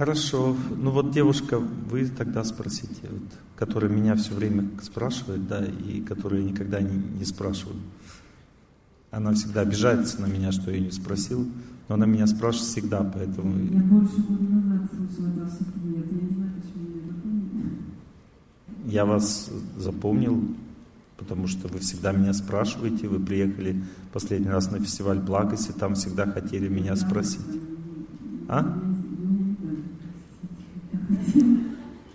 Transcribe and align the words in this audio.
Хорошо. 0.00 0.56
Ну 0.78 0.92
вот 0.92 1.10
девушка, 1.10 1.58
вы 1.58 2.06
тогда 2.06 2.42
спросите, 2.42 3.02
вот, 3.02 3.20
которая 3.54 3.90
меня 3.90 4.16
все 4.16 4.32
время 4.32 4.66
спрашивает, 4.82 5.46
да, 5.46 5.62
и 5.62 6.00
которая 6.00 6.40
никогда 6.40 6.80
не, 6.80 6.96
не 7.18 7.26
спрашивает. 7.26 7.76
Она 9.10 9.34
всегда 9.34 9.60
обижается 9.60 10.22
на 10.22 10.24
меня, 10.24 10.52
что 10.52 10.70
я 10.70 10.80
не 10.80 10.90
спросил, 10.90 11.46
но 11.86 11.96
она 11.96 12.06
меня 12.06 12.26
спрашивает 12.26 12.70
всегда, 12.70 13.02
поэтому... 13.14 13.58
Я 13.58 13.82
больше 13.82 14.14
слышала 14.14 14.58
от 14.58 15.36
вас 15.36 15.58
я 15.60 15.90
не 15.90 16.34
знаю, 16.34 16.52
почему 16.62 16.94
не 16.94 17.00
запомнила. 17.04 17.70
Я 18.86 19.04
вас 19.04 19.50
запомнил, 19.76 20.44
потому 21.18 21.46
что 21.46 21.68
вы 21.68 21.78
всегда 21.80 22.12
меня 22.12 22.32
спрашиваете, 22.32 23.06
вы 23.06 23.20
приехали 23.20 23.84
последний 24.14 24.48
раз 24.48 24.70
на 24.70 24.78
фестиваль 24.80 25.18
благости, 25.18 25.72
там 25.72 25.94
всегда 25.94 26.24
хотели 26.24 26.68
меня 26.68 26.96
спросить. 26.96 27.44
А? 28.48 28.89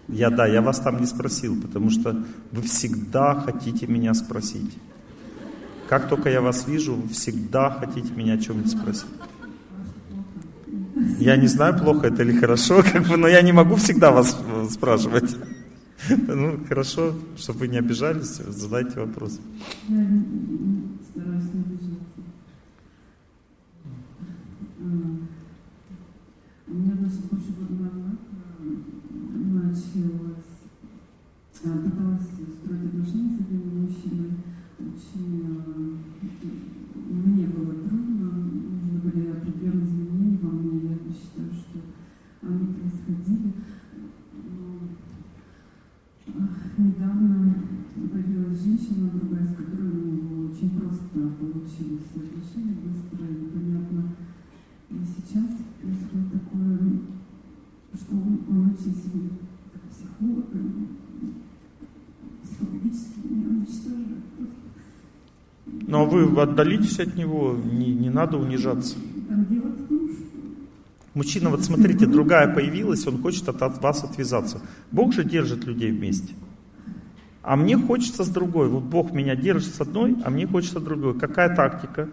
Я, 0.08 0.30
да, 0.30 0.46
я 0.46 0.62
вас 0.62 0.80
там 0.80 1.00
не 1.00 1.08
спросил, 1.08 1.60
потому 1.60 1.90
что 1.90 2.24
вы 2.52 2.62
всегда 2.62 3.36
хотите 3.36 3.88
меня 3.88 4.14
спросить. 4.14 4.78
Как 5.90 6.08
только 6.10 6.30
я 6.30 6.42
вас 6.42 6.68
вижу, 6.68 6.96
вы 6.96 7.10
всегда 7.10 7.72
хотите 7.72 8.14
меня 8.14 8.34
о 8.34 8.38
чем-нибудь 8.38 8.72
спросить. 8.72 9.10
Я 11.20 11.38
не 11.38 11.48
знаю, 11.48 11.78
плохо 11.78 12.08
это 12.08 12.24
или 12.24 12.38
хорошо, 12.38 12.84
как 12.84 13.08
бы, 13.08 13.18
но 13.18 13.28
я 13.28 13.42
не 13.42 13.52
могу 13.52 13.76
всегда 13.76 14.12
вас 14.12 14.38
спрашивать. 14.72 15.36
Ну, 16.10 16.60
хорошо, 16.68 17.16
чтобы 17.38 17.60
вы 17.60 17.68
не 17.68 17.78
обижались, 17.78 18.36
задайте 18.36 19.00
вопрос. 19.00 19.40
Я 19.90 20.06
стараюсь 21.10 21.44
не 21.54 21.62
обижаться. 21.62 22.00
У 26.68 26.74
меня 26.74 26.94
даже 26.96 27.20
больше 27.32 27.52
года 27.58 28.18
назад 29.76 29.94
началось, 29.94 31.84
пыталась 31.84 32.22
строить 32.22 32.86
отношения 32.86 33.38
с 33.38 33.42
одним 33.42 33.82
мужчиной. 33.82 34.32
Очень 34.80 36.00
мне 37.10 37.48
было 37.48 37.74
трудно, 37.74 38.32
нужны 38.32 39.00
были 39.04 39.32
определенные 39.32 39.88
изменения 39.88 40.40
во 40.42 40.52
мне. 40.52 40.82
Я 40.84 40.96
считаю, 41.14 41.52
что 41.52 41.80
они 42.42 42.74
происходили. 42.74 43.54
Недавно 46.78 47.56
появилась 48.12 48.62
женщина, 48.62 49.10
другая, 49.10 49.48
с 49.48 49.56
которой 49.56 49.90
у 49.90 50.06
него 50.06 50.52
очень 50.52 50.72
просто 50.72 51.20
получилось 51.40 52.12
отношения, 52.16 52.76
быстро 52.84 53.26
и 53.28 53.50
понятно. 53.50 54.12
И 54.90 54.94
сейчас 55.06 55.50
происходит 55.82 56.34
такое, 56.34 56.78
что 57.94 58.16
он, 58.16 58.40
он 58.50 58.72
очень 58.72 58.94
сильный 58.94 59.45
психолог, 60.18 60.46
психологически 62.44 63.20
меня 63.24 63.48
уничтожает. 63.50 64.06
Но 65.88 66.06
ну, 66.06 66.10
вы 66.10 66.42
отдалитесь 66.42 67.00
от 67.00 67.16
него, 67.16 67.56
не, 67.64 67.94
не 67.94 68.10
надо 68.10 68.38
унижаться. 68.38 68.96
Мужчина, 71.14 71.50
вот 71.50 71.64
смотрите, 71.64 72.06
другая 72.06 72.54
появилась, 72.54 73.08
он 73.08 73.22
хочет 73.22 73.48
от, 73.48 73.82
вас 73.82 74.04
отвязаться. 74.04 74.62
Бог 74.92 75.14
же 75.14 75.24
держит 75.24 75.66
людей 75.66 75.92
вместе. 75.92 76.34
А 77.42 77.56
мне 77.56 77.78
хочется 77.78 78.24
с 78.24 78.30
другой. 78.30 78.68
Вот 78.68 78.84
Бог 78.84 79.14
меня 79.14 79.36
держит 79.36 79.76
с 79.76 79.82
одной, 79.82 80.18
а 80.26 80.30
мне 80.30 80.46
хочется 80.46 80.80
другой. 80.80 81.18
Какая 81.18 81.56
тактика? 81.56 82.10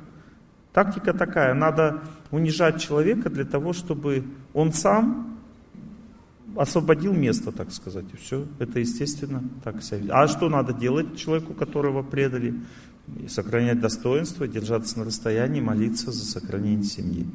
Тактика 0.73 1.13
такая, 1.13 1.53
надо 1.53 2.03
унижать 2.31 2.81
человека 2.81 3.29
для 3.29 3.45
того, 3.45 3.73
чтобы 3.73 4.25
он 4.55 4.73
сам 4.73 5.39
освободил 6.57 7.13
место, 7.13 7.53
так 7.53 7.73
сказать, 7.73 8.05
и 8.13 8.17
все. 8.17 8.47
Это 8.59 8.81
естественно 8.81 9.43
так 9.65 9.83
себя. 9.83 10.23
А 10.23 10.29
что 10.29 10.49
надо 10.49 10.73
делать 10.73 11.17
человеку, 11.17 11.55
которого 11.55 12.03
предали? 12.03 12.55
Сохранять 13.29 13.81
достоинство, 13.81 14.47
держаться 14.47 14.99
на 14.99 15.05
расстоянии, 15.05 15.61
молиться 15.61 16.13
за 16.13 16.25
сохранение 16.25 16.85
семьи. 16.85 17.27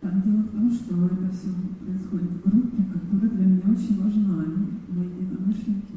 Там 0.00 0.22
дело 0.22 0.42
в 0.42 0.50
том, 0.50 0.72
что 0.72 1.06
это 1.06 1.30
все 1.30 1.48
происходит 1.84 2.30
в 2.30 2.48
группе, 2.48 2.82
которая 2.90 3.30
для 3.36 3.44
меня 3.46 3.62
очень 3.66 4.02
важна. 4.02 4.44
Мои 4.88 5.08
единомышленники, 5.08 5.92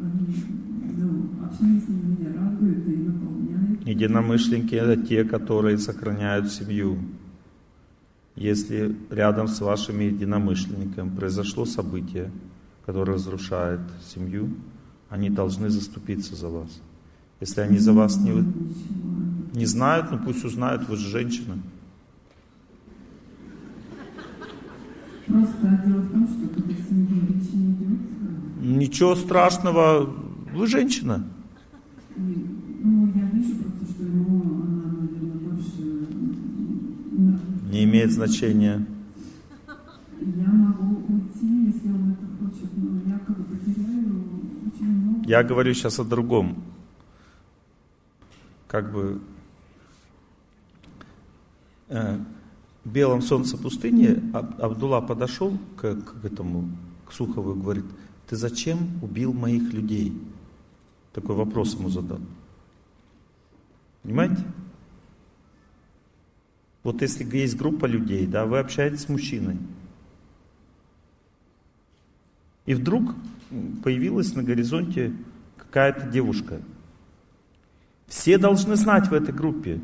они, 0.00 0.34
ну, 0.96 1.44
общение 1.44 1.80
с 1.80 1.88
ними 1.88 2.16
меня 2.18 2.40
радует 2.40 2.88
и 2.88 2.96
наполняет. 2.96 3.86
Единомышленники 3.86 4.74
это 4.74 4.96
те, 5.02 5.24
которые 5.24 5.76
сохраняют 5.76 6.50
семью. 6.50 6.98
Если 8.36 8.94
рядом 9.10 9.48
с 9.48 9.60
вашими 9.62 10.04
единомышленниками 10.04 11.08
произошло 11.08 11.64
событие, 11.64 12.30
которое 12.84 13.14
разрушает 13.14 13.80
семью, 14.14 14.50
они 15.08 15.30
должны 15.30 15.70
заступиться 15.70 16.36
за 16.36 16.48
вас. 16.48 16.80
Если 17.40 17.62
они 17.62 17.78
за 17.78 17.94
вас 17.94 18.18
не, 18.18 18.44
не 19.54 19.64
знают, 19.64 20.10
ну 20.10 20.18
пусть 20.18 20.44
узнают, 20.44 20.86
вы 20.86 20.96
же 20.96 21.08
женщина. 21.08 21.58
Просто 25.26 25.82
дело 25.86 26.00
в 26.00 26.12
том, 26.12 26.28
что 26.28 26.54
когда 26.54 26.74
семьи 26.74 27.20
речи 27.20 27.56
не 27.56 27.72
идет... 27.72 27.98
Ничего 28.60 29.16
страшного, 29.16 30.14
вы 30.54 30.66
женщина. 30.66 31.24
Ну, 32.16 33.12
я 33.14 33.22
вижу 33.30 33.54
Не 37.76 37.84
имеет 37.84 38.10
значения. 38.10 38.86
Я 40.18 40.48
могу 40.48 41.12
уйти, 41.12 41.66
если 41.66 41.88
он 41.88 42.12
это 42.12 42.26
хочет, 42.40 42.70
но 42.74 43.02
я 43.06 43.18
как 43.18 43.36
бы 43.36 43.44
потеряю 43.44 44.24
очень 44.66 44.86
много. 44.86 45.28
Я 45.28 45.42
говорю 45.42 45.74
сейчас 45.74 45.98
о 45.98 46.04
другом. 46.04 46.64
Как 48.66 48.90
бы 48.90 49.20
э, 51.88 52.18
белом 52.86 53.20
солнце 53.20 53.58
пустыни 53.58 54.22
Абдулла 54.32 55.02
подошел 55.02 55.58
к, 55.76 55.96
к 55.96 56.24
этому, 56.24 56.70
к 57.06 57.12
Сухову 57.12 57.52
и 57.52 57.60
говорит, 57.60 57.84
ты 58.26 58.36
зачем 58.36 58.78
убил 59.02 59.34
моих 59.34 59.74
людей? 59.74 60.18
Такой 61.12 61.36
вопрос 61.36 61.74
ему 61.74 61.90
задал. 61.90 62.20
Понимаете? 64.02 64.42
Вот 66.86 67.02
если 67.02 67.24
есть 67.36 67.56
группа 67.56 67.86
людей, 67.86 68.28
да, 68.28 68.46
вы 68.46 68.60
общаетесь 68.60 69.00
с 69.00 69.08
мужчиной, 69.08 69.56
и 72.64 72.74
вдруг 72.74 73.12
появилась 73.82 74.34
на 74.36 74.44
горизонте 74.44 75.12
какая-то 75.56 76.06
девушка. 76.06 76.60
Все 78.06 78.38
должны 78.38 78.76
знать 78.76 79.08
в 79.08 79.14
этой 79.14 79.34
группе, 79.34 79.80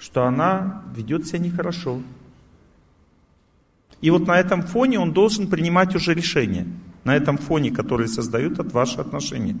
что 0.00 0.24
она 0.24 0.82
ведет 0.96 1.24
себя 1.24 1.38
нехорошо. 1.38 2.02
И 4.00 4.10
вот 4.10 4.26
на 4.26 4.40
этом 4.40 4.62
фоне 4.62 4.98
он 4.98 5.12
должен 5.12 5.46
принимать 5.46 5.94
уже 5.94 6.14
решение. 6.14 6.66
На 7.04 7.14
этом 7.14 7.38
фоне, 7.38 7.70
который 7.70 8.08
создают 8.08 8.58
от 8.58 8.72
ваших 8.72 8.98
отношений. 8.98 9.56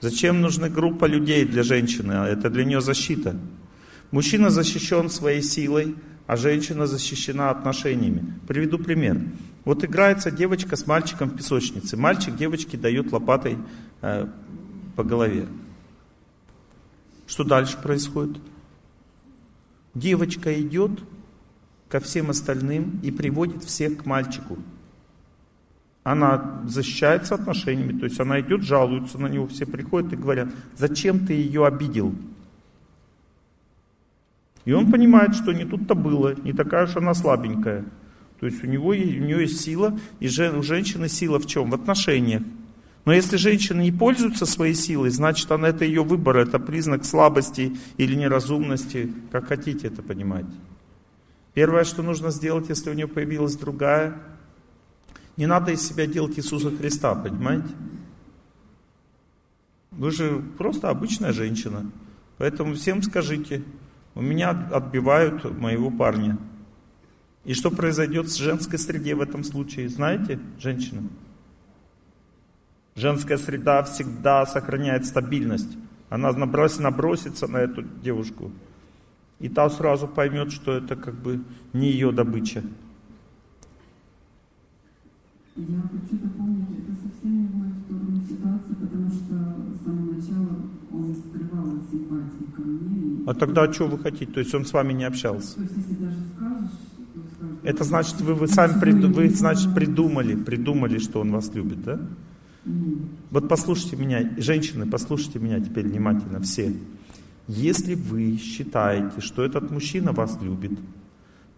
Зачем 0.00 0.40
нужна 0.40 0.70
группа 0.70 1.04
людей 1.04 1.44
для 1.44 1.62
женщины? 1.62 2.12
Это 2.12 2.48
для 2.48 2.64
нее 2.64 2.80
защита. 2.80 3.36
Мужчина 4.10 4.50
защищен 4.50 5.08
своей 5.08 5.42
силой, 5.42 5.94
а 6.26 6.36
женщина 6.36 6.86
защищена 6.86 7.50
отношениями. 7.50 8.34
Приведу 8.46 8.78
пример. 8.78 9.20
Вот 9.64 9.84
играется 9.84 10.30
девочка 10.30 10.76
с 10.76 10.86
мальчиком 10.86 11.30
в 11.30 11.36
песочнице. 11.36 11.96
Мальчик 11.96 12.36
девочке 12.36 12.76
дает 12.76 13.12
лопатой 13.12 13.58
э, 14.02 14.26
по 14.96 15.04
голове. 15.04 15.46
Что 17.26 17.44
дальше 17.44 17.78
происходит? 17.80 18.38
Девочка 19.94 20.60
идет 20.60 20.92
ко 21.88 22.00
всем 22.00 22.30
остальным 22.30 23.00
и 23.02 23.10
приводит 23.10 23.64
всех 23.64 23.98
к 23.98 24.06
мальчику. 24.06 24.58
Она 26.02 26.62
защищается 26.66 27.34
отношениями, 27.34 27.98
то 27.98 28.06
есть 28.06 28.18
она 28.18 28.40
идет, 28.40 28.62
жалуется 28.62 29.18
на 29.18 29.26
него, 29.26 29.46
все 29.46 29.66
приходят 29.66 30.12
и 30.12 30.16
говорят, 30.16 30.48
зачем 30.76 31.26
ты 31.26 31.34
ее 31.34 31.66
обидел? 31.66 32.14
И 34.64 34.72
он 34.72 34.90
понимает, 34.90 35.34
что 35.34 35.52
не 35.52 35.64
тут-то 35.64 35.94
было, 35.94 36.34
не 36.42 36.52
такая 36.52 36.84
уж 36.84 36.96
она 36.96 37.14
слабенькая. 37.14 37.84
То 38.40 38.46
есть 38.46 38.62
у, 38.64 38.66
него, 38.66 38.88
у 38.88 38.94
нее 38.94 39.42
есть 39.42 39.60
сила, 39.60 39.98
и 40.18 40.26
у 40.26 40.62
женщины 40.62 41.08
сила 41.08 41.38
в 41.38 41.46
чем? 41.46 41.70
В 41.70 41.74
отношениях. 41.74 42.42
Но 43.04 43.12
если 43.12 43.36
женщина 43.36 43.80
не 43.80 43.92
пользуется 43.92 44.46
своей 44.46 44.74
силой, 44.74 45.10
значит 45.10 45.50
она, 45.50 45.68
это 45.68 45.84
ее 45.84 46.04
выбор, 46.04 46.36
это 46.36 46.58
признак 46.58 47.04
слабости 47.04 47.76
или 47.96 48.14
неразумности, 48.14 49.10
как 49.32 49.48
хотите 49.48 49.88
это 49.88 50.02
понимать. 50.02 50.46
Первое, 51.54 51.84
что 51.84 52.02
нужно 52.02 52.30
сделать, 52.30 52.68
если 52.68 52.90
у 52.90 52.94
нее 52.94 53.08
появилась 53.08 53.56
другая, 53.56 54.14
не 55.36 55.46
надо 55.46 55.72
из 55.72 55.86
себя 55.86 56.06
делать 56.06 56.38
Иисуса 56.38 56.70
Христа, 56.70 57.14
понимаете? 57.14 57.68
Вы 59.90 60.10
же 60.10 60.42
просто 60.58 60.90
обычная 60.90 61.32
женщина. 61.32 61.90
Поэтому 62.38 62.74
всем 62.74 63.02
скажите, 63.02 63.62
у 64.14 64.22
меня 64.22 64.50
отбивают 64.50 65.44
моего 65.58 65.90
парня. 65.90 66.38
И 67.44 67.54
что 67.54 67.70
произойдет 67.70 68.28
с 68.28 68.36
женской 68.36 68.78
среде 68.78 69.14
в 69.14 69.20
этом 69.20 69.44
случае? 69.44 69.88
Знаете, 69.88 70.38
женщина? 70.58 71.02
Женская 72.94 73.38
среда 73.38 73.82
всегда 73.84 74.44
сохраняет 74.46 75.06
стабильность. 75.06 75.78
Она 76.10 76.32
набросится 76.32 77.46
на 77.46 77.58
эту 77.58 77.82
девушку. 77.82 78.50
И 79.38 79.48
та 79.48 79.70
сразу 79.70 80.06
поймет, 80.06 80.52
что 80.52 80.72
это 80.72 80.96
как 80.96 81.14
бы 81.14 81.40
не 81.72 81.90
ее 81.90 82.12
добыча. 82.12 82.62
Я 85.56 85.82
хочу 85.82 86.16
дополнить, 86.18 86.59
он 90.92 91.14
скрывал 91.14 91.78
симпатии 91.90 92.52
ко 92.54 92.62
мне. 92.62 93.24
А 93.26 93.34
тогда 93.34 93.72
что 93.72 93.86
вы 93.86 93.98
хотите? 93.98 94.30
То 94.32 94.40
есть 94.40 94.54
он 94.54 94.64
с 94.64 94.72
вами 94.72 94.92
не 94.92 95.04
общался? 95.04 95.54
То 95.54 95.62
есть 95.62 95.76
если 95.76 95.94
даже 95.94 96.16
скажешь, 96.34 96.70
то 97.14 97.20
скажешь... 97.36 97.58
Это 97.62 97.84
значит, 97.84 98.20
вы, 98.20 98.34
вы 98.34 98.48
сами 98.48 98.80
прид, 98.80 98.96
вы, 98.96 99.28
значит, 99.30 99.74
придумали, 99.74 100.34
придумали, 100.34 100.98
что 100.98 101.20
он 101.20 101.32
вас 101.32 101.54
любит, 101.54 101.82
да? 101.82 102.00
Нет. 102.64 102.98
Вот 103.30 103.48
послушайте 103.48 103.96
меня, 103.96 104.30
женщины, 104.36 104.86
послушайте 104.86 105.38
меня 105.38 105.60
теперь 105.60 105.86
внимательно 105.86 106.40
все. 106.40 106.74
Если 107.46 107.94
вы 107.94 108.36
считаете, 108.36 109.20
что 109.20 109.42
этот 109.42 109.70
мужчина 109.70 110.12
вас 110.12 110.38
любит, 110.42 110.78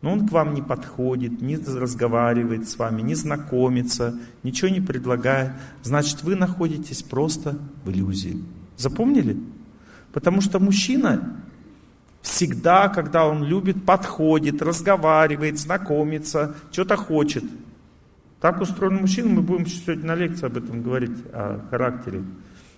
но 0.00 0.12
он 0.12 0.26
к 0.28 0.32
вам 0.32 0.55
не 0.55 0.62
подходит, 0.62 1.40
не 1.40 1.56
разговаривает 1.56 2.69
с 2.69 2.76
вами, 2.78 3.02
не 3.02 3.14
знакомится, 3.14 4.19
ничего 4.43 4.69
не 4.69 4.81
предлагает, 4.81 5.52
значит 5.82 6.23
вы 6.23 6.35
находитесь 6.35 7.02
просто 7.02 7.58
в 7.85 7.90
иллюзии. 7.90 8.43
Запомнили? 8.82 9.38
Потому 10.12 10.40
что 10.40 10.58
мужчина 10.58 11.37
всегда, 12.20 12.88
когда 12.88 13.26
он 13.26 13.44
любит, 13.44 13.84
подходит, 13.84 14.61
разговаривает, 14.61 15.58
знакомится, 15.58 16.55
что-то 16.70 16.96
хочет. 16.96 17.44
Так 18.40 18.61
устроен 18.61 18.96
мужчина, 18.96 19.29
мы 19.29 19.43
будем 19.43 19.67
сегодня 19.67 20.06
на 20.06 20.14
лекции 20.14 20.46
об 20.46 20.56
этом 20.56 20.82
говорить, 20.82 21.17
о 21.32 21.61
характере. 21.70 22.23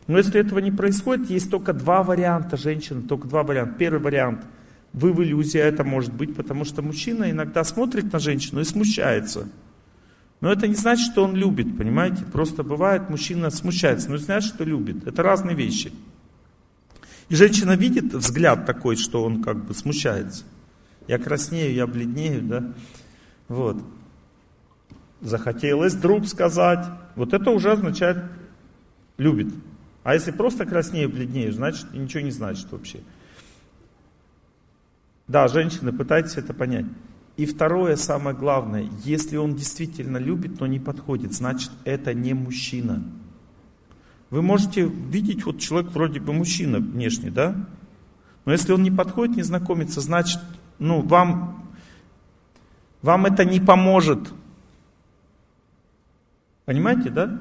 Но 0.07 0.19
если 0.19 0.39
этого 0.39 0.59
не 0.59 0.71
происходит, 0.71 1.31
есть 1.31 1.51
только 1.51 1.73
два 1.73 2.03
варианта 2.03 2.57
женщины, 2.57 3.03
только 3.03 3.27
два 3.27 3.43
варианта. 3.43 3.75
Первый 3.79 4.01
вариант– 4.01 4.45
вы 4.93 5.13
в 5.13 5.23
иллюзии, 5.23 5.59
а 5.59 5.65
это 5.65 5.83
может 5.83 6.13
быть, 6.15 6.37
потому 6.37 6.65
что 6.65 6.81
мужчина 6.81 7.31
иногда 7.31 7.65
смотрит 7.65 8.13
на 8.13 8.19
женщину 8.21 8.61
и 8.61 8.65
смущается. 8.65 9.49
Но 10.41 10.53
это 10.53 10.69
не 10.69 10.75
значит, 10.75 11.11
что 11.13 11.25
он 11.25 11.35
любит, 11.35 11.77
понимаете? 11.77 12.25
Просто 12.25 12.63
бывает, 12.63 13.09
мужчина 13.09 13.51
смущается, 13.51 14.11
но 14.11 14.17
не 14.17 14.23
значит, 14.23 14.55
что 14.55 14.65
любит. 14.65 15.07
Это 15.07 15.23
разные 15.23 15.57
вещи. 15.57 15.93
И 17.29 17.35
женщина 17.35 17.77
видит 17.77 18.13
взгляд 18.13 18.67
такой, 18.67 18.97
что 18.97 19.25
он 19.25 19.43
как 19.43 19.65
бы 19.65 19.75
смущается. 19.75 20.45
Я 21.09 21.19
краснею, 21.19 21.73
я 21.75 21.87
бледнею, 21.87 22.43
да? 22.43 22.75
Вот. 23.49 23.83
Захотелось 25.21 25.95
друг 25.95 26.27
сказать. 26.27 26.87
Вот 27.17 27.33
это 27.33 27.51
уже 27.51 27.73
означает 27.73 28.19
любит. 29.17 29.53
А 30.03 30.15
если 30.15 30.33
просто 30.33 30.67
краснею, 30.67 31.09
бледнею, 31.09 31.53
значит 31.53 31.93
ничего 31.95 32.23
не 32.23 32.31
значит 32.31 32.71
вообще. 32.71 33.01
Да, 35.27 35.49
женщины, 35.49 35.93
пытайтесь 35.93 36.37
это 36.37 36.53
понять. 36.53 36.85
И 37.37 37.47
второе, 37.47 37.97
самое 37.97 38.37
главное, 38.37 38.89
если 39.03 39.37
он 39.37 39.57
действительно 39.57 40.19
любит, 40.19 40.61
но 40.61 40.67
не 40.67 40.79
подходит, 40.79 41.33
значит 41.33 41.73
это 41.85 42.15
не 42.15 42.33
мужчина. 42.33 43.03
Вы 44.31 44.41
можете 44.41 44.83
видеть, 44.83 45.45
вот 45.45 45.59
человек 45.59 45.91
вроде 45.93 46.21
бы 46.21 46.33
мужчина 46.33 46.79
внешне, 46.79 47.31
да? 47.31 47.57
Но 48.45 48.53
если 48.53 48.73
он 48.73 48.83
не 48.83 48.91
подходит, 48.91 49.37
не 49.37 49.43
знакомится, 49.43 50.01
значит, 50.01 50.41
ну, 50.79 51.01
вам, 51.03 51.71
вам 53.03 53.27
это 53.27 53.45
не 53.45 53.59
поможет. 53.61 54.33
Понимаете, 56.65 57.11
да? 57.11 57.41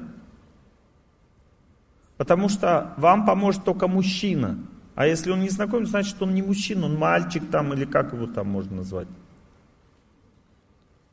Потому 2.16 2.48
что 2.48 2.94
вам 2.96 3.26
поможет 3.26 3.64
только 3.64 3.88
мужчина. 3.88 4.58
А 4.94 5.06
если 5.06 5.30
он 5.30 5.40
не 5.40 5.48
знакомый, 5.48 5.86
значит 5.86 6.20
он 6.22 6.34
не 6.34 6.42
мужчина, 6.42 6.86
он 6.86 6.96
мальчик 6.96 7.48
там 7.50 7.72
или 7.72 7.84
как 7.84 8.12
его 8.12 8.26
там 8.26 8.48
можно 8.48 8.76
назвать. 8.76 9.08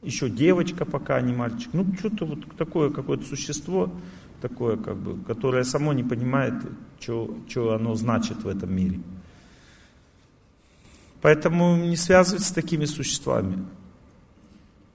Еще 0.04 0.30
девочка 0.30 0.86
пока, 0.86 1.18
а 1.18 1.22
не 1.22 1.34
мальчик. 1.34 1.70
Ну, 1.74 1.86
что-то 2.00 2.26
вот 2.26 2.40
такое 2.58 2.90
какое-то 2.90 3.26
существо, 3.26 3.92
такое 4.42 4.78
как 4.78 4.98
бы, 4.98 5.24
которое 5.24 5.64
само 5.64 5.94
не 5.94 6.04
понимает, 6.04 6.56
что 7.00 7.74
оно 7.74 7.96
значит 7.96 8.44
в 8.44 8.48
этом 8.48 8.74
мире. 8.76 9.00
Поэтому 11.22 11.78
не 11.78 11.98
связывать 11.98 12.44
с 12.44 12.52
такими 12.52 12.86
существами. 12.86 13.64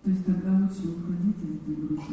То 0.02 0.10
есть 0.10 0.26
тогда 0.26 0.50
лучше 0.50 0.88
уходить 0.88 1.36
из 1.42 1.88
группы 1.88 2.12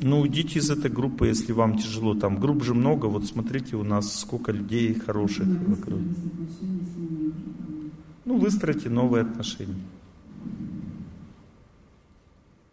ну, 0.00 0.20
уйдите 0.20 0.58
из 0.58 0.70
этой 0.70 0.90
группы, 0.90 1.26
если 1.26 1.52
вам 1.52 1.78
тяжело. 1.78 2.14
Там 2.14 2.38
групп 2.38 2.62
же 2.62 2.74
много. 2.74 3.06
Вот 3.06 3.26
смотрите, 3.26 3.76
у 3.76 3.82
нас 3.82 4.20
сколько 4.20 4.52
людей 4.52 4.94
хороших 4.94 5.46
вокруг. 5.66 6.00
Ну, 8.24 8.38
выстроите 8.38 8.90
новые 8.90 9.22
отношения. 9.22 9.74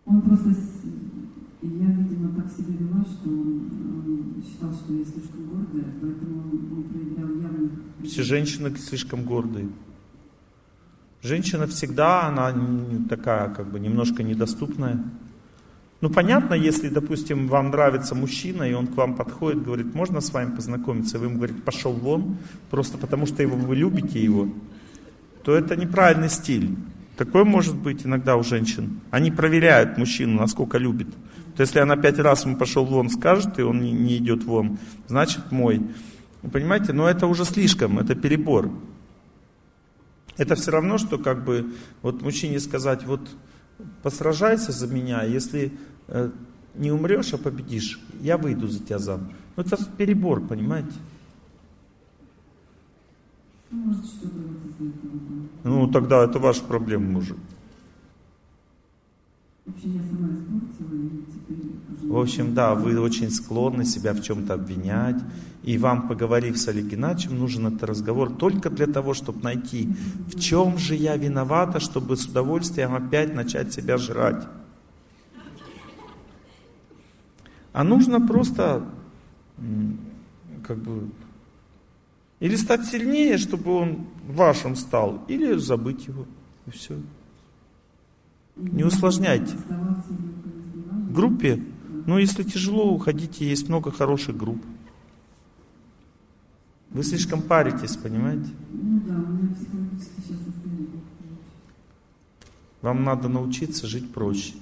Он 0.05 0.21
просто, 0.21 0.49
я, 0.49 1.87
видимо, 1.87 2.35
так 2.35 2.51
себя 2.51 2.73
вела, 2.77 3.03
что 3.05 3.29
он 3.29 4.43
считал, 4.45 4.73
что 4.73 4.93
я 4.93 5.05
слишком 5.05 5.45
гордая, 5.47 5.93
поэтому 6.01 6.41
он 6.41 6.83
проявлял 6.83 7.29
явных... 7.41 7.71
Все 8.03 8.23
женщины 8.23 8.75
слишком 8.75 9.23
гордые. 9.23 9.69
Женщина 11.21 11.67
всегда, 11.67 12.27
она 12.27 12.53
такая, 13.07 13.49
как 13.49 13.71
бы, 13.71 13.79
немножко 13.79 14.23
недоступная. 14.23 15.01
Ну, 16.01 16.09
понятно, 16.09 16.53
если, 16.53 16.89
допустим, 16.89 17.47
вам 17.47 17.69
нравится 17.69 18.13
мужчина, 18.13 18.63
и 18.63 18.73
он 18.73 18.87
к 18.87 18.97
вам 18.97 19.15
подходит, 19.15 19.63
говорит, 19.63 19.95
можно 19.95 20.19
с 20.19 20.33
вами 20.33 20.53
познакомиться, 20.53 21.15
и 21.15 21.19
вы 21.21 21.27
ему 21.27 21.37
говорите, 21.37 21.61
пошел 21.61 21.93
вон, 21.93 22.35
просто 22.69 22.97
потому 22.97 23.25
что 23.25 23.41
его, 23.41 23.55
вы 23.55 23.77
любите 23.77 24.21
его, 24.21 24.49
то 25.43 25.55
это 25.55 25.77
неправильный 25.77 26.29
стиль. 26.29 26.75
Такое 27.17 27.43
может 27.43 27.75
быть 27.75 28.05
иногда 28.05 28.35
у 28.35 28.43
женщин. 28.43 29.01
Они 29.11 29.31
проверяют 29.31 29.97
мужчину, 29.97 30.39
насколько 30.39 30.77
любит. 30.77 31.07
То 31.55 31.61
если 31.61 31.79
она 31.79 31.95
пять 31.95 32.17
раз 32.17 32.45
ему 32.45 32.57
пошел 32.57 32.85
вон 32.85 33.09
скажет, 33.09 33.59
и 33.59 33.61
он 33.61 33.81
не, 33.81 33.91
не 33.91 34.17
идет 34.17 34.43
вон, 34.43 34.79
значит 35.07 35.51
мой. 35.51 35.81
Вы 36.41 36.49
понимаете, 36.49 36.93
но 36.93 37.07
это 37.07 37.27
уже 37.27 37.45
слишком, 37.45 37.99
это 37.99 38.15
перебор. 38.15 38.71
Это 40.37 40.55
все 40.55 40.71
равно, 40.71 40.97
что 40.97 41.19
как 41.19 41.45
бы 41.45 41.73
вот 42.01 42.23
мужчине 42.23 42.59
сказать, 42.59 43.05
вот 43.05 43.29
посражайся 44.01 44.71
за 44.71 44.87
меня, 44.87 45.23
если 45.23 45.71
Э, 46.07 46.29
не 46.75 46.91
умрешь, 46.91 47.33
а 47.33 47.37
победишь, 47.37 47.99
я 48.19 48.37
выйду 48.37 48.67
за 48.67 48.79
тебя 48.79 48.97
замуж. 48.97 49.33
Ну 49.55 49.63
это 49.63 49.77
перебор, 49.97 50.41
понимаете? 50.41 50.91
Ну 55.63 55.87
тогда 55.87 56.23
это 56.23 56.39
ваша 56.39 56.63
проблема, 56.63 57.11
мужик. 57.11 57.37
В 62.03 62.17
общем, 62.17 62.53
да, 62.53 62.75
вы 62.75 62.99
очень 62.99 63.31
склонны 63.31 63.85
себя 63.85 64.13
в 64.13 64.21
чем-то 64.21 64.53
обвинять. 64.55 65.21
И 65.63 65.77
вам, 65.77 66.09
поговорив 66.09 66.57
с 66.57 66.67
Олег 66.67 66.87
Геннадьевичем, 66.87 67.39
нужен 67.39 67.67
этот 67.67 67.83
разговор 67.83 68.35
только 68.35 68.69
для 68.69 68.87
того, 68.87 69.13
чтобы 69.13 69.41
найти, 69.41 69.89
в 70.27 70.37
чем 70.37 70.77
же 70.77 70.95
я 70.95 71.15
виновата, 71.15 71.79
чтобы 71.79 72.17
с 72.17 72.25
удовольствием 72.25 72.93
опять 72.93 73.33
начать 73.33 73.73
себя 73.73 73.97
жрать. 73.97 74.45
А 77.71 77.83
нужно 77.85 78.19
просто 78.19 78.83
как 80.67 80.77
бы 80.77 81.09
или 82.43 82.57
стать 82.57 82.85
сильнее, 82.85 83.37
чтобы 83.37 83.71
он 83.71 84.05
вашим 84.27 84.75
стал, 84.75 85.23
или 85.29 85.55
забыть 85.55 86.07
его. 86.07 86.25
И 86.65 86.71
все. 86.71 86.99
Не 88.57 88.83
усложняйте. 88.83 89.55
В 89.55 91.13
группе, 91.13 91.63
ну 92.05 92.17
если 92.17 92.43
тяжело, 92.43 92.93
уходите, 92.93 93.47
есть 93.47 93.69
много 93.69 93.91
хороших 93.91 94.35
групп. 94.35 94.61
Вы 96.89 97.03
слишком 97.05 97.41
паритесь, 97.41 97.95
понимаете? 97.95 98.49
Вам 102.81 103.05
надо 103.05 103.29
научиться 103.29 103.87
жить 103.87 104.11
проще. 104.11 104.55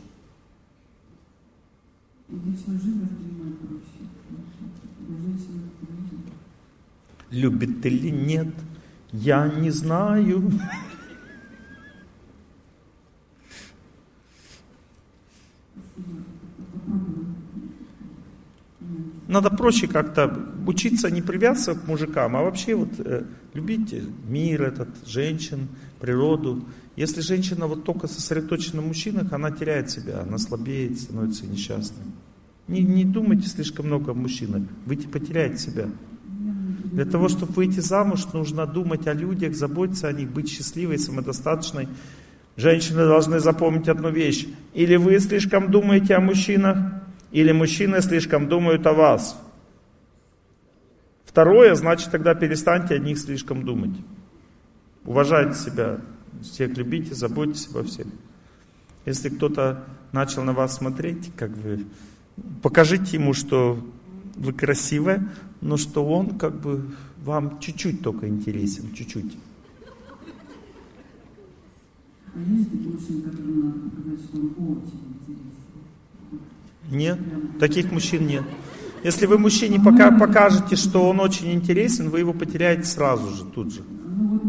Любит 7.31 7.85
или 7.85 8.09
нет, 8.09 8.53
я 9.11 9.47
не 9.47 9.71
знаю. 9.71 10.51
надо 19.31 19.49
проще 19.49 19.87
как-то 19.87 20.45
учиться 20.67 21.09
не 21.09 21.21
привязываться 21.21 21.75
к 21.75 21.87
мужикам, 21.87 22.35
а 22.35 22.41
вообще 22.43 22.75
вот 22.75 22.89
э, 22.99 23.23
любить 23.53 23.95
мир 24.27 24.63
этот, 24.63 24.89
женщин, 25.07 25.69
природу. 26.01 26.65
Если 26.97 27.21
женщина 27.21 27.65
вот 27.65 27.85
только 27.85 28.07
сосредоточена 28.07 28.81
на 28.81 28.87
мужчинах, 28.89 29.31
она 29.31 29.49
теряет 29.51 29.89
себя, 29.89 30.21
она 30.21 30.37
слабеет, 30.37 30.99
становится 30.99 31.47
несчастной. 31.47 32.03
Не, 32.67 32.81
не 32.81 33.05
думайте 33.05 33.47
слишком 33.47 33.85
много 33.85 34.11
о 34.11 34.15
мужчинах, 34.15 34.63
вы 34.85 34.97
потеряете 34.97 35.57
себя. 35.57 35.87
Для 36.91 37.05
того, 37.05 37.29
чтобы 37.29 37.53
выйти 37.53 37.79
замуж, 37.79 38.25
нужно 38.33 38.67
думать 38.67 39.07
о 39.07 39.13
людях, 39.13 39.55
заботиться 39.55 40.09
о 40.09 40.11
них, 40.11 40.29
быть 40.29 40.49
счастливой, 40.49 40.99
самодостаточной. 40.99 41.87
Женщины 42.57 43.05
должны 43.05 43.39
запомнить 43.39 43.87
одну 43.87 44.09
вещь. 44.09 44.45
Или 44.73 44.97
вы 44.97 45.17
слишком 45.19 45.71
думаете 45.71 46.15
о 46.15 46.19
мужчинах, 46.19 46.77
или 47.31 47.53
мужчины 47.53 48.01
слишком 48.01 48.49
думают 48.49 48.85
о 48.87 48.93
вас. 48.93 49.41
Второе, 51.25 51.75
значит, 51.75 52.11
тогда 52.11 52.35
перестаньте 52.35 52.95
о 52.95 52.99
них 52.99 53.17
слишком 53.17 53.63
думать. 53.63 53.95
Уважайте 55.05 55.55
себя, 55.55 56.01
всех 56.41 56.75
любите, 56.75 57.15
заботьтесь 57.15 57.69
обо 57.69 57.83
всех. 57.83 58.07
Если 59.05 59.29
кто-то 59.29 59.85
начал 60.11 60.43
на 60.43 60.51
вас 60.51 60.75
смотреть, 60.75 61.31
как 61.37 61.51
вы, 61.51 61.85
покажите 62.61 63.15
ему, 63.15 63.33
что 63.33 63.79
вы 64.35 64.51
красивая, 64.51 65.25
но 65.61 65.77
что 65.77 66.05
он 66.05 66.37
как 66.37 66.59
бы 66.59 66.81
вам 67.23 67.59
чуть-чуть 67.59 68.01
только 68.01 68.27
интересен, 68.27 68.91
чуть-чуть. 68.93 69.37
А 72.33 72.39
есть 72.39 72.71
такие 72.71 72.89
мужчины, 72.91 73.21
которым 73.21 73.59
надо 73.59 73.79
показать, 73.89 74.19
что 74.25 74.37
он 74.37 74.77
очень 74.77 75.01
интересен? 75.19 76.39
Нет, 76.89 77.19
таких 77.59 77.91
мужчин 77.91 78.27
нет. 78.27 78.43
Если 79.03 79.25
вы 79.25 79.37
мужчине 79.37 79.79
пока 79.79 80.11
покажете, 80.11 80.75
что 80.75 81.09
он 81.09 81.19
очень 81.19 81.51
интересен, 81.53 82.09
вы 82.09 82.19
его 82.19 82.33
потеряете 82.33 82.83
сразу 82.83 83.29
же, 83.35 83.45
тут 83.45 83.73
же. 83.73 83.81
Ну 83.83 84.39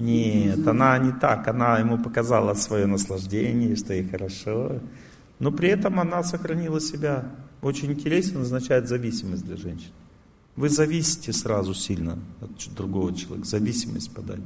Нет, 0.00 0.66
она 0.66 0.98
не 0.98 1.12
так. 1.12 1.46
Она 1.46 1.78
ему 1.78 1.98
показала 1.98 2.54
свое 2.54 2.86
наслаждение, 2.86 3.76
что 3.76 3.94
ей 3.94 4.08
хорошо. 4.08 4.80
Но 5.42 5.50
при 5.50 5.70
этом 5.70 5.98
она 5.98 6.22
сохранила 6.22 6.80
себя. 6.80 7.28
Очень 7.62 7.90
интересен 7.90 8.42
означает 8.42 8.88
зависимость 8.88 9.44
для 9.44 9.56
женщин. 9.56 9.90
Вы 10.54 10.68
зависите 10.68 11.32
сразу 11.32 11.74
сильно 11.74 12.16
от 12.40 12.72
другого 12.76 13.12
человека, 13.12 13.48
зависимость 13.48 14.14
подать. 14.14 14.38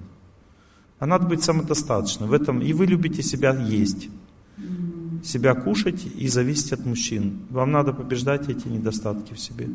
А 0.99 1.05
надо 1.05 1.27
быть 1.27 1.43
самодостаточным. 1.43 2.31
В 2.31 2.33
этом 2.33 2.63
и 2.63 2.73
вы 2.73 2.87
любите 2.87 3.23
себя 3.23 3.55
есть, 3.55 4.09
себя 5.23 5.55
кушать 5.55 6.07
и 6.17 6.29
зависеть 6.29 6.73
от 6.73 6.87
мужчин. 6.87 7.41
Вам 7.51 7.73
надо 7.73 7.93
побеждать 7.93 8.49
эти 8.49 8.67
недостатки 8.67 9.35
в 9.35 9.39
себе. 9.39 9.69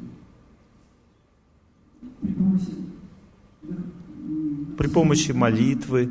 при 4.76 4.88
помощи 4.88 5.34
молитвы, 5.34 6.10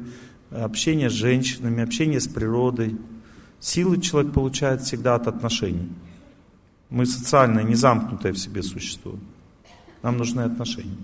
общения 0.53 1.11
с 1.11 1.15
женщинами, 1.15 1.83
общения 1.83 2.21
с 2.21 2.29
природой. 2.29 2.97
Силы 3.61 4.01
человек 4.01 4.33
получает 4.33 4.81
всегда 4.81 5.15
от 5.15 5.27
отношений. 5.29 5.93
Мы 6.89 7.05
социальное, 7.05 7.63
не 7.63 7.75
замкнутое 7.75 8.33
в 8.33 8.39
себе 8.39 8.63
существо. 8.63 9.15
Нам 10.03 10.17
нужны 10.17 10.41
отношения. 10.41 10.97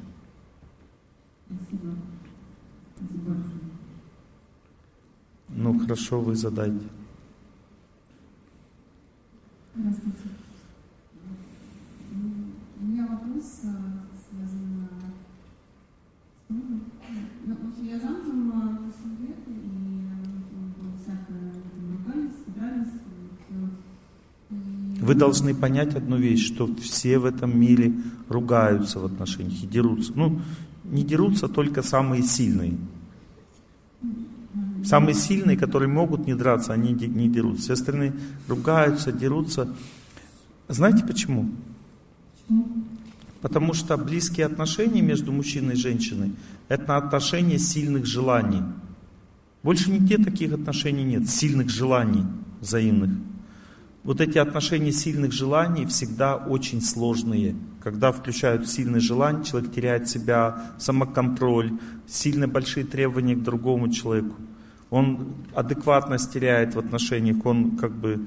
Ну 5.49 5.79
хорошо, 5.79 6.21
вы 6.21 6.35
задайте. 6.35 6.87
У 9.75 9.79
меня 12.85 13.07
вопрос 13.07 13.61
Вы 25.07 25.15
должны 25.15 25.55
понять 25.55 25.95
одну 25.95 26.17
вещь, 26.17 26.45
что 26.45 26.69
все 26.83 27.21
в 27.21 27.27
этом 27.27 27.57
мире 27.57 27.95
ругаются 28.29 28.99
в 28.99 29.05
отношениях 29.05 29.63
и 29.63 29.67
дерутся. 29.69 30.11
Ну, 30.17 30.41
не 30.83 31.05
дерутся 31.05 31.47
только 31.47 31.83
самые 31.83 32.25
сильные. 32.25 32.77
Самые 34.85 35.15
сильные, 35.15 35.57
которые 35.57 35.89
могут 35.89 36.27
не 36.27 36.35
драться, 36.35 36.73
они 36.73 36.93
не 36.93 37.29
дерутся. 37.29 37.63
Все 37.63 37.73
остальные 37.75 38.15
ругаются, 38.49 39.13
дерутся. 39.13 39.69
Знаете 40.67 41.05
почему? 41.05 41.51
Потому 43.43 43.75
что 43.75 43.97
близкие 43.97 44.47
отношения 44.47 45.03
между 45.03 45.31
мужчиной 45.31 45.75
и 45.75 45.77
женщиной– 45.77 46.33
это 46.69 46.97
отношения 46.97 47.61
сильных 47.61 48.07
желаний. 48.07 48.63
Больше 49.63 49.89
нигде 49.89 50.19
таких 50.19 50.53
отношений 50.53 51.05
нет, 51.05 51.29
сильных 51.29 51.71
желаний 51.71 52.25
взаимных. 52.61 53.11
Вот 54.07 54.21
эти 54.21 54.39
отношения 54.39 54.93
сильных 54.93 55.33
желаний 55.33 55.85
всегда 55.85 56.37
очень 56.37 56.81
сложные. 56.81 57.57
Когда 57.83 58.13
включают 58.13 58.69
сильные 58.69 59.01
желания, 59.01 59.43
человек 59.43 59.73
теряет 59.73 60.09
себя, 60.09 60.75
самоконтроль, 60.79 61.73
сильно 62.07 62.47
большие 62.47 62.87
требования 62.87 63.35
к 63.35 63.43
другому 63.43 63.89
человеку. 63.91 64.37
Он 64.91 65.35
адекватность 65.57 66.33
теряет 66.33 66.77
в 66.77 66.79
отношениях, 66.79 67.45
он 67.45 67.77
как 67.77 67.93
бы 67.97 68.27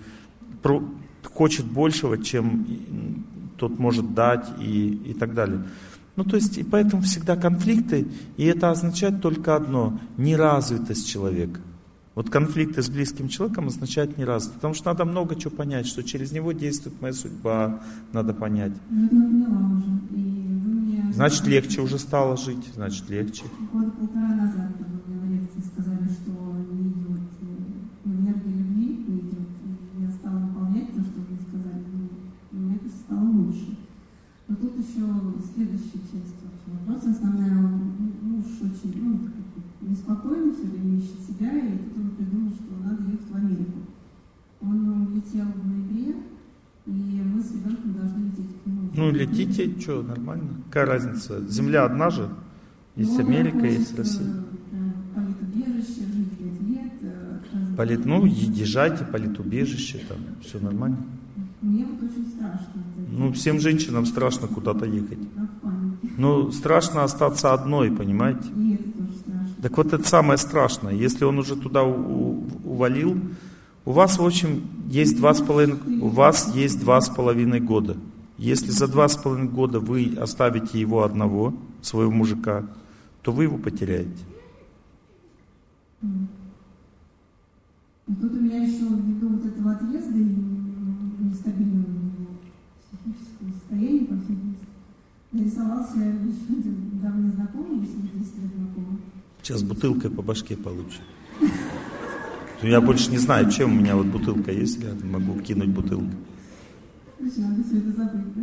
хочет 1.24 1.66
большего, 1.66 2.18
чем 2.18 3.26
тот 3.56 3.80
может 3.80 4.14
дать 4.14 4.48
и, 4.60 4.90
и 5.06 5.14
так 5.14 5.34
далее. 5.34 5.64
Ну, 6.18 6.26
то 6.26 6.36
есть, 6.36 6.58
и 6.58 6.64
поэтому 6.64 7.04
всегда 7.04 7.38
конфликты, 7.38 8.06
и 8.36 8.44
это 8.44 8.70
означает 8.70 9.22
только 9.22 9.56
одно– 9.56 9.98
неразвитость 10.18 11.08
человека. 11.08 11.62
Вот 12.20 12.30
конфликты 12.30 12.82
с 12.84 12.90
близким 12.90 13.30
человеком 13.30 13.68
означают 13.68 14.18
неразвитость, 14.18 14.56
потому 14.56 14.74
что 14.74 14.88
надо 14.88 15.06
много 15.06 15.38
чего 15.38 15.52
понять, 15.52 15.88
что 15.88 16.04
через 16.04 16.34
него 16.34 16.52
действует 16.52 17.02
моя 17.02 17.14
судьба, 17.14 17.80
надо 18.12 18.34
понять. 18.34 18.74
Ну, 18.90 19.80
это. 21.00 21.14
Значит, 21.14 21.48
легче 21.48 21.80
уже 21.80 21.98
стало 21.98 22.36
жить, 22.36 22.68
значит, 22.76 23.10
легче. 23.10 23.46
Года 23.72 23.92
полтора 23.92 24.36
назад 24.36 24.72
вы 24.80 25.14
мне 25.16 25.22
на 25.22 25.40
лекции 25.40 25.62
сказали, 25.62 26.10
что 26.10 26.32
не 26.74 26.90
идет 26.90 27.24
э, 27.40 28.10
энергия 28.10 28.52
любви, 28.52 29.06
не 29.08 29.20
идет. 29.22 29.48
И 29.64 30.04
я 30.04 30.12
стала 30.12 30.40
выполнять 30.40 30.94
то, 30.94 31.00
что 31.00 31.22
вы 31.22 31.38
сказали. 31.48 31.86
И 32.52 32.56
мне 32.58 32.80
кажется, 32.80 33.00
стало 33.00 33.30
лучше. 33.30 33.78
Но 34.50 34.58
тут 34.58 34.78
еще 34.78 35.08
следующая 35.56 36.04
часть 36.12 36.36
вопроса. 36.68 37.12
Основная, 37.12 37.56
муж 37.56 38.46
очень 38.60 39.02
ну, 39.02 39.39
неспокойный, 39.82 40.54
все 40.54 40.64
время 40.68 40.98
ищет 40.98 41.20
себя, 41.28 41.52
и 41.58 41.78
тут 41.78 41.98
он 41.98 42.10
придумал, 42.12 42.52
что 42.52 42.88
надо 42.88 43.04
ехать 43.04 43.30
в 43.32 43.36
Америку. 43.36 43.80
Он 44.62 45.08
улетел 45.08 45.46
в 45.46 45.68
ноябре, 45.68 46.16
и 46.86 46.92
мы 46.92 47.42
с 47.42 47.52
ребенком 47.54 47.94
должны 47.94 48.26
лететь 48.26 48.56
к 48.64 48.66
нему. 48.68 48.90
Ну, 48.96 49.12
летите, 49.12 49.80
что, 49.80 50.02
нормально. 50.04 50.50
Какая 50.70 50.86
разница? 50.86 51.46
Земля 51.48 51.86
одна 51.86 52.10
же. 52.10 52.30
Есть 52.96 53.12
Ну, 53.18 53.24
он 53.24 53.30
Америка, 53.32 53.66
есть 53.66 53.98
Россия. 53.98 54.28
э, 54.28 54.92
Политубежище, 55.16 56.02
жить 56.14 56.68
лет. 56.68 56.92
э. 57.02 57.40
Полит, 57.78 58.06
ну, 58.06 58.26
езжайте, 58.26 59.06
политубежище, 59.06 60.02
там, 60.10 60.18
все 60.42 60.60
нормально. 60.60 60.98
Мне 61.62 61.86
вот 61.86 62.02
очень 62.10 62.28
страшно. 62.28 62.84
Ну, 63.12 63.32
всем 63.34 63.60
женщинам 63.60 64.06
страшно 64.06 64.48
куда-то 64.48 64.86
ехать. 64.86 65.20
Ну, 66.18 66.52
страшно 66.52 67.04
остаться 67.04 67.54
одной, 67.54 67.92
понимаете? 67.92 68.48
И 68.58 68.74
это 68.74 68.84
тоже 68.84 68.94
страшно. 68.94 69.09
Так 69.62 69.76
вот 69.78 69.94
это 69.94 70.08
самое 70.08 70.38
страшное. 70.38 70.94
Если 70.94 71.26
он 71.26 71.38
уже 71.40 71.56
туда 71.56 71.84
увалил, 71.84 73.20
у 73.86 73.92
вас, 73.92 74.18
в 74.18 74.26
общем, 74.26 74.62
есть 74.88 75.18
два 75.18 75.34
с 75.34 75.42
половиной, 75.42 76.00
у 76.00 76.08
вас 76.08 76.56
есть 76.56 76.80
два 76.80 77.02
с 77.02 77.10
половиной 77.10 77.60
года. 77.60 77.98
Если 78.38 78.72
за 78.72 78.88
два 78.88 79.10
с 79.10 79.18
половиной 79.18 79.50
года 79.50 79.80
вы 79.80 80.16
оставите 80.20 80.80
его 80.80 81.04
одного, 81.04 81.54
своего 81.82 82.12
мужика, 82.12 82.66
то 83.22 83.32
вы 83.34 83.44
его 83.44 83.58
потеряете. 83.58 84.24
И 88.08 88.14
тут 88.16 88.32
у 88.32 88.40
меня 88.40 88.64
еще 88.64 88.86
ввиду 88.86 89.30
вот 89.30 89.46
этого 89.46 89.72
отъезда 89.74 90.18
и 90.18 90.36
нестабильного 91.20 91.86
психического 92.90 93.52
состояния, 93.60 94.06
по 94.06 94.16
всей 94.24 94.38
нарисовался 95.32 96.00
еще 96.00 96.72
давно 97.04 97.30
знакомый, 97.32 97.82
10 97.82 98.04
лет. 98.04 98.59
Сейчас 99.42 99.64
бутылкой 99.64 100.12
по 100.12 100.22
башке 100.22 100.56
получу. 100.56 101.00
Я 102.62 102.82
больше 102.82 103.10
не 103.10 103.18
знаю, 103.18 103.50
чем 103.50 103.72
у 103.72 103.80
меня 103.80 103.96
вот 103.96 104.08
бутылка 104.08 104.52
есть 104.52 104.84
я 104.84 104.94
Могу 105.06 105.40
кинуть 105.40 105.70
бутылку. 105.70 106.12
Надо 107.20 107.64
все 107.64 107.78
это 107.78 107.92
забыть, 107.92 108.34
да? 108.36 108.42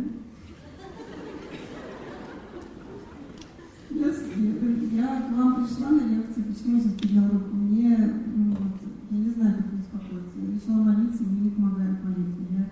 Я, 4.97 5.21
к 5.21 5.31
вам 5.31 5.65
пришла 5.65 5.89
на 5.89 6.01
лекцию, 6.01 6.45
почему 6.45 6.81
же 6.81 6.89
поднял 6.89 7.29
руку? 7.31 7.55
Мне, 7.55 7.97
ну, 8.35 8.49
вот, 8.51 8.73
я 9.11 9.17
не 9.17 9.29
знаю, 9.31 9.55
как 9.57 9.65
успокоиться. 9.79 10.37
Я 10.41 10.55
решила 10.55 10.83
молиться, 10.83 11.23
мне 11.23 11.41
не 11.41 11.49
помогает 11.51 12.03
молитва. 12.03 12.45
Я 12.57 12.69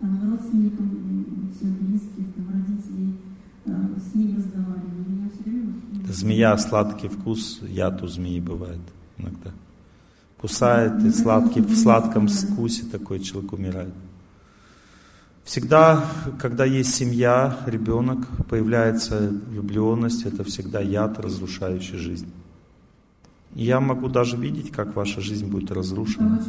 там 0.00 0.30
родственникам, 0.30 1.52
всем 1.54 1.74
близких, 1.80 2.32
там 2.34 2.46
родителей 2.52 3.14
Змея, 6.08 6.56
сладкий 6.58 7.08
вкус, 7.08 7.60
яд 7.62 8.02
у 8.02 8.06
змеи 8.06 8.40
бывает 8.40 8.80
иногда. 9.18 9.50
Кусает 10.38 11.02
и 11.02 11.10
сладкий, 11.10 11.60
в 11.60 11.74
сладком 11.76 12.28
вкусе 12.28 12.84
такой 12.84 13.20
человек 13.20 13.52
умирает. 13.52 13.94
Всегда, 15.44 16.04
когда 16.38 16.64
есть 16.64 16.94
семья, 16.94 17.58
ребенок, 17.66 18.26
появляется 18.48 19.30
влюбленность, 19.48 20.24
это 20.24 20.42
всегда 20.44 20.80
яд, 20.80 21.18
разрушающий 21.18 21.98
жизнь. 21.98 22.30
И 23.54 23.64
я 23.64 23.80
могу 23.80 24.08
даже 24.08 24.36
видеть, 24.36 24.70
как 24.70 24.96
ваша 24.96 25.20
жизнь 25.20 25.46
будет 25.46 25.70
разрушена. 25.70 26.44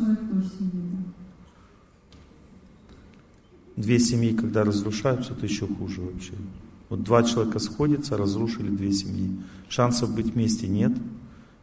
Две 3.75 3.99
семьи, 3.99 4.33
когда 4.33 4.63
разрушаются, 4.63 5.33
это 5.33 5.45
еще 5.45 5.67
хуже 5.67 6.01
вообще. 6.01 6.33
Вот 6.95 7.03
два 7.03 7.23
человека 7.23 7.59
сходятся, 7.59 8.15
разрушили 8.15 8.69
две 8.69 8.93
семьи. 8.93 9.37
Шансов 9.67 10.15
быть 10.15 10.27
вместе 10.27 10.69
нет. 10.69 10.93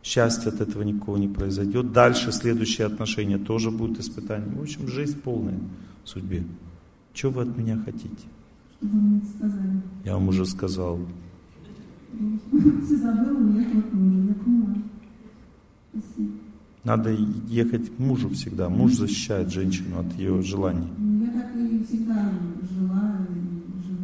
Счастья 0.02 0.50
от 0.50 0.60
этого 0.60 0.82
никого 0.82 1.16
не 1.16 1.26
произойдет. 1.26 1.90
Дальше 1.90 2.32
следующие 2.32 2.86
отношения 2.86 3.38
тоже 3.38 3.70
будут 3.70 3.98
испытанием. 3.98 4.58
В 4.58 4.60
общем, 4.60 4.86
жизнь 4.88 5.18
полная 5.18 5.58
в 6.04 6.08
судьбе. 6.10 6.44
Что 7.14 7.30
вы 7.30 7.42
от 7.44 7.56
меня 7.56 7.80
хотите? 7.82 8.26
Я 10.04 10.14
вам 10.14 10.28
уже 10.28 10.44
сказал. 10.44 10.98
Все 12.84 12.96
забыла, 12.98 13.56
я 13.56 13.62
я 13.62 13.80
поняла. 13.80 14.74
Надо 16.84 17.10
ехать 17.48 17.96
к 17.96 17.98
мужу 17.98 18.28
всегда. 18.28 18.68
Муж 18.68 18.92
защищает 18.92 19.50
женщину 19.50 19.98
от 20.00 20.12
ее 20.18 20.42
желаний. 20.42 20.88
Я 21.24 21.30
так 21.30 21.56
и 21.56 21.82
всегда 21.84 22.32
жила. 22.78 23.16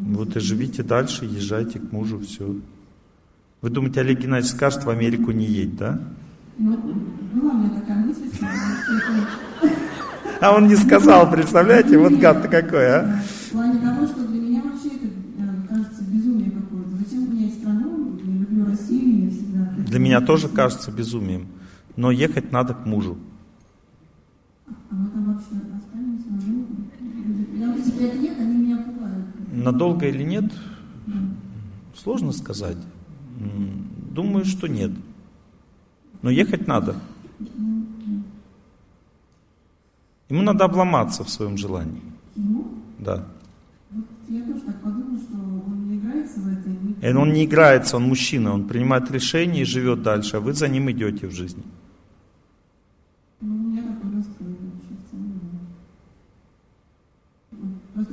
Вот 0.08 0.34
и 0.36 0.40
живите 0.40 0.82
дальше, 0.82 1.26
езжайте 1.26 1.78
к 1.78 1.92
мужу, 1.92 2.18
все. 2.20 2.56
Вы 3.60 3.68
думаете, 3.68 4.00
Олег 4.00 4.20
Геннадьевич 4.20 4.52
скажет, 4.54 4.84
в 4.84 4.88
Америку 4.88 5.32
не 5.32 5.44
едь, 5.44 5.76
да? 5.76 6.00
Ну, 6.56 6.78
была 7.34 7.52
у 7.52 7.58
меня 7.58 7.78
такая 7.78 7.98
мысль, 7.98 8.30
а 10.40 10.54
он 10.54 10.66
не 10.66 10.76
сказал, 10.76 11.30
представляете, 11.30 11.98
вот 11.98 12.14
гад-то 12.14 12.48
какой, 12.48 12.86
а? 12.86 13.22
В 13.48 13.52
плане 13.52 13.80
того, 13.80 14.06
что 14.06 14.26
для 14.26 14.40
меня 14.40 14.62
вообще 14.62 14.96
это 14.96 15.08
э, 15.08 15.68
кажется 15.68 16.02
безумие 16.04 16.52
какое-то. 16.52 16.90
Зачем 17.04 17.34
менять 17.34 17.54
страну? 17.54 18.18
Я 18.24 18.32
люблю 18.32 18.64
Россию, 18.64 19.24
я 19.24 19.30
всегда... 19.30 19.74
Для 19.76 19.98
меня 19.98 20.20
тоже 20.22 20.48
кажется 20.48 20.90
безумием. 20.90 21.48
Но 21.96 22.10
ехать 22.10 22.50
надо 22.50 22.72
к 22.72 22.86
мужу. 22.86 23.18
А 24.66 24.94
мы 24.94 25.10
там 25.10 25.34
вообще 25.34 25.48
останемся 25.76 26.28
надолго? 26.30 26.88
Я 27.58 27.66
вот 27.68 27.78
эти 27.78 27.90
пять 27.90 28.14
лет, 28.14 28.38
они 28.38 28.56
меня 28.56 28.78
пугают. 28.78 29.26
Надолго 29.64 30.06
или 30.06 30.22
нет? 30.22 30.52
Сложно 31.94 32.32
сказать. 32.32 32.78
Думаю, 34.10 34.44
что 34.44 34.66
нет. 34.66 34.90
Но 36.22 36.30
ехать 36.30 36.66
надо. 36.66 36.96
Ему 40.28 40.42
надо 40.42 40.64
обломаться 40.64 41.24
в 41.24 41.30
своем 41.30 41.56
желании. 41.56 42.02
Ему? 42.36 42.66
Да. 42.98 43.24
я 44.28 44.42
тоже 44.42 44.60
так 44.60 44.82
подумала, 44.82 45.18
что 45.18 45.36
он 45.36 45.88
не 45.88 45.96
играется 45.96 46.40
в 46.40 46.48
это. 46.48 47.08
И 47.08 47.14
он 47.14 47.32
не 47.32 47.44
играется, 47.44 47.96
он 47.96 48.02
мужчина, 48.02 48.52
он 48.52 48.66
принимает 48.66 49.10
решения 49.10 49.62
и 49.62 49.64
живет 49.64 50.02
дальше, 50.02 50.36
а 50.36 50.40
вы 50.40 50.52
за 50.52 50.68
ним 50.68 50.90
идете 50.90 51.26
в 51.26 51.32
жизни. 51.32 51.62
Ну, 51.62 51.87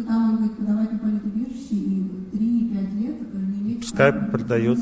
там 0.05 0.29
он 0.29 0.35
говорит, 0.37 0.57
подавать 0.57 0.91
на 0.93 0.99
политубежище 0.99 1.75
и 1.75 2.03
3-5 2.33 2.99
лет 2.99 3.15
э, 3.33 3.37
не 3.37 3.59
иметь... 3.59 3.79
Пускай 3.81 4.13
продает. 4.13 4.79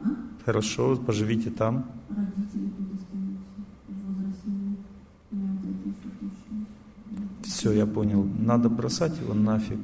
А? 0.00 0.04
Хорошо, 0.44 0.96
поживите 0.96 1.50
там. 1.50 1.84
Родители 2.10 2.70
тут 2.76 2.94
Все, 7.42 7.72
я 7.72 7.86
понял. 7.86 8.28
Надо 8.38 8.68
бросать 8.68 9.18
его 9.20 9.34
нафиг. 9.34 9.78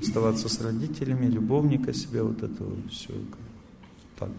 Оставаться 0.00 0.48
с 0.48 0.60
родителями, 0.60 1.26
любовника 1.26 1.92
себе, 1.92 2.22
вот 2.22 2.42
этого 2.42 2.72
все. 2.90 3.14
Так. 4.18 4.30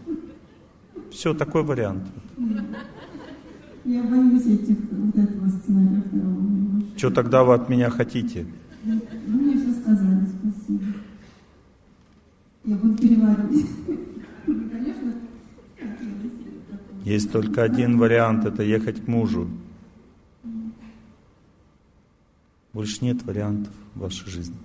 Все, 1.10 1.34
такой 1.34 1.62
вариант. 1.62 2.04
Я 3.84 4.02
боюсь 4.02 4.46
этих, 4.46 4.76
вот 4.90 5.16
этого 5.16 5.48
сценария 5.48 6.02
второго. 6.02 6.82
Что 6.96 7.10
тогда 7.10 7.44
вы 7.44 7.54
от 7.54 7.68
меня 7.68 7.90
хотите? 7.90 8.46
Все 8.82 9.47
сказали, 9.88 10.26
спасибо. 10.26 10.84
Я 12.64 12.76
буду 12.76 12.98
переваривать. 12.98 13.66
Есть 17.04 17.32
только 17.32 17.62
один 17.62 17.98
вариант, 17.98 18.44
это 18.44 18.62
ехать 18.62 19.02
к 19.02 19.08
мужу. 19.08 19.48
Больше 22.74 23.02
нет 23.02 23.22
вариантов 23.22 23.72
в 23.94 24.00
вашей 24.00 24.28
жизни. 24.28 24.56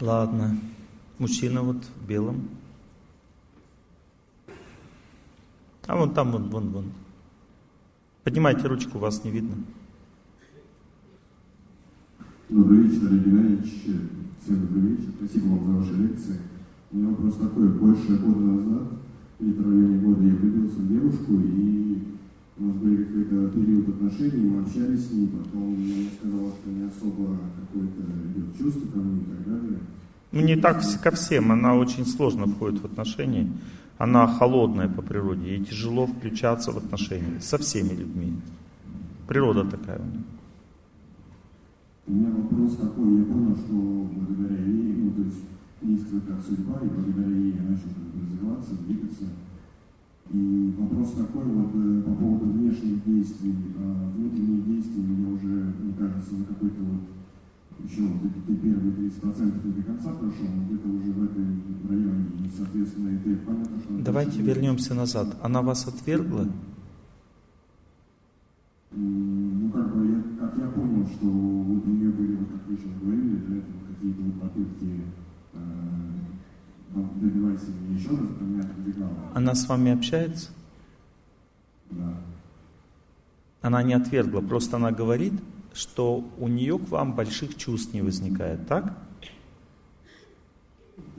Ладно. 0.00 0.58
Мужчина 1.18 1.62
вот 1.62 1.84
в 1.84 2.06
белом. 2.06 2.48
А 5.86 5.96
вон 5.96 6.12
там, 6.14 6.32
вон, 6.32 6.48
вон, 6.48 6.68
вон. 6.70 6.84
Поднимайте 8.24 8.66
ручку, 8.66 8.98
вас 8.98 9.22
не 9.24 9.30
видно. 9.30 9.54
Добрый 12.48 12.82
вечер, 12.82 13.08
Геннадьевич. 13.08 13.72
Всем 14.42 14.60
добрый 14.66 14.82
вечер. 14.82 15.10
Спасибо 15.18 15.46
вам 15.46 15.64
за 15.64 15.72
ваши 15.78 15.92
лекции. 15.94 16.40
У 16.90 16.96
меня 16.96 17.10
вопрос 17.10 17.36
такой. 17.36 17.68
Больше 17.68 18.16
года 18.16 18.40
назад, 18.40 18.88
где-то 19.38 19.62
в 19.62 19.70
районе 19.70 19.98
года, 19.98 20.22
я 20.24 20.34
влюбился 20.34 20.78
в 20.78 20.88
девушку, 20.88 21.32
и 21.34 21.98
у 22.58 22.64
нас 22.64 22.76
были 22.76 23.04
какой-то 23.04 23.48
период 23.50 23.88
отношений, 23.88 24.48
мы 24.48 24.62
общались 24.62 25.06
с 25.06 25.12
ней, 25.12 25.28
потом 25.28 25.74
она 25.74 26.10
сказала, 26.18 26.50
что 26.50 26.70
не 26.70 26.82
особо 26.84 27.38
какое-то 27.60 28.02
идет 28.34 28.58
чувство 28.58 28.92
ко 28.92 28.98
мне 28.98 29.20
и 29.20 29.24
так 29.24 29.44
далее. 29.44 29.78
Ну, 30.32 30.40
не 30.40 30.56
так 30.56 30.82
ко 31.02 31.10
всем, 31.12 31.52
она 31.52 31.74
очень 31.74 32.06
сложно 32.06 32.46
входит 32.46 32.80
в 32.80 32.86
отношения. 32.86 33.50
Она 33.98 34.26
холодная 34.26 34.88
по 34.88 35.00
природе, 35.00 35.56
ей 35.56 35.64
тяжело 35.64 36.06
включаться 36.06 36.70
в 36.70 36.76
отношения 36.76 37.40
со 37.40 37.56
всеми 37.56 37.94
людьми. 37.94 38.34
Природа 39.26 39.64
такая 39.64 39.98
у 39.98 40.04
нее. 40.04 40.24
У 42.06 42.12
меня 42.12 42.30
вопрос 42.30 42.76
такой, 42.76 43.18
я 43.18 43.24
понял, 43.24 43.56
что 43.56 43.72
благодаря 43.72 44.62
ей, 44.64 44.94
ну, 44.96 45.10
то 45.12 45.22
есть 45.22 45.42
действует 45.82 46.24
как 46.24 46.40
судьба, 46.44 46.78
и 46.82 46.88
благодаря 46.88 47.36
ей 47.36 47.52
я 47.52 47.62
начал 47.62 47.88
развиваться, 48.14 48.74
двигаться. 48.86 49.24
И 50.30 50.74
вопрос 50.78 51.12
такой 51.12 51.44
вот 51.44 51.70
э, 51.74 52.02
по 52.02 52.14
поводу 52.14 52.46
внешних 52.46 53.04
действий. 53.04 53.54
А 53.78 54.10
внутренние 54.14 54.62
действия 54.62 55.02
мне 55.02 55.34
уже, 55.34 55.46
мне 55.46 55.94
кажется, 55.98 56.36
за 56.36 56.44
какой-то 56.44 56.82
вот 56.82 57.00
еще 57.84 58.02
вот 58.02 58.30
эти 58.30 58.56
первые 58.56 58.92
30% 58.92 59.66
не 59.66 59.72
до 59.72 59.82
конца 59.82 60.12
прошел, 60.12 60.46
но 60.46 60.64
где-то 60.64 60.88
уже 60.88 61.12
в 61.12 61.24
этой 61.24 61.44
районе. 61.88 62.24
И, 62.44 62.50
соответственно, 62.56 63.08
это 63.10 63.46
понятно, 63.46 63.80
что... 63.80 63.98
Давайте 63.98 64.42
вернемся 64.42 64.94
назад. 64.94 65.36
Она 65.42 65.62
вас 65.62 65.86
отвергла? 65.86 66.48
Ну, 68.92 69.70
как 69.70 69.94
бы, 69.94 70.06
я, 70.06 70.22
как 70.40 70.58
я 70.58 70.68
понял, 70.68 71.06
что 71.06 71.26
вот 71.26 71.84
у 71.84 71.90
нее 71.90 72.10
были, 72.10 72.36
вот 72.36 72.48
как 72.48 72.66
вы 72.66 72.76
сейчас 72.76 72.98
говорили, 73.00 73.36
для 73.36 73.58
этого 73.58 73.76
какие-то 73.88 74.22
вот 74.22 74.40
попытки 74.40 75.02
добивайся 77.20 77.66
меня 77.70 77.98
еще 77.98 78.10
раз, 78.10 78.28
меня 78.40 78.62
отодвигала. 78.62 79.12
Она 79.34 79.54
с 79.54 79.68
вами 79.68 79.92
общается? 79.92 80.50
Да. 81.90 82.14
Она 83.62 83.82
не 83.82 83.94
отвергла, 83.94 84.40
просто 84.40 84.76
она 84.76 84.92
говорит, 84.92 85.34
что 85.76 86.24
у 86.38 86.48
нее 86.48 86.78
к 86.78 86.88
вам 86.88 87.14
больших 87.14 87.56
чувств 87.56 87.92
не 87.92 88.02
возникает, 88.02 88.66
так? 88.66 88.96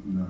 Да. 0.03 0.27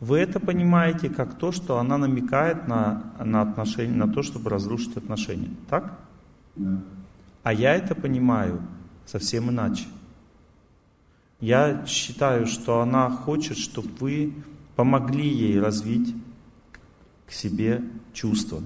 Вы 0.00 0.18
это 0.18 0.40
понимаете 0.40 1.08
как 1.08 1.38
то, 1.38 1.52
что 1.52 1.78
она 1.78 1.96
намекает 1.96 2.68
на, 2.68 3.14
на, 3.24 3.42
отношения, 3.42 3.94
на 3.94 4.12
то, 4.12 4.22
чтобы 4.22 4.50
разрушить 4.50 4.96
отношения, 4.96 5.50
так? 5.70 5.98
Да. 6.56 6.82
А 7.42 7.52
я 7.52 7.74
это 7.74 7.94
понимаю 7.94 8.60
совсем 9.06 9.50
иначе. 9.50 9.86
Я 11.40 11.86
считаю, 11.86 12.46
что 12.46 12.80
она 12.80 13.10
хочет, 13.10 13.56
чтобы 13.56 13.88
вы 14.00 14.34
помогли 14.74 15.28
ей 15.28 15.60
развить 15.60 16.14
к 17.26 17.32
себе 17.32 17.82
чувства. 18.12 18.62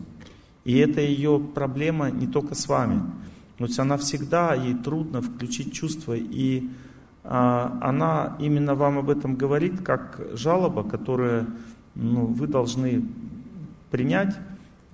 И 0.64 0.76
это 0.76 1.00
ее 1.00 1.38
проблема 1.38 2.10
не 2.10 2.26
только 2.26 2.54
с 2.54 2.68
вами. 2.68 3.02
То 3.60 3.66
есть 3.66 3.78
она 3.78 3.98
всегда, 3.98 4.54
ей 4.54 4.74
трудно 4.74 5.20
включить 5.20 5.74
чувства, 5.74 6.14
и 6.16 6.70
а, 7.22 7.78
она 7.82 8.38
именно 8.40 8.74
вам 8.74 8.96
об 8.96 9.10
этом 9.10 9.36
говорит, 9.36 9.82
как 9.82 10.18
жалоба, 10.32 10.82
которую 10.82 11.46
ну, 11.94 12.24
вы 12.24 12.46
должны 12.46 13.04
принять 13.90 14.34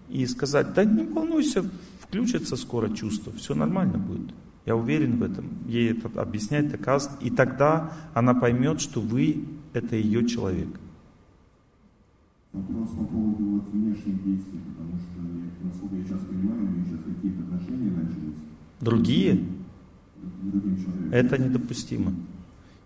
и 0.08 0.26
сказать, 0.26 0.74
да 0.74 0.84
не 0.84 1.04
волнуйся, 1.04 1.64
включится 2.00 2.56
скоро 2.56 2.88
чувство, 2.88 3.32
все 3.34 3.54
нормально 3.54 3.98
будет. 3.98 4.34
Я 4.64 4.74
уверен 4.74 5.18
в 5.18 5.22
этом. 5.22 5.44
Ей 5.68 5.92
это 5.92 6.20
объяснять, 6.20 6.68
доказывать. 6.68 7.22
И 7.22 7.30
тогда 7.30 7.92
она 8.14 8.34
поймет, 8.34 8.80
что 8.80 9.00
вы– 9.00 9.44
это 9.74 9.94
ее 9.94 10.26
человек. 10.26 10.70
Вопрос 12.52 12.88
по 12.88 13.04
поводу 13.04 13.44
вот 13.44 13.68
внешних 13.68 14.24
действий, 14.24 14.60
потому 14.66 14.98
что, 14.98 15.20
насколько 15.62 15.94
я 15.94 16.02
сейчас 16.02 16.26
понимаю, 16.26 16.64
у 16.64 16.78
них 16.78 16.86
сейчас 16.88 17.14
какие-то 17.14 17.42
отношения 17.44 17.92
начались. 17.92 18.45
Другие? 18.80 19.44
Это 21.12 21.38
недопустимо. 21.38 22.14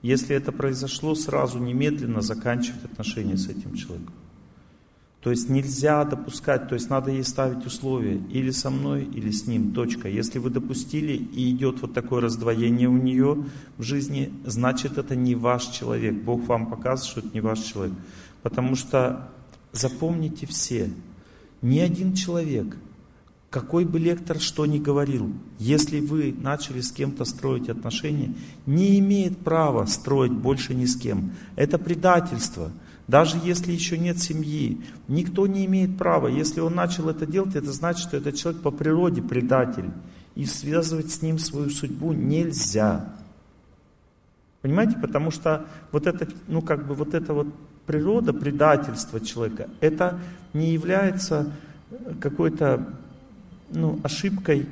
Если 0.03 0.35
это 0.35 0.53
произошло, 0.53 1.15
сразу 1.15 1.59
немедленно 1.59 2.23
заканчивать 2.23 2.85
отношения 2.85 3.37
с 3.37 3.49
этим 3.49 3.75
человеком. 3.75 4.15
То 5.21 5.31
есть 5.31 5.51
нельзя 5.51 6.03
допускать, 6.05 6.69
то 6.69 6.75
есть 6.75 6.89
надо 6.89 7.11
ей 7.11 7.25
ставить 7.25 7.67
условия, 7.67 8.17
или 8.31 8.51
со 8.51 8.71
мной, 8.71 9.05
или 9.05 9.31
с 9.31 9.47
ним, 9.47 9.73
точка. 9.73 10.09
Если 10.09 10.39
вы 10.39 10.49
допустили 10.49 11.13
и 11.13 11.51
идет 11.51 11.83
вот 11.83 11.93
такое 11.93 12.23
раздвоение 12.23 12.89
у 12.89 12.97
нее 12.97 13.45
в 13.77 13.83
жизни, 13.83 14.33
значит 14.47 14.97
это 14.97 15.15
не 15.17 15.35
ваш 15.35 15.67
человек. 15.67 16.15
Бог 16.15 16.47
вам 16.47 16.67
показывает, 16.71 17.11
что 17.11 17.21
это 17.21 17.29
не 17.35 17.43
ваш 17.43 17.59
человек. 17.59 17.95
Потому 18.43 18.77
что 18.77 19.29
запомните 19.73 20.47
все, 20.47 20.91
ни 21.61 21.81
один 21.81 22.15
человек, 22.15 22.79
какой 23.51 23.85
бы 23.85 23.99
лектор 23.99 24.39
что 24.39 24.65
ни 24.65 24.79
говорил, 24.79 25.33
если 25.59 26.01
вы 26.01 26.33
начали 26.39 26.81
с 26.81 26.93
кем-то 26.93 27.25
строить 27.25 27.69
отношения, 27.69 28.33
не 28.65 28.99
имеет 29.01 29.39
права 29.39 29.87
строить 29.87 30.33
больше 30.33 30.73
ни 30.75 30.87
с 30.87 30.97
кем. 30.97 31.33
Это 31.57 31.77
предательство. 31.79 32.71
Даже 33.09 33.39
если 33.43 33.73
еще 33.73 33.99
нет 33.99 34.21
семьи, 34.21 34.81
никто 35.09 35.49
не 35.49 35.67
имеет 35.67 35.99
права. 35.99 36.29
Если 36.29 36.61
он 36.61 36.77
начал 36.77 37.09
это 37.09 37.27
делать, 37.27 37.57
это 37.57 37.73
значит, 37.73 38.07
что 38.07 38.17
этот 38.17 38.37
человек 38.37 38.63
по 38.63 38.71
природе 38.71 39.21
предатель. 39.21 39.91
И 40.37 40.47
связывать 40.47 41.11
с 41.11 41.21
ним 41.21 41.41
свою 41.41 41.71
судьбу 41.71 42.13
нельзя. 42.13 43.13
Понимаете? 44.63 44.97
Потому 44.97 45.33
что 45.33 45.67
вот 45.91 46.07
это, 46.07 46.29
ну 46.47 46.63
как 46.63 46.87
бы 46.87 46.95
вот 46.95 47.15
эта 47.15 47.35
вот 47.35 47.49
природа 47.85 48.33
предательства 48.33 49.21
человека, 49.21 49.69
это 49.81 50.21
не 50.53 50.73
является 50.73 51.53
какой-то 52.21 52.87
ну, 53.71 54.01
ошибкой, 54.03 54.69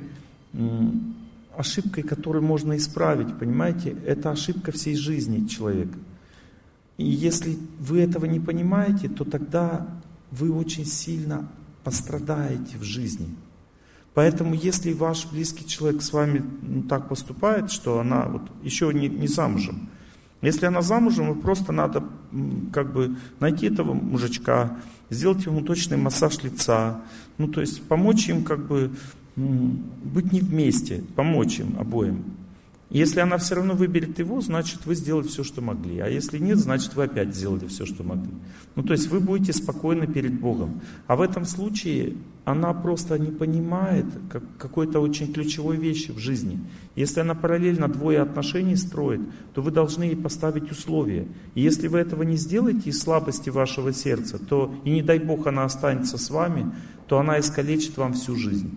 ошибкой, 1.55 2.03
которую 2.03 2.43
можно 2.43 2.77
исправить, 2.77 3.37
понимаете? 3.37 3.95
Это 4.05 4.31
ошибка 4.31 4.71
всей 4.71 4.95
жизни 4.95 5.47
человека. 5.47 5.97
И 6.97 7.05
если 7.05 7.57
вы 7.79 8.01
этого 8.01 8.25
не 8.25 8.39
понимаете, 8.39 9.07
то 9.09 9.23
тогда 9.23 9.87
вы 10.31 10.51
очень 10.51 10.85
сильно 10.85 11.47
пострадаете 11.83 12.77
в 12.77 12.83
жизни. 12.83 13.35
Поэтому 14.13 14.53
если 14.53 14.91
ваш 14.91 15.27
близкий 15.27 15.65
человек 15.65 16.01
с 16.01 16.11
вами 16.11 16.43
ну, 16.61 16.83
так 16.83 17.07
поступает, 17.07 17.71
что 17.71 17.99
она 17.99 18.25
вот 18.25 18.41
еще 18.63 18.91
не, 18.93 19.07
не 19.07 19.27
замужем, 19.27 19.89
если 20.41 20.65
она 20.65 20.81
замужем, 20.81 21.33
вы 21.33 21.41
просто 21.41 21.71
надо 21.71 22.03
как 22.71 22.93
бы 22.93 23.17
найти 23.39 23.67
этого 23.67 23.93
мужичка, 23.93 24.77
сделать 25.09 25.45
ему 25.45 25.61
точный 25.61 25.97
массаж 25.97 26.43
лица, 26.43 27.01
ну 27.39 27.47
то 27.47 27.61
есть 27.61 27.81
помочь 27.81 28.29
им 28.29 28.43
как 28.43 28.67
бы 28.67 28.91
быть 29.35 30.31
не 30.31 30.41
вместе, 30.41 31.01
помочь 31.15 31.59
им 31.59 31.75
обоим. 31.79 32.23
Если 32.89 33.19
она 33.19 33.37
все 33.37 33.55
равно 33.55 33.75
выберет 33.75 34.17
его, 34.17 34.41
значит 34.41 34.87
вы 34.87 34.95
сделали 34.95 35.27
все, 35.27 35.43
что 35.43 35.61
могли. 35.61 35.99
А 35.99 36.07
если 36.07 36.39
нет, 36.39 36.57
значит 36.57 36.95
вы 36.95 37.03
опять 37.03 37.35
сделали 37.35 37.67
все, 37.67 37.85
что 37.85 38.03
могли. 38.03 38.31
Ну 38.75 38.81
то 38.81 38.93
есть 38.93 39.09
вы 39.09 39.19
будете 39.19 39.53
спокойны 39.53 40.07
перед 40.07 40.39
Богом. 40.39 40.81
А 41.05 41.15
в 41.15 41.21
этом 41.21 41.45
случае 41.45 42.15
она 42.45 42.73
просто 42.73 43.19
не 43.19 43.29
понимает 43.29 44.05
как, 44.31 44.41
какой-то 44.57 45.01
очень 45.01 45.31
ключевой 45.31 45.77
вещи 45.77 46.11
в 46.11 46.17
жизни. 46.17 46.59
Если 46.95 47.19
она 47.19 47.35
параллельно 47.35 47.87
двое 47.89 48.21
отношений 48.21 48.75
строит, 48.75 49.21
то 49.53 49.61
вы 49.61 49.69
должны 49.69 50.05
ей 50.05 50.15
поставить 50.15 50.71
условия. 50.71 51.27
И 51.53 51.61
если 51.61 51.87
вы 51.87 51.99
этого 51.99 52.23
не 52.23 52.37
сделаете 52.37 52.89
из 52.89 52.99
слабости 52.99 53.51
вашего 53.51 53.93
сердца, 53.93 54.39
то 54.39 54.73
и 54.83 54.89
не 54.89 55.03
дай 55.03 55.19
Бог 55.19 55.45
она 55.45 55.63
останется 55.63 56.17
с 56.17 56.31
вами, 56.31 56.71
то 57.09 57.19
она 57.19 57.39
искалечит 57.39 57.97
вам 57.97 58.13
всю 58.13 58.35
жизнь. 58.35 58.69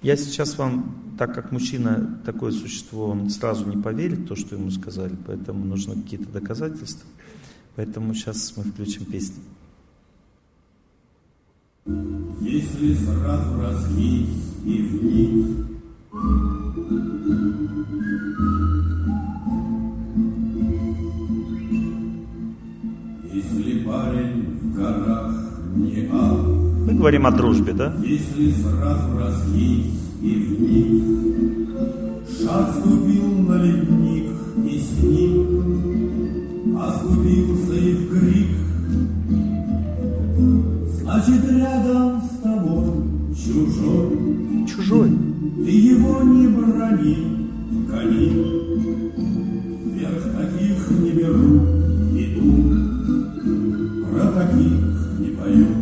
Я 0.00 0.16
сейчас 0.16 0.56
вам, 0.56 1.14
так 1.18 1.34
как 1.34 1.50
мужчина 1.50 2.20
такое 2.24 2.52
существо, 2.52 3.08
он 3.08 3.30
сразу 3.30 3.66
не 3.68 3.82
поверит 3.82 4.28
то, 4.28 4.36
что 4.36 4.54
ему 4.54 4.70
сказали, 4.70 5.16
поэтому 5.26 5.64
нужны 5.64 6.00
какие-то 6.00 6.28
доказательства. 6.28 7.08
Поэтому 7.74 8.14
сейчас 8.14 8.56
мы 8.56 8.62
включим 8.62 9.06
песню. 9.06 9.42
Если 12.40 12.94
сразу 12.94 13.60
разлить 13.60 14.28
и 14.64 14.82
вниз, 14.82 15.66
говорим 27.02 27.26
о 27.26 27.32
дружбе, 27.32 27.72
да? 27.72 27.92
Если 28.00 28.52
сразу 28.52 29.18
разлить 29.18 29.92
и 30.22 30.34
вниз, 30.34 31.02
Шаг 32.38 32.76
ступил 32.78 33.26
на 33.42 33.60
ледник 33.60 34.30
и 34.64 34.78
с 34.78 35.02
ним 35.02 36.78
Оступился 36.80 37.74
и 37.74 37.92
в 37.94 38.08
крик. 38.08 38.50
Значит, 41.00 41.50
рядом 41.50 42.22
с 42.22 42.40
тобой 42.40 42.92
чужой. 43.34 44.66
Чужой. 44.68 45.10
Ты 45.56 45.70
его 45.70 46.22
не 46.22 46.46
брони, 46.46 47.16
гони. 47.90 48.28
Вверх 49.86 50.22
таких 50.38 50.90
не 51.00 51.10
беру, 51.10 51.66
иду. 52.14 52.46
Про 54.08 54.24
таких 54.28 54.78
не 55.18 55.30
пою. 55.36 55.81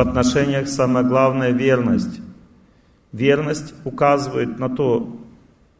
отношениях 0.00 0.68
самое 0.68 1.06
главное 1.06 1.50
верность. 1.50 2.20
Верность 3.12 3.74
указывает 3.84 4.58
на 4.58 4.68
то, 4.68 5.16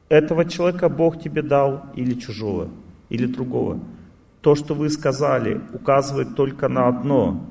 этого 0.09 0.44
человека 0.44 0.88
Бог 0.88 1.20
тебе 1.22 1.42
дал 1.42 1.87
или 1.94 2.14
чужого, 2.14 2.68
или 3.09 3.26
другого. 3.26 3.81
То, 4.40 4.55
что 4.55 4.74
вы 4.74 4.88
сказали, 4.90 5.61
указывает 5.72 6.35
только 6.35 6.68
на 6.68 6.88
одно. 6.88 7.46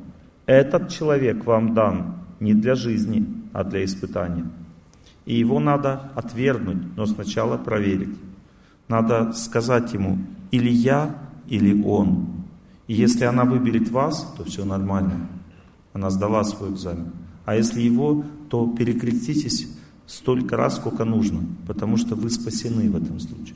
Этот 0.46 0.90
человек 0.90 1.46
вам 1.46 1.74
дан 1.74 2.16
не 2.40 2.54
для 2.54 2.76
жизни, 2.76 3.26
а 3.54 3.64
для 3.64 3.86
испытания. 3.86 4.46
И 5.26 5.36
его 5.36 5.60
надо 5.60 6.12
отвергнуть, 6.16 6.98
но 6.98 7.06
сначала 7.06 7.58
проверить. 7.58 8.18
Надо 8.88 9.32
сказать 9.34 9.94
ему, 9.94 10.18
или 10.52 10.70
я, 10.70 11.16
или 11.48 11.82
он. 11.84 12.28
И 12.88 12.94
если 12.94 13.26
она 13.26 13.46
выберет 13.46 13.92
вас, 13.92 14.34
то 14.38 14.44
все 14.44 14.66
нормально. 14.66 15.28
Она 15.94 16.10
сдала 16.10 16.44
свой 16.44 16.72
экзамен. 16.72 17.12
А 17.46 17.56
если 17.56 17.82
его, 17.82 18.24
то 18.50 18.68
перекреститесь 18.68 19.68
столько 20.06 20.58
раз, 20.58 20.78
сколько 20.78 21.06
нужно, 21.06 21.42
потому 21.68 21.98
что 21.98 22.16
вы 22.16 22.30
спасены 22.30 22.90
в 22.90 22.96
этом 22.96 23.20
случае. 23.20 23.56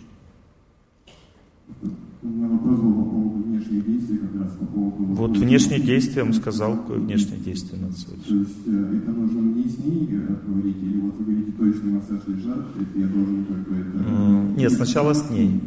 У 2.21 2.27
меня 2.27 2.47
вопрос 2.47 2.79
был 2.79 2.93
по 2.93 3.09
поводу 3.09 3.43
внешних 3.43 3.85
действий, 3.85 4.17
как 4.17 4.41
раз 4.41 4.51
по 4.53 4.65
поводу... 4.65 5.03
Вот 5.13 5.37
внешние 5.37 5.79
действия, 5.81 6.23
вам 6.23 6.33
сказал, 6.33 6.77
какое 6.77 6.99
внешнее 6.99 7.39
действие 7.39 7.81
надо 7.81 7.95
совершить. 7.95 8.27
То 8.27 8.35
есть 8.35 8.67
э, 8.67 8.97
это 8.97 9.11
нужно 9.11 9.41
мне 9.41 9.63
с 9.65 9.77
ней 9.77 10.07
говорить, 10.07 10.77
или 10.81 11.01
вот 11.01 11.15
вы 11.17 11.25
говорите 11.25 11.51
точный 11.51 11.91
массаж 11.91 12.21
лежат, 12.27 12.65
это 12.79 12.99
я 12.99 13.07
должен 13.07 13.45
как 13.45 13.67
бы 13.67 13.75
это... 13.75 14.59
Нет, 14.59 14.71
сначала 14.71 15.13
с 15.13 15.29
ней. 15.29 15.59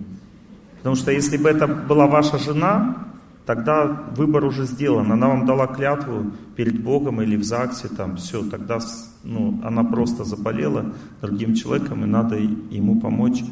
Потому 0.87 1.03
что 1.03 1.11
если 1.11 1.37
бы 1.37 1.49
это 1.49 1.67
была 1.67 2.07
ваша 2.07 2.39
жена, 2.39 3.09
тогда 3.45 4.05
выбор 4.15 4.45
уже 4.45 4.67
сделан. 4.67 5.11
Она 5.11 5.27
вам 5.27 5.45
дала 5.45 5.67
клятву 5.67 6.31
перед 6.55 6.81
Богом 6.81 7.21
или 7.21 7.35
в 7.35 7.43
ЗАГСе, 7.43 7.89
там 7.89 8.15
все, 8.19 8.49
тогда 8.49 8.79
ну, 9.25 9.61
она 9.65 9.83
просто 9.83 10.23
заболела 10.23 10.95
другим 11.21 11.57
человеком, 11.57 12.05
и 12.05 12.07
надо 12.07 12.37
ему 12.37 13.01
помочь, 13.01 13.43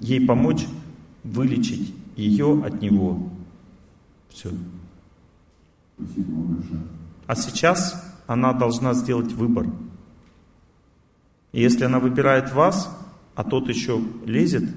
ей 0.00 0.24
помочь 0.24 0.64
вылечить 1.24 1.92
ее 2.14 2.62
от 2.64 2.80
него. 2.80 3.30
Все. 4.28 4.50
А 7.26 7.34
сейчас 7.34 8.00
она 8.28 8.52
должна 8.52 8.94
сделать 8.94 9.32
выбор. 9.32 9.66
И 11.50 11.60
если 11.60 11.82
она 11.82 11.98
выбирает 11.98 12.52
вас, 12.52 12.96
а 13.34 13.42
тот 13.42 13.68
еще 13.68 14.00
лезет, 14.24 14.70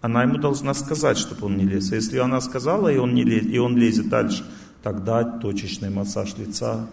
она 0.00 0.22
ему 0.22 0.38
должна 0.38 0.74
сказать, 0.74 1.18
чтобы 1.18 1.46
он 1.46 1.56
не 1.56 1.64
лез. 1.64 1.92
А 1.92 1.96
если 1.96 2.18
она 2.18 2.40
сказала, 2.40 2.88
и 2.88 2.96
он, 2.96 3.14
не 3.14 3.22
лез, 3.22 3.44
и 3.44 3.58
он 3.58 3.76
лезет 3.76 4.08
дальше, 4.08 4.44
тогда 4.82 5.24
точечный 5.24 5.90
массаж 5.90 6.36
лица. 6.38 6.86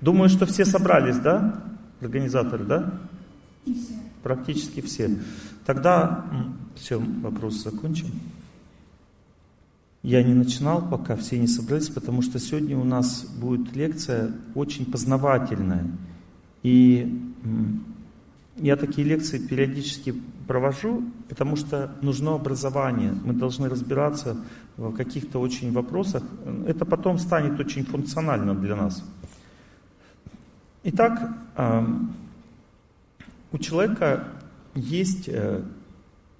Думаю, 0.00 0.28
что 0.28 0.46
все 0.46 0.64
собрались, 0.64 1.18
да? 1.18 1.62
Организаторы, 2.00 2.64
да? 2.64 2.94
Все. 3.64 3.94
Практически 4.22 4.80
все. 4.80 5.18
Тогда 5.66 6.24
все, 6.76 6.98
вопрос 7.22 7.62
закончим. 7.62 8.08
Я 10.02 10.22
не 10.22 10.32
начинал, 10.32 10.88
пока 10.88 11.14
все 11.14 11.38
не 11.38 11.46
собрались, 11.46 11.90
потому 11.90 12.22
что 12.22 12.38
сегодня 12.38 12.78
у 12.78 12.84
нас 12.84 13.24
будет 13.24 13.76
лекция 13.76 14.32
очень 14.54 14.90
познавательная. 14.90 15.86
И 16.62 17.34
я 18.56 18.76
такие 18.76 19.06
лекции 19.06 19.38
периодически 19.38 20.14
провожу, 20.48 21.04
потому 21.28 21.56
что 21.56 21.94
нужно 22.00 22.34
образование. 22.34 23.14
Мы 23.24 23.34
должны 23.34 23.68
разбираться 23.68 24.38
в 24.78 24.94
каких-то 24.94 25.38
очень 25.38 25.70
вопросах. 25.70 26.22
Это 26.66 26.86
потом 26.86 27.18
станет 27.18 27.60
очень 27.60 27.84
функционально 27.84 28.54
для 28.54 28.76
нас. 28.76 29.04
Итак, 30.82 31.30
у 33.52 33.58
человека 33.58 34.28
есть 34.74 35.28
э, 35.28 35.62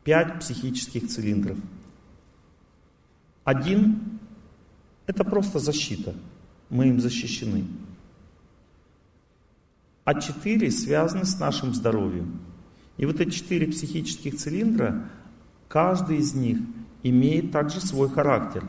пять 0.03 0.39
психических 0.39 1.09
цилиндров– 1.09 1.59
один– 3.45 4.21
это 5.07 5.25
просто 5.25 5.59
защита, 5.59 6.15
мы 6.69 6.89
им 6.89 7.01
защищены. 7.01 7.65
А 10.05 10.21
четыре 10.21 10.71
связаны 10.71 11.25
с 11.25 11.39
нашим 11.39 11.75
здоровьем. 11.75 12.41
И 12.97 13.07
вот 13.07 13.21
эти 13.21 13.31
четыре 13.31 13.67
психических 13.69 14.37
цилиндра, 14.37 15.09
каждый 15.69 16.19
из 16.19 16.35
них 16.35 16.59
имеет 17.03 17.53
также 17.53 17.81
свой 17.81 18.09
характер. 18.09 18.65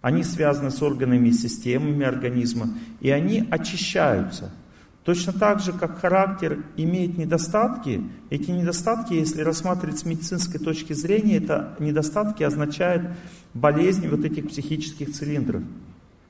Они 0.00 0.22
связаны 0.22 0.70
с 0.70 0.80
органами 0.82 1.28
и 1.28 1.32
системами 1.32 2.04
организма, 2.04 2.74
и 3.00 3.10
они 3.10 3.46
очищаются– 3.50 4.52
Точно 5.04 5.32
так 5.32 5.60
же, 5.60 5.72
как 5.72 5.98
характер 5.98 6.62
имеет 6.76 7.16
недостатки, 7.16 8.02
эти 8.28 8.50
недостатки, 8.50 9.14
если 9.14 9.40
рассматривать 9.40 9.98
с 9.98 10.04
медицинской 10.04 10.60
точки 10.60 10.92
зрения, 10.92 11.38
это 11.38 11.74
недостатки 11.78 12.42
означают 12.42 13.10
болезни 13.54 14.08
вот 14.08 14.24
этих 14.24 14.48
психических 14.48 15.12
цилиндров. 15.12 15.62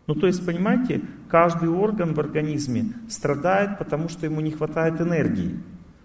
Ну 0.06 0.14
то 0.14 0.26
есть, 0.26 0.44
понимаете, 0.46 1.02
каждый 1.28 1.68
орган 1.68 2.14
в 2.14 2.20
организме 2.20 2.92
страдает, 3.08 3.78
потому 3.78 4.08
что 4.08 4.26
ему 4.26 4.40
не 4.40 4.52
хватает 4.52 5.00
энергии. 5.00 5.58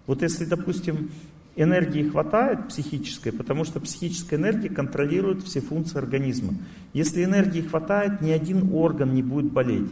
Вот 0.08 0.21
если, 0.21 0.45
допустим, 0.45 1.12
энергии 1.56 2.10
хватает 2.10 2.67
психической, 2.67 3.32
потому 3.32 3.63
что 3.63 3.80
психическая 3.80 4.39
энергия 4.39 4.69
контролирует 4.69 5.43
все 5.43 5.62
функции 5.62 5.97
организма. 5.97 6.54
Если 6.93 7.23
энергии 7.23 7.62
хватает, 7.62 8.21
ни 8.21 8.32
один 8.32 8.73
орган 8.73 9.13
не 9.13 9.23
будет 9.23 9.51
болеть. 9.51 9.89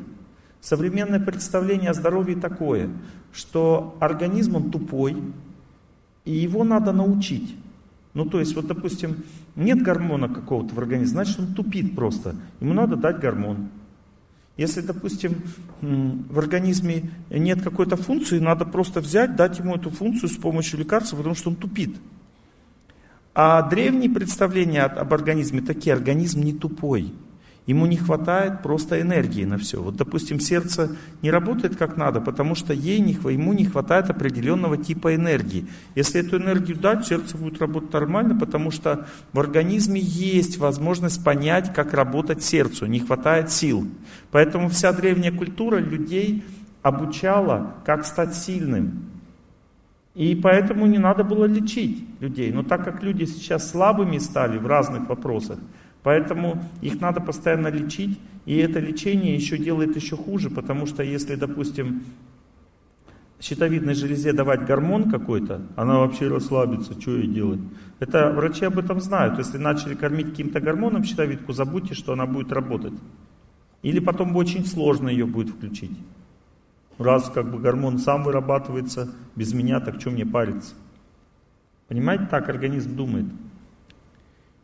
Современное 0.63 1.19
представление 1.19 1.89
о 1.89 1.93
здоровье 1.93 2.37
такое, 2.37 2.89
что 3.33 3.97
организм 3.99 4.55
он 4.55 4.71
тупой, 4.71 5.17
и 6.23 6.31
его 6.31 6.63
надо 6.63 6.93
научить. 6.93 7.53
Ну, 8.13 8.23
то 8.23 8.39
есть, 8.39 8.55
вот, 8.55 8.67
допустим, 8.67 9.25
нет 9.57 9.81
гормона 9.81 10.29
какого-то 10.29 10.73
в 10.73 10.79
организме, 10.79 11.15
значит, 11.15 11.37
он 11.37 11.53
тупит 11.53 11.97
просто. 11.97 12.37
Ему 12.61 12.73
надо 12.73 12.95
дать 12.95 13.19
гормон. 13.19 13.67
Если, 14.55 14.79
допустим, 14.79 15.41
в 15.81 16.39
организме 16.39 17.09
нет 17.29 17.61
какой-то 17.61 17.97
функции, 17.97 18.39
надо 18.39 18.63
просто 18.63 19.01
взять, 19.01 19.35
дать 19.35 19.59
ему 19.59 19.75
эту 19.75 19.89
функцию 19.89 20.29
с 20.29 20.37
помощью 20.37 20.79
лекарства, 20.79 21.17
потому 21.17 21.35
что 21.35 21.49
он 21.49 21.57
тупит. 21.57 21.93
А 23.35 23.63
древние 23.63 24.09
представления 24.09 24.83
об 24.83 25.13
организме 25.13 25.59
такие, 25.59 25.93
организм 25.93 26.41
не 26.41 26.53
тупой. 26.53 27.11
Ему 27.65 27.85
не 27.85 27.95
хватает 27.95 28.61
просто 28.61 28.99
энергии 28.99 29.45
на 29.45 29.57
все. 29.57 29.81
Вот, 29.81 29.95
допустим, 29.95 30.41
сердце 30.41 30.97
не 31.21 31.31
работает 31.31 31.77
как 31.77 31.95
надо, 31.95 32.19
потому 32.19 32.55
что 32.55 32.73
ей 32.73 32.99
не, 32.99 33.13
ему 33.13 33.53
не 33.53 33.63
хватает 33.63 34.09
определенного 34.09 34.77
типа 34.77 35.15
энергии. 35.15 35.67
Если 35.95 36.19
эту 36.19 36.37
энергию 36.37 36.77
дать, 36.77 37.07
сердце 37.07 37.37
будет 37.37 37.61
работать 37.61 37.93
нормально, 37.93 38.37
потому 38.37 38.69
что 38.69 39.07
в 39.31 39.39
организме 39.39 40.01
есть 40.01 40.57
возможность 40.57 41.23
понять, 41.23 41.73
как 41.73 41.93
работать 41.93 42.43
сердцу, 42.43 42.85
не 42.85 42.99
хватает 42.99 43.49
сил. 43.49 43.87
Поэтому 44.31 44.67
вся 44.67 44.91
древняя 44.91 45.31
культура 45.31 45.77
людей 45.77 46.43
обучала, 46.81 47.75
как 47.85 48.05
стать 48.05 48.35
сильным. 48.35 49.09
И 50.15 50.35
поэтому 50.35 50.85
не 50.85 50.99
надо 50.99 51.23
было 51.23 51.45
лечить 51.45 52.05
людей. 52.19 52.51
Но 52.51 52.61
так 52.61 52.83
как 52.83 53.01
люди 53.01 53.23
сейчас 53.23 53.71
слабыми 53.71 54.19
стали 54.19 54.57
в 54.57 54.67
разных 54.67 55.07
вопросах, 55.07 55.57
Поэтому 56.03 56.61
их 56.81 56.99
надо 56.99 57.21
постоянно 57.21 57.69
лечить, 57.69 58.19
и 58.45 58.57
это 58.57 58.79
лечение 58.79 59.35
еще 59.35 59.57
делает 59.57 59.95
еще 59.95 60.17
хуже, 60.17 60.49
потому 60.49 60.85
что 60.85 61.01
если, 61.01 61.35
допустим, 61.35 62.03
щитовидной 63.39 63.93
железе 63.93 64.33
давать 64.33 64.65
гормон 64.65 65.09
какой-то, 65.09 65.61
она 65.75 65.99
вообще 65.99 66.27
расслабится, 66.27 66.99
что 66.99 67.11
ей 67.11 67.27
делать? 67.27 67.61
Это 67.99 68.31
врачи 68.31 68.65
об 68.65 68.79
этом 68.79 68.99
знают. 68.99 69.37
Если 69.37 69.57
начали 69.57 69.95
кормить 69.95 70.31
каким-то 70.31 70.59
гормоном 70.59 71.03
щитовидку, 71.03 71.53
забудьте, 71.53 71.93
что 71.93 72.13
она 72.13 72.25
будет 72.25 72.51
работать. 72.51 72.93
Или 73.81 73.99
потом 73.99 74.35
очень 74.35 74.65
сложно 74.65 75.09
ее 75.09 75.25
будет 75.25 75.49
включить. 75.49 75.97
Раз 76.97 77.29
как 77.29 77.49
бы 77.49 77.59
гормон 77.59 77.97
сам 77.97 78.23
вырабатывается, 78.23 79.13
без 79.35 79.53
меня, 79.53 79.79
так 79.79 79.99
что 79.99 80.11
мне 80.11 80.25
париться? 80.25 80.75
Понимаете, 81.87 82.27
так 82.29 82.49
организм 82.49 82.95
думает. 82.95 83.25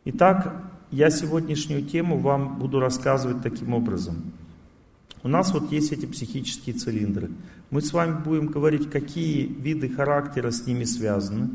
Итак, 0.06 0.69
я 0.90 1.10
сегодняшнюю 1.10 1.82
тему 1.82 2.18
вам 2.18 2.58
буду 2.58 2.80
рассказывать 2.80 3.42
таким 3.42 3.74
образом. 3.74 4.32
У 5.22 5.28
нас 5.28 5.52
вот 5.52 5.70
есть 5.70 5.92
эти 5.92 6.06
психические 6.06 6.74
цилиндры. 6.74 7.30
Мы 7.70 7.82
с 7.82 7.92
вами 7.92 8.22
будем 8.22 8.46
говорить, 8.46 8.90
какие 8.90 9.46
виды 9.46 9.88
характера 9.88 10.50
с 10.50 10.66
ними 10.66 10.84
связаны, 10.84 11.50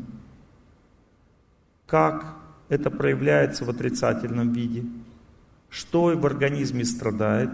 как 1.86 2.36
это 2.68 2.90
проявляется 2.90 3.64
в 3.64 3.70
отрицательном 3.70 4.52
виде, 4.52 4.84
что 5.68 6.16
в 6.16 6.26
организме 6.26 6.84
страдает 6.84 7.50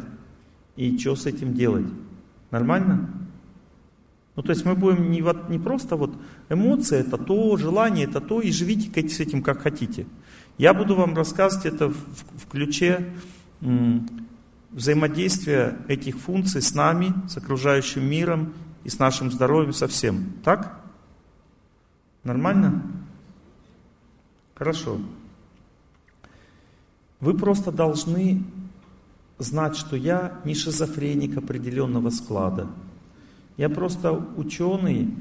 и 0.76 0.96
что 0.98 1.16
с 1.16 1.26
этим 1.26 1.54
делать. 1.54 1.86
Нормально? 2.50 3.10
Ну, 4.36 4.42
то 4.42 4.50
есть 4.50 4.64
мы 4.64 4.74
будем 4.74 5.10
не, 5.10 5.20
вот, 5.20 5.50
не 5.50 5.58
просто 5.58 5.96
вот 5.96 6.14
эмоции 6.48 6.98
это 6.98 7.18
то, 7.18 7.56
желание 7.56 8.06
это 8.06 8.20
то, 8.20 8.40
и 8.40 8.50
живите 8.50 9.08
с 9.08 9.20
этим 9.20 9.42
как 9.42 9.60
хотите. 9.60 10.06
Я 10.58 10.74
буду 10.74 10.94
вам 10.94 11.14
рассказывать 11.14 11.66
это 11.66 11.88
в, 11.88 11.94
в 11.94 12.46
ключе 12.50 13.12
взаимодействия 14.70 15.78
этих 15.88 16.18
функций 16.18 16.62
с 16.62 16.74
нами, 16.74 17.12
с 17.28 17.36
окружающим 17.36 18.04
миром 18.04 18.52
и 18.84 18.88
с 18.88 18.98
нашим 18.98 19.30
здоровьем 19.30 19.72
совсем. 19.72 20.32
Так? 20.44 20.80
Нормально? 22.24 22.82
Хорошо. 24.54 25.00
Вы 27.20 27.34
просто 27.34 27.70
должны 27.70 28.42
знать, 29.38 29.76
что 29.76 29.96
я 29.96 30.40
не 30.44 30.54
шизофреник 30.54 31.36
определенного 31.36 32.10
склада. 32.10 32.68
Я 33.56 33.68
просто 33.68 34.12
ученый, 34.12 35.14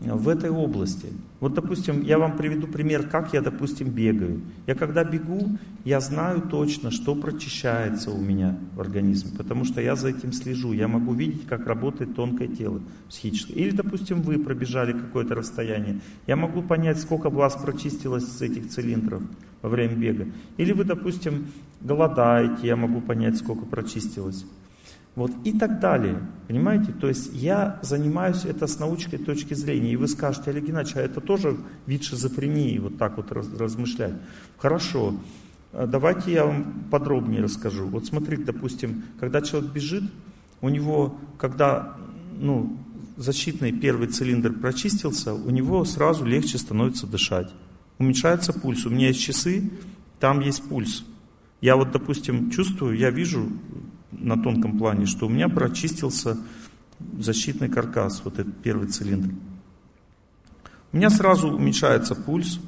в 0.00 0.28
этой 0.28 0.50
области. 0.50 1.08
Вот, 1.40 1.54
допустим, 1.54 2.02
я 2.02 2.18
вам 2.18 2.36
приведу 2.36 2.66
пример, 2.66 3.08
как 3.08 3.32
я, 3.32 3.40
допустим, 3.40 3.90
бегаю. 3.90 4.42
Я 4.66 4.74
когда 4.74 5.04
бегу, 5.04 5.58
я 5.84 6.00
знаю 6.00 6.42
точно, 6.42 6.90
что 6.90 7.14
прочищается 7.14 8.10
у 8.10 8.20
меня 8.20 8.58
в 8.74 8.80
организме, 8.80 9.36
потому 9.36 9.64
что 9.64 9.80
я 9.80 9.96
за 9.96 10.08
этим 10.08 10.32
слежу. 10.32 10.72
Я 10.72 10.88
могу 10.88 11.12
видеть, 11.14 11.46
как 11.46 11.66
работает 11.66 12.14
тонкое 12.14 12.48
тело 12.48 12.80
психическое. 13.08 13.54
Или, 13.54 13.70
допустим, 13.70 14.22
вы 14.22 14.38
пробежали 14.38 14.92
какое-то 14.92 15.34
расстояние. 15.34 16.00
Я 16.26 16.36
могу 16.36 16.62
понять, 16.62 17.00
сколько 17.00 17.30
вас 17.30 17.56
прочистилось 17.56 18.26
с 18.26 18.42
этих 18.42 18.68
цилиндров 18.68 19.22
во 19.62 19.68
время 19.68 19.94
бега. 19.94 20.26
Или 20.56 20.72
вы, 20.72 20.84
допустим, 20.84 21.48
голодаете, 21.80 22.66
я 22.66 22.76
могу 22.76 23.00
понять, 23.00 23.36
сколько 23.36 23.64
прочистилось. 23.64 24.44
Вот, 25.14 25.32
и 25.44 25.52
так 25.52 25.80
далее. 25.80 26.20
Понимаете? 26.46 26.92
То 26.92 27.08
есть 27.08 27.30
я 27.34 27.78
занимаюсь 27.82 28.44
это 28.44 28.66
с 28.66 28.78
научной 28.78 29.18
точки 29.18 29.54
зрения. 29.54 29.92
И 29.92 29.96
вы 29.96 30.08
скажете, 30.08 30.50
Олег 30.50 30.64
Геннадьевич, 30.64 30.96
а 30.96 31.00
это 31.00 31.20
тоже 31.20 31.56
вид 31.86 32.04
шизофрении, 32.04 32.78
вот 32.78 32.98
так 32.98 33.16
вот 33.16 33.32
раз, 33.32 33.48
размышлять. 33.58 34.14
Хорошо. 34.58 35.14
А 35.72 35.86
давайте 35.86 36.32
я 36.32 36.46
вам 36.46 36.84
подробнее 36.90 37.42
расскажу. 37.42 37.86
Вот 37.86 38.06
смотрите, 38.06 38.44
допустим, 38.44 39.02
когда 39.20 39.42
человек 39.42 39.72
бежит, 39.72 40.04
у 40.60 40.68
него, 40.68 41.18
когда 41.36 41.96
ну, 42.38 42.78
защитный 43.16 43.72
первый 43.72 44.08
цилиндр 44.08 44.52
прочистился, 44.52 45.34
у 45.34 45.50
него 45.50 45.84
сразу 45.84 46.24
легче 46.24 46.58
становится 46.58 47.06
дышать. 47.06 47.52
Уменьшается 47.98 48.52
пульс. 48.52 48.86
У 48.86 48.90
меня 48.90 49.08
есть 49.08 49.20
часы, 49.20 49.70
там 50.20 50.40
есть 50.40 50.62
пульс. 50.62 51.04
Я 51.60 51.76
вот, 51.76 51.90
допустим, 51.90 52.50
чувствую, 52.50 52.96
я 52.96 53.10
вижу 53.10 53.48
на 54.12 54.40
тонком 54.42 54.78
плане, 54.78 55.06
что 55.06 55.26
у 55.26 55.28
меня 55.28 55.48
прочистился 55.48 56.36
защитный 57.18 57.68
каркас, 57.68 58.22
вот 58.24 58.38
этот 58.38 58.56
первый 58.62 58.88
цилиндр. 58.88 59.34
У 60.92 60.96
меня 60.96 61.10
сразу 61.10 61.48
уменьшается 61.48 62.14
пульс, 62.14 62.60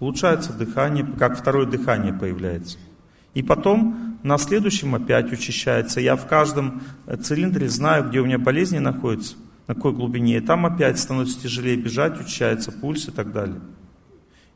улучшается 0.00 0.52
дыхание, 0.52 1.06
как 1.18 1.38
второе 1.38 1.66
дыхание 1.66 2.12
появляется. 2.12 2.78
И 3.34 3.42
потом 3.42 4.18
на 4.22 4.36
следующем 4.38 4.94
опять 4.94 5.32
учащается. 5.32 6.00
Я 6.00 6.16
в 6.16 6.26
каждом 6.26 6.82
цилиндре 7.22 7.68
знаю, 7.68 8.08
где 8.08 8.20
у 8.20 8.26
меня 8.26 8.38
болезни 8.38 8.78
находятся, 8.78 9.36
на 9.68 9.74
какой 9.74 9.92
глубине. 9.92 10.38
И 10.38 10.40
там 10.40 10.66
опять 10.66 10.98
становится 10.98 11.40
тяжелее 11.40 11.76
бежать, 11.76 12.20
учащается 12.20 12.72
пульс 12.72 13.08
и 13.08 13.12
так 13.12 13.32
далее. 13.32 13.60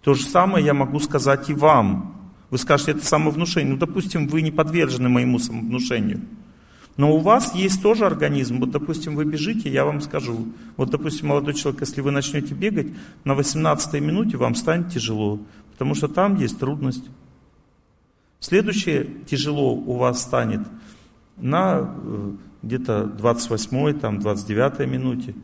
То 0.03 0.15
же 0.15 0.25
самое 0.25 0.65
я 0.65 0.75
могу 0.75 0.99
сказать 0.99 1.49
и 1.49 1.55
вам. 1.55 2.22
Вы 2.53 2.59
скажете, 2.59 2.91
это 2.91 3.07
самовнушение. 3.07 3.73
Ну, 3.73 3.79
допустим, 3.79 4.29
вы 4.29 4.43
не 4.43 4.51
подвержены 4.51 5.09
моему 5.09 5.39
самовнушению. 5.39 6.21
Но 6.99 7.17
у 7.17 7.19
вас 7.19 7.55
есть 7.55 7.81
тоже 7.83 8.05
организм. 8.05 8.61
Вот, 8.61 8.71
допустим, 8.71 9.17
вы 9.17 9.25
бежите, 9.25 9.71
я 9.71 9.87
вам 9.87 10.03
скажу. 10.03 10.49
Вот, 10.77 10.91
допустим, 10.91 11.29
молодой 11.29 11.55
человек, 11.55 11.81
если 11.81 12.03
вы 12.03 12.11
начнете 12.11 12.53
бегать, 12.53 12.89
на 13.25 13.35
18 13.35 13.95
минуте 14.03 14.37
вам 14.37 14.55
станет 14.55 14.93
тяжело, 14.93 15.41
потому 15.73 15.95
что 15.95 16.09
там 16.09 16.37
есть 16.37 16.59
трудность. 16.59 17.09
Следующее 18.39 19.09
тяжело 19.27 19.73
у 19.75 19.97
вас 19.97 20.21
станет 20.21 20.61
на 21.39 21.97
э, 22.05 22.33
где-то 22.63 23.05
28 23.05 23.99
там, 23.99 24.21
29 24.21 24.87
минуте. 24.91 25.35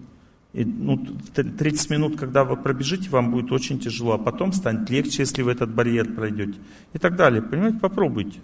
И, 0.52 0.64
ну, 0.64 0.98
30 1.34 1.90
минут, 1.90 2.18
когда 2.18 2.44
вы 2.44 2.56
пробежите, 2.56 3.10
вам 3.10 3.30
будет 3.30 3.52
очень 3.52 3.78
тяжело, 3.78 4.14
а 4.14 4.18
потом 4.18 4.52
станет 4.52 4.88
легче, 4.88 5.22
если 5.22 5.42
вы 5.42 5.52
этот 5.52 5.70
барьер 5.70 6.14
пройдете. 6.14 6.58
И 6.94 6.98
так 6.98 7.16
далее. 7.16 7.42
Понимаете, 7.42 7.78
попробуйте. 7.78 8.40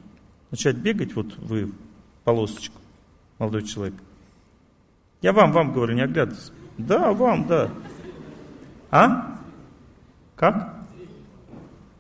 Начать 0.51 0.77
бегать, 0.77 1.15
вот 1.17 1.37
вы 1.39 1.73
полосочку, 2.25 2.81
молодой 3.39 3.63
человек. 3.63 3.95
Я 5.23 5.33
вам, 5.33 5.53
вам 5.53 5.73
говорю, 5.73 5.95
не 5.95 6.03
оглядывайтесь. 6.03 6.53
Да, 6.77 7.13
вам, 7.13 7.47
да. 7.47 7.71
А? 8.91 9.41
Как? 10.37 10.75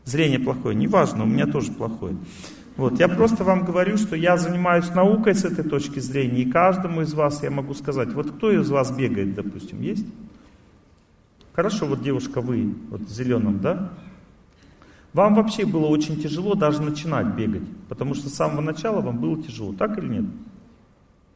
Зрение 0.05 0.39
плохое. 0.39 0.77
Неважно, 0.77 1.25
у 1.25 1.27
меня 1.27 1.47
тоже 1.47 1.73
плохое. 1.73 2.17
Вот, 2.77 2.99
я 2.99 3.09
просто 3.09 3.45
вам 3.45 3.65
говорю, 3.65 3.97
что 3.97 4.17
я 4.17 4.37
занимаюсь 4.37 4.91
наукой 4.91 5.35
с 5.35 5.45
этой 5.45 5.65
точки 5.65 6.01
зрения, 6.01 6.43
и 6.43 6.51
каждому 6.51 7.03
из 7.03 7.15
вас 7.15 7.43
я 7.43 7.51
могу 7.51 7.73
сказать, 7.75 8.13
вот 8.13 8.33
кто 8.33 8.51
из 8.51 8.69
вас 8.69 8.91
бегает, 8.91 9.35
допустим, 9.35 9.81
есть? 9.81 10.07
Хорошо, 11.53 11.87
вот 11.87 12.03
девушка, 12.03 12.41
вы, 12.41 12.75
вот 12.91 13.03
в 13.03 13.11
зеленом, 13.11 13.61
да? 13.61 13.93
Вам 15.13 15.37
вообще 15.37 15.65
было 15.65 15.87
очень 15.87 16.21
тяжело 16.21 16.57
даже 16.57 16.83
начинать 16.83 17.29
бегать, 17.37 17.63
потому 17.89 18.15
что 18.15 18.29
с 18.29 18.35
самого 18.35 18.61
начала 18.61 19.01
вам 19.01 19.19
было 19.19 19.41
тяжело, 19.41 19.73
так 19.73 19.97
или 19.99 20.09
нет? 20.09 20.25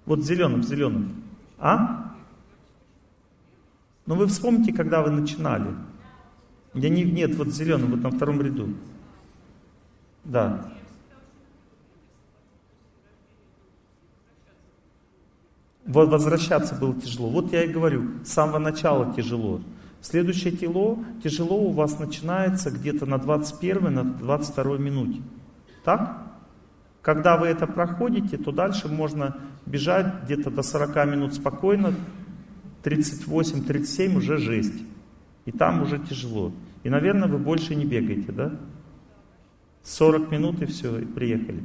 Вот 0.05 0.19
в 0.19 0.25
зеленом, 0.25 0.63
в 0.63 0.65
зеленом. 0.65 1.13
А? 1.59 2.15
Но 4.07 4.15
ну, 4.15 4.21
вы 4.23 4.27
вспомните, 4.27 4.73
когда 4.73 5.03
вы 5.03 5.11
начинали. 5.11 5.69
Я 6.75 6.89
не, 6.89 7.05
нет, 7.05 7.37
вот 7.37 7.49
в 7.49 7.53
зеленом, 7.53 7.93
вот 7.93 8.01
на 8.01 8.11
втором 8.11 8.41
ряду. 8.41 8.75
Да. 10.25 10.73
Возвращаться 15.89 16.75
было 16.75 16.95
тяжело. 16.95 17.31
Вот 17.31 17.53
я 17.53 17.65
и 17.65 17.73
говорю, 17.73 18.05
с 18.25 18.33
самого 18.33 18.59
начала 18.59 19.13
тяжело. 19.15 19.61
Следующее 20.01 20.53
тело, 20.53 20.99
тяжело 21.25 21.57
у 21.57 21.73
вас 21.73 21.99
начинается 21.99 22.71
где-то 22.71 23.07
на 23.07 23.19
21 23.19 23.93
на 23.93 24.05
22 24.05 24.79
минуте. 24.79 25.21
Так? 25.85 26.23
Когда 27.03 27.37
вы 27.37 27.47
это 27.47 27.67
проходите, 27.67 28.37
то 28.37 28.53
дальше 28.53 28.89
можно 28.89 29.39
бежать 29.67 30.25
где-то 30.25 30.51
до 30.51 30.63
40 30.63 31.07
минут 31.07 31.35
спокойно, 31.35 31.95
38-37 32.85 34.17
уже 34.17 34.39
жесть. 34.39 34.83
И 35.47 35.53
там 35.53 35.83
уже 35.83 35.99
тяжело. 35.99 36.53
И, 36.83 36.91
наверное, 36.91 37.29
вы 37.29 37.39
больше 37.39 37.75
не 37.75 37.87
бегаете, 37.87 38.31
да? 38.31 38.53
40 39.83 40.31
минут 40.31 40.61
и 40.63 40.67
все, 40.67 40.99
и 40.99 41.05
приехали. 41.07 41.65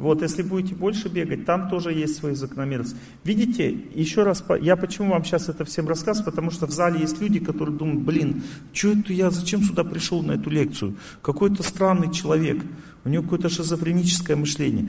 Вот, 0.00 0.22
если 0.22 0.42
будете 0.42 0.74
больше 0.74 1.08
бегать, 1.08 1.44
там 1.44 1.68
тоже 1.68 1.92
есть 1.92 2.16
свои 2.16 2.32
закономерности. 2.34 2.96
Видите, 3.22 3.70
еще 3.94 4.22
раз, 4.22 4.42
я 4.62 4.76
почему 4.76 5.10
вам 5.10 5.24
сейчас 5.24 5.50
это 5.50 5.66
всем 5.66 5.86
рассказываю, 5.86 6.24
потому 6.24 6.50
что 6.50 6.66
в 6.66 6.70
зале 6.70 7.00
есть 7.00 7.20
люди, 7.20 7.38
которые 7.38 7.76
думают, 7.76 8.00
блин, 8.00 8.42
что 8.72 8.92
это 8.92 9.12
я, 9.12 9.30
зачем 9.30 9.62
сюда 9.62 9.84
пришел 9.84 10.22
на 10.22 10.32
эту 10.32 10.48
лекцию? 10.48 10.96
Какой-то 11.20 11.62
странный 11.62 12.10
человек, 12.10 12.62
у 13.04 13.10
него 13.10 13.24
какое-то 13.24 13.50
шизофреническое 13.50 14.38
мышление. 14.38 14.88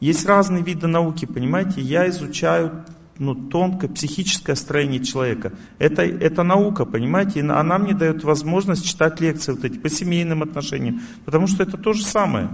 Есть 0.00 0.24
разные 0.24 0.64
виды 0.64 0.86
науки, 0.86 1.26
понимаете, 1.26 1.82
я 1.82 2.08
изучаю 2.08 2.82
ну, 3.18 3.34
тонкое 3.34 3.90
психическое 3.90 4.56
строение 4.56 5.04
человека. 5.04 5.52
Это, 5.78 6.00
это 6.02 6.44
наука, 6.44 6.86
понимаете, 6.86 7.42
она 7.42 7.76
мне 7.76 7.92
дает 7.92 8.24
возможность 8.24 8.86
читать 8.86 9.20
лекции 9.20 9.52
вот 9.52 9.66
эти 9.66 9.78
по 9.78 9.90
семейным 9.90 10.42
отношениям, 10.42 11.02
потому 11.26 11.46
что 11.46 11.62
это 11.62 11.76
то 11.76 11.92
же 11.92 12.04
самое. 12.04 12.48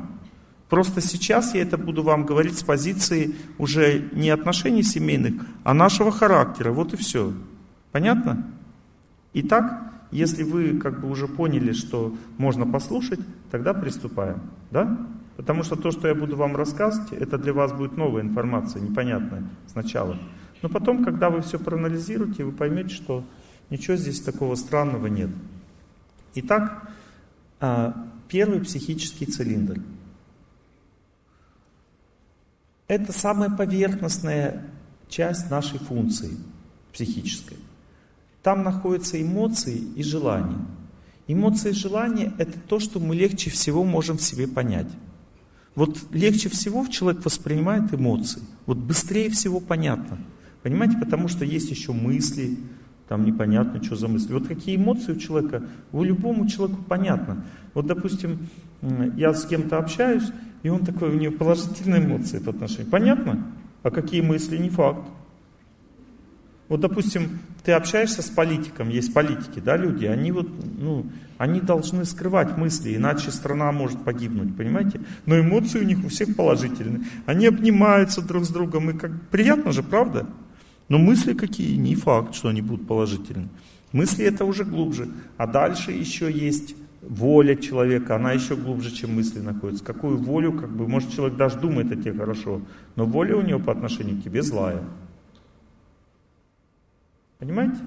Просто 0.70 1.00
сейчас 1.00 1.52
я 1.54 1.62
это 1.62 1.76
буду 1.76 2.04
вам 2.04 2.24
говорить 2.24 2.56
с 2.56 2.62
позиции 2.62 3.34
уже 3.58 4.08
не 4.12 4.30
отношений 4.30 4.84
семейных, 4.84 5.34
а 5.64 5.74
нашего 5.74 6.12
характера. 6.12 6.70
Вот 6.70 6.94
и 6.94 6.96
все. 6.96 7.32
Понятно? 7.90 8.46
Итак, 9.34 9.92
если 10.12 10.44
вы 10.44 10.78
как 10.78 11.00
бы 11.00 11.10
уже 11.10 11.26
поняли, 11.26 11.72
что 11.72 12.14
можно 12.38 12.66
послушать, 12.66 13.18
тогда 13.50 13.74
приступаем. 13.74 14.40
Да? 14.70 14.96
Потому 15.36 15.64
что 15.64 15.74
то, 15.74 15.90
что 15.90 16.06
я 16.06 16.14
буду 16.14 16.36
вам 16.36 16.54
рассказывать, 16.54 17.12
это 17.14 17.36
для 17.36 17.52
вас 17.52 17.72
будет 17.72 17.96
новая 17.96 18.22
информация, 18.22 18.80
непонятная 18.80 19.42
сначала. 19.66 20.16
Но 20.62 20.68
потом, 20.68 21.04
когда 21.04 21.30
вы 21.30 21.42
все 21.42 21.58
проанализируете, 21.58 22.44
вы 22.44 22.52
поймете, 22.52 22.94
что 22.94 23.24
ничего 23.70 23.96
здесь 23.96 24.20
такого 24.20 24.54
странного 24.54 25.08
нет. 25.08 25.30
Итак, 26.36 26.92
а, 27.58 28.06
первый 28.28 28.60
психический 28.60 29.26
цилиндр– 29.26 29.80
это 32.90 33.12
самая 33.12 33.50
поверхностная 33.50 34.64
часть 35.08 35.48
нашей 35.48 35.78
функции 35.78 36.30
психической. 36.92 37.56
Там 38.42 38.64
находятся 38.64 39.22
эмоции 39.22 39.76
и 39.94 40.02
желания. 40.02 40.58
Эмоции 41.28 41.70
и 41.70 41.74
желания– 41.74 42.32
это 42.38 42.58
то, 42.58 42.80
что 42.80 42.98
мы 42.98 43.14
легче 43.14 43.48
всего 43.48 43.84
можем 43.84 44.18
в 44.18 44.22
себе 44.22 44.48
понять. 44.48 44.88
Вот 45.76 45.98
легче 46.10 46.48
всего 46.48 46.84
человек 46.88 47.24
воспринимает 47.24 47.94
эмоции. 47.94 48.42
Вот 48.66 48.78
быстрее 48.78 49.30
всего 49.30 49.60
понятно. 49.60 50.18
Понимаете, 50.64 50.96
потому 50.98 51.28
что 51.28 51.44
есть 51.44 51.70
еще 51.70 51.92
мысли, 51.92 52.58
там 53.08 53.24
непонятно, 53.24 53.80
что 53.84 53.94
за 53.94 54.08
мысли. 54.08 54.32
Вот 54.32 54.48
какие 54.48 54.74
эмоции 54.74 55.12
у 55.12 55.16
человека, 55.16 55.62
у 55.92 56.02
любому 56.02 56.48
человеку 56.48 56.82
понятно. 56.82 57.44
Вот, 57.72 57.86
допустим, 57.86 58.48
я 59.16 59.32
с 59.32 59.46
кем-то 59.46 59.78
общаюсь, 59.78 60.24
и 60.62 60.68
он 60.68 60.84
такой, 60.84 61.10
у 61.10 61.18
него 61.18 61.32
положительные 61.32 62.04
эмоции 62.04 62.38
по 62.38 62.50
отношению. 62.50 62.90
Понятно? 62.90 63.46
А 63.82 63.90
какие 63.90 64.20
мысли, 64.20 64.58
не 64.58 64.68
факт. 64.68 65.06
Вот, 66.68 66.80
допустим, 66.80 67.40
ты 67.64 67.72
общаешься 67.72 68.22
с 68.22 68.28
политиком, 68.28 68.90
есть 68.90 69.12
политики, 69.12 69.58
да, 69.58 69.76
люди, 69.76 70.04
они 70.04 70.30
вот, 70.30 70.48
ну, 70.78 71.04
они 71.36 71.60
должны 71.60 72.04
скрывать 72.04 72.56
мысли, 72.56 72.94
иначе 72.94 73.32
страна 73.32 73.72
может 73.72 74.04
погибнуть, 74.04 74.56
понимаете? 74.56 75.00
Но 75.26 75.40
эмоции 75.40 75.80
у 75.80 75.84
них 75.84 76.04
у 76.04 76.08
всех 76.08 76.36
положительные. 76.36 77.06
Они 77.26 77.46
обнимаются 77.46 78.22
друг 78.22 78.44
с 78.44 78.50
другом, 78.50 78.90
и 78.90 78.92
как 78.92 79.10
приятно 79.30 79.72
же, 79.72 79.82
правда? 79.82 80.26
Но 80.88 80.98
мысли 80.98 81.34
какие, 81.34 81.76
не 81.76 81.96
факт, 81.96 82.34
что 82.34 82.50
они 82.50 82.62
будут 82.62 82.86
положительны. 82.86 83.48
Мысли 83.92 84.24
это 84.24 84.44
уже 84.44 84.64
глубже. 84.64 85.08
А 85.36 85.46
дальше 85.46 85.90
еще 85.90 86.30
есть 86.30 86.76
воля 87.02 87.56
человека, 87.56 88.16
она 88.16 88.32
еще 88.32 88.56
глубже, 88.56 88.90
чем 88.90 89.14
мысли 89.14 89.40
находится. 89.40 89.84
Какую 89.84 90.18
волю, 90.18 90.52
как 90.52 90.70
бы, 90.70 90.86
может 90.86 91.10
человек 91.12 91.36
даже 91.36 91.58
думает 91.58 91.90
о 91.92 91.96
тебе 91.96 92.12
хорошо, 92.12 92.60
но 92.96 93.04
воля 93.06 93.36
у 93.36 93.42
него 93.42 93.60
по 93.60 93.72
отношению 93.72 94.20
к 94.20 94.24
тебе 94.24 94.42
злая. 94.42 94.82
Понимаете? 97.38 97.78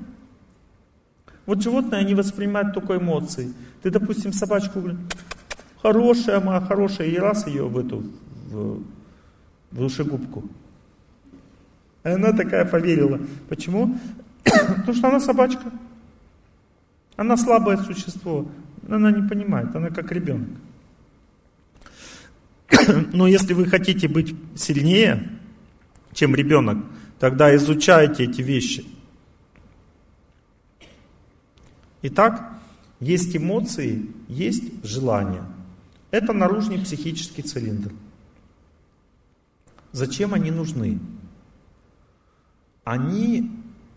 Вот 1.45 1.61
животные, 1.61 2.01
они 2.01 2.15
воспринимают 2.15 2.73
только 2.73 2.97
эмоции. 2.97 3.53
Ты, 3.81 3.91
допустим, 3.91 4.33
собачку, 4.33 4.81
хорошая 5.81 6.39
моя, 6.39 6.61
хорошая, 6.61 7.07
и 7.07 7.17
раз 7.17 7.45
ее 7.45 7.67
в 7.67 7.77
эту, 7.77 8.03
в, 8.49 8.81
в 9.71 9.77
душегубку. 9.77 10.43
И 12.03 12.09
она 12.09 12.31
такая 12.31 12.65
поверила. 12.65 13.19
Почему? 13.47 13.97
Потому 14.43 14.93
что 14.93 15.07
она 15.09 15.19
собачка. 15.19 15.71
Она 17.15 17.37
слабое 17.37 17.77
существо. 17.77 18.47
Она 18.89 19.11
не 19.11 19.27
понимает, 19.27 19.75
она 19.75 19.89
как 19.89 20.11
ребенок. 20.11 20.49
Но 23.13 23.27
если 23.27 23.53
вы 23.53 23.65
хотите 23.65 24.07
быть 24.07 24.35
сильнее, 24.55 25.29
чем 26.13 26.35
ребенок, 26.35 26.77
тогда 27.19 27.55
изучайте 27.55 28.25
эти 28.25 28.41
вещи. 28.41 28.85
Итак, 32.01 32.53
есть 32.99 33.35
эмоции, 33.35 34.09
есть 34.27 34.85
желания. 34.85 35.43
Это 36.11 36.33
наружный 36.33 36.79
психический 36.79 37.41
цилиндр. 37.41 37.91
Зачем 39.93 40.33
они 40.33 40.51
нужны? 40.51 40.99
Они 42.83 43.51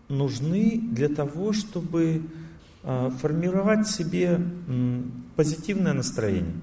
нужны 0.07 0.79
для 0.91 1.09
того, 1.09 1.51
чтобы 1.51 2.21
формировать 3.19 3.87
себе 3.87 4.39
позитивное 5.35 5.93
настроение. 5.93 6.55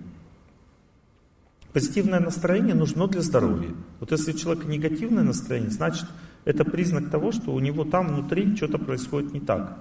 Позитивное 1.74 2.20
настроение 2.20 2.74
нужно 2.74 3.08
для 3.08 3.20
здоровья. 3.20 3.74
Вот 4.00 4.12
если 4.12 4.32
у 4.32 4.38
человека 4.38 4.66
негативное 4.66 5.24
настроение, 5.24 5.70
значит 5.70 6.06
это 6.44 6.64
признак 6.64 7.10
того, 7.10 7.32
что 7.32 7.52
у 7.52 7.60
него 7.60 7.84
там 7.84 8.08
внутри 8.08 8.56
что-то 8.56 8.78
происходит 8.78 9.32
не 9.32 9.40
так. 9.40 9.76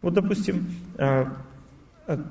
Вот, 0.00 0.14
допустим, 0.14 0.68
а, 0.98 1.32
а, 2.08 2.26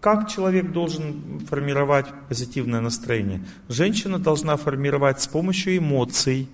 как 0.00 0.28
человек 0.28 0.70
должен 0.70 1.40
формировать 1.40 2.06
позитивное 2.28 2.80
настроение? 2.80 3.44
Женщина 3.68 4.20
должна 4.20 4.56
формировать 4.56 5.20
с 5.20 5.26
помощью 5.26 5.76
эмоций, 5.78 6.48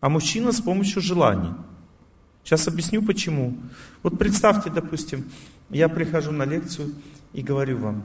а 0.00 0.08
мужчина 0.08 0.52
с 0.52 0.62
помощью 0.62 1.02
желаний. 1.02 1.52
Сейчас 2.46 2.68
объясню 2.68 3.02
почему. 3.02 3.56
Вот 4.04 4.20
представьте, 4.20 4.70
допустим, 4.70 5.24
я 5.68 5.88
прихожу 5.88 6.30
на 6.30 6.44
лекцию 6.44 6.92
и 7.32 7.42
говорю 7.42 7.78
вам, 7.78 8.04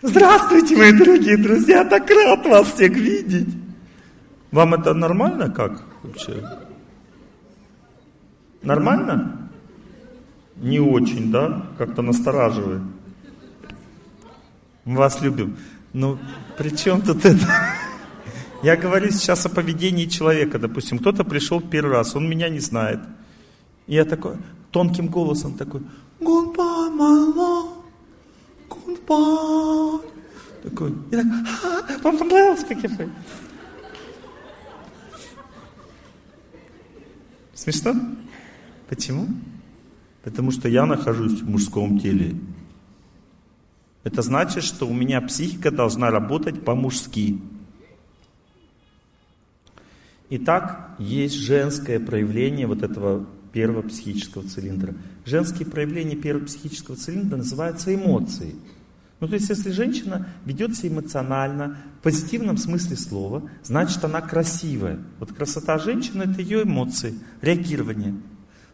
Здравствуйте, 0.00 0.74
мои 0.74 0.92
дорогие 0.92 1.36
друзья, 1.36 1.84
так 1.84 2.08
рад 2.08 2.46
вас 2.46 2.72
всех 2.72 2.92
видеть. 2.92 3.48
Вам 4.50 4.72
это 4.72 4.94
нормально 4.94 5.50
как 5.50 5.82
вообще? 6.02 6.42
Нормально? 8.62 9.50
Не 10.56 10.80
очень, 10.80 11.30
да? 11.30 11.66
Как-то 11.76 12.00
настораживает. 12.00 12.80
Мы 14.86 14.96
вас 14.96 15.20
любим. 15.20 15.58
Ну, 15.92 16.18
при 16.56 16.70
чем 16.70 17.02
тут 17.02 17.22
это? 17.22 17.46
Я 18.62 18.76
говорю 18.76 19.10
сейчас 19.10 19.46
о 19.46 19.48
поведении 19.48 20.06
человека. 20.06 20.58
Допустим, 20.58 20.98
кто-то 20.98 21.24
пришел 21.24 21.60
первый 21.60 21.92
раз, 21.92 22.16
он 22.16 22.28
меня 22.28 22.48
не 22.48 22.60
знает. 22.60 23.00
И 23.86 23.94
я 23.94 24.04
такой, 24.04 24.36
тонким 24.70 25.08
голосом 25.08 25.54
такой, 25.54 25.82
goodbye, 26.20 26.90
my 26.96 27.34
love. 27.34 27.76
Такой, 30.62 30.90
и 30.90 31.16
так, 31.16 31.26
а, 31.62 31.98
вам 32.02 32.18
понравилось, 32.18 32.64
как 32.64 32.82
я 32.82 32.88
пою? 32.88 33.10
Смешно? 37.54 37.94
Почему? 38.88 39.28
Потому 40.24 40.50
что 40.50 40.68
я 40.68 40.86
нахожусь 40.86 41.40
в 41.40 41.48
мужском 41.48 42.00
теле. 42.00 42.34
Это 44.02 44.22
значит, 44.22 44.64
что 44.64 44.86
у 44.86 44.92
меня 44.92 45.20
психика 45.20 45.70
должна 45.70 46.10
работать 46.10 46.64
по-мужски. 46.64 47.38
Итак, 50.28 50.96
есть 50.98 51.36
женское 51.36 52.00
проявление 52.00 52.66
вот 52.66 52.82
этого 52.82 53.26
первого 53.52 53.82
психического 53.82 54.42
цилиндра. 54.44 54.94
Женские 55.24 55.68
проявления 55.68 56.16
первого 56.16 56.44
психического 56.46 56.96
цилиндра 56.96 57.36
называются 57.36 57.94
эмоции. 57.94 58.56
Ну, 59.20 59.28
то 59.28 59.34
есть, 59.34 59.48
если 59.48 59.70
женщина 59.70 60.28
ведет 60.44 60.76
себя 60.76 60.90
эмоционально, 60.90 61.78
в 62.00 62.02
позитивном 62.02 62.58
смысле 62.58 62.96
слова, 62.96 63.48
значит, 63.62 64.04
она 64.04 64.20
красивая. 64.20 64.98
Вот 65.20 65.32
красота 65.32 65.78
женщины– 65.78 66.22
это 66.24 66.42
ее 66.42 66.64
эмоции, 66.64 67.14
реагирование. 67.40 68.14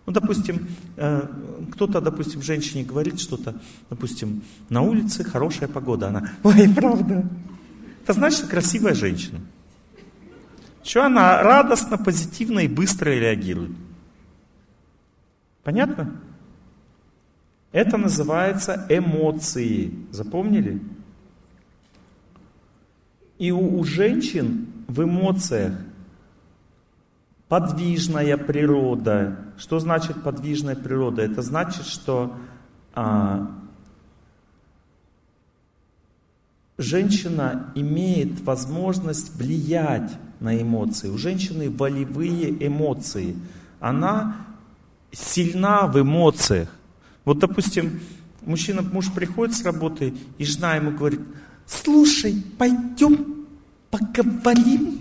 Ну, 0.05 0.13
допустим, 0.13 0.67
э, 0.97 1.29
кто-то, 1.71 2.01
допустим, 2.01 2.43
женщине 2.43 2.83
говорит 2.83 3.21
что-то, 3.21 3.55
допустим, 3.89 4.43
на 4.69 4.83
улице 4.83 5.23
хорошая 5.23 5.69
погода, 5.69 6.09
она, 6.09 6.31
ой, 6.43 6.69
правда. 6.75 7.25
Это 8.03 8.15
значит, 8.15 8.47
красивая 8.47 8.95
женщина. 8.95 9.39
Что 10.83 11.05
она 11.05 11.43
радостно, 11.43 11.97
позитивно 11.97 12.61
и 12.61 12.69
быстро 12.69 13.11
реагирует. 13.11 13.73
Понятно? 15.63 16.21
Это 17.71 17.97
называется 17.97 18.85
эмоции. 18.89 19.95
Запомнили? 20.11 20.83
И 23.39 23.51
у, 23.51 23.79
у 23.79 23.85
женщин 23.85 24.67
в 24.89 25.03
эмоциях 25.03 25.73
подвижная 27.49 28.37
природа. 28.37 29.37
Что 29.59 29.79
значит 29.79 30.23
подвижная 30.23 30.77
природа? 30.77 31.23
Это 31.23 31.43
значит, 31.43 31.87
что 31.87 32.35
а, 32.95 33.51
женщина 36.79 37.73
имеет 37.75 38.41
возможность 38.41 39.35
влиять 39.37 40.13
на 40.43 40.61
эмоции. 40.61 41.09
У 41.09 41.17
женщины 41.17 41.71
волевые 41.71 42.67
эмоции. 42.67 43.37
Она 43.81 44.37
сильна 45.13 45.87
в 45.87 46.01
эмоциях. 46.01 46.69
Вот, 47.25 47.39
допустим, 47.39 48.01
мужчина, 48.43 48.83
муж 48.83 49.13
приходит 49.13 49.55
с 49.55 49.65
работы, 49.65 50.15
и 50.39 50.45
жена 50.45 50.77
ему 50.77 50.91
говорит, 50.91 51.21
слушай, 51.67 52.43
пойдем 52.59 53.47
поговорим. 53.91 55.01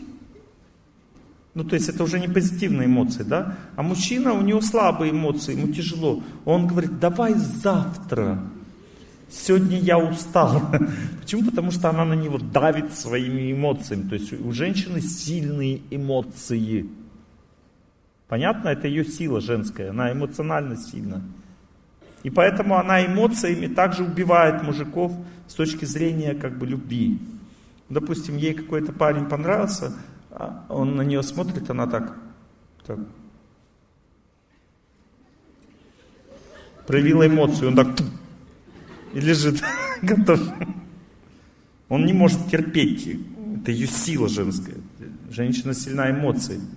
Ну, 1.53 1.63
то 1.63 1.75
есть 1.75 1.89
это 1.89 2.03
уже 2.03 2.19
не 2.19 2.27
позитивные 2.27 2.85
эмоции, 2.85 3.23
да? 3.23 3.57
А 3.75 3.83
мужчина, 3.83 4.33
у 4.33 4.41
него 4.41 4.61
слабые 4.61 5.11
эмоции, 5.11 5.57
ему 5.57 5.73
тяжело. 5.73 6.23
Он 6.45 6.67
говорит, 6.67 6.99
давай 6.99 7.33
завтра. 7.33 8.39
Сегодня 9.31 9.79
я 9.79 9.97
устал. 9.97 10.61
Почему? 11.21 11.49
Потому 11.49 11.71
что 11.71 11.89
она 11.89 12.03
на 12.03 12.13
него 12.13 12.37
давит 12.37 12.93
своими 12.93 13.53
эмоциями. 13.53 14.09
То 14.09 14.15
есть 14.15 14.33
у 14.33 14.51
женщины 14.51 14.99
сильные 14.99 15.81
эмоции. 15.89 16.89
Понятно? 18.27 18.69
Это 18.69 18.87
ее 18.87 19.05
сила 19.05 19.39
женская. 19.39 19.91
Она 19.91 20.11
эмоционально 20.11 20.75
сильна. 20.75 21.21
И 22.23 22.29
поэтому 22.29 22.75
она 22.75 23.05
эмоциями 23.05 23.67
также 23.67 24.03
убивает 24.03 24.63
мужиков 24.63 25.13
с 25.47 25.53
точки 25.53 25.85
зрения 25.85 26.35
как 26.35 26.57
бы 26.57 26.67
любви. 26.67 27.17
Допустим, 27.89 28.35
ей 28.37 28.53
какой-то 28.53 28.91
парень 28.91 29.25
понравился, 29.25 29.93
а 30.29 30.65
он 30.69 30.95
на 30.95 31.01
нее 31.01 31.23
смотрит, 31.23 31.69
она 31.69 31.87
так, 31.87 32.15
так 32.85 32.99
проявила 36.85 37.27
эмоцию, 37.27 37.69
он 37.69 37.75
так 37.75 37.87
и 39.13 39.19
лежит, 39.19 39.61
готов. 40.01 40.39
Он 41.89 42.05
не 42.05 42.13
может 42.13 42.49
терпеть, 42.49 43.19
это 43.57 43.71
ее 43.71 43.87
сила 43.87 44.29
женская. 44.29 44.77
Женщина 45.29 45.73
сильна 45.73 46.11
эмоциями. 46.11 46.67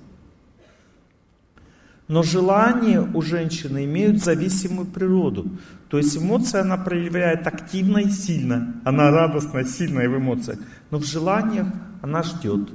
Но 2.07 2.23
желания 2.23 3.01
у 3.01 3.23
женщины 3.23 3.87
имеют 3.87 4.23
зависимую 4.23 4.87
природу. 4.87 5.47
То 5.89 5.97
есть 5.97 6.17
эмоции 6.17 6.61
она 6.61 6.77
проявляет 6.77 7.47
активно 7.47 7.99
и 7.99 8.11
сильно. 8.11 8.75
Она 8.85 9.11
радостная, 9.11 9.65
сильная 9.65 10.09
в 10.09 10.19
эмоциях. 10.19 10.59
Но 10.91 10.99
в 10.99 11.05
желаниях 11.05 11.69
она 12.03 12.23
ждет. 12.23 12.69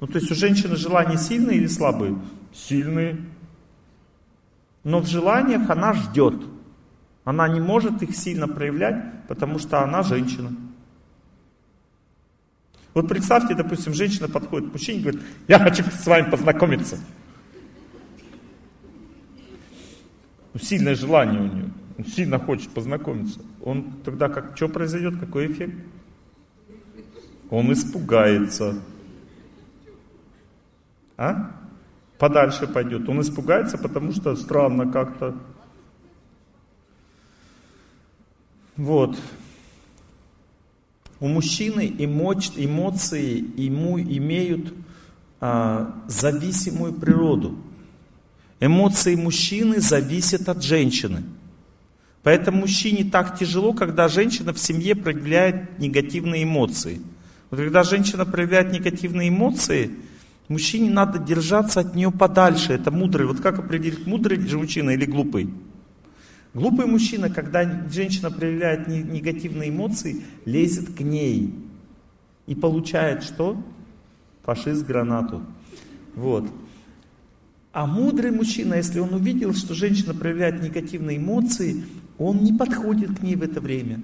Ну, 0.00 0.06
то 0.08 0.18
есть 0.18 0.32
у 0.32 0.34
женщины 0.34 0.74
желания 0.74 1.16
сильные 1.16 1.58
или 1.58 1.68
слабые? 1.68 2.18
Сильные. 2.52 3.24
Но 4.82 4.98
в 4.98 5.06
желаниях 5.06 5.70
она 5.70 5.92
ждет. 5.92 6.34
Она 7.24 7.48
не 7.48 7.60
может 7.60 8.02
их 8.02 8.16
сильно 8.16 8.48
проявлять, 8.48 9.26
потому 9.28 9.58
что 9.58 9.82
она 9.82 10.02
женщина. 10.02 10.50
Вот 12.94 13.08
представьте, 13.08 13.54
допустим, 13.54 13.94
женщина 13.94 14.28
подходит 14.28 14.70
к 14.70 14.72
мужчине 14.72 14.98
и 14.98 15.02
говорит, 15.02 15.22
я 15.48 15.58
хочу 15.58 15.84
с 15.84 16.06
вами 16.06 16.30
познакомиться. 16.30 16.98
Ну, 20.52 20.60
сильное 20.60 20.94
желание 20.94 21.40
у 21.40 21.46
нее. 21.46 21.70
Он 21.96 22.04
сильно 22.04 22.38
хочет 22.38 22.70
познакомиться. 22.70 23.40
Он 23.62 23.92
тогда 24.04 24.28
как, 24.28 24.56
что 24.56 24.68
произойдет, 24.68 25.18
какой 25.18 25.50
эффект? 25.50 25.74
Он 27.48 27.72
испугается. 27.72 28.82
А? 31.16 31.52
Подальше 32.18 32.66
пойдет. 32.66 33.08
Он 33.08 33.20
испугается, 33.20 33.78
потому 33.78 34.12
что 34.12 34.36
странно 34.36 34.90
как-то. 34.90 35.36
Вот. 38.76 39.18
У 41.20 41.28
мужчины 41.28 41.94
эмоции 41.98 43.44
ему 43.56 44.00
имеют 44.00 44.74
а, 45.40 45.94
зависимую 46.08 46.92
природу. 46.92 47.56
Эмоции 48.60 49.14
мужчины 49.14 49.80
зависят 49.80 50.48
от 50.48 50.62
женщины. 50.62 51.22
Поэтому 52.22 52.60
мужчине 52.60 53.04
так 53.10 53.38
тяжело, 53.38 53.72
когда 53.72 54.08
женщина 54.08 54.52
в 54.52 54.58
семье 54.58 54.94
проявляет 54.94 55.78
негативные 55.78 56.44
эмоции. 56.44 57.00
Вот 57.50 57.58
когда 57.58 57.82
женщина 57.82 58.24
проявляет 58.24 58.72
негативные 58.72 59.28
эмоции, 59.28 59.90
мужчине 60.48 60.90
надо 60.90 61.18
держаться 61.18 61.80
от 61.80 61.94
нее 61.94 62.10
подальше. 62.10 62.72
Это 62.72 62.90
мудрый. 62.90 63.26
Вот 63.26 63.40
как 63.40 63.58
определить, 63.58 64.06
мудрый 64.06 64.40
же 64.40 64.58
мужчина 64.58 64.90
или 64.90 65.04
глупый? 65.04 65.50
Глупый 66.54 66.86
мужчина, 66.86 67.30
когда 67.30 67.88
женщина 67.88 68.30
проявляет 68.30 68.86
негативные 68.86 69.70
эмоции, 69.70 70.22
лезет 70.44 70.94
к 70.94 71.00
ней 71.00 71.54
и 72.46 72.54
получает 72.54 73.22
что? 73.22 73.56
Фашист 74.42 74.84
гранату. 74.84 75.42
Вот. 76.14 76.50
А 77.72 77.86
мудрый 77.86 78.32
мужчина, 78.32 78.74
если 78.74 78.98
он 78.98 79.14
увидел, 79.14 79.54
что 79.54 79.72
женщина 79.72 80.12
проявляет 80.12 80.62
негативные 80.62 81.16
эмоции, 81.16 81.84
он 82.18 82.44
не 82.44 82.52
подходит 82.52 83.18
к 83.18 83.22
ней 83.22 83.34
в 83.34 83.42
это 83.42 83.60
время. 83.60 84.02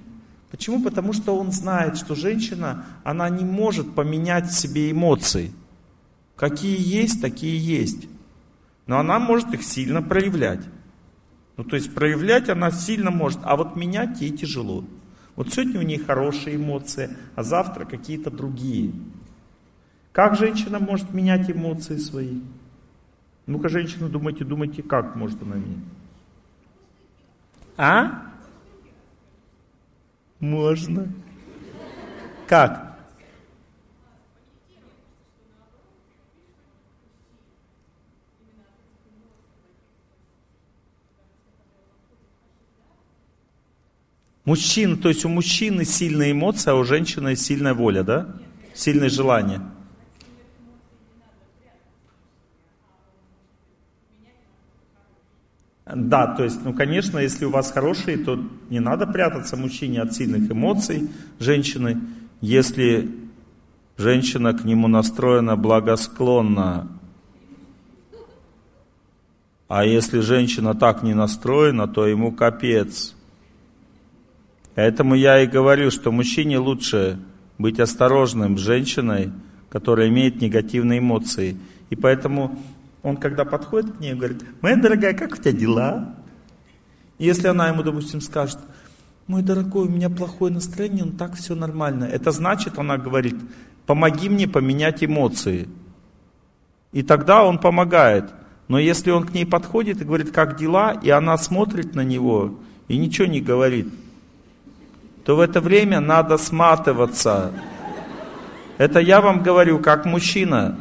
Почему? 0.49 0.81
Потому 0.81 1.13
что 1.13 1.37
он 1.37 1.51
знает, 1.51 1.97
что 1.97 2.15
женщина, 2.15 2.85
она 3.03 3.29
не 3.29 3.45
может 3.45 3.93
поменять 3.93 4.47
в 4.47 4.57
себе 4.57 4.89
эмоции. 4.89 5.51
Какие 6.35 6.77
есть, 6.79 7.21
такие 7.21 7.59
есть. 7.59 8.07
Но 8.87 8.97
она 8.97 9.19
может 9.19 9.53
их 9.53 9.61
сильно 9.61 10.01
проявлять. 10.01 10.61
Ну, 11.59 11.65
то 11.65 11.75
есть 11.75 11.93
проявлять 11.93 12.47
она 12.47 12.71
сильно 12.71 13.11
может, 13.11 13.41
а 13.43 13.57
вот 13.57 13.75
менять 13.75 14.21
ей 14.21 14.31
тяжело. 14.31 14.85
Вот 15.35 15.51
сегодня 15.51 15.81
у 15.81 15.83
нее 15.83 15.99
хорошие 15.99 16.55
эмоции, 16.55 17.17
а 17.35 17.43
завтра 17.43 17.83
какие-то 17.83 18.31
другие. 18.31 18.93
Как 20.13 20.37
женщина 20.37 20.79
может 20.79 21.13
менять 21.13 21.51
эмоции 21.51 21.97
свои? 21.97 22.39
Ну-ка, 23.45 23.67
женщина, 23.67 24.07
думайте, 24.07 24.45
думайте, 24.45 24.81
как 24.81 25.17
может 25.17 25.43
она 25.43 25.57
менять? 25.57 25.83
А? 27.75 28.31
Можно. 30.39 31.09
Как? 32.47 32.88
Мужчина, 44.45 44.97
то 44.97 45.09
есть 45.09 45.25
у 45.25 45.29
мужчины 45.29 45.85
сильная 45.85 46.31
эмоция, 46.31 46.73
а 46.73 46.75
у 46.75 46.83
женщины 46.83 47.35
сильная 47.35 47.73
воля, 47.73 48.03
да? 48.03 48.35
Сильное 48.73 49.09
желание. 49.09 49.61
Да, 55.85 56.27
то 56.27 56.43
есть, 56.43 56.63
ну, 56.63 56.73
конечно, 56.73 57.17
если 57.17 57.45
у 57.45 57.49
вас 57.49 57.71
хорошие, 57.71 58.17
то 58.17 58.39
не 58.69 58.79
надо 58.79 59.07
прятаться 59.07 59.57
мужчине 59.57 60.01
от 60.01 60.13
сильных 60.13 60.51
эмоций 60.51 61.09
женщины. 61.39 61.99
Если 62.41 63.09
женщина 63.97 64.53
к 64.53 64.63
нему 64.63 64.87
настроена 64.87 65.55
благосклонно, 65.55 66.87
а 69.67 69.83
если 69.83 70.19
женщина 70.19 70.75
так 70.75 71.03
не 71.03 71.15
настроена, 71.15 71.87
то 71.87 72.07
ему 72.07 72.31
капец. 72.31 73.15
Поэтому 74.75 75.15
я 75.15 75.41
и 75.41 75.47
говорю, 75.47 75.91
что 75.91 76.11
мужчине 76.11 76.57
лучше 76.57 77.19
быть 77.57 77.79
осторожным 77.79 78.57
с 78.57 78.61
женщиной, 78.61 79.31
которая 79.69 80.07
имеет 80.09 80.41
негативные 80.41 80.99
эмоции. 80.99 81.57
И 81.89 81.95
поэтому 81.95 82.57
он, 83.03 83.17
когда 83.17 83.45
подходит 83.45 83.97
к 83.97 83.99
ней, 83.99 84.13
говорит, 84.13 84.43
моя 84.61 84.75
дорогая, 84.75 85.13
как 85.13 85.33
у 85.33 85.37
тебя 85.37 85.51
дела? 85.51 86.15
И 87.17 87.25
если 87.25 87.47
она 87.47 87.67
ему, 87.69 87.83
допустим, 87.83 88.21
скажет, 88.21 88.59
мой 89.27 89.43
дорогой, 89.43 89.87
у 89.87 89.91
меня 89.91 90.09
плохое 90.09 90.51
настроение, 90.51 91.05
но 91.05 91.11
так 91.11 91.35
все 91.35 91.53
нормально. 91.53 92.05
Это 92.05 92.31
значит, 92.31 92.79
она 92.79 92.97
говорит, 92.97 93.35
помоги 93.85 94.29
мне 94.29 94.47
поменять 94.47 95.03
эмоции. 95.03 95.69
И 96.91 97.03
тогда 97.03 97.43
он 97.43 97.59
помогает. 97.59 98.31
Но 98.67 98.79
если 98.79 99.11
он 99.11 99.25
к 99.25 99.33
ней 99.33 99.45
подходит 99.45 100.01
и 100.01 100.05
говорит, 100.05 100.31
как 100.31 100.57
дела, 100.57 100.93
и 100.93 101.09
она 101.09 101.37
смотрит 101.37 101.95
на 101.95 102.03
него 102.03 102.59
и 102.87 102.97
ничего 102.97 103.27
не 103.27 103.41
говорит, 103.41 103.87
то 105.25 105.35
в 105.35 105.39
это 105.39 105.61
время 105.61 105.99
надо 105.99 106.37
сматываться. 106.37 107.51
Это 108.77 108.99
я 108.99 109.21
вам 109.21 109.43
говорю 109.43 109.79
как 109.79 110.05
мужчина. 110.05 110.79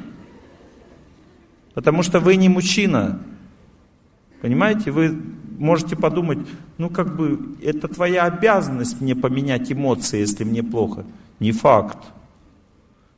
Потому 1.74 2.02
что 2.02 2.20
вы 2.20 2.36
не 2.36 2.48
мужчина. 2.48 3.20
Понимаете, 4.40 4.90
вы 4.90 5.20
можете 5.58 5.96
подумать, 5.96 6.38
ну 6.78 6.88
как 6.88 7.16
бы 7.16 7.56
это 7.62 7.88
твоя 7.88 8.24
обязанность 8.24 9.00
мне 9.00 9.16
поменять 9.16 9.70
эмоции, 9.72 10.20
если 10.20 10.44
мне 10.44 10.62
плохо. 10.62 11.04
Не 11.40 11.52
факт. 11.52 11.98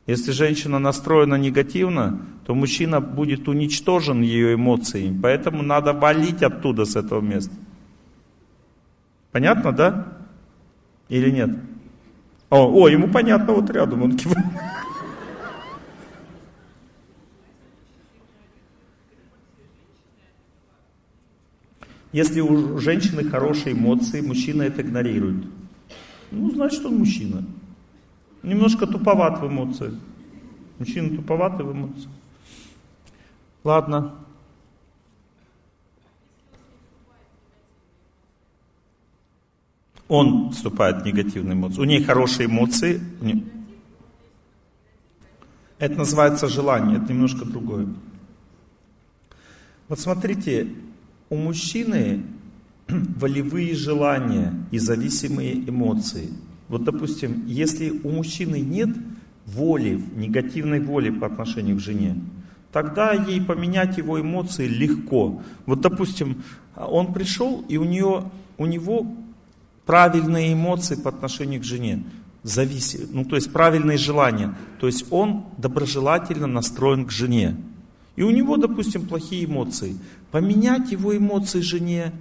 Если 0.07 0.31
женщина 0.31 0.79
настроена 0.79 1.35
негативно, 1.35 2.19
то 2.45 2.55
мужчина 2.55 3.01
будет 3.01 3.47
уничтожен 3.47 4.21
ее 4.21 4.55
эмоциями. 4.55 5.19
Поэтому 5.21 5.61
надо 5.61 5.93
валить 5.93 6.41
оттуда, 6.41 6.85
с 6.85 6.95
этого 6.95 7.21
места. 7.21 7.53
Понятно, 9.31 9.71
да? 9.71 10.17
Или 11.11 11.29
нет? 11.29 11.49
О, 12.49 12.71
о 12.71 12.87
ему 12.87 13.09
понятно, 13.09 13.51
вот 13.51 13.69
рядом 13.69 14.01
он 14.03 14.15
кивает. 14.15 14.45
Если 22.13 22.39
у 22.39 22.77
женщины 22.77 23.25
хорошие 23.25 23.75
эмоции, 23.75 24.21
мужчина 24.21 24.61
это 24.63 24.81
игнорирует. 24.81 25.47
Ну, 26.31 26.49
значит, 26.51 26.85
он 26.85 26.99
мужчина. 26.99 27.43
Немножко 28.41 28.87
туповат 28.87 29.41
в 29.41 29.47
эмоциях. 29.47 29.93
Мужчина 30.79 31.17
туповатый 31.17 31.65
в 31.65 31.73
эмоциях. 31.73 32.11
Ладно. 33.65 34.15
Он 40.11 40.51
вступает 40.51 41.03
в 41.03 41.05
негативные 41.05 41.53
эмоции. 41.53 41.79
У 41.79 41.85
нее 41.85 42.03
хорошие 42.03 42.47
эмоции. 42.47 42.99
Это 45.79 45.95
называется 45.95 46.49
желание, 46.49 46.97
это 46.97 47.13
немножко 47.13 47.45
другое. 47.45 47.87
Вот 49.87 50.01
смотрите, 50.01 50.67
у 51.29 51.37
мужчины 51.37 52.23
волевые 52.89 53.73
желания 53.73 54.53
и 54.71 54.79
зависимые 54.79 55.53
эмоции. 55.69 56.27
Вот, 56.67 56.83
допустим, 56.83 57.45
если 57.47 58.01
у 58.03 58.09
мужчины 58.09 58.59
нет 58.59 58.89
воли, 59.45 60.03
негативной 60.17 60.81
воли 60.81 61.09
по 61.09 61.27
отношению 61.27 61.77
к 61.77 61.79
жене, 61.79 62.17
тогда 62.73 63.13
ей 63.13 63.39
поменять 63.39 63.97
его 63.97 64.19
эмоции 64.19 64.67
легко. 64.67 65.41
Вот, 65.65 65.79
допустим, 65.79 66.43
он 66.75 67.13
пришел, 67.13 67.63
и 67.69 67.77
у, 67.77 67.85
нее, 67.85 68.29
у 68.57 68.65
него 68.65 69.15
правильные 69.91 70.53
эмоции 70.53 70.95
по 70.95 71.09
отношению 71.09 71.59
к 71.59 71.65
жене, 71.65 72.05
зависит, 72.43 73.13
ну 73.13 73.25
то 73.25 73.35
есть 73.35 73.51
правильные 73.51 73.97
желания. 73.97 74.55
То 74.79 74.87
есть 74.87 75.05
он 75.11 75.47
доброжелательно 75.57 76.47
настроен 76.47 77.05
к 77.05 77.11
жене. 77.11 77.57
И 78.15 78.23
у 78.23 78.29
него, 78.29 78.55
допустим, 78.55 79.05
плохие 79.05 79.43
эмоции. 79.43 79.97
Поменять 80.31 80.93
его 80.93 81.17
эмоции 81.17 81.59
жене 81.59 82.13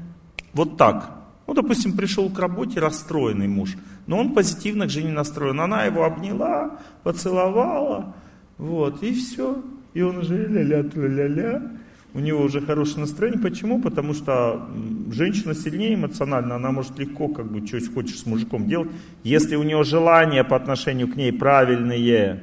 вот 0.52 0.78
так. 0.78 1.16
Ну, 1.46 1.54
допустим, 1.54 1.96
пришел 1.96 2.28
к 2.28 2.40
работе 2.40 2.80
расстроенный 2.80 3.46
муж, 3.46 3.76
но 4.08 4.18
он 4.18 4.34
позитивно 4.34 4.86
к 4.88 4.90
жене 4.90 5.12
настроен. 5.12 5.60
Она 5.60 5.84
его 5.84 6.02
обняла, 6.02 6.80
поцеловала, 7.04 8.16
вот, 8.58 9.00
и 9.04 9.14
все. 9.14 9.62
И 9.94 10.02
он 10.02 10.18
уже 10.18 10.44
ля-ля-ля-ля 10.48 11.70
у 12.12 12.18
него 12.20 12.42
уже 12.42 12.60
хорошее 12.60 13.00
настроение. 13.00 13.40
Почему? 13.40 13.80
Потому 13.80 14.14
что 14.14 14.68
женщина 15.12 15.54
сильнее 15.54 15.94
эмоционально, 15.94 16.56
она 16.56 16.70
может 16.72 16.98
легко, 16.98 17.28
как 17.28 17.50
бы, 17.50 17.66
что 17.66 17.80
хочешь 17.92 18.20
с 18.20 18.26
мужиком 18.26 18.66
делать, 18.66 18.90
если 19.22 19.56
у 19.56 19.62
нее 19.62 19.82
желания 19.84 20.44
по 20.44 20.56
отношению 20.56 21.08
к 21.08 21.16
ней 21.16 21.32
правильные. 21.32 22.42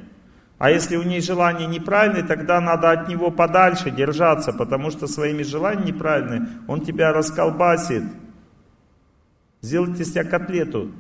А 0.58 0.72
если 0.72 0.96
у 0.96 1.04
нее 1.04 1.22
желания 1.22 1.68
неправильные, 1.68 2.24
тогда 2.24 2.60
надо 2.60 2.92
от 2.92 3.10
него 3.10 3.30
подальше 3.30 3.92
держаться, 3.92 4.54
потому 4.54 4.90
что 4.90 5.06
своими 5.08 5.44
желаниями 5.44 5.90
неправильными 5.90 6.48
он 6.68 6.82
тебя 6.82 7.14
расколбасит. 7.14 8.04
Сделайте 9.62 10.04
из 10.04 10.12
себя 10.12 10.24
котлету. 10.24 10.92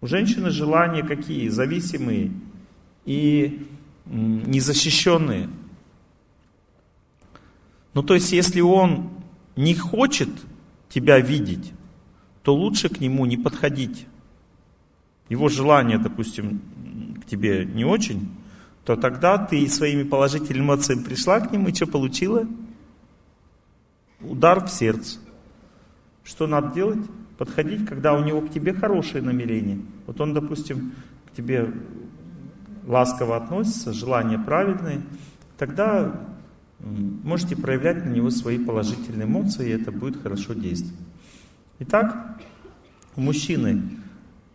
У 0.00 0.06
женщины 0.06 0.50
желания 0.50 1.02
какие? 1.02 1.48
Зависимые 1.48 2.32
и 3.04 3.66
незащищенные. 4.06 5.48
Ну 7.98 8.04
то 8.04 8.14
есть, 8.14 8.30
если 8.30 8.60
он 8.60 9.10
не 9.56 9.74
хочет 9.74 10.28
тебя 10.88 11.18
видеть, 11.18 11.72
то 12.44 12.54
лучше 12.54 12.88
к 12.88 13.00
нему 13.00 13.26
не 13.26 13.36
подходить. 13.36 14.06
его 15.28 15.48
желание, 15.48 15.98
допустим, 15.98 16.60
к 17.20 17.26
тебе 17.26 17.64
не 17.64 17.84
очень, 17.84 18.28
то 18.84 18.94
тогда 18.94 19.36
ты 19.36 19.66
своими 19.66 20.04
положительными 20.04 20.66
эмоциями 20.66 21.02
пришла 21.02 21.40
к 21.40 21.50
нему 21.50 21.70
и 21.70 21.74
что 21.74 21.88
получила? 21.88 22.46
Удар 24.20 24.64
в 24.64 24.68
сердце. 24.68 25.18
Что 26.22 26.46
надо 26.46 26.72
делать? 26.72 27.00
Подходить, 27.36 27.84
когда 27.84 28.14
у 28.14 28.22
него 28.24 28.42
к 28.42 28.52
тебе 28.52 28.74
хорошие 28.74 29.22
намерения. 29.22 29.80
Вот 30.06 30.20
он, 30.20 30.34
допустим, 30.34 30.92
к 31.26 31.36
тебе 31.36 31.74
ласково 32.86 33.38
относится, 33.38 33.92
желания 33.92 34.38
правильные, 34.38 35.02
тогда 35.56 36.27
можете 36.80 37.56
проявлять 37.56 38.04
на 38.04 38.10
него 38.10 38.30
свои 38.30 38.58
положительные 38.58 39.26
эмоции, 39.26 39.68
и 39.68 39.72
это 39.72 39.90
будет 39.92 40.22
хорошо 40.22 40.54
действовать. 40.54 40.98
Итак, 41.80 42.40
у 43.16 43.20
мужчины 43.20 43.82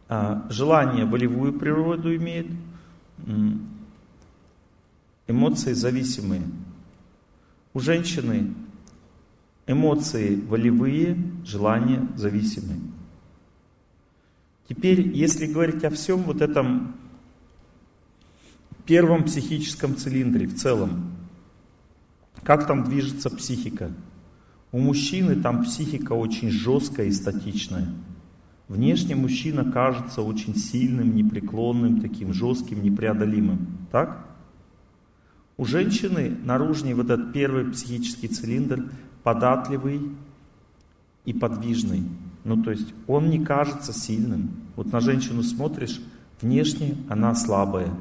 а, 0.10 0.46
желание 0.50 1.06
волевую 1.06 1.54
природу 1.54 2.16
имеет, 2.16 2.48
эмоции 5.28 5.74
зависимые. 5.74 6.44
У 7.74 7.80
женщины 7.80 8.54
эмоции 9.66 10.36
волевые, 10.36 11.18
желания 11.46 12.08
зависимые. 12.16 12.80
Теперь, 14.68 15.08
если 15.10 15.46
говорить 15.46 15.84
о 15.84 15.90
всем 15.90 16.24
вот 16.24 16.42
этом 16.42 16.96
первом 18.86 19.24
психическом 19.24 19.96
цилиндре 19.96 20.48
в 20.48 20.56
целом, 20.56 21.13
как 22.42 22.68
там 22.68 22.84
движется 22.84 23.30
психика? 23.30 23.92
У 24.72 24.80
мужчины 24.80 25.36
там 25.36 25.64
психика 25.64 26.14
очень 26.14 26.50
жесткая 26.50 27.08
и 27.08 27.12
статичная. 27.12 27.88
Внешне 28.68 29.16
мужчина 29.16 29.70
кажется 29.70 30.22
очень 30.22 30.56
сильным, 30.56 31.16
непреклонным, 31.16 32.02
таким 32.02 32.34
жестким, 32.34 32.82
непреодолимым. 32.82 33.68
Так? 33.92 34.26
У 35.58 35.66
женщины 35.66 36.36
наружный 36.44 36.94
вот 36.96 37.12
этот 37.12 37.34
первый 37.34 37.66
психический 37.72 38.28
цилиндр 38.28 38.90
податливый 39.22 40.02
и 41.26 41.34
подвижный. 41.34 42.04
Ну, 42.44 42.62
то 42.64 42.72
есть 42.72 42.94
он 43.08 43.30
не 43.30 43.44
кажется 43.46 43.94
сильным. 43.94 44.52
Вот 44.76 44.92
на 44.92 45.00
женщину 45.00 45.44
смотришь, 45.44 46.02
внешне 46.42 46.96
она 47.10 47.36
слабая. 47.36 47.92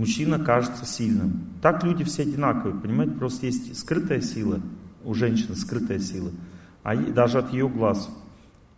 Мужчина 0.00 0.38
кажется 0.38 0.86
сильным. 0.86 1.42
Так 1.60 1.84
люди 1.84 2.04
все 2.04 2.22
одинаковые, 2.22 2.74
понимаете? 2.74 3.12
Просто 3.12 3.44
есть 3.44 3.78
скрытая 3.78 4.22
сила, 4.22 4.58
у 5.04 5.12
женщины 5.12 5.54
скрытая 5.54 5.98
сила, 5.98 6.30
а 6.82 6.96
даже 6.96 7.36
от 7.36 7.52
ее 7.52 7.68
глаз. 7.68 8.08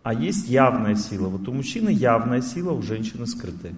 А 0.03 0.13
есть 0.13 0.49
явная 0.49 0.95
сила. 0.95 1.29
Вот 1.29 1.47
у 1.47 1.53
мужчины 1.53 1.91
явная 1.91 2.41
сила, 2.41 2.73
у 2.73 2.81
женщины 2.81 3.25
скрытая. 3.25 3.73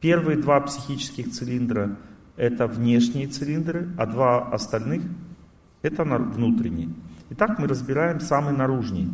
Первые 0.00 0.36
два 0.36 0.60
психических 0.60 1.30
цилиндра– 1.30 1.96
это 2.36 2.66
внешние 2.66 3.26
цилиндры, 3.28 3.88
а 3.96 4.04
два 4.04 4.46
остальных– 4.50 5.00
это 5.80 6.04
внутренние. 6.04 6.90
Итак, 7.30 7.58
мы 7.58 7.68
разбираем 7.68 8.20
самый 8.20 8.54
наружный. 8.54 9.08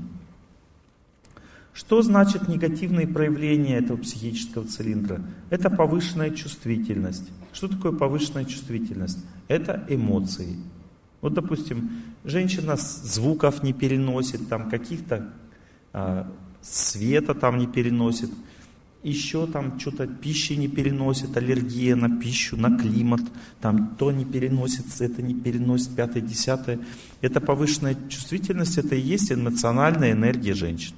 Что 1.76 2.00
значит 2.00 2.48
негативные 2.48 3.06
проявления 3.06 3.76
этого 3.76 3.98
психического 3.98 4.66
цилиндра? 4.66 5.20
Это 5.50 5.68
повышенная 5.68 6.30
чувствительность. 6.30 7.28
Что 7.52 7.68
такое 7.68 7.92
повышенная 7.92 8.46
чувствительность? 8.46 9.18
Это 9.46 9.84
эмоции. 9.90 10.56
Вот, 11.20 11.34
допустим, 11.34 11.90
женщина 12.24 12.76
звуков 12.76 13.62
не 13.62 13.74
переносит, 13.74 14.48
там 14.48 14.70
каких-то 14.70 15.30
а, 15.92 16.32
света 16.62 17.34
там 17.34 17.58
не 17.58 17.66
переносит, 17.66 18.30
еще 19.02 19.46
там 19.46 19.78
что-то 19.78 20.06
пищи 20.06 20.54
не 20.54 20.68
переносит, 20.68 21.36
аллергия 21.36 21.94
на 21.94 22.08
пищу, 22.18 22.56
на 22.56 22.78
климат, 22.78 23.20
там 23.60 23.96
то 23.98 24.10
не 24.10 24.24
переносится, 24.24 25.04
это 25.04 25.20
не 25.20 25.34
переносит, 25.34 25.94
пятое, 25.94 26.22
десятое. 26.22 26.78
Это 27.20 27.42
повышенная 27.42 27.98
чувствительность, 28.08 28.78
это 28.78 28.94
и 28.94 29.00
есть 29.00 29.30
эмоциональная 29.30 30.12
энергия 30.12 30.54
женщин. 30.54 30.94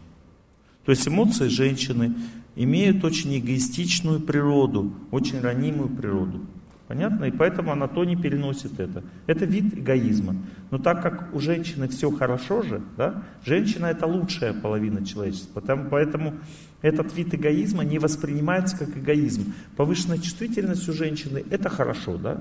То 0.88 0.92
есть 0.92 1.06
эмоции 1.06 1.48
женщины 1.48 2.14
имеют 2.56 3.04
очень 3.04 3.38
эгоистичную 3.38 4.20
природу, 4.20 4.90
очень 5.10 5.38
ранимую 5.38 5.90
природу. 5.90 6.40
Понятно? 6.86 7.26
И 7.26 7.30
поэтому 7.30 7.72
она 7.72 7.88
то 7.88 8.04
не 8.04 8.16
переносит 8.16 8.80
это. 8.80 9.04
Это 9.26 9.44
вид 9.44 9.76
эгоизма. 9.76 10.34
Но 10.70 10.78
так 10.78 11.02
как 11.02 11.34
у 11.34 11.40
женщины 11.40 11.88
все 11.88 12.10
хорошо 12.10 12.62
же, 12.62 12.80
да, 12.96 13.22
женщина 13.44 13.84
это 13.84 14.06
лучшая 14.06 14.54
половина 14.54 15.04
человечества. 15.04 15.60
Потому, 15.60 15.90
поэтому 15.90 16.38
этот 16.80 17.14
вид 17.14 17.34
эгоизма 17.34 17.84
не 17.84 17.98
воспринимается 17.98 18.78
как 18.78 18.96
эгоизм. 18.96 19.52
Повышенная 19.76 20.16
чувствительность 20.16 20.88
у 20.88 20.94
женщины 20.94 21.44
это 21.50 21.68
хорошо, 21.68 22.16
да? 22.16 22.40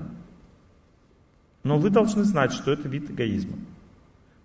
Но 1.64 1.78
вы 1.78 1.90
должны 1.90 2.24
знать, 2.24 2.52
что 2.52 2.72
это 2.72 2.88
вид 2.88 3.10
эгоизма. 3.10 3.58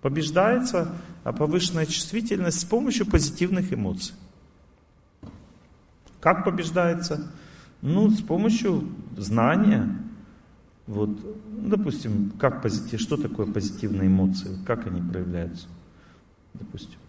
Побеждается 0.04 0.94
повышенная 1.24 1.86
чувствительность 1.86 2.60
с 2.60 2.66
помощью 2.66 3.06
позитивных 3.06 3.72
эмоций. 3.72 4.14
Как 6.20 6.44
побеждается? 6.44 7.32
Ну, 7.82 8.10
с 8.10 8.22
помощью 8.22 8.90
знания. 9.18 9.98
Вот, 10.88 11.10
допустим, 11.48 12.34
как 12.38 12.62
позитив, 12.62 13.00
что 13.00 13.16
такое 13.16 13.46
позитивные 13.46 14.08
эмоции, 14.08 14.58
как 14.66 14.86
они 14.88 15.02
проявляются, 15.02 15.68
допустим. 16.54 17.00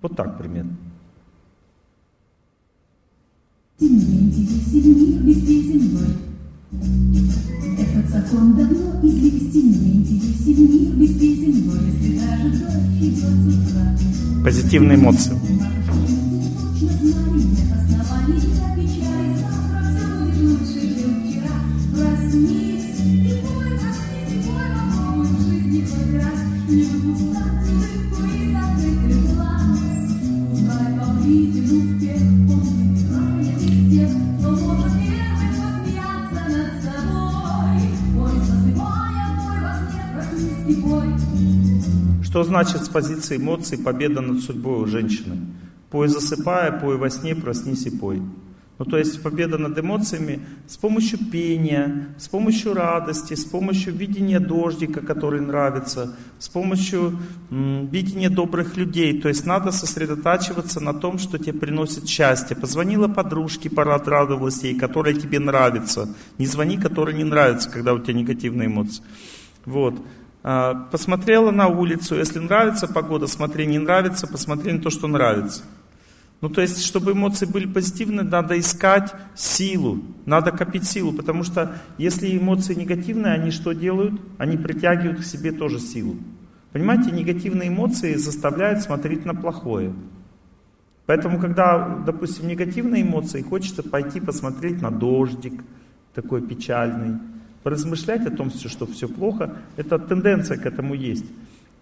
Вот 0.00 0.16
так 0.16 0.36
примерно. 0.36 0.76
Этот 6.72 8.10
закон 8.10 8.56
давно 8.56 9.00
известен, 9.02 9.74
интересен 9.92 10.72
мир 10.72 10.94
без 10.94 11.18
песен, 11.18 11.66
но 11.66 11.74
если 11.86 12.18
даже 12.18 12.48
идет. 13.00 14.42
Позитивные 14.42 14.96
эмоции. 14.96 15.32
Что 42.32 42.44
значит 42.44 42.82
с 42.82 42.88
позиции 42.88 43.36
эмоций 43.36 43.76
победа 43.76 44.22
над 44.22 44.40
судьбой 44.40 44.84
у 44.84 44.86
женщины? 44.86 45.36
Пой 45.90 46.08
засыпая, 46.08 46.72
пой 46.72 46.96
во 46.96 47.10
сне, 47.10 47.34
проснись 47.34 47.84
и 47.84 47.90
пой. 47.90 48.22
Ну, 48.78 48.86
то 48.86 48.96
есть 48.96 49.22
победа 49.22 49.58
над 49.58 49.78
эмоциями 49.78 50.40
с 50.66 50.78
помощью 50.78 51.18
пения, 51.30 52.08
с 52.16 52.28
помощью 52.28 52.72
радости, 52.72 53.34
с 53.34 53.44
помощью 53.44 53.92
видения 53.92 54.40
дождика, 54.40 55.02
который 55.02 55.42
нравится, 55.42 56.16
с 56.38 56.48
помощью 56.48 57.18
м, 57.50 57.88
видения 57.88 58.30
добрых 58.30 58.78
людей. 58.78 59.20
То 59.20 59.28
есть 59.28 59.44
надо 59.44 59.70
сосредотачиваться 59.70 60.80
на 60.80 60.94
том, 60.94 61.18
что 61.18 61.36
тебе 61.36 61.52
приносит 61.52 62.08
счастье. 62.08 62.56
Позвонила 62.56 63.08
подружке, 63.08 63.68
порадовалась 63.68 64.62
ей, 64.62 64.78
которая 64.78 65.12
тебе 65.12 65.38
нравится. 65.38 66.08
Не 66.38 66.46
звони, 66.46 66.78
которая 66.78 67.14
не 67.14 67.24
нравится, 67.24 67.68
когда 67.68 67.92
у 67.92 67.98
тебя 67.98 68.14
негативные 68.14 68.68
эмоции. 68.68 69.02
Вот. 69.66 70.02
А, 70.44 70.74
посмотрела 70.90 71.50
на 71.50 71.68
улицу, 71.68 72.16
если 72.16 72.40
нравится 72.40 72.88
погода, 72.88 73.26
смотри, 73.26 73.66
не 73.66 73.78
нравится, 73.78 74.26
посмотри 74.26 74.72
на 74.72 74.80
то, 74.80 74.90
что 74.90 75.06
нравится. 75.06 75.62
Ну, 76.40 76.48
то 76.48 76.60
есть, 76.60 76.84
чтобы 76.84 77.12
эмоции 77.12 77.46
были 77.46 77.66
позитивные, 77.66 78.24
надо 78.24 78.58
искать 78.58 79.14
силу, 79.36 80.02
надо 80.26 80.50
копить 80.50 80.84
силу, 80.84 81.12
потому 81.12 81.44
что 81.44 81.78
если 81.98 82.36
эмоции 82.36 82.74
негативные, 82.74 83.34
они 83.34 83.52
что 83.52 83.72
делают? 83.72 84.20
Они 84.38 84.56
притягивают 84.56 85.20
к 85.20 85.24
себе 85.24 85.52
тоже 85.52 85.78
силу. 85.78 86.16
Понимаете, 86.72 87.12
негативные 87.12 87.68
эмоции 87.68 88.14
заставляют 88.14 88.80
смотреть 88.80 89.24
на 89.24 89.36
плохое. 89.36 89.92
Поэтому, 91.06 91.38
когда, 91.38 92.00
допустим, 92.04 92.48
негативные 92.48 93.02
эмоции, 93.02 93.42
хочется 93.42 93.84
пойти 93.84 94.18
посмотреть 94.20 94.82
на 94.82 94.90
дождик, 94.90 95.62
такой 96.14 96.42
печальный, 96.42 97.18
поразмышлять 97.62 98.26
о 98.26 98.30
том, 98.30 98.50
что 98.50 98.86
все 98.86 99.08
плохо, 99.08 99.56
это 99.76 99.98
тенденция 99.98 100.56
к 100.56 100.66
этому 100.66 100.94
есть. 100.94 101.26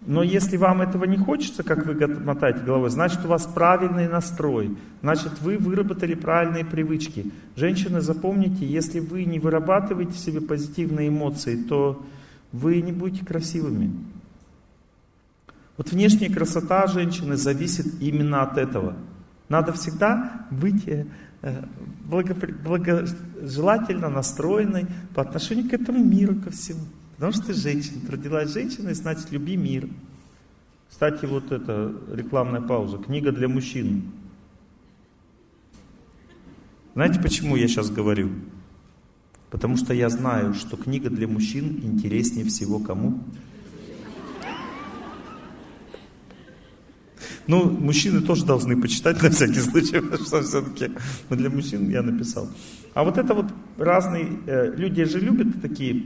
Но 0.06 0.22
если 0.22 0.56
вам 0.56 0.80
этого 0.80 1.04
не 1.04 1.18
хочется, 1.18 1.62
как 1.62 1.84
вы 1.84 1.94
мотаете 2.06 2.60
головой, 2.60 2.88
значит 2.88 3.24
у 3.24 3.28
вас 3.28 3.46
правильный 3.46 4.08
настрой, 4.08 4.74
значит 5.02 5.40
вы 5.42 5.58
выработали 5.58 6.14
правильные 6.14 6.64
привычки. 6.64 7.30
Женщины, 7.54 8.00
запомните, 8.00 8.64
если 8.64 9.00
вы 9.00 9.24
не 9.24 9.38
вырабатываете 9.38 10.12
в 10.12 10.18
себе 10.18 10.40
позитивные 10.40 11.08
эмоции, 11.08 11.56
то 11.56 12.02
вы 12.52 12.80
не 12.80 12.92
будете 12.92 13.26
красивыми. 13.26 13.90
Вот 15.76 15.92
внешняя 15.92 16.32
красота 16.32 16.86
женщины 16.86 17.36
зависит 17.36 18.00
именно 18.00 18.42
от 18.42 18.56
этого. 18.56 18.96
Надо 19.50 19.72
всегда 19.72 20.46
быть 20.50 20.88
благопри... 22.04 22.52
благожелательно 22.52 24.08
настроенной 24.08 24.86
по 25.14 25.22
отношению 25.22 25.68
к 25.68 25.72
этому 25.72 26.04
миру, 26.04 26.36
ко 26.36 26.50
всему. 26.50 26.80
Потому 27.16 27.32
что 27.32 27.46
ты 27.46 27.54
женщина, 27.54 28.00
родилась 28.10 28.52
женщиной, 28.52 28.94
значит, 28.94 29.30
люби 29.30 29.56
мир. 29.56 29.88
Кстати, 30.88 31.24
вот 31.24 31.52
это 31.52 31.94
рекламная 32.12 32.60
пауза. 32.60 32.98
Книга 32.98 33.30
для 33.30 33.48
мужчин. 33.48 34.10
Знаете, 36.94 37.20
почему 37.20 37.56
я 37.56 37.68
сейчас 37.68 37.90
говорю? 37.90 38.30
Потому 39.50 39.76
что 39.76 39.94
я 39.94 40.08
знаю, 40.08 40.54
что 40.54 40.76
книга 40.76 41.10
для 41.10 41.28
мужчин 41.28 41.80
интереснее 41.82 42.44
всего 42.44 42.78
кому? 42.78 43.20
Ну, 47.50 47.68
мужчины 47.68 48.20
тоже 48.20 48.46
должны 48.46 48.80
почитать 48.80 49.20
на 49.24 49.30
всякий 49.30 49.58
случай, 49.58 50.00
потому 50.08 50.24
что 50.24 50.40
все-таки 50.40 50.92
но 51.28 51.34
для 51.36 51.50
мужчин 51.50 51.90
я 51.90 52.00
написал. 52.00 52.48
А 52.94 53.02
вот 53.02 53.18
это 53.18 53.34
вот 53.34 53.46
разные, 53.76 54.38
э, 54.46 54.72
люди 54.76 55.02
же 55.02 55.18
любят 55.18 55.60
такие 55.60 56.04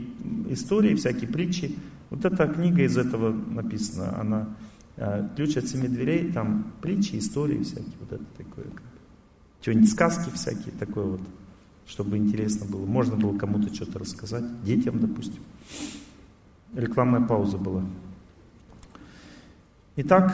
истории, 0.49 0.95
всякие 0.95 1.29
притчи. 1.29 1.75
Вот 2.09 2.25
эта 2.25 2.47
книга 2.47 2.81
из 2.81 2.97
этого 2.97 3.31
написана, 3.31 4.19
она 4.19 4.55
э, 4.97 5.29
ключ 5.35 5.57
от 5.57 5.67
семи 5.67 5.87
дверей, 5.87 6.31
там 6.31 6.73
притчи, 6.81 7.19
истории 7.19 7.61
всякие, 7.61 7.93
вот 7.99 8.13
это 8.13 8.25
такое. 8.37 8.65
Что-нибудь 9.61 9.91
сказки 9.91 10.31
всякие, 10.33 10.73
такое 10.79 11.05
вот 11.05 11.21
чтобы 11.85 12.17
интересно 12.17 12.65
было. 12.65 12.87
Можно 12.87 13.17
было 13.17 13.37
кому-то 13.37 13.71
что-то 13.71 13.99
рассказать, 13.99 14.63
детям, 14.63 14.99
допустим. 14.99 15.43
Рекламная 16.73 17.21
пауза 17.21 17.59
была. 17.59 17.83
Итак, 19.97 20.33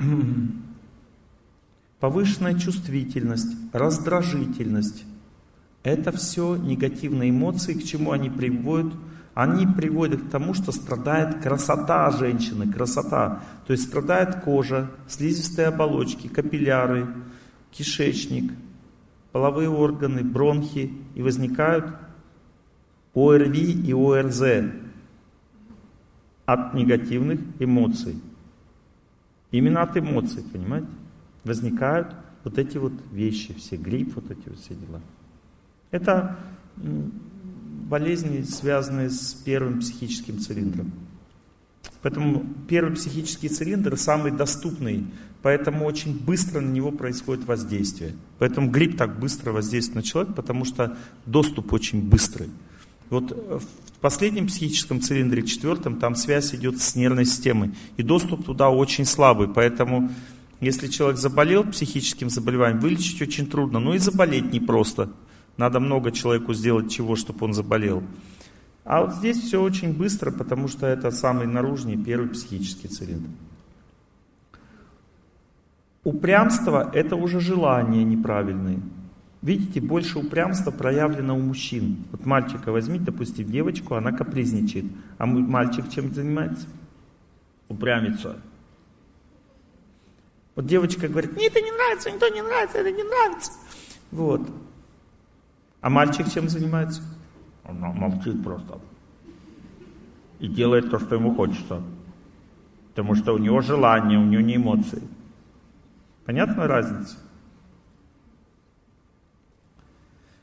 повышенная 2.00 2.58
чувствительность, 2.58 3.54
раздражительность– 3.72 5.04
это 5.82 6.12
все 6.12 6.56
негативные 6.56 7.30
эмоции. 7.30 7.74
К 7.74 7.84
чему 7.84 8.12
они 8.12 8.30
приводят? 8.30 8.92
Они 9.34 9.66
приводят 9.66 10.22
к 10.22 10.30
тому, 10.30 10.54
что 10.54 10.72
страдает 10.72 11.40
красота 11.40 12.10
женщины, 12.10 12.70
красота. 12.70 13.42
То 13.66 13.72
есть 13.72 13.84
страдает 13.84 14.42
кожа, 14.42 14.90
слизистые 15.08 15.68
оболочки, 15.68 16.28
капилляры, 16.28 17.08
кишечник– 17.70 18.52
половые 19.32 19.68
органы, 19.68 20.22
бронхи, 20.22 20.92
и 21.14 21.22
возникают 21.22 21.86
ОРВИ 23.14 23.88
и 23.88 23.92
ОРЗ 23.92 24.42
от 26.46 26.74
негативных 26.74 27.40
эмоций. 27.58 28.16
Именно 29.50 29.82
от 29.82 29.96
эмоций, 29.96 30.42
понимаете, 30.52 30.88
возникают 31.44 32.14
вот 32.44 32.58
эти 32.58 32.78
вот 32.78 32.92
вещи, 33.12 33.54
все 33.54 33.76
грипп, 33.76 34.14
вот 34.14 34.30
эти 34.30 34.48
вот 34.48 34.58
все 34.58 34.74
дела. 34.74 35.00
Это 35.90 36.36
болезни, 36.76 38.42
связанные 38.42 39.10
с 39.10 39.34
первым 39.34 39.80
психическим 39.80 40.38
цилиндром. 40.38 40.92
Поэтому 42.02 42.44
первый 42.68 42.94
психический 42.94 43.48
цилиндр 43.48 43.96
самый 43.96 44.32
доступный 44.32 45.06
Поэтому 45.42 45.86
очень 45.86 46.18
быстро 46.18 46.60
на 46.60 46.70
него 46.70 46.92
происходит 46.92 47.46
воздействие. 47.46 48.14
Поэтому 48.38 48.70
грипп 48.70 48.98
так 48.98 49.18
быстро 49.18 49.52
воздействует 49.52 49.96
на 49.96 50.02
человека, 50.02 50.34
потому 50.34 50.64
что 50.64 50.98
доступ 51.24 51.72
очень 51.72 52.02
быстрый. 52.02 52.50
Вот 53.10 53.32
в 53.32 54.00
последнем 54.00 54.46
психическом 54.46 55.00
цилиндре, 55.00 55.42
четвертом, 55.42 55.98
там 55.98 56.14
связь 56.14 56.54
идет 56.54 56.80
с 56.80 56.94
нервной 56.94 57.24
системой. 57.24 57.72
И 57.96 58.02
доступ 58.02 58.44
туда 58.46 58.70
очень 58.70 59.04
слабый. 59.04 59.48
Поэтому 59.48 60.10
если 60.60 60.86
человек 60.86 61.18
заболел 61.18 61.64
психическим 61.64 62.30
заболеванием, 62.30 62.80
вылечить 62.80 63.20
очень 63.20 63.46
трудно. 63.46 63.80
Но 63.80 63.94
и 63.94 63.98
заболеть 63.98 64.52
непросто. 64.52 65.10
Надо 65.56 65.80
много 65.80 66.12
человеку 66.12 66.54
сделать 66.54 66.90
чего, 66.90 67.16
чтобы 67.16 67.44
он 67.44 67.52
заболел. 67.52 68.02
А 68.84 69.02
вот 69.02 69.14
здесь 69.14 69.38
все 69.38 69.60
очень 69.60 69.92
быстро, 69.92 70.30
потому 70.30 70.68
что 70.68 70.86
это 70.86 71.10
самый 71.10 71.46
наружный 71.46 71.96
первый 71.96 72.28
психический 72.28 72.88
цилиндр. 72.88 73.28
Упрямство– 76.02 76.90
это 76.94 77.16
уже 77.16 77.40
желания 77.40 78.04
неправильные. 78.04 78.80
Видите, 79.42 79.80
больше 79.80 80.18
упрямства 80.18 80.70
проявлено 80.70 81.34
у 81.34 81.40
мужчин. 81.40 82.04
Вот 82.12 82.26
мальчика 82.26 82.72
возьмите, 82.72 83.04
допустим, 83.04 83.50
девочку, 83.50 83.94
она 83.94 84.12
капризничает. 84.12 84.84
А 85.16 85.24
мальчик 85.24 85.88
чем 85.88 86.12
занимается? 86.12 86.66
Упрямится. 87.68 88.36
Вот 90.54 90.66
девочка 90.66 91.08
говорит, 91.08 91.32
мне 91.32 91.46
это 91.46 91.60
не 91.60 91.70
нравится, 91.70 92.10
мне 92.10 92.18
то 92.18 92.28
не 92.28 92.42
нравится, 92.42 92.78
это 92.78 92.92
не 92.92 93.02
нравится. 93.02 93.52
Вот. 94.10 94.42
А 95.80 95.88
мальчик 95.88 96.30
чем 96.30 96.50
занимается? 96.50 97.00
Он 97.64 97.78
молчит 97.78 98.42
просто. 98.44 98.78
И 100.38 100.48
делает 100.48 100.90
то, 100.90 100.98
что 100.98 101.14
ему 101.14 101.34
хочется. 101.34 101.82
Потому 102.90 103.14
что 103.14 103.32
у 103.32 103.38
него 103.38 103.62
желание, 103.62 104.18
у 104.18 104.24
него 104.24 104.42
не 104.42 104.56
эмоции. 104.56 105.02
Понятна 106.26 106.66
разница? 106.66 107.16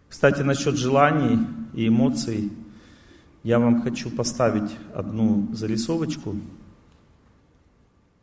Кстати, 0.09 0.41
насчет 0.41 0.75
желаний 0.77 1.39
и 1.73 1.87
эмоций, 1.87 2.51
я 3.43 3.59
вам 3.59 3.81
хочу 3.81 4.09
поставить 4.09 4.71
одну 4.93 5.47
зарисовочку. 5.53 6.35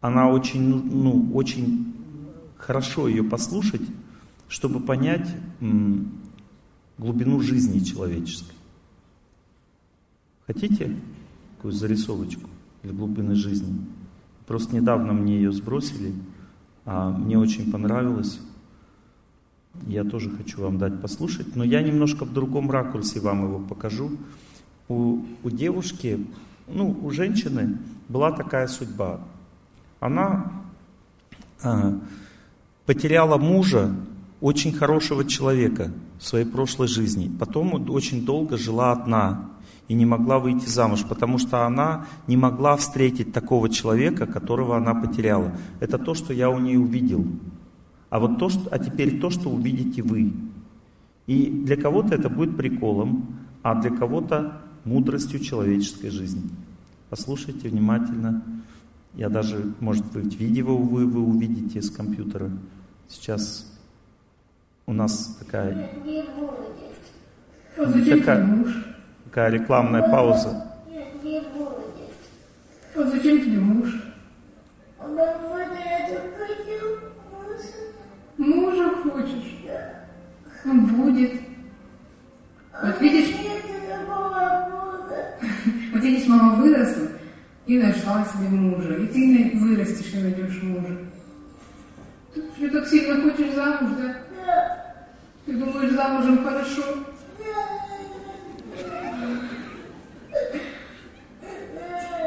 Она 0.01 0.29
очень, 0.29 0.63
ну, 0.63 1.31
очень 1.35 1.95
хорошо 2.57 3.09
ее 3.09 3.25
послушать, 3.25 3.83
чтобы 4.49 4.81
понять 4.81 5.29
глубину 6.99 7.41
жизни 7.41 7.79
человеческой. 7.81 8.55
Хотите 10.47 10.97
такую 11.57 11.73
зарисовочку 11.73 12.49
для 12.83 12.93
глубины 12.93 13.35
жизни? 13.35 13.87
Просто 14.47 14.77
недавно 14.77 15.13
мне 15.13 15.37
ее 15.37 15.53
сбросили. 15.53 16.13
А, 16.85 17.11
мне 17.11 17.39
очень 17.39 17.73
понравилось. 17.73 18.41
Я 19.87 20.05
тоже 20.05 20.31
хочу 20.31 20.63
вам 20.63 20.79
дать 20.79 21.01
послушать, 21.01 21.57
но 21.57 21.65
я 21.65 21.83
немножко 21.83 22.25
в 22.25 22.33
другом 22.33 22.71
ракурсе 22.71 23.21
вам 23.21 23.45
его 23.45 23.59
покажу. 23.59 24.13
У, 24.89 25.21
у 25.43 25.51
девушки, 25.51 26.27
ну, 26.69 26.97
у 27.03 27.11
женщины 27.11 27.79
была 28.09 28.33
такая 28.33 28.67
судьба. 28.67 29.21
Она 30.01 30.53
а, 31.63 31.99
потеряла 32.87 33.39
мужа, 33.39 33.95
очень 34.41 34.73
хорошего 34.73 35.25
человека 35.25 35.91
в 36.19 36.27
своей 36.27 36.45
прошлой 36.45 36.89
жизни. 36.89 37.31
Потом 37.39 37.91
очень 37.91 38.25
долго 38.25 38.59
жила 38.59 38.93
одна 38.93 39.49
и 39.89 39.95
не 39.95 40.07
могла 40.07 40.39
выйти 40.39 40.67
замуж, 40.67 41.05
потому 41.09 41.39
что 41.39 41.67
она 41.67 42.07
не 42.27 42.37
могла 42.37 42.77
встретить 42.77 43.33
такого 43.33 43.69
человека, 43.69 44.27
которого 44.27 44.77
она 44.77 44.95
потеряла. 44.95 45.53
Это 45.81 45.99
то, 45.99 46.15
что 46.15 46.33
я 46.33 46.51
у 46.51 46.59
нее 46.59 46.79
увидел. 46.79 47.27
А 48.15 48.21
вот 48.21 48.39
то, 48.39 48.49
что, 48.49 48.69
а 48.71 48.79
теперь 48.79 49.19
то, 49.19 49.29
что 49.29 49.51
увидите 49.51 50.01
вы. 50.01 50.33
И 51.27 51.51
для 51.51 51.77
кого-то 51.77 52.15
это 52.15 52.29
будет 52.29 52.57
приколом, 52.57 53.41
а 53.65 53.75
для 53.75 53.91
кого-то 53.91 54.61
мудростью 54.85 55.41
человеческой 55.41 56.11
жизни. 56.11 56.49
Послушайте 57.11 57.69
внимательно. 57.69 58.41
Я 59.15 59.29
даже, 59.29 59.75
может 59.81 60.05
быть, 60.13 60.37
видео 60.39 60.77
вы, 60.77 61.07
вы 61.07 61.23
увидите 61.23 61.83
с 61.83 61.91
компьютера. 61.91 62.53
Сейчас 63.09 63.69
у 64.87 64.93
нас 64.93 65.37
такая... 65.41 65.91
такая 68.21 68.65
такая 69.25 69.51
рекламная 69.51 70.09
пауза. 70.09 70.71
Вот 72.95 73.09
зачем 73.09 73.41
тебе 73.41 73.59
муж? 73.59 73.93
Мужа 78.37 78.91
хочешь? 78.91 79.59
Он 80.65 80.87
будет. 80.87 81.41
Вот 82.83 83.01
видишь, 83.01 83.37
вот 85.93 86.03
видишь, 86.03 86.27
мама 86.27 86.55
выросла 86.57 87.09
и 87.67 87.79
нашла 87.79 88.25
себе 88.25 88.49
мужа. 88.49 88.97
И 88.97 89.07
ты 89.07 89.59
вырастешь 89.59 90.13
и 90.15 90.23
найдешь 90.23 90.63
мужа. 90.63 90.99
Ты 92.59 92.71
так 92.71 92.89
сильно 92.89 93.23
хочешь 93.23 93.55
замуж, 93.55 93.91
да? 93.99 94.85
Ты 95.47 95.53
думаешь, 95.53 95.93
замужем 95.93 96.43
хорошо? 96.43 96.83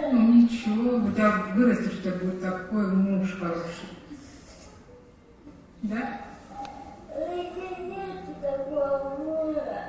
Ну 0.09 0.33
ничего, 0.33 0.97
у 0.97 1.11
тебя 1.11 1.43
вырастешь, 1.55 1.99
у 1.99 2.01
тебя 2.01 2.13
будет 2.13 2.41
такой 2.41 2.87
муж 2.87 3.35
хороший. 3.39 3.86
Да? 5.89 6.19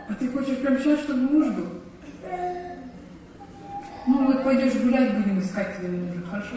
А 0.08 0.14
ты 0.14 0.28
хочешь 0.28 0.58
прям 0.58 0.78
сейчас, 0.78 1.00
чтобы 1.00 1.22
муж 1.22 1.46
был? 1.48 1.68
Ну 4.06 4.26
вот 4.26 4.44
пойдешь 4.44 4.80
гулять, 4.80 5.16
будем 5.16 5.40
искать 5.40 5.76
тебе 5.76 5.88
мужа, 5.88 6.22
хорошо? 6.30 6.56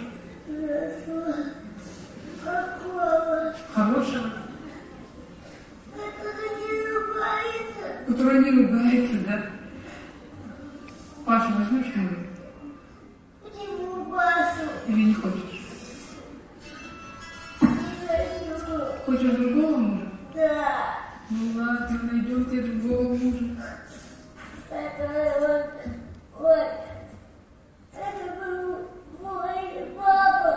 Хорошего. 2.44 3.54
Хорошего? 3.74 4.30
который 8.08 8.44
не 8.44 8.52
ругается, 8.52 9.18
да? 9.26 9.46
Пашу 11.26 11.54
возьмешь 11.56 11.96
мужа? 11.96 12.16
Или 14.88 15.04
не 15.06 15.14
хочешь? 15.14 15.62
Хочешь 19.06 19.32
другого 19.32 19.78
мужа? 19.78 20.08
Да. 20.34 20.98
Ну 21.30 21.60
ладно, 21.60 22.00
найдем 22.12 22.46
тебе 22.46 22.62
другого 22.64 23.14
мужа. 23.16 23.46
Это 24.70 25.06
вот, 25.40 25.66
вот, 26.40 26.68
это 27.94 28.24
был 28.40 28.88
мой 29.22 29.92
папа. 29.98 30.52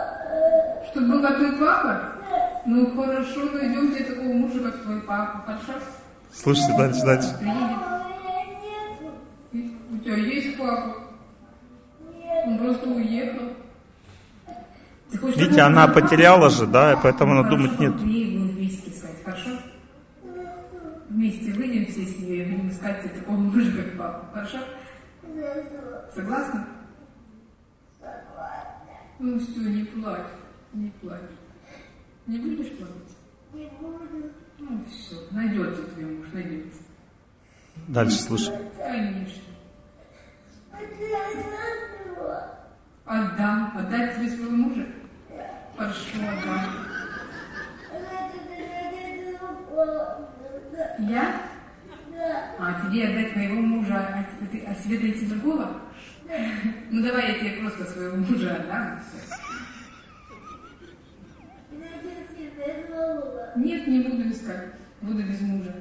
Чтобы 0.91 1.07
был 1.07 1.21
как 1.21 1.37
твой 1.37 1.51
папа? 1.53 2.01
да. 2.29 2.61
Ну 2.65 2.95
хорошо, 2.95 3.41
найдем 3.51 3.93
тебе 3.93 4.05
такого 4.05 4.33
мужа, 4.33 4.59
как 4.59 4.81
твой 4.83 5.01
папа. 5.01 5.43
Хорошо? 5.45 5.79
Слушайте 6.31 6.77
дальше, 6.77 7.05
дальше. 7.05 7.37
Приедет. 7.39 7.77
У 9.91 9.97
тебя 9.97 10.15
есть 10.15 10.57
папа? 10.57 10.95
Нет. 12.17 12.47
Он 12.47 12.57
просто 12.57 12.89
уехал. 12.89 13.53
Ты 15.11 15.17
хочешь 15.17 15.37
Видите, 15.37 15.61
она 15.61 15.87
потеряла 15.87 16.49
же, 16.49 16.65
да, 16.65 16.93
и 16.93 16.97
поэтому 17.01 17.33
она 17.33 17.49
думает, 17.49 17.79
нет. 17.79 17.99
Ей 18.01 18.37
будем 18.37 18.55
вместе 18.55 18.89
искать, 18.89 19.23
хорошо? 19.23 19.49
Вместе 21.09 21.53
выйдем 21.53 21.85
все 21.91 22.05
с 22.05 22.19
нее 22.19 22.45
и 22.45 22.51
будем 22.51 22.69
искать 22.69 23.03
тебе 23.03 23.19
такого 23.19 23.37
мужа, 23.37 23.71
как 23.71 23.97
папа. 23.97 24.29
Хорошо? 24.33 24.57
Согласна? 26.13 26.67
Ну 29.19 29.39
все, 29.39 29.61
не 29.61 29.83
плачь, 29.85 30.27
не 30.73 30.89
плачь. 31.01 31.21
Не 32.27 32.39
будешь 32.39 32.71
плакать? 32.77 33.15
Не 33.53 33.69
буду. 33.79 34.31
Ну 34.59 34.83
все, 34.89 35.15
найдется 35.31 35.83
твой 35.83 36.05
муж, 36.05 36.27
найдется. 36.33 36.81
Дальше, 37.87 38.17
слушай. 38.17 38.53
Конечно. 38.77 39.41
А? 43.05 43.19
Отдам. 43.19 43.77
Отдать 43.77 44.15
тебе 44.15 44.29
своего 44.29 44.51
мужа? 44.51 44.85
Да. 50.71 50.95
Я? 50.99 51.41
А 52.57 52.81
тебе 52.81 53.07
отдать 53.07 53.35
моего 53.35 53.61
мужа, 53.61 53.95
а, 53.97 54.45
ты- 54.51 54.63
а 54.65 54.73
себе 54.75 54.99
найти 54.99 55.25
другого? 55.27 55.81
Ну 56.89 57.03
давай 57.03 57.33
я 57.33 57.39
тебе 57.39 57.61
просто 57.61 57.85
своего 57.85 58.15
мужа 58.17 58.55
отдам. 58.55 58.99
Нет, 63.57 63.87
не 63.87 63.99
буду 64.01 64.29
искать. 64.29 64.73
Буду 65.01 65.23
без 65.23 65.41
мужа. 65.41 65.73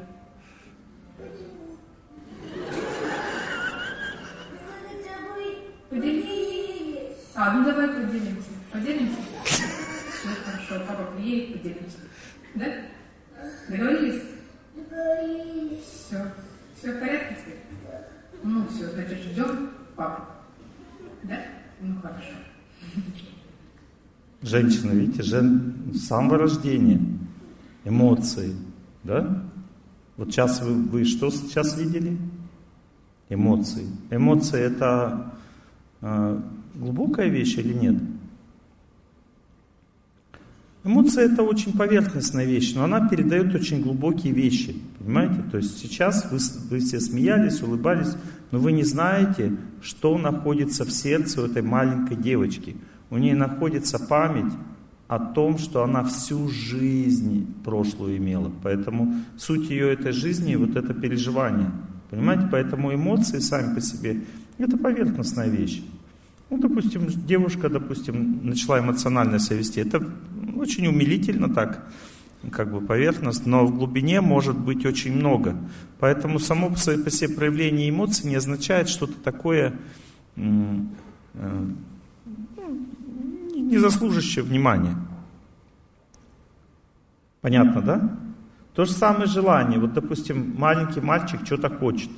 Поделись. 5.91 7.31
А, 7.35 7.53
ну 7.53 7.65
давай 7.65 7.89
поделимся. 7.89 8.51
Поделимся? 8.73 9.24
Приедет, 11.25 11.63
поделимся. 11.63 11.99
Да? 12.55 12.67
Договорились? 13.71 14.23
Договорились. 14.77 15.81
Все. 15.81 16.23
Все 16.77 16.93
в 16.93 17.01
порядке 17.01 17.37
теперь? 17.41 17.61
Ну 18.43 18.67
все, 18.69 18.91
значит 18.91 19.19
ждем 19.21 19.71
папу. 19.97 20.23
Да? 21.23 21.41
Ну 21.81 21.95
хорошо. 22.03 22.35
Женщина, 24.43 24.91
видите, 24.91 25.23
жен... 25.23 25.93
с 25.95 26.07
самого 26.07 26.37
рождения 26.37 27.01
эмоции, 27.87 28.55
да? 29.03 29.43
Вот 30.19 30.31
сейчас 30.31 30.61
вы, 30.61 30.75
вы 30.75 31.05
что 31.07 31.31
сейчас 31.31 31.79
видели? 31.79 32.19
Эмоции. 33.31 33.87
Эмоции 34.11 34.61
это 34.61 35.33
э, 36.03 36.41
глубокая 36.75 37.29
вещь 37.29 37.57
или 37.57 37.73
нет? 37.73 37.97
Эмоция 40.85 41.33
это 41.33 41.43
очень 41.43 41.73
поверхностная 41.73 42.45
вещь, 42.45 42.75
но 42.75 42.85
она 42.85 43.09
передает 43.09 43.55
очень 43.55 43.81
глубокие 43.81 44.35
вещи. 44.35 44.77
Понимаете? 44.99 45.43
То 45.51 45.57
есть 45.57 45.79
сейчас 45.79 46.31
вы, 46.31 46.39
вы 46.69 46.81
все 46.81 47.01
смеялись, 47.01 47.63
улыбались, 47.63 48.15
но 48.51 48.59
вы 48.59 48.73
не 48.73 48.85
знаете, 48.85 49.57
что 49.81 50.19
находится 50.19 50.85
в 50.85 50.91
сердце 50.91 51.41
у 51.41 51.47
этой 51.47 51.63
маленькой 51.63 52.19
девочки. 52.19 52.77
У 53.09 53.17
нее 53.17 53.35
находится 53.35 53.99
память 53.99 54.53
о 55.09 55.19
том, 55.19 55.57
что 55.57 55.85
она 55.85 56.05
всю 56.05 56.49
жизнь 56.49 57.47
прошлую 57.65 58.19
имела. 58.19 58.53
Поэтому 58.63 59.15
суть 59.39 59.71
ее 59.71 59.91
этой 59.91 60.13
жизни 60.13 60.55
вот 60.55 60.77
это 60.77 60.93
переживание. 60.93 61.71
Понимаете? 62.11 62.47
Поэтому 62.53 62.95
эмоции 62.95 63.39
сами 63.39 63.75
по 63.75 63.81
себе 63.81 64.21
это 64.59 64.77
поверхностная 64.77 65.49
вещь. 65.49 65.83
Ну, 66.51 66.59
допустим, 66.59 67.07
девушка, 67.27 67.71
допустим, 67.71 68.41
начала 68.43 68.79
эмоционально 68.79 69.39
себя 69.39 69.57
вести. 69.57 69.81
Это 69.81 70.07
очень 70.65 70.87
умилительно 70.87 71.53
так, 71.53 71.87
как 72.51 72.73
бы 72.73 72.81
поверхность, 72.81 73.47
но 73.47 73.65
в 73.67 73.77
глубине 73.77 74.21
может 74.21 74.59
быть 74.59 74.85
очень 74.85 75.15
много. 75.15 75.57
Поэтому 75.99 76.39
само 76.39 76.71
по 76.71 76.77
себе 76.79 77.29
проявление 77.35 77.89
эмоций 77.89 78.29
не 78.29 78.37
означает 78.37 78.89
что-то 78.89 79.15
такое 79.15 79.75
э, 80.37 80.41
ну, 80.41 80.89
не- 83.55 83.79
заслуживающее 83.79 84.45
внимания. 84.45 84.97
Понятно, 87.41 87.81
да? 87.83 88.19
То 88.75 88.85
же 88.85 88.93
самое 88.93 89.27
желание. 89.27 89.79
Вот, 89.79 89.93
допустим, 89.93 90.55
маленький 90.59 91.01
мальчик 91.01 91.41
что-то 91.45 91.69
хочет. 91.69 92.11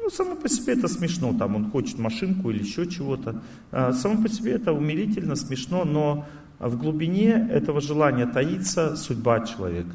Ну, 0.00 0.10
само 0.10 0.36
по 0.36 0.48
себе 0.50 0.74
это 0.74 0.86
смешно, 0.86 1.32
там 1.32 1.56
он 1.56 1.70
хочет 1.70 1.98
машинку 1.98 2.50
или 2.50 2.62
еще 2.62 2.86
чего-то. 2.86 3.42
А, 3.72 3.92
Само 3.92 4.22
по 4.22 4.28
себе 4.28 4.52
это 4.52 4.72
умилительно, 4.72 5.34
смешно, 5.34 5.84
но 5.84 6.26
в 6.58 6.76
глубине 6.78 7.48
этого 7.50 7.80
желания 7.80 8.26
таится 8.26 8.96
судьба 8.96 9.40
человека. 9.40 9.94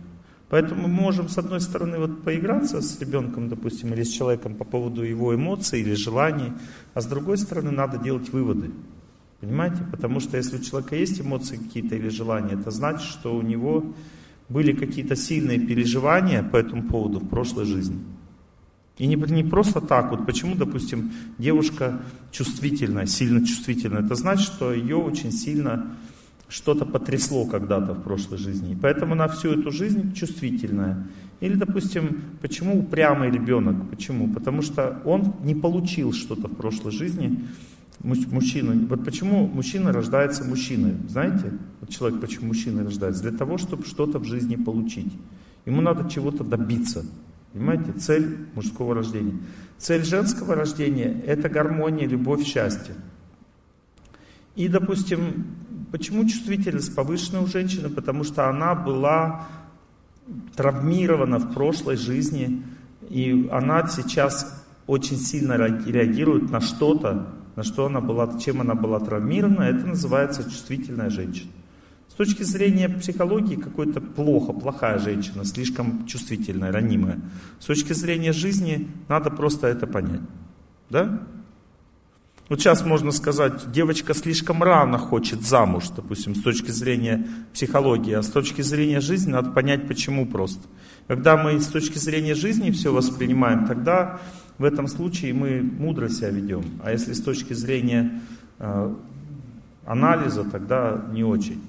Поэтому 0.50 0.88
мы 0.88 0.88
можем, 0.88 1.30
с 1.30 1.38
одной 1.38 1.62
стороны, 1.62 2.00
вот 2.00 2.24
поиграться 2.24 2.82
с 2.82 3.00
ребенком, 3.00 3.50
допустим, 3.50 3.94
или 3.94 4.04
с 4.04 4.10
человеком 4.10 4.56
по 4.56 4.66
поводу 4.66 5.04
его 5.04 5.34
эмоций 5.36 5.82
или 5.82 5.94
желаний, 5.94 6.54
а 6.96 7.02
с 7.02 7.06
другой 7.06 7.38
стороны, 7.38 7.70
надо 7.70 8.00
делать 8.00 8.34
выводы. 8.34 8.72
Понимаете? 9.42 9.78
Потому 9.92 10.20
что 10.20 10.38
если 10.38 10.58
у 10.58 10.62
человека 10.62 10.96
есть 10.96 11.22
эмоции 11.22 11.58
какие-то 11.58 11.96
или 11.96 12.10
желания, 12.10 12.56
это 12.60 12.72
значит, 12.72 13.08
что 13.08 13.36
у 13.36 13.42
него 13.42 13.94
были 14.50 14.74
какие-то 14.74 15.16
сильные 15.16 15.60
переживания 15.60 16.42
по 16.44 16.58
этому 16.58 16.84
поводу 16.84 17.20
в 17.20 17.30
прошлой 17.30 17.66
жизни. 17.66 18.00
И 18.98 19.08
не, 19.08 19.16
не 19.16 19.44
просто 19.44 19.80
так, 19.80 20.12
вот 20.12 20.26
почему, 20.26 20.56
допустим, 20.56 21.14
девушка 21.38 22.02
чувствительная, 22.32 23.06
сильно 23.06 23.46
чувствительная, 23.46 24.04
это 24.04 24.16
значит, 24.16 24.46
что 24.46 24.74
ее 24.74 24.98
очень 24.98 25.32
сильно 25.32 25.96
что-то 26.50 26.86
потрясло 26.86 27.46
когда-то 27.46 27.94
в 27.94 28.04
прошлой 28.04 28.38
жизни. 28.38 28.74
И 28.74 28.76
поэтому 28.76 29.14
она 29.14 29.28
всю 29.28 29.52
эту 29.52 29.72
жизнь 29.72 30.14
чувствительная. 30.14 31.08
Или, 31.40 31.54
допустим, 31.54 32.22
почему 32.42 32.80
упрямый 32.80 33.32
ребенок? 33.32 33.90
Почему? 33.90 34.34
Потому 34.34 34.62
что 34.62 35.02
он 35.06 35.36
не 35.44 35.56
получил 35.56 36.12
что-то 36.12 36.48
в 36.48 36.56
прошлой 36.56 36.92
жизни, 36.92 37.46
Муж- 38.02 38.28
мужчина. 38.32 38.88
Вот 38.88 39.04
почему 39.04 39.48
мужчина 39.48 39.92
рождается 39.92 40.46
мужчиной? 40.46 40.94
Знаете, 41.10 41.52
вот 41.82 41.90
человек 41.90 42.22
почему 42.22 42.48
мужчина 42.48 42.84
рождается? 42.84 43.24
Для 43.24 43.38
того, 43.38 43.58
чтобы 43.58 43.86
что-то 43.86 44.20
в 44.20 44.24
жизни 44.24 44.56
получить. 44.56 45.12
Ему 45.66 45.82
надо 45.82 46.10
чего-то 46.10 46.46
добиться. 46.46 47.06
Понимаете? 47.52 47.92
Цель 47.92 48.48
мужского 48.56 48.96
рождения. 48.96 49.38
Цель 49.78 50.06
женского 50.06 50.56
рождения– 50.56 51.22
это 51.26 51.50
гармония, 51.50 52.08
любовь, 52.08 52.46
счастье. 52.46 52.96
И, 54.56 54.70
допустим, 54.70 55.46
почему 55.92 56.28
чувствительность 56.28 56.96
повышена 56.96 57.42
у 57.42 57.48
женщины? 57.48 57.90
Потому 57.90 58.24
что 58.24 58.50
она 58.50 58.76
была 58.76 59.48
травмирована 60.56 61.40
в 61.40 61.54
прошлой 61.54 61.98
жизни, 61.98 62.64
и 63.10 63.50
она 63.52 63.88
сейчас 63.88 64.64
очень 64.88 65.18
сильно 65.18 65.58
ре- 65.58 65.82
реагирует 65.86 66.52
на 66.52 66.62
что-то, 66.62 67.28
на 67.56 67.64
что 67.64 67.88
она 67.88 68.02
была, 68.02 68.40
чем 68.40 68.62
она 68.62 68.76
была 68.76 69.00
травмирована, 69.00 69.64
это 69.64 69.86
называется 69.86 70.44
чувствительная 70.44 71.10
женщина. 71.10 71.52
С 72.08 72.14
точки 72.14 72.44
зрения 72.44 72.90
психологии 72.90 73.56
какой-то 73.56 74.02
плохо, 74.02 74.52
плохая 74.52 75.00
женщина, 75.00 75.46
слишком 75.46 76.06
чувствительная, 76.06 76.72
ранимая. 76.72 77.20
С 77.60 77.66
точки 77.66 77.94
зрения 77.94 78.34
жизни 78.34 78.90
надо 79.08 79.30
просто 79.30 79.68
это 79.68 79.88
понять. 79.88 80.22
Да? 80.90 81.22
Вот 82.50 82.60
сейчас 82.60 82.84
можно 82.84 83.12
сказать, 83.12 83.72
девочка 83.72 84.16
слишком 84.16 84.64
рано 84.64 84.98
хочет 84.98 85.44
замуж, 85.44 85.90
допустим, 85.96 86.34
с 86.34 86.42
точки 86.42 86.72
зрения 86.72 87.28
психологии, 87.54 88.14
а 88.14 88.24
с 88.24 88.30
точки 88.30 88.64
зрения 88.64 89.02
жизни 89.02 89.30
надо 89.30 89.52
понять, 89.52 89.88
почему 89.88 90.26
просто. 90.26 90.68
Когда 91.08 91.38
мы 91.38 91.60
с 91.60 91.68
точки 91.68 92.00
зрения 92.00 92.34
жизни 92.34 92.72
все 92.72 92.92
воспринимаем, 92.92 93.68
тогда 93.68 94.20
в 94.58 94.64
этом 94.64 94.88
случае 94.88 95.34
мы 95.34 95.62
мудро 95.62 96.10
себя 96.10 96.32
ведем. 96.32 96.64
А 96.84 96.92
если 96.92 97.14
с 97.14 97.22
точки 97.22 97.54
зрения 97.54 98.20
э, 98.58 98.96
анализа, 99.86 100.44
тогда 100.44 101.06
не 101.12 101.24
очень. 101.24 101.62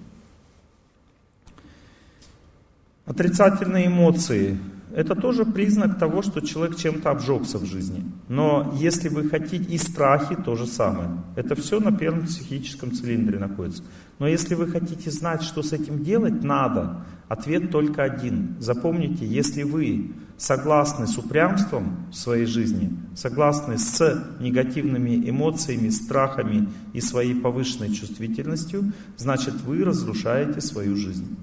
Отрицательные 3.04 3.88
эмоции 3.88 4.58
это 4.94 5.14
тоже 5.14 5.44
признак 5.44 5.98
того, 5.98 6.22
что 6.22 6.40
человек 6.40 6.76
чем-то 6.76 7.10
обжегся 7.10 7.58
в 7.58 7.64
жизни. 7.64 8.04
Но 8.28 8.74
если 8.78 9.08
вы 9.08 9.28
хотите, 9.28 9.64
и 9.72 9.78
страхи 9.78 10.34
то 10.34 10.56
же 10.56 10.66
самое. 10.66 11.10
Это 11.36 11.54
все 11.54 11.80
на 11.80 11.96
первом 11.96 12.26
психическом 12.26 12.92
цилиндре 12.92 13.38
находится. 13.38 13.82
Но 14.18 14.26
если 14.26 14.54
вы 14.54 14.66
хотите 14.66 15.10
знать, 15.10 15.42
что 15.42 15.62
с 15.62 15.72
этим 15.72 16.02
делать, 16.02 16.42
надо. 16.42 17.04
Ответ 17.28 17.70
только 17.70 18.02
один. 18.02 18.56
Запомните, 18.58 19.24
если 19.24 19.62
вы 19.62 20.12
согласны 20.36 21.06
с 21.06 21.16
упрямством 21.16 22.06
в 22.10 22.14
своей 22.14 22.46
жизни, 22.46 22.90
согласны 23.14 23.78
с 23.78 24.24
негативными 24.40 25.28
эмоциями, 25.30 25.90
страхами 25.90 26.68
и 26.92 27.00
своей 27.00 27.34
повышенной 27.34 27.92
чувствительностью, 27.92 28.92
значит 29.16 29.54
вы 29.62 29.84
разрушаете 29.84 30.60
свою 30.60 30.96
жизнь. 30.96 31.36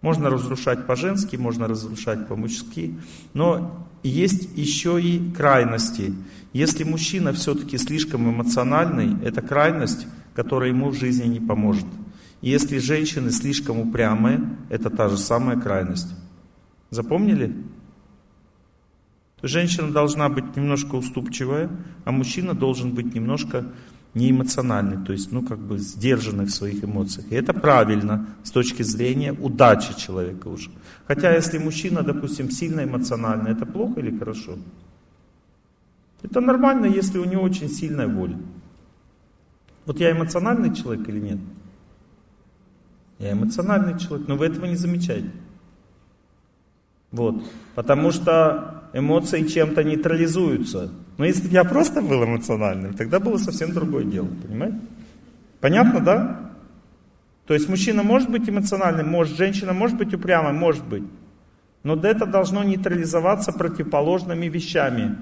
Можно 0.00 0.30
разрушать 0.30 0.86
по-женски, 0.86 1.36
можно 1.36 1.66
разрушать 1.66 2.28
по-мужски, 2.28 2.94
но 3.34 3.88
есть 4.02 4.56
еще 4.56 5.02
и 5.02 5.32
крайности. 5.32 6.14
Если 6.52 6.84
мужчина 6.84 7.32
все-таки 7.32 7.78
слишком 7.78 8.30
эмоциональный, 8.30 9.16
это 9.24 9.42
крайность, 9.42 10.06
которая 10.34 10.70
ему 10.70 10.90
в 10.90 10.94
жизни 10.94 11.26
не 11.26 11.40
поможет. 11.40 11.86
Если 12.40 12.78
женщины 12.78 13.32
слишком 13.32 13.80
упрямые, 13.80 14.48
это 14.68 14.90
та 14.90 15.08
же 15.08 15.18
самая 15.18 15.58
крайность. 15.58 16.14
Запомнили? 16.90 17.52
Женщина 19.42 19.90
должна 19.90 20.28
быть 20.28 20.56
немножко 20.56 20.94
уступчивая, 20.94 21.70
а 22.04 22.12
мужчина 22.12 22.54
должен 22.54 22.92
быть 22.94 23.14
немножко 23.14 23.66
неэмоциональный, 24.14 25.04
то 25.04 25.12
есть, 25.12 25.32
ну, 25.32 25.42
как 25.42 25.58
бы 25.58 25.78
сдержанный 25.78 26.46
в 26.46 26.50
своих 26.50 26.82
эмоциях. 26.82 27.30
И 27.30 27.34
это 27.34 27.52
правильно 27.52 28.26
с 28.42 28.50
точки 28.50 28.82
зрения 28.82 29.32
удачи 29.32 29.96
человека 29.96 30.48
уже. 30.48 30.70
Хотя, 31.06 31.34
если 31.34 31.58
мужчина, 31.58 32.02
допустим, 32.02 32.50
сильно 32.50 32.84
эмоциональный, 32.84 33.52
это 33.52 33.66
плохо 33.66 34.00
или 34.00 34.16
хорошо? 34.16 34.58
Это 36.22 36.40
нормально, 36.40 36.86
если 36.86 37.18
у 37.18 37.24
него 37.24 37.42
очень 37.42 37.68
сильная 37.68 38.08
воля. 38.08 38.36
Вот 39.86 40.00
я 40.00 40.10
эмоциональный 40.10 40.74
человек 40.74 41.08
или 41.08 41.20
нет? 41.20 41.38
Я 43.18 43.32
эмоциональный 43.32 43.98
человек, 43.98 44.28
но 44.28 44.36
вы 44.36 44.46
этого 44.46 44.66
не 44.66 44.76
замечаете. 44.76 45.30
Вот. 47.10 47.42
Потому 47.74 48.10
что 48.10 48.84
эмоции 48.92 49.44
чем-то 49.44 49.82
нейтрализуются. 49.84 50.90
Но 51.16 51.24
если 51.24 51.48
бы 51.48 51.54
я 51.54 51.64
просто 51.64 52.00
был 52.02 52.24
эмоциональным, 52.24 52.94
тогда 52.94 53.18
было 53.18 53.38
совсем 53.38 53.72
другое 53.72 54.04
дело, 54.04 54.28
понимаете? 54.42 54.78
Понятно, 55.60 56.00
да? 56.00 56.52
То 57.46 57.54
есть 57.54 57.68
мужчина 57.68 58.02
может 58.02 58.30
быть 58.30 58.48
эмоциональным, 58.48 59.08
может, 59.08 59.36
женщина 59.36 59.72
может 59.72 59.96
быть 59.96 60.12
упрямой, 60.14 60.52
может 60.52 60.84
быть. 60.84 61.04
Но 61.82 61.94
это 61.96 62.26
должно 62.26 62.62
нейтрализоваться 62.62 63.52
противоположными 63.52 64.46
вещами. 64.46 65.16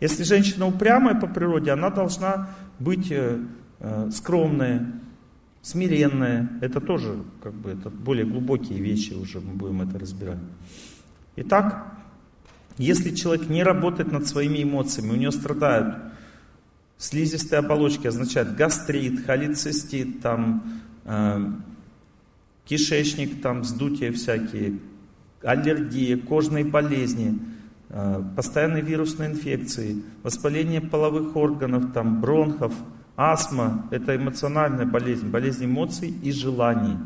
Если 0.00 0.24
женщина 0.24 0.66
упрямая 0.66 1.14
по 1.14 1.26
природе, 1.26 1.70
она 1.70 1.90
должна 1.90 2.50
быть 2.78 3.10
э, 3.10 3.38
э, 3.78 4.10
скромная, 4.10 4.92
смиренная. 5.64 6.50
Это 6.60 6.80
тоже 6.80 7.24
как 7.42 7.54
бы 7.54 7.70
это 7.70 7.88
более 7.88 8.26
глубокие 8.26 8.78
вещи 8.80 9.14
уже 9.14 9.40
мы 9.40 9.54
будем 9.54 9.80
это 9.80 9.98
разбирать. 9.98 10.38
Итак, 11.36 11.96
если 12.76 13.14
человек 13.14 13.48
не 13.48 13.62
работает 13.62 14.12
над 14.12 14.26
своими 14.26 14.62
эмоциями, 14.62 15.12
у 15.12 15.16
него 15.16 15.32
страдают 15.32 15.96
слизистые 16.98 17.60
оболочки, 17.60 18.06
означает 18.06 18.54
гастрит, 18.56 19.24
холецистит, 19.24 20.20
там, 20.20 20.82
э, 21.04 21.46
кишечник, 22.66 23.40
там, 23.40 23.62
вздутия 23.62 24.12
всякие, 24.12 24.78
аллергия, 25.42 26.18
кожные 26.18 26.64
болезни, 26.64 27.38
э, 27.88 28.22
постоянные 28.36 28.82
вирусные 28.82 29.30
инфекции, 29.30 30.02
воспаление 30.22 30.82
половых 30.82 31.36
органов, 31.36 31.92
там, 31.94 32.20
бронхов, 32.20 32.74
астма– 33.16 33.86
это 33.90 34.16
эмоциональная 34.16 34.86
болезнь, 34.86 35.28
болезнь 35.28 35.64
эмоций 35.64 36.14
и 36.22 36.32
желаний. 36.32 36.96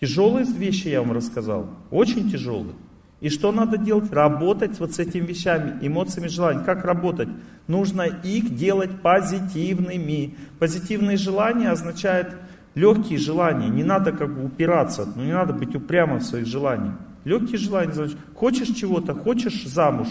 Тяжелые 0.00 0.44
вещи 0.44 0.88
я 0.88 1.00
вам 1.00 1.12
рассказал, 1.12 1.68
очень 1.90 2.30
тяжелые. 2.30 2.74
И 3.20 3.30
что 3.30 3.50
надо 3.50 3.78
делать? 3.78 4.12
Работать 4.12 4.78
вот 4.78 4.92
с 4.92 4.98
этими 4.98 5.24
вещами, 5.24 5.78
эмоциями, 5.80 6.28
желаниями. 6.28 6.66
Как 6.66 6.84
работать? 6.84 7.28
Нужно 7.66 8.02
их 8.02 8.54
делать 8.54 9.00
позитивными. 9.00 10.34
Позитивные 10.58 11.16
желания 11.16 11.70
означают 11.70 12.36
легкие 12.74 13.18
желания. 13.18 13.68
Не 13.68 13.84
надо 13.84 14.12
как 14.12 14.34
бы 14.34 14.44
упираться, 14.44 15.10
ну 15.16 15.24
не 15.24 15.32
надо 15.32 15.54
быть 15.54 15.74
упрямым 15.74 16.18
в 16.18 16.24
своих 16.24 16.46
желаниях. 16.46 16.94
Легкие 17.24 17.58
желания, 17.58 17.92
значит, 17.92 18.18
хочешь 18.34 18.68
чего-то, 18.68 19.14
хочешь 19.14 19.66
замуж. 19.66 20.08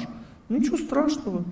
Ничего 0.49 0.75
страшного. 0.75 1.45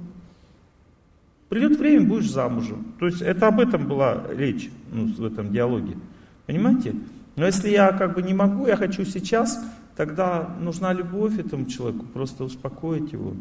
Придет 1.50 1.78
время, 1.78 2.08
будешь 2.08 2.32
замужем. 2.32 2.94
То 3.00 3.06
есть 3.06 3.22
это 3.22 3.48
об 3.48 3.60
этом 3.60 3.88
была 3.88 4.24
речь 4.30 4.70
ну, 4.92 5.06
в 5.06 5.26
этом 5.26 5.52
диалоге. 5.52 5.98
Понимаете? 6.46 6.96
Но 7.36 7.46
если 7.46 7.70
я 7.70 7.92
как 7.92 8.16
бы 8.16 8.22
не 8.22 8.34
могу, 8.34 8.68
я 8.68 8.76
хочу 8.76 9.06
сейчас, 9.06 9.64
тогда 9.96 10.56
нужна 10.60 10.94
любовь 10.94 11.38
этому 11.40 11.66
человеку, 11.66 12.06
просто 12.06 12.44
успокоить 12.44 13.12
его. 13.12 13.34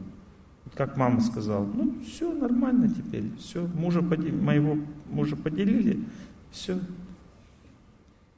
Как 0.75 0.97
мама 0.97 1.21
сказала, 1.21 1.67
ну 1.67 1.95
все 2.07 2.33
нормально 2.33 2.89
теперь, 2.89 3.25
все, 3.39 3.67
мужа 3.75 4.01
поделили, 4.01 4.41
моего 4.41 4.79
мужа 5.11 5.37
поделили, 5.37 6.03
все. 6.51 6.79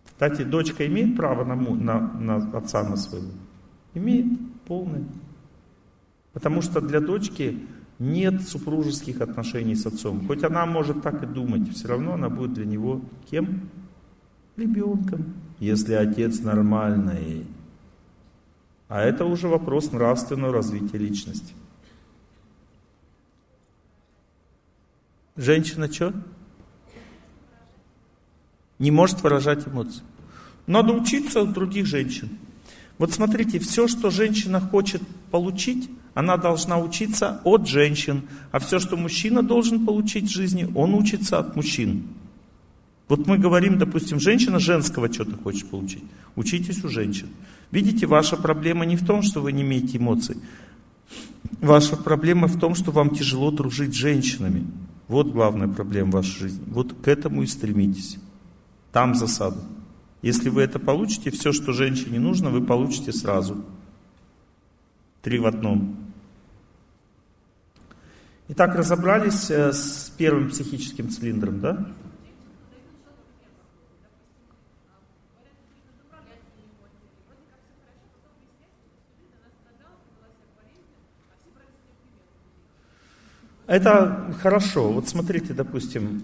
Кстати, 0.06 0.42
дочка 0.42 0.86
имеет 0.86 1.16
право 1.16 1.44
на, 1.44 1.54
на, 1.54 2.00
на 2.00 2.36
отца 2.58 2.82
на 2.82 2.96
своего? 2.96 3.30
Имеет 3.94 4.26
полное. 4.66 5.04
Потому 6.32 6.62
что 6.62 6.80
для 6.80 7.00
дочки 7.00 7.58
нет 7.98 8.42
супружеских 8.42 9.20
отношений 9.20 9.74
с 9.74 9.86
отцом. 9.86 10.26
Хоть 10.26 10.44
она 10.44 10.66
может 10.66 11.02
так 11.02 11.22
и 11.22 11.26
думать, 11.26 11.68
все 11.74 11.88
равно 11.88 12.14
она 12.14 12.28
будет 12.28 12.54
для 12.54 12.64
него 12.64 13.00
кем? 13.30 13.68
Ребенком 14.56 15.34
если 15.64 15.94
отец 15.94 16.40
нормальный. 16.40 17.46
А 18.88 19.00
это 19.00 19.24
уже 19.24 19.48
вопрос 19.48 19.92
нравственного 19.92 20.52
развития 20.52 20.98
личности. 20.98 21.54
Женщина 25.36 25.92
что? 25.92 26.12
Не 28.78 28.90
может 28.90 29.22
выражать 29.22 29.66
эмоции. 29.66 30.02
Надо 30.66 30.92
учиться 30.92 31.42
у 31.42 31.46
других 31.46 31.86
женщин. 31.86 32.28
Вот 32.98 33.12
смотрите, 33.12 33.58
все, 33.58 33.88
что 33.88 34.10
женщина 34.10 34.60
хочет 34.60 35.02
получить, 35.30 35.90
она 36.14 36.36
должна 36.36 36.78
учиться 36.78 37.40
от 37.44 37.68
женщин. 37.68 38.22
А 38.52 38.60
все, 38.60 38.78
что 38.78 38.96
мужчина 38.96 39.42
должен 39.42 39.84
получить 39.84 40.26
в 40.26 40.32
жизни, 40.32 40.70
он 40.74 40.94
учится 40.94 41.38
от 41.38 41.56
мужчин. 41.56 42.04
Вот 43.08 43.26
мы 43.26 43.36
говорим, 43.36 43.78
допустим, 43.78 44.18
женщина 44.18 44.58
женского 44.58 45.12
что-то 45.12 45.36
хочет 45.36 45.68
получить. 45.68 46.04
Учитесь 46.36 46.82
у 46.84 46.88
женщин. 46.88 47.28
Видите, 47.70 48.06
ваша 48.06 48.36
проблема 48.36 48.86
не 48.86 48.96
в 48.96 49.04
том, 49.04 49.22
что 49.22 49.40
вы 49.40 49.52
не 49.52 49.62
имеете 49.62 49.98
эмоций. 49.98 50.36
Ваша 51.60 51.96
проблема 51.96 52.46
в 52.46 52.58
том, 52.58 52.74
что 52.74 52.92
вам 52.92 53.10
тяжело 53.10 53.50
дружить 53.50 53.92
с 53.92 53.96
женщинами. 53.96 54.64
Вот 55.08 55.32
главная 55.32 55.68
проблема 55.68 56.12
в 56.12 56.14
вашей 56.14 56.38
жизни. 56.38 56.62
Вот 56.66 56.94
к 56.94 57.08
этому 57.08 57.42
и 57.42 57.46
стремитесь. 57.46 58.18
Там 58.92 59.14
засада. 59.14 59.60
Если 60.22 60.48
вы 60.48 60.62
это 60.62 60.78
получите, 60.78 61.30
все, 61.30 61.52
что 61.52 61.72
женщине 61.72 62.18
нужно, 62.18 62.48
вы 62.48 62.62
получите 62.62 63.12
сразу. 63.12 63.62
Три 65.20 65.38
в 65.38 65.46
одном. 65.46 66.03
Итак, 68.56 68.76
разобрались 68.76 69.50
э, 69.50 69.72
с 69.72 70.12
первым 70.16 70.48
психическим 70.48 71.08
цилиндром, 71.08 71.58
да? 71.58 71.86
Это 83.66 84.32
хорошо. 84.40 84.92
Вот 84.92 85.08
смотрите, 85.08 85.52
допустим, 85.52 86.22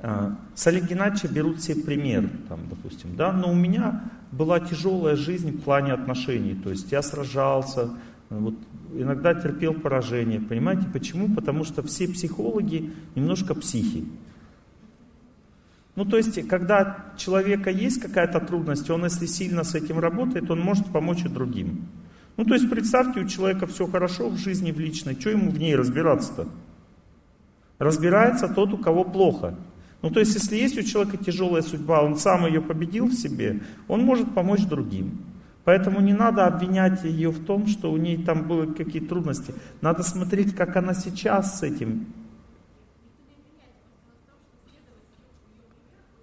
а, 0.00 0.36
с 0.54 0.64
Геннадьевича 0.70 1.26
берут 1.26 1.60
себе 1.60 1.82
пример, 1.82 2.30
там, 2.48 2.68
допустим, 2.70 3.16
да, 3.16 3.32
но 3.32 3.50
у 3.50 3.56
меня 3.56 4.04
была 4.30 4.60
тяжелая 4.60 5.16
жизнь 5.16 5.50
в 5.50 5.62
плане 5.62 5.92
отношений, 5.92 6.54
то 6.54 6.70
есть 6.70 6.92
я 6.92 7.02
сражался, 7.02 7.90
вот, 8.30 8.54
иногда 8.94 9.34
терпел 9.34 9.74
поражение, 9.74 10.40
понимаете, 10.40 10.86
почему? 10.92 11.34
Потому 11.34 11.64
что 11.64 11.82
все 11.82 12.08
психологи 12.08 12.90
немножко 13.14 13.54
психи. 13.54 14.04
Ну, 15.96 16.04
то 16.04 16.16
есть, 16.16 16.46
когда 16.46 17.10
у 17.14 17.18
человека 17.18 17.70
есть 17.70 18.00
какая-то 18.00 18.40
трудность, 18.40 18.88
он, 18.90 19.04
если 19.04 19.26
сильно 19.26 19.64
с 19.64 19.74
этим 19.74 19.98
работает, 19.98 20.50
он 20.50 20.60
может 20.60 20.86
помочь 20.86 21.24
и 21.24 21.28
другим. 21.28 21.88
Ну, 22.36 22.44
то 22.44 22.54
есть, 22.54 22.70
представьте, 22.70 23.20
у 23.20 23.26
человека 23.26 23.66
все 23.66 23.86
хорошо 23.86 24.28
в 24.28 24.36
жизни, 24.36 24.70
в 24.70 24.78
личной, 24.78 25.18
что 25.18 25.30
ему 25.30 25.50
в 25.50 25.58
ней 25.58 25.74
разбираться-то? 25.74 26.46
Разбирается 27.78 28.46
тот, 28.46 28.72
у 28.74 28.78
кого 28.78 29.02
плохо. 29.02 29.56
Ну, 30.02 30.10
то 30.10 30.20
есть, 30.20 30.34
если 30.34 30.56
есть 30.56 30.78
у 30.78 30.82
человека 30.82 31.16
тяжелая 31.16 31.62
судьба, 31.62 32.02
он 32.02 32.16
сам 32.16 32.46
ее 32.46 32.60
победил 32.60 33.06
в 33.06 33.14
себе, 33.14 33.60
он 33.88 34.02
может 34.02 34.32
помочь 34.34 34.64
другим. 34.66 35.18
Поэтому 35.68 36.00
не 36.00 36.14
надо 36.14 36.46
обвинять 36.46 37.04
ее 37.04 37.28
в 37.28 37.44
том, 37.44 37.66
что 37.66 37.92
у 37.92 37.98
ней 37.98 38.16
там 38.24 38.48
были 38.48 38.72
какие-то 38.72 39.10
трудности. 39.10 39.52
Надо 39.82 40.02
смотреть, 40.02 40.56
как 40.56 40.74
она 40.76 40.94
сейчас 40.94 41.58
с 41.58 41.62
этим. 41.62 42.06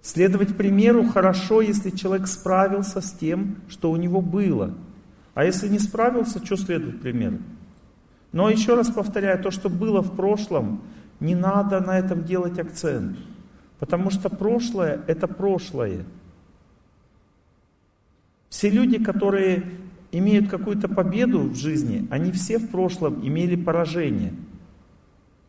Следовать 0.02 0.56
примеру 0.56 1.04
хорошо, 1.04 1.60
если 1.60 1.90
человек 1.90 2.26
справился 2.26 3.00
с 3.00 3.12
тем, 3.12 3.58
что 3.68 3.92
у 3.92 3.96
него 3.96 4.20
было. 4.20 4.74
А 5.34 5.44
если 5.44 5.68
не 5.68 5.78
справился, 5.78 6.44
что 6.44 6.56
следует 6.56 7.00
примеру? 7.00 7.38
Но 8.32 8.50
еще 8.50 8.74
раз 8.74 8.90
повторяю, 8.90 9.40
то, 9.40 9.52
что 9.52 9.68
было 9.68 10.00
в 10.00 10.16
прошлом, 10.16 10.82
не 11.20 11.36
надо 11.36 11.78
на 11.78 11.96
этом 11.96 12.24
делать 12.24 12.58
акцент. 12.58 13.16
Потому 13.78 14.10
что 14.10 14.28
прошлое– 14.28 15.04
это 15.06 15.28
прошлое. 15.28 16.04
Все 18.48 18.70
люди, 18.70 19.02
которые 19.02 19.64
имеют 20.12 20.48
какую-то 20.48 20.88
победу 20.88 21.40
в 21.40 21.56
жизни, 21.56 22.06
они 22.10 22.32
все 22.32 22.58
в 22.58 22.70
прошлом 22.70 23.26
имели 23.26 23.56
поражение. 23.56 24.32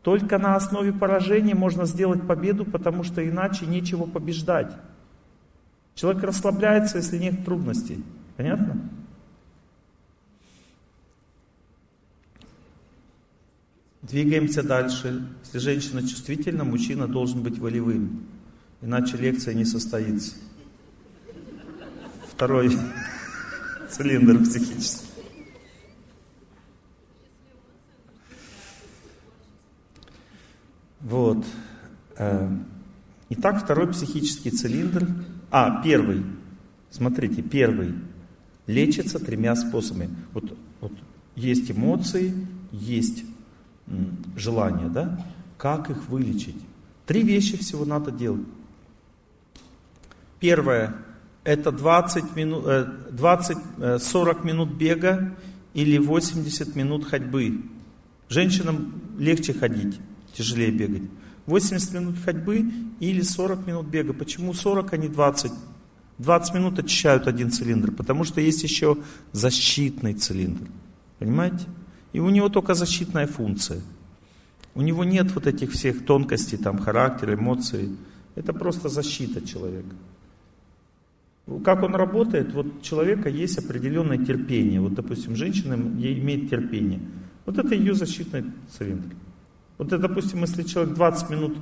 Только 0.01 0.37
на 0.37 0.55
основе 0.55 0.93
поражения 0.93 1.55
можно 1.55 1.85
сделать 1.85 2.25
победу, 2.25 2.65
потому 2.65 3.03
что 3.03 3.27
иначе 3.27 3.65
нечего 3.65 4.05
побеждать. 4.05 4.71
Человек 5.95 6.23
расслабляется, 6.23 6.97
если 6.97 7.17
нет 7.17 7.43
трудностей. 7.43 8.03
Понятно? 8.35 8.89
Двигаемся 14.01 14.63
дальше. 14.63 15.27
Если 15.43 15.57
женщина 15.57 16.01
чувствительна, 16.01 16.63
мужчина 16.63 17.07
должен 17.07 17.41
быть 17.41 17.59
волевым. 17.59 18.23
Иначе 18.81 19.17
лекция 19.17 19.53
не 19.53 19.65
состоится. 19.65 20.35
Второй 22.37 22.69
цилиндр 23.89 24.43
психический. 24.43 25.07
Вот. 31.01 31.43
Э, 32.15 32.47
итак, 33.29 33.63
второй 33.63 33.91
психический 33.91 34.51
цилиндр. 34.51 35.07
А, 35.49 35.81
первый. 35.81 36.23
Смотрите, 36.91 37.41
первый. 37.41 37.95
Лечится 38.67 39.17
тремя 39.17 39.55
способами. 39.55 40.15
Вот, 40.33 40.55
вот 40.79 40.93
есть 41.35 41.71
эмоции, 41.71 42.35
есть 42.71 43.23
желания, 44.35 44.89
да? 44.89 45.25
Как 45.57 45.89
их 45.89 46.07
вылечить? 46.07 46.61
Три 47.07 47.23
вещи 47.23 47.57
всего 47.57 47.83
надо 47.83 48.11
делать. 48.11 48.45
Первое, 50.39 50.95
это 51.47 51.71
20 51.71 52.35
минут, 52.35 52.65
20, 53.15 53.57
40 54.03 54.43
минут 54.43 54.69
бега 54.73 55.33
или 55.73 55.97
80 55.97 56.75
минут 56.75 57.05
ходьбы. 57.05 57.61
Женщинам 58.27 59.01
легче 59.17 59.53
ходить, 59.53 59.97
тяжелее 60.33 60.71
бегать. 60.71 61.03
80 61.45 61.93
минут 61.93 62.15
ходьбы 62.25 62.69
или 62.99 63.21
40 63.21 63.65
минут 63.65 63.87
бега. 63.87 64.11
Почему 64.11 64.53
40, 64.53 64.91
а 64.91 64.97
не 64.97 65.07
20? 65.07 65.53
20 66.17 66.53
минут 66.53 66.79
очищают 66.79 67.27
один 67.27 67.49
цилиндр, 67.49 67.93
потому 67.93 68.25
что 68.25 68.41
есть 68.41 68.63
еще 68.63 68.97
защитный 69.31 70.15
цилиндр. 70.15 70.67
Понимаете? 71.17 71.65
И 72.11 72.19
у 72.19 72.29
него 72.29 72.49
только 72.49 72.73
защитная 72.73 73.25
функция. 73.25 73.79
У 74.75 74.81
него 74.81 75.05
нет 75.05 75.31
вот 75.33 75.47
этих 75.47 75.71
всех 75.71 76.05
тонкостей, 76.05 76.57
там, 76.57 76.77
характера, 76.77 77.35
эмоций. 77.35 77.95
Это 78.35 78.51
просто 78.51 78.89
защита 78.89 79.47
человека. 79.47 79.95
Как 81.63 81.81
он 81.83 81.95
работает? 81.95 82.53
Вот 82.53 82.65
у 82.65 82.81
человека 82.81 83.29
есть 83.29 83.57
определенное 83.57 84.17
терпение. 84.17 84.81
Вот, 84.81 84.93
допустим, 84.93 85.35
женщина 85.35 85.75
имеет 85.75 86.49
терпение. 86.49 86.99
Вот 87.45 87.57
это 87.57 87.73
ее 87.73 87.93
защитный 87.93 88.43
цилиндр. 88.69 89.15
Вот, 89.77 89.87
это, 89.87 89.99
допустим, 89.99 90.41
если 90.41 90.63
человек 90.63 90.95
20 90.95 91.29
минут 91.29 91.57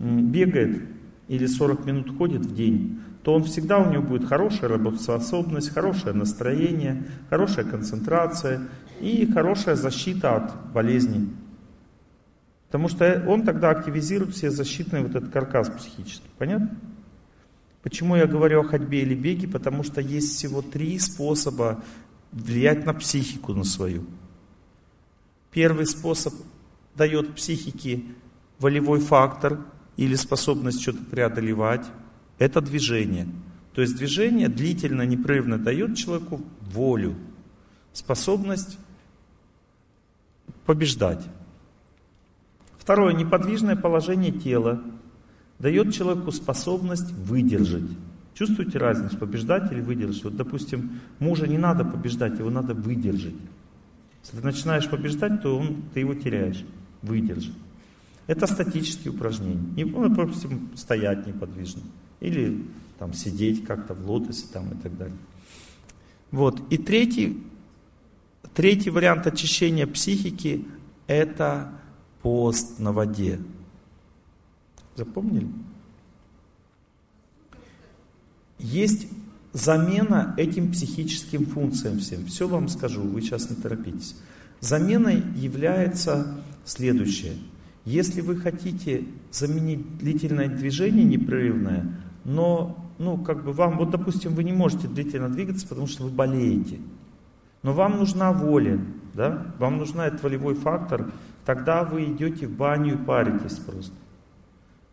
бегает 0.00 0.82
или 1.28 1.46
40 1.46 1.86
минут 1.86 2.16
ходит 2.18 2.46
в 2.46 2.54
день, 2.54 3.00
то 3.22 3.34
он 3.34 3.44
всегда 3.44 3.78
у 3.78 3.92
него 3.92 4.02
будет 4.02 4.24
хорошая 4.24 4.70
работоспособность, 4.70 5.70
хорошее 5.70 6.14
настроение, 6.14 7.04
хорошая 7.30 7.64
концентрация 7.64 8.62
и 9.00 9.30
хорошая 9.32 9.76
защита 9.76 10.34
от 10.34 10.72
болезней. 10.72 11.28
Потому 12.66 12.88
что 12.88 13.24
он 13.28 13.44
тогда 13.44 13.70
активизирует 13.70 14.34
все 14.34 14.50
защитный 14.50 15.02
вот 15.02 15.14
этот 15.14 15.30
каркас 15.30 15.70
психический. 15.70 16.28
Понятно? 16.38 16.70
Почему 17.82 18.16
я 18.16 18.26
говорю 18.26 18.60
о 18.60 18.64
ходьбе 18.64 19.02
или 19.02 19.14
беге? 19.14 19.48
Потому 19.48 19.82
что 19.82 20.00
есть 20.00 20.36
всего 20.36 20.62
три 20.62 20.98
способа 20.98 21.82
влиять 22.32 22.84
на 22.84 22.94
психику 22.94 23.54
на 23.54 23.64
свою. 23.64 24.04
Первый 25.50 25.86
способ 25.86 26.34
дает 26.94 27.34
психике 27.34 28.02
волевой 28.58 29.00
фактор 29.00 29.60
или 29.96 30.14
способность 30.16 30.82
что-то 30.82 31.04
преодолевать. 31.04 31.86
Это 32.38 32.60
движение. 32.60 33.26
То 33.74 33.80
есть 33.80 33.96
движение 33.96 34.48
длительно, 34.48 35.02
непрерывно 35.02 35.58
дает 35.58 35.96
человеку 35.96 36.40
волю, 36.60 37.14
способность 37.92 38.78
побеждать. 40.66 41.24
Второе, 42.78 43.14
неподвижное 43.14 43.76
положение 43.76 44.32
тела 44.32 44.82
дает 45.58 45.94
человеку 45.94 46.32
способность 46.32 47.10
выдержать. 47.12 47.90
Чувствуете 48.34 48.78
разницу, 48.78 49.16
побеждать 49.16 49.72
или 49.72 49.80
выдержать? 49.80 50.24
Вот, 50.24 50.36
допустим, 50.36 51.00
мужа 51.18 51.46
не 51.48 51.58
надо 51.58 51.84
побеждать, 51.84 52.38
его 52.38 52.50
надо 52.50 52.74
выдержать. 52.74 53.34
Если 54.22 54.36
ты 54.36 54.44
начинаешь 54.44 54.88
побеждать, 54.88 55.42
то 55.42 55.58
он, 55.58 55.82
ты 55.92 56.00
его 56.00 56.14
теряешь. 56.14 56.64
Выдержать. 57.02 57.54
Это 58.26 58.46
статические 58.46 59.12
упражнения. 59.12 59.64
И, 59.76 59.84
ну, 59.84 60.08
допустим, 60.08 60.70
стоять 60.76 61.26
неподвижно. 61.26 61.82
Или 62.20 62.64
там, 62.98 63.12
сидеть 63.12 63.64
как-то 63.64 63.94
в 63.94 64.08
лотосе 64.08 64.46
там, 64.52 64.70
и 64.70 64.76
так 64.82 64.96
далее. 64.96 65.16
Вот. 66.30 66.60
И 66.70 66.76
третий, 66.76 67.42
третий 68.54 68.90
вариант 68.90 69.26
очищения 69.26 69.86
психики– 69.86 70.66
это 71.06 71.72
пост 72.22 72.78
на 72.78 72.92
воде. 72.92 73.38
Запомнили? 74.98 75.46
Есть 78.58 79.06
замена 79.52 80.34
этим 80.36 80.72
психическим 80.72 81.46
функциям 81.46 82.00
всем. 82.00 82.26
Все 82.26 82.48
вам 82.48 82.66
скажу, 82.66 83.02
вы 83.02 83.22
сейчас 83.22 83.48
не 83.48 83.54
торопитесь. 83.54 84.16
Заменой 84.58 85.22
является 85.36 86.40
следующее. 86.64 87.34
Если 87.84 88.22
вы 88.22 88.38
хотите 88.38 89.04
заменить 89.30 89.98
длительное 89.98 90.48
движение 90.48 91.04
непрерывное, 91.04 91.96
но, 92.24 92.76
ну, 92.98 93.18
как 93.18 93.44
бы 93.44 93.52
вам, 93.52 93.78
вот, 93.78 93.90
допустим, 93.90 94.34
вы 94.34 94.42
не 94.42 94.52
можете 94.52 94.88
длительно 94.88 95.28
двигаться, 95.28 95.68
потому 95.68 95.86
что 95.86 96.02
вы 96.02 96.10
болеете, 96.10 96.80
но 97.62 97.72
вам 97.72 97.98
нужна 97.98 98.32
воля, 98.32 98.80
да, 99.14 99.54
вам 99.60 99.78
нужна 99.78 100.08
этот 100.08 100.24
волевой 100.24 100.56
фактор, 100.56 101.12
тогда 101.46 101.84
вы 101.84 102.06
идете 102.06 102.48
в 102.48 102.56
баню 102.56 102.94
и 102.94 103.04
паритесь 103.04 103.58
просто. 103.58 103.94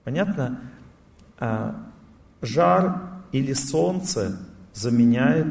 Понятно? 0.05 0.61
А, 1.39 1.75
жар 2.41 3.01
или 3.31 3.53
солнце 3.53 4.39
заменяет 4.71 5.47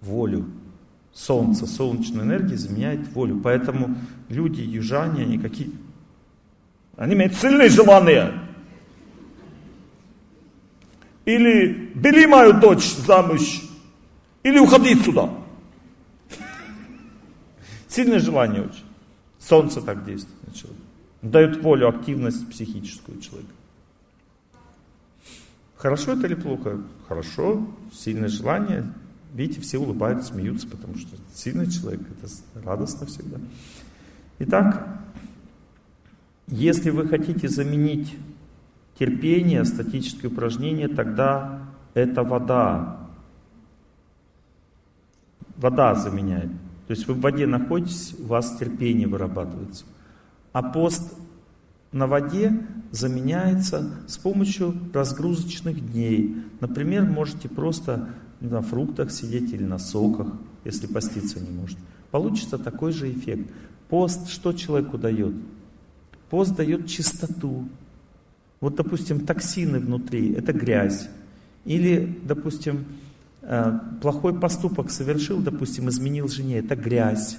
волю. 0.00 0.46
Солнце, 1.12 1.66
солнечная 1.66 2.24
энергия 2.24 2.56
заменяет 2.56 3.12
волю. 3.12 3.38
Поэтому 3.44 3.96
люди, 4.30 4.62
южане, 4.62 5.24
они 5.24 5.38
какие? 5.38 5.70
Они 6.96 7.14
имеют 7.14 7.34
сильные 7.34 7.68
желания. 7.68 8.32
Или 11.26 11.92
бери 11.94 12.26
мою 12.26 12.58
дочь 12.58 12.96
замуж, 12.96 13.62
или 14.42 14.58
уходи 14.58 14.94
сюда. 14.94 15.28
Сильное 17.88 18.20
желание 18.20 18.62
очень. 18.62 18.84
Солнце 19.38 19.82
так 19.82 20.04
действует. 20.06 20.79
Дает 21.22 21.62
волю, 21.62 21.88
активность 21.88 22.48
психическую 22.48 23.20
человека. 23.20 23.52
Хорошо 25.76 26.12
это 26.12 26.26
или 26.26 26.34
плохо? 26.34 26.80
Хорошо, 27.08 27.66
сильное 27.92 28.28
желание. 28.28 28.92
Видите, 29.32 29.60
все 29.60 29.78
улыбаются, 29.78 30.32
смеются, 30.32 30.66
потому 30.66 30.96
что 30.96 31.16
сильный 31.34 31.70
человек, 31.70 32.00
это 32.00 32.30
радостно 32.66 33.06
всегда. 33.06 33.38
Итак, 34.40 35.00
если 36.48 36.90
вы 36.90 37.06
хотите 37.06 37.48
заменить 37.48 38.16
терпение, 38.98 39.64
статическое 39.64 40.30
упражнение, 40.30 40.88
тогда 40.88 41.62
это 41.94 42.22
вода. 42.22 43.08
Вода 45.56 45.94
заменяет. 45.94 46.50
То 46.88 46.90
есть 46.94 47.06
вы 47.06 47.14
в 47.14 47.20
воде 47.20 47.46
находитесь, 47.46 48.14
у 48.18 48.26
вас 48.26 48.56
терпение 48.58 49.06
вырабатывается. 49.06 49.84
А 50.52 50.62
пост 50.62 51.14
на 51.92 52.06
воде 52.06 52.66
заменяется 52.90 53.90
с 54.06 54.16
помощью 54.18 54.74
разгрузочных 54.92 55.92
дней. 55.92 56.36
Например, 56.60 57.04
можете 57.04 57.48
просто 57.48 58.08
на 58.40 58.62
фруктах 58.62 59.10
сидеть 59.10 59.52
или 59.52 59.64
на 59.64 59.78
соках, 59.78 60.32
если 60.64 60.86
поститься 60.86 61.40
не 61.40 61.50
может. 61.50 61.78
Получится 62.10 62.58
такой 62.58 62.92
же 62.92 63.10
эффект. 63.10 63.50
Пост 63.88 64.28
что 64.28 64.52
человеку 64.52 64.98
дает? 64.98 65.34
Пост 66.30 66.54
дает 66.54 66.86
чистоту. 66.86 67.68
Вот, 68.60 68.76
допустим, 68.76 69.26
токсины 69.26 69.78
внутри– 69.78 70.32
это 70.34 70.52
грязь. 70.52 71.08
Или, 71.64 72.18
допустим, 72.24 72.84
э, 73.42 73.78
плохой 74.00 74.38
поступок 74.38 74.90
совершил, 74.90 75.38
допустим, 75.40 75.88
изменил 75.88 76.28
жене– 76.28 76.58
это 76.58 76.76
грязь. 76.76 77.38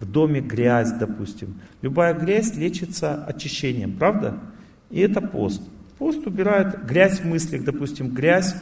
В 0.00 0.06
доме 0.06 0.40
грязь, 0.40 0.92
допустим. 0.92 1.60
Любая 1.82 2.14
грязь 2.14 2.54
лечится 2.54 3.24
очищением, 3.24 3.96
правда? 3.98 4.38
И 4.90 5.00
это 5.00 5.20
пост. 5.20 5.62
Пост 5.98 6.26
убирает 6.26 6.86
грязь 6.86 7.20
в 7.20 7.24
мыслях, 7.24 7.64
допустим, 7.64 8.10
грязь 8.10 8.54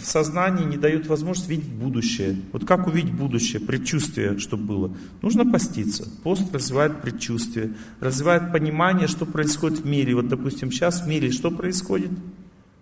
в 0.00 0.04
сознании 0.04 0.64
не 0.64 0.76
дает 0.76 1.06
возможность 1.06 1.48
видеть 1.48 1.68
будущее. 1.68 2.36
Вот 2.52 2.64
как 2.64 2.86
увидеть 2.86 3.12
будущее, 3.12 3.60
предчувствие, 3.60 4.38
что 4.38 4.56
было? 4.56 4.94
Нужно 5.20 5.50
поститься. 5.50 6.08
Пост 6.22 6.52
развивает 6.54 7.02
предчувствие, 7.02 7.74
развивает 8.00 8.52
понимание, 8.52 9.08
что 9.08 9.26
происходит 9.26 9.80
в 9.80 9.86
мире. 9.86 10.14
Вот, 10.14 10.28
допустим, 10.28 10.70
сейчас 10.70 11.02
в 11.02 11.08
мире 11.08 11.30
что 11.30 11.50
происходит? 11.50 12.10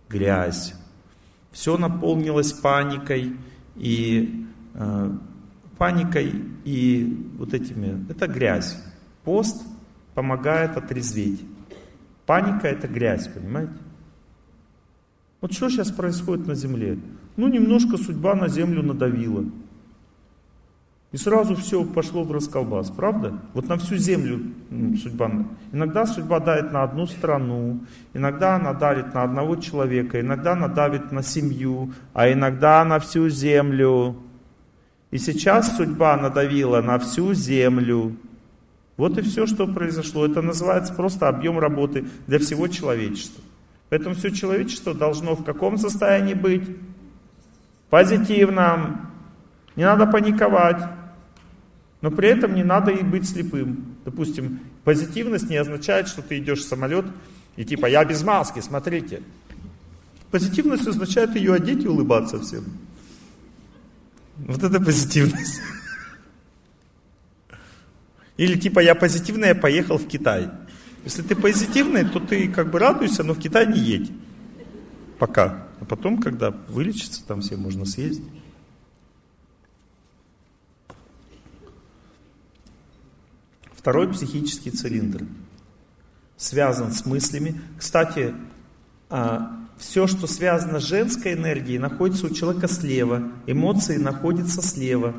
Грязь. 0.08 0.74
Все 1.52 1.76
наполнилось 1.76 2.52
паникой 2.52 3.36
и 3.76 4.46
э, 4.74 5.10
паникой 5.80 6.44
и 6.66 7.32
вот 7.38 7.54
этими. 7.54 8.04
Это 8.10 8.26
грязь. 8.26 8.76
Пост 9.24 9.66
помогает 10.14 10.76
отрезветь. 10.76 11.40
Паника 12.26 12.68
это 12.68 12.86
грязь, 12.86 13.28
понимаете? 13.28 13.72
Вот 15.40 15.54
что 15.54 15.70
сейчас 15.70 15.90
происходит 15.90 16.46
на 16.46 16.54
земле? 16.54 16.98
Ну, 17.36 17.48
немножко 17.48 17.96
судьба 17.96 18.34
на 18.34 18.48
землю 18.48 18.82
надавила. 18.82 19.46
И 21.12 21.16
сразу 21.16 21.56
все 21.56 21.82
пошло 21.82 22.24
в 22.24 22.30
расколбас, 22.30 22.90
правда? 22.90 23.40
Вот 23.54 23.66
на 23.66 23.78
всю 23.78 23.96
землю 23.96 24.52
судьба. 25.02 25.46
Иногда 25.72 26.04
судьба 26.04 26.40
давит 26.40 26.72
на 26.72 26.82
одну 26.82 27.06
страну, 27.06 27.80
иногда 28.12 28.56
она 28.56 28.74
давит 28.74 29.14
на 29.14 29.22
одного 29.22 29.56
человека, 29.56 30.20
иногда 30.20 30.52
она 30.52 30.68
давит 30.68 31.10
на 31.10 31.22
семью, 31.22 31.94
а 32.12 32.30
иногда 32.30 32.84
на 32.84 32.98
всю 32.98 33.30
землю. 33.30 34.14
И 35.10 35.18
сейчас 35.18 35.76
судьба 35.76 36.16
надавила 36.16 36.80
на 36.80 36.98
всю 36.98 37.34
землю. 37.34 38.16
Вот 38.96 39.18
и 39.18 39.22
все, 39.22 39.46
что 39.46 39.66
произошло. 39.66 40.26
Это 40.26 40.42
называется 40.42 40.92
просто 40.94 41.28
объем 41.28 41.58
работы 41.58 42.04
для 42.26 42.38
всего 42.38 42.68
человечества. 42.68 43.42
Поэтому 43.88 44.14
все 44.14 44.30
человечество 44.30 44.94
должно 44.94 45.34
в 45.34 45.44
каком 45.44 45.78
состоянии 45.78 46.34
быть? 46.34 46.62
Позитивном. 47.88 49.10
Не 49.74 49.84
надо 49.84 50.06
паниковать. 50.06 50.82
Но 52.02 52.10
при 52.10 52.28
этом 52.28 52.54
не 52.54 52.62
надо 52.62 52.92
и 52.92 53.02
быть 53.02 53.28
слепым. 53.28 53.96
Допустим, 54.04 54.60
позитивность 54.84 55.50
не 55.50 55.56
означает, 55.56 56.08
что 56.08 56.22
ты 56.22 56.38
идешь 56.38 56.60
в 56.60 56.68
самолет 56.68 57.04
и 57.56 57.64
типа 57.64 57.86
я 57.86 58.04
без 58.04 58.22
маски, 58.22 58.60
смотрите. 58.60 59.22
Позитивность 60.30 60.86
означает 60.86 61.34
ее 61.36 61.54
одеть 61.54 61.84
и 61.84 61.88
улыбаться 61.88 62.40
всем. 62.40 62.64
Вот 64.36 64.62
это 64.62 64.80
позитивность. 64.80 65.60
Или 68.36 68.58
типа 68.58 68.80
я 68.80 68.94
позитивный, 68.94 69.48
я 69.48 69.54
поехал 69.54 69.98
в 69.98 70.06
Китай. 70.06 70.50
Если 71.04 71.22
ты 71.22 71.36
позитивный, 71.36 72.04
то 72.04 72.20
ты 72.20 72.50
как 72.50 72.70
бы 72.70 72.78
радуйся, 72.78 73.22
но 73.22 73.34
в 73.34 73.38
Китай 73.38 73.66
не 73.66 73.78
едь. 73.78 74.10
Пока. 75.18 75.66
А 75.80 75.84
потом, 75.84 76.20
когда 76.20 76.50
вылечится, 76.50 77.24
там 77.26 77.42
все 77.42 77.56
можно 77.56 77.84
съездить. 77.84 78.24
Второй 83.74 84.12
психический 84.12 84.70
цилиндр 84.70 85.26
связан 86.36 86.92
с 86.92 87.06
мыслями. 87.06 87.60
Кстати, 87.78 88.34
а, 89.08 89.59
все, 89.80 90.06
что 90.06 90.26
связано 90.26 90.78
с 90.78 90.84
женской 90.84 91.32
энергией, 91.32 91.78
находится 91.78 92.26
у 92.26 92.30
человека 92.30 92.68
слева. 92.68 93.22
Эмоции 93.46 93.96
находятся 93.96 94.60
слева. 94.60 95.14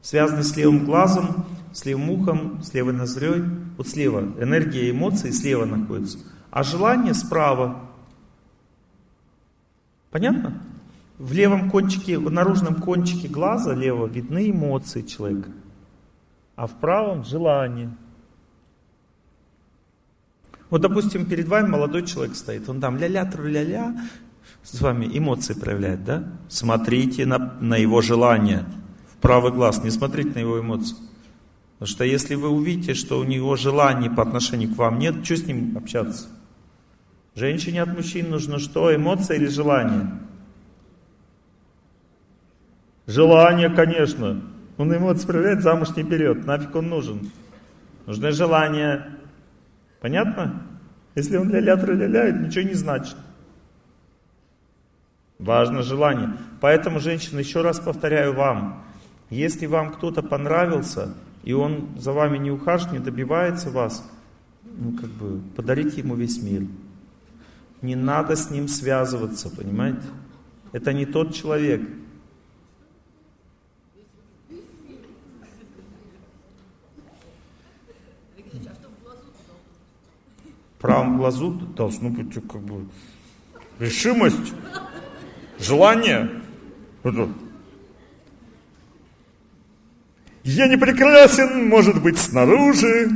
Связаны 0.00 0.42
с 0.42 0.56
левым 0.56 0.86
глазом, 0.86 1.44
с 1.72 1.84
левым 1.84 2.10
ухом, 2.10 2.62
с 2.62 2.72
левой 2.72 2.94
ноздрёй. 2.94 3.44
Вот 3.76 3.86
слева. 3.86 4.20
Энергия 4.40 4.90
эмоций 4.90 5.32
слева 5.32 5.66
находится. 5.66 6.18
А 6.50 6.62
желание 6.62 7.12
справа. 7.12 7.90
Понятно? 10.10 10.62
В 11.18 11.32
левом 11.32 11.70
кончике, 11.70 12.18
в 12.18 12.30
наружном 12.30 12.76
кончике 12.76 13.28
глаза 13.28 13.74
лево 13.74 14.06
видны 14.06 14.50
эмоции 14.50 15.02
человека. 15.02 15.50
А 16.56 16.66
в 16.66 16.72
правом 16.72 17.22
желание. 17.24 17.94
Вот, 20.74 20.80
допустим, 20.80 21.24
перед 21.26 21.46
вами 21.46 21.68
молодой 21.68 22.04
человек 22.04 22.34
стоит, 22.34 22.68
он 22.68 22.80
там 22.80 22.98
ля-ля, 22.98 23.24
тру-ля-ля, 23.24 23.94
с 24.64 24.80
вами 24.80 25.08
эмоции 25.16 25.54
проявляет, 25.54 26.02
да? 26.02 26.24
Смотрите 26.48 27.26
на, 27.26 27.38
на 27.60 27.76
его 27.76 28.02
желание 28.02 28.64
в 29.12 29.18
правый 29.18 29.52
глаз, 29.52 29.84
не 29.84 29.90
смотрите 29.90 30.30
на 30.34 30.40
его 30.40 30.58
эмоции. 30.58 30.96
Потому 31.74 31.94
что 31.94 32.02
если 32.02 32.34
вы 32.34 32.48
увидите, 32.48 32.94
что 32.94 33.20
у 33.20 33.22
него 33.22 33.54
желаний 33.54 34.10
по 34.10 34.24
отношению 34.24 34.74
к 34.74 34.76
вам 34.76 34.98
нет, 34.98 35.24
что 35.24 35.36
с 35.36 35.46
ним 35.46 35.78
общаться? 35.78 36.26
Женщине 37.36 37.80
от 37.80 37.96
мужчин 37.96 38.30
нужно 38.30 38.58
что? 38.58 38.92
Эмоция 38.92 39.36
или 39.36 39.46
желание? 39.46 40.10
Желание, 43.06 43.70
конечно. 43.70 44.42
Он 44.76 44.92
эмоции 44.92 45.24
проявляет, 45.24 45.62
замуж 45.62 45.90
не 45.94 46.02
берет. 46.02 46.44
Нафиг 46.44 46.74
он 46.74 46.88
нужен? 46.88 47.30
Нужно 48.06 48.32
желание. 48.32 49.06
Понятно? 50.04 50.60
Если 51.14 51.38
он 51.38 51.48
ля-ля 51.48 51.76
ля 51.76 52.30
ничего 52.30 52.68
не 52.68 52.74
значит. 52.74 53.16
Важно 55.38 55.82
желание. 55.82 56.36
Поэтому, 56.60 57.00
женщины, 57.00 57.38
еще 57.38 57.62
раз 57.62 57.80
повторяю 57.80 58.34
вам, 58.34 58.84
если 59.30 59.64
вам 59.64 59.92
кто-то 59.92 60.22
понравился, 60.22 61.14
и 61.42 61.54
он 61.54 61.88
за 61.96 62.12
вами 62.12 62.36
не 62.36 62.50
ухаживает, 62.50 62.98
не 62.98 63.02
добивается 63.02 63.70
вас, 63.70 64.06
ну, 64.76 64.92
как 64.92 65.08
бы, 65.08 65.40
подарите 65.56 66.02
ему 66.02 66.16
весь 66.16 66.42
мир. 66.42 66.66
Не 67.80 67.96
надо 67.96 68.36
с 68.36 68.50
ним 68.50 68.68
связываться, 68.68 69.48
понимаете? 69.48 70.02
Это 70.72 70.92
не 70.92 71.06
тот 71.06 71.32
человек. 71.32 71.80
Правом 80.84 81.16
глазу 81.16 81.50
должно 81.50 82.10
быть 82.10 82.34
как 82.34 82.60
бы 82.60 82.86
решимость, 83.78 84.52
желание. 85.58 86.28
Я 90.44 90.68
не 90.68 90.76
прекрасен, 90.76 91.68
может 91.68 92.02
быть, 92.02 92.18
снаружи, 92.18 93.08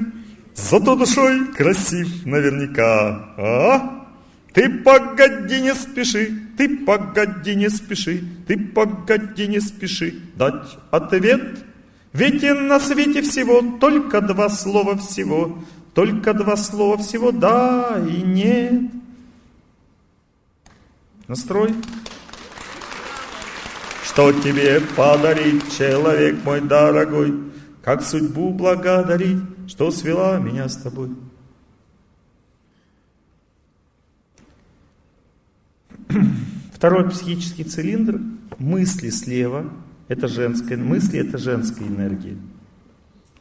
Зато 0.54 0.96
душой 0.96 1.46
красив 1.56 2.26
наверняка. 2.26 3.34
А? 3.36 4.06
Ты 4.52 4.68
погоди, 4.82 5.60
не 5.60 5.74
спеши, 5.74 6.32
ты 6.56 6.84
погоди, 6.84 7.54
не 7.54 7.70
спеши, 7.70 8.24
ты 8.48 8.58
погоди, 8.58 9.46
не 9.46 9.60
спеши 9.60 10.14
дать 10.36 10.78
ответ. 10.90 11.64
Ведь 12.12 12.42
и 12.42 12.50
на 12.50 12.80
свете 12.80 13.22
всего 13.22 13.78
только 13.78 14.20
два 14.20 14.48
слова 14.48 14.96
всего, 14.96 15.58
только 15.98 16.32
два 16.32 16.56
слова 16.56 16.96
всего 16.96 17.32
да 17.32 18.00
и 18.08 18.22
нет. 18.22 18.82
Настрой. 21.26 21.74
Что 24.04 24.30
тебе 24.30 24.80
подарить, 24.94 25.76
человек 25.76 26.44
мой 26.44 26.60
дорогой? 26.60 27.34
Как 27.82 28.02
судьбу 28.02 28.52
благодарить, 28.52 29.42
что 29.66 29.90
свела 29.90 30.38
меня 30.38 30.68
с 30.68 30.76
тобой? 30.76 31.10
Второй 36.74 37.10
психический 37.10 37.64
цилиндр, 37.64 38.20
мысли 38.58 39.10
слева, 39.10 39.64
это 40.06 40.28
женская, 40.28 40.76
мысли 40.76 41.18
это 41.18 41.38
женская 41.38 41.88
энергия. 41.88 42.36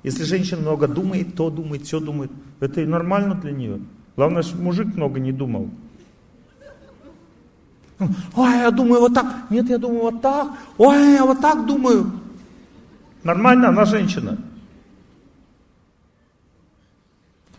Если 0.07 0.23
женщина 0.23 0.61
много 0.61 0.87
думает, 0.87 1.35
то 1.35 1.49
думает, 1.49 1.83
все 1.83 1.99
думает, 1.99 2.31
это 2.61 2.79
и 2.79 2.85
нормально 2.85 3.35
для 3.35 3.51
нее. 3.51 3.81
Главное, 4.15 4.41
чтобы 4.41 4.63
мужик 4.63 4.95
много 4.95 5.19
не 5.19 5.33
думал. 5.33 5.69
Ой, 7.99 8.51
я 8.53 8.71
думаю 8.71 9.01
вот 9.01 9.13
так. 9.13 9.47
Нет, 9.49 9.69
я 9.69 9.77
думаю 9.77 10.03
вот 10.03 10.21
так. 10.21 10.47
Ой, 10.77 11.11
я 11.11 11.25
вот 11.25 11.41
так 11.41 11.65
думаю. 11.65 12.09
Нормально, 13.23 13.67
она 13.67 13.83
женщина. 13.83 14.37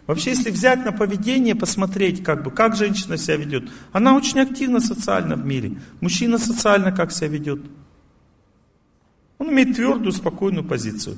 Вообще, 0.06 0.30
если 0.30 0.50
взять 0.50 0.86
на 0.86 0.92
поведение, 0.92 1.54
посмотреть, 1.54 2.24
как 2.24 2.44
бы, 2.44 2.50
как 2.50 2.76
женщина 2.76 3.18
себя 3.18 3.36
ведет, 3.36 3.68
она 3.92 4.16
очень 4.16 4.40
активна 4.40 4.80
социально 4.80 5.36
в 5.36 5.44
мире. 5.44 5.72
Мужчина 6.00 6.38
социально 6.38 6.92
как 6.92 7.12
себя 7.12 7.28
ведет. 7.28 7.60
Он 9.38 9.50
имеет 9.50 9.76
твердую, 9.76 10.12
спокойную 10.12 10.64
позицию. 10.64 11.16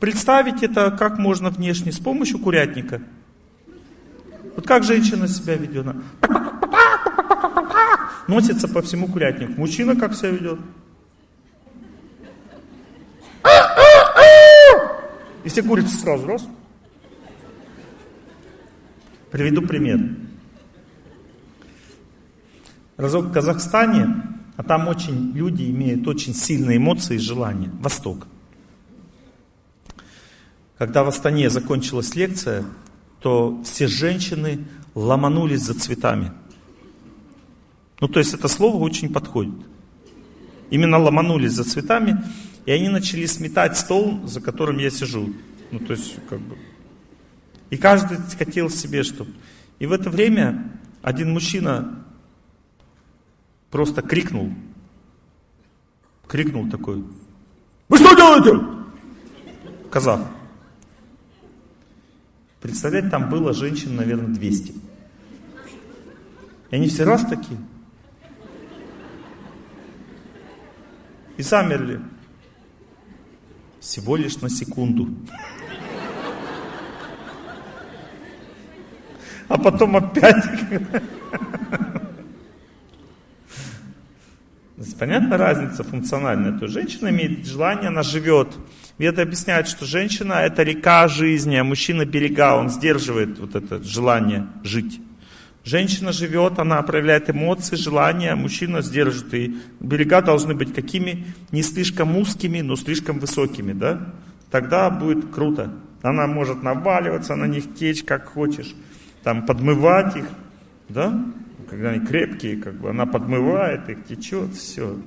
Представить 0.00 0.62
это 0.62 0.90
как 0.90 1.18
можно 1.18 1.50
внешне, 1.50 1.92
с 1.92 1.98
помощью 1.98 2.38
курятника. 2.40 3.00
Вот 4.56 4.66
как 4.66 4.82
женщина 4.82 5.28
себя 5.28 5.54
ведет? 5.54 5.86
Она 5.86 6.02
носится 8.26 8.68
по 8.68 8.82
всему 8.82 9.06
курятнику. 9.08 9.52
Мужчина 9.52 9.94
как 9.96 10.14
себя 10.14 10.30
ведет? 10.30 10.58
И 15.44 15.48
все 15.48 15.62
курицы 15.62 15.96
сразу 15.96 16.26
раз. 16.26 16.46
Приведу 19.30 19.62
пример. 19.62 20.00
Разок 22.96 23.26
в 23.26 23.32
Казахстане, 23.32 24.29
а 24.60 24.62
там 24.62 24.88
очень 24.88 25.32
люди 25.32 25.70
имеют 25.70 26.06
очень 26.06 26.34
сильные 26.34 26.76
эмоции 26.76 27.14
и 27.14 27.18
желания. 27.18 27.70
Восток. 27.80 28.26
Когда 30.76 31.02
в 31.02 31.08
Астане 31.08 31.48
закончилась 31.48 32.14
лекция, 32.14 32.66
то 33.20 33.58
все 33.64 33.86
женщины 33.86 34.66
ломанулись 34.94 35.62
за 35.62 35.72
цветами. 35.72 36.32
Ну, 38.02 38.08
то 38.08 38.18
есть 38.18 38.34
это 38.34 38.48
слово 38.48 38.76
очень 38.76 39.10
подходит. 39.10 39.54
Именно 40.68 40.98
ломанулись 40.98 41.52
за 41.52 41.64
цветами, 41.64 42.22
и 42.66 42.70
они 42.70 42.90
начали 42.90 43.24
сметать 43.24 43.78
стол, 43.78 44.20
за 44.26 44.42
которым 44.42 44.76
я 44.76 44.90
сижу. 44.90 45.32
Ну, 45.70 45.78
то 45.78 45.94
есть, 45.94 46.16
как 46.28 46.38
бы... 46.38 46.58
И 47.70 47.78
каждый 47.78 48.18
хотел 48.36 48.68
себе, 48.68 49.04
чтобы... 49.04 49.30
И 49.78 49.86
в 49.86 49.92
это 49.92 50.10
время 50.10 50.70
один 51.00 51.32
мужчина 51.32 51.99
просто 53.70 54.02
крикнул. 54.02 54.52
Крикнул 56.26 56.68
такой. 56.68 57.04
Вы 57.88 57.98
что 57.98 58.14
делаете? 58.14 58.64
Казах. 59.90 60.20
Представлять, 62.60 63.10
там 63.10 63.30
было 63.30 63.52
женщин, 63.52 63.96
наверное, 63.96 64.34
200. 64.34 64.74
И 66.70 66.76
они 66.76 66.88
все 66.88 67.04
раз 67.04 67.24
такие. 67.24 67.58
И 71.36 71.42
замерли. 71.42 72.00
Всего 73.80 74.14
лишь 74.16 74.36
на 74.40 74.50
секунду. 74.50 75.08
А 79.48 79.58
потом 79.58 79.96
опять. 79.96 80.44
Понятна 84.98 85.36
разница 85.36 85.84
функциональная? 85.84 86.52
То 86.52 86.64
есть 86.64 86.74
женщина 86.74 87.08
имеет 87.08 87.46
желание, 87.46 87.88
она 87.88 88.02
живет. 88.02 88.56
Веды 88.96 89.20
объясняют, 89.20 89.68
что 89.68 89.84
женщина 89.84 90.34
это 90.34 90.62
река 90.62 91.06
жизни, 91.06 91.56
а 91.56 91.64
мужчина 91.64 92.06
берега, 92.06 92.56
он 92.56 92.70
сдерживает 92.70 93.38
вот 93.38 93.54
это 93.54 93.82
желание 93.82 94.46
жить. 94.64 95.00
Женщина 95.64 96.12
живет, 96.12 96.58
она 96.58 96.80
проявляет 96.80 97.28
эмоции, 97.28 97.76
желания, 97.76 98.34
мужчина 98.34 98.80
сдержит. 98.80 99.34
И 99.34 99.56
берега 99.80 100.22
должны 100.22 100.54
быть 100.54 100.72
какими? 100.72 101.26
Не 101.52 101.62
слишком 101.62 102.16
узкими, 102.16 102.62
но 102.62 102.74
слишком 102.76 103.18
высокими, 103.18 103.74
да? 103.74 104.14
Тогда 104.50 104.88
будет 104.88 105.30
круто. 105.30 105.70
Она 106.00 106.26
может 106.26 106.62
наваливаться 106.62 107.36
на 107.36 107.44
них, 107.44 107.74
течь 107.74 108.02
как 108.02 108.28
хочешь, 108.28 108.74
там 109.22 109.44
подмывать 109.44 110.16
их, 110.16 110.24
да? 110.88 111.22
Когда 111.70 111.90
они 111.90 112.04
крепкие, 112.04 112.56
как 112.56 112.74
бы 112.74 112.90
она 112.90 113.06
подмывает 113.06 113.88
их, 113.88 114.04
течет, 114.04 114.54
все. 114.54 114.98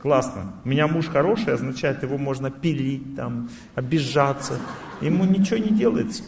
Классно. 0.00 0.52
У 0.64 0.68
меня 0.68 0.88
муж 0.88 1.06
хороший, 1.06 1.54
означает, 1.54 2.02
его 2.02 2.18
можно 2.18 2.50
пилить, 2.50 3.14
там, 3.14 3.48
обижаться. 3.76 4.58
Ему 5.00 5.24
ничего 5.24 5.58
не 5.58 5.70
делается. 5.70 6.24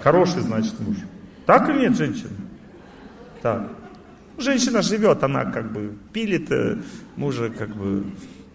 Хороший, 0.00 0.42
значит, 0.42 0.78
муж. 0.78 0.96
Так 1.44 1.68
или 1.68 1.80
нет, 1.80 1.96
женщина? 1.96 2.30
Так. 3.42 3.72
Женщина 4.38 4.82
живет, 4.82 5.24
она 5.24 5.44
как 5.46 5.72
бы 5.72 5.96
пилит 6.12 6.50
э, 6.52 6.78
мужа, 7.16 7.50
как 7.50 7.74
бы 7.74 8.04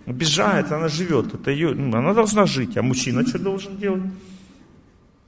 обижает, 0.05 0.71
она 0.71 0.87
живет. 0.87 1.33
Это 1.33 1.51
ее, 1.51 1.73
ну, 1.73 1.97
она 1.97 2.13
должна 2.13 2.45
жить. 2.45 2.77
А 2.77 2.81
мужчина 2.81 3.27
что 3.27 3.39
должен 3.39 3.77
делать? 3.77 4.03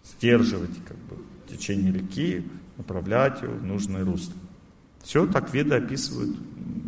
Сдерживать 0.05 0.77
как 0.87 0.97
бы, 0.97 1.17
течение 1.49 1.91
реки, 1.91 2.43
направлять 2.77 3.41
его 3.41 3.53
в 3.53 3.63
нужное 3.63 4.05
русло. 4.05 4.33
Все 5.05 5.27
так 5.27 5.53
веды 5.53 5.75
описывают 5.75 6.35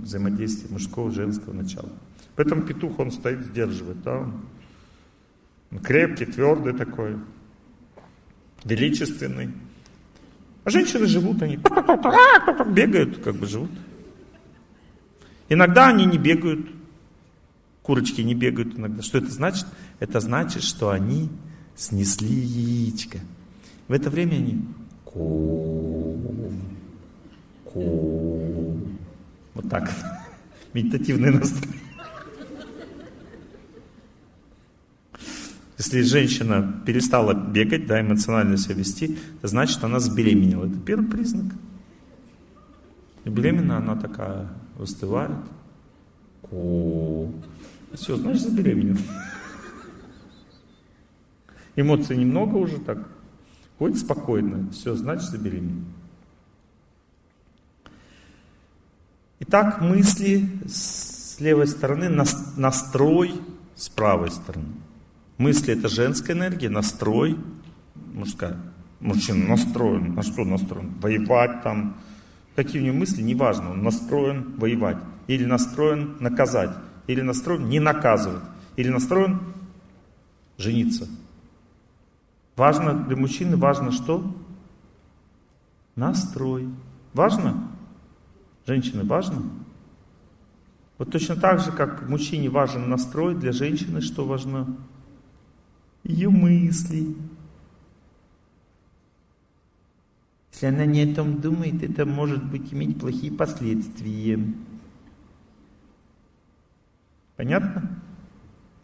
взаимодействие 0.02 0.72
мужского 0.72 1.11
и 1.11 1.14
женского 1.14 1.53
начала. 1.53 1.91
Поэтому 2.35 2.64
петух, 2.64 2.98
он 2.98 3.11
стоит, 3.11 3.45
сдерживает. 3.45 4.02
Да? 4.02 4.27
Он 5.72 5.80
крепкий, 5.80 6.26
твердый 6.26 6.73
такой, 6.73 7.18
величественный. 8.64 9.52
А 10.64 10.72
женщины 10.72 11.06
живут, 11.06 11.44
они 11.44 11.57
бегают, 12.73 13.19
как 13.19 13.35
бы 13.35 13.45
живут. 13.45 13.69
Иногда 15.48 15.89
они 15.89 16.06
не 16.06 16.18
бегают, 16.18 16.68
курочки 17.84 18.22
не 18.22 18.34
бегают 18.34 18.80
иногда. 18.80 19.03
Что 19.03 19.19
это 19.19 19.30
значит? 19.30 19.68
Это 19.99 20.22
значит, 20.22 20.64
что 20.64 20.89
они 20.89 21.30
снесли 21.76 22.34
яичко. 22.34 23.19
В 23.88 23.94
это 23.94 24.10
время 24.10 24.38
они 24.38 24.65
ку, 27.72 28.77
вот 29.53 29.69
так, 29.69 29.91
медитативный 30.73 31.31
настрой. 31.31 31.73
Если 35.77 36.02
женщина 36.02 36.81
перестала 36.85 37.34
бегать, 37.34 37.85
да, 37.85 38.02
эмоционально 38.02 38.57
себя 38.57 38.76
вести, 38.76 39.18
это 39.38 39.48
значит, 39.48 39.84
она 39.84 39.99
забеременела. 39.99 40.65
Это 40.65 40.80
первый 40.80 41.07
признак. 41.07 41.53
И 43.26 43.30
беременна 43.30 43.77
она 43.77 43.95
такая, 43.95 44.48
выстывает. 44.76 45.38
Ку. 46.41 47.31
Все, 47.94 48.15
значит, 48.15 48.41
забеременела. 48.41 48.98
Эмоций 51.76 52.18
немного 52.18 52.56
уже 52.56 52.80
так. 52.80 53.07
Ходит 53.77 53.99
спокойно. 53.99 54.72
Все, 54.72 54.95
значит, 54.95 55.30
забеременела. 55.30 55.85
Итак, 59.40 59.82
мысли 59.82 60.50
с 60.68 61.40
левой 61.40 61.68
стороны, 61.68 62.10
настрой 62.10 63.34
с 63.76 63.88
правой 63.88 64.32
стороны. 64.32 64.70
Мысли 65.38 65.78
это 65.78 65.90
женская 65.90 66.34
энергия, 66.34 66.70
настрой 66.70 67.38
мужская. 68.14 68.58
Мужчина 69.00 69.50
настроен, 69.50 70.16
на 70.16 70.24
что 70.24 70.44
настроен? 70.44 70.96
Воевать 71.00 71.62
там. 71.62 71.98
Какие 72.56 72.82
у 72.82 72.86
него 72.86 72.98
мысли, 72.98 73.22
неважно, 73.22 73.70
он 73.72 73.84
настроен 73.84 74.56
воевать. 74.58 74.98
Или 75.28 75.46
настроен 75.46 76.18
наказать. 76.20 76.72
Или 77.06 77.22
настроен 77.22 77.70
не 77.70 77.80
наказывать. 77.80 78.42
Или 78.76 78.90
настроен 78.90 79.40
жениться. 80.58 81.08
Важно 82.56 82.96
для 82.96 83.16
мужчины, 83.16 83.56
важно 83.56 83.92
что? 83.92 84.36
Настрой. 85.96 86.68
Важно? 87.14 87.66
Женщины 88.68 89.03
важно? 89.03 89.41
Вот 90.99 91.11
точно 91.11 91.35
так 91.35 91.61
же, 91.61 91.72
как 91.72 92.07
мужчине 92.07 92.49
важен 92.49 92.89
настрой, 92.89 93.34
для 93.34 93.52
женщины 93.52 94.02
что 94.02 94.26
важно? 94.26 94.77
ее 96.07 96.30
мысли. 96.30 97.15
Если 100.52 100.65
она 100.65 100.85
не 100.85 101.03
о 101.03 101.15
том 101.15 101.39
думает, 101.39 101.84
это 101.84 102.06
может 102.06 102.44
быть 102.44 102.73
иметь 102.73 102.99
плохие 102.99 103.31
последствия. 103.31 104.39
Понятно? 107.35 108.02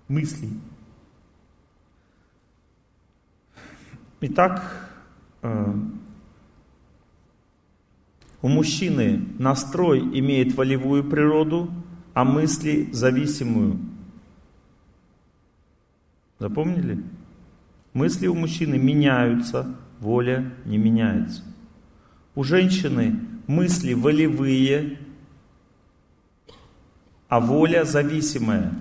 Мысли. 0.07 0.49
Итак, 4.21 4.91
э, 5.41 5.73
у 8.43 8.49
мужчины 8.49 9.25
настрой 9.39 9.99
имеет 9.99 10.53
волевую 10.53 11.05
природу, 11.05 11.73
а 12.13 12.25
мысли 12.25 12.89
зависимую. 12.91 13.79
Запомнили? 16.39 17.01
Мысли 17.93 18.27
у 18.27 18.35
мужчины 18.35 18.77
меняются, 18.77 19.73
воля 20.01 20.51
не 20.65 20.77
меняется. 20.77 21.41
У 22.35 22.43
женщины 22.43 23.17
мысли 23.47 23.93
волевые, 23.93 24.99
а 27.29 27.39
воля 27.39 27.85
зависимая, 27.85 28.73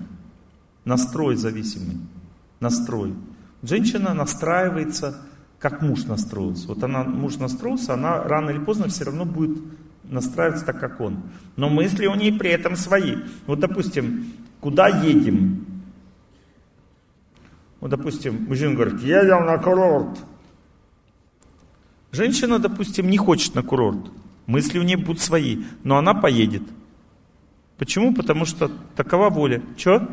настрой 0.83 1.37
зависимый, 1.37 1.99
настрой. 2.59 3.13
Женщина 3.61 4.13
настраивается, 4.13 5.21
как 5.63 5.81
муж 5.81 6.03
настроился. 6.03 6.67
Вот 6.67 6.83
она, 6.83 7.05
муж 7.05 7.37
настроился, 7.37 7.93
она 7.93 8.21
рано 8.21 8.49
или 8.49 8.59
поздно 8.59 8.89
все 8.89 9.05
равно 9.05 9.23
будет 9.23 9.57
настраиваться 10.03 10.65
так, 10.65 10.77
как 10.77 10.99
он. 10.99 11.23
Но 11.55 11.69
мысли 11.69 12.05
у 12.05 12.15
нее 12.15 12.33
при 12.33 12.49
этом 12.49 12.75
свои. 12.75 13.15
Вот, 13.47 13.61
допустим, 13.61 14.33
куда 14.59 14.89
едем? 14.89 15.65
Вот, 17.79 17.91
допустим, 17.91 18.45
мужчина 18.45 18.73
говорит, 18.73 18.99
едем 18.99 19.45
на 19.45 19.57
курорт. 19.57 20.19
Женщина, 22.11 22.59
допустим, 22.59 23.09
не 23.09 23.17
хочет 23.17 23.55
на 23.55 23.63
курорт. 23.63 24.11
Мысли 24.47 24.79
у 24.79 24.83
нее 24.83 24.97
будут 24.97 25.21
свои, 25.21 25.63
но 25.85 25.95
она 25.97 26.13
поедет. 26.13 26.63
Почему? 27.77 28.13
Потому 28.13 28.43
что 28.43 28.69
такова 28.97 29.29
воля. 29.29 29.61
Че? 29.77 30.09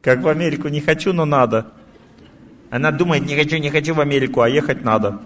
Как 0.00 0.20
в 0.20 0.26
Америку 0.26 0.66
не 0.66 0.80
хочу, 0.80 1.12
но 1.12 1.24
надо. 1.24 1.72
Она 2.72 2.90
думает, 2.90 3.26
не 3.26 3.36
хочу, 3.36 3.58
не 3.58 3.68
хочу 3.68 3.92
в 3.92 4.00
Америку, 4.00 4.40
а 4.40 4.48
ехать 4.48 4.82
надо. 4.82 5.20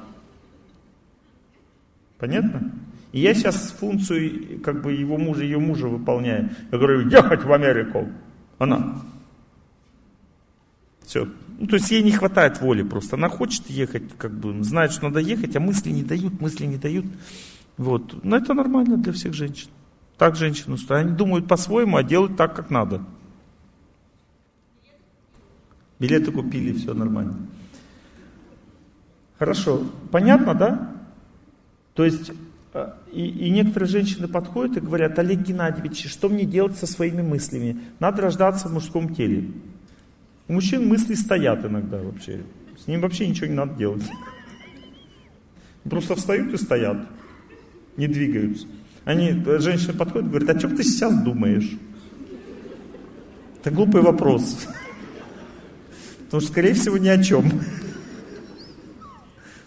Понятно? 2.18 2.72
И 3.12 3.20
я 3.20 3.34
сейчас 3.34 3.70
функцию 3.70 4.60
как 4.64 4.82
бы 4.82 4.92
его 4.92 5.16
мужа, 5.16 5.44
ее 5.44 5.60
мужа 5.60 5.86
выполняю. 5.86 6.50
Я 6.72 6.78
говорю, 6.78 7.08
ехать 7.08 7.44
в 7.44 7.52
Америку. 7.52 8.08
Она. 8.58 9.00
Все. 11.04 11.28
Ну, 11.60 11.68
то 11.68 11.76
есть 11.76 11.88
ей 11.92 12.02
не 12.02 12.10
хватает 12.10 12.60
воли 12.60 12.82
просто. 12.82 13.14
Она 13.14 13.28
хочет 13.28 13.70
ехать, 13.70 14.02
как 14.18 14.32
бы, 14.32 14.64
знает, 14.64 14.90
что 14.90 15.04
надо 15.04 15.20
ехать, 15.20 15.54
а 15.54 15.60
мысли 15.60 15.90
не 15.90 16.02
дают, 16.02 16.40
мысли 16.40 16.66
не 16.66 16.78
дают. 16.78 17.06
Вот. 17.76 18.24
Но 18.24 18.38
это 18.38 18.54
нормально 18.54 18.96
для 18.96 19.12
всех 19.12 19.34
женщин. 19.34 19.68
Так 20.18 20.34
женщины 20.34 20.74
устроены. 20.74 21.10
Они 21.10 21.16
думают 21.16 21.46
по-своему, 21.46 21.96
а 21.96 22.02
делают 22.02 22.36
так, 22.36 22.56
как 22.56 22.70
надо. 22.70 23.04
Билеты 25.98 26.30
купили, 26.30 26.72
все 26.72 26.94
нормально. 26.94 27.36
Хорошо. 29.38 29.86
Понятно, 30.10 30.54
да? 30.54 30.92
То 31.94 32.04
есть, 32.04 32.32
э, 32.74 32.92
и, 33.12 33.26
и 33.26 33.50
некоторые 33.50 33.88
женщины 33.88 34.28
подходят 34.28 34.76
и 34.76 34.80
говорят, 34.80 35.18
Олег 35.18 35.40
Геннадьевич, 35.40 36.10
что 36.10 36.28
мне 36.28 36.44
делать 36.44 36.76
со 36.76 36.86
своими 36.86 37.22
мыслями? 37.22 37.80
Надо 37.98 38.22
рождаться 38.22 38.68
в 38.68 38.72
мужском 38.72 39.14
теле. 39.14 39.50
У 40.48 40.52
мужчин 40.52 40.86
мысли 40.86 41.14
стоят 41.14 41.64
иногда 41.64 41.98
вообще. 41.98 42.42
С 42.78 42.86
ним 42.86 43.00
вообще 43.00 43.26
ничего 43.26 43.46
не 43.46 43.54
надо 43.54 43.74
делать. 43.74 44.04
Просто 45.84 46.14
встают 46.14 46.52
и 46.52 46.56
стоят. 46.56 46.98
Не 47.96 48.06
двигаются. 48.06 48.66
Они, 49.04 49.32
женщины 49.58 49.92
подходят 49.92 50.26
и 50.26 50.30
говорят, 50.30 50.56
о 50.56 50.58
чем 50.58 50.76
ты 50.76 50.82
сейчас 50.82 51.16
думаешь? 51.22 51.70
Это 53.60 53.70
глупый 53.70 54.02
вопрос. 54.02 54.66
Потому 56.26 56.40
что, 56.40 56.50
скорее 56.50 56.74
всего, 56.74 56.98
ни 56.98 57.08
о 57.08 57.22
чем. 57.22 57.50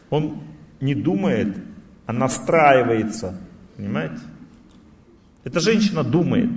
Он 0.10 0.40
не 0.82 0.96
думает, 0.96 1.58
а 2.06 2.14
настраивается. 2.14 3.38
Понимаете? 3.78 4.22
Эта 5.44 5.60
женщина 5.60 6.04
думает. 6.04 6.50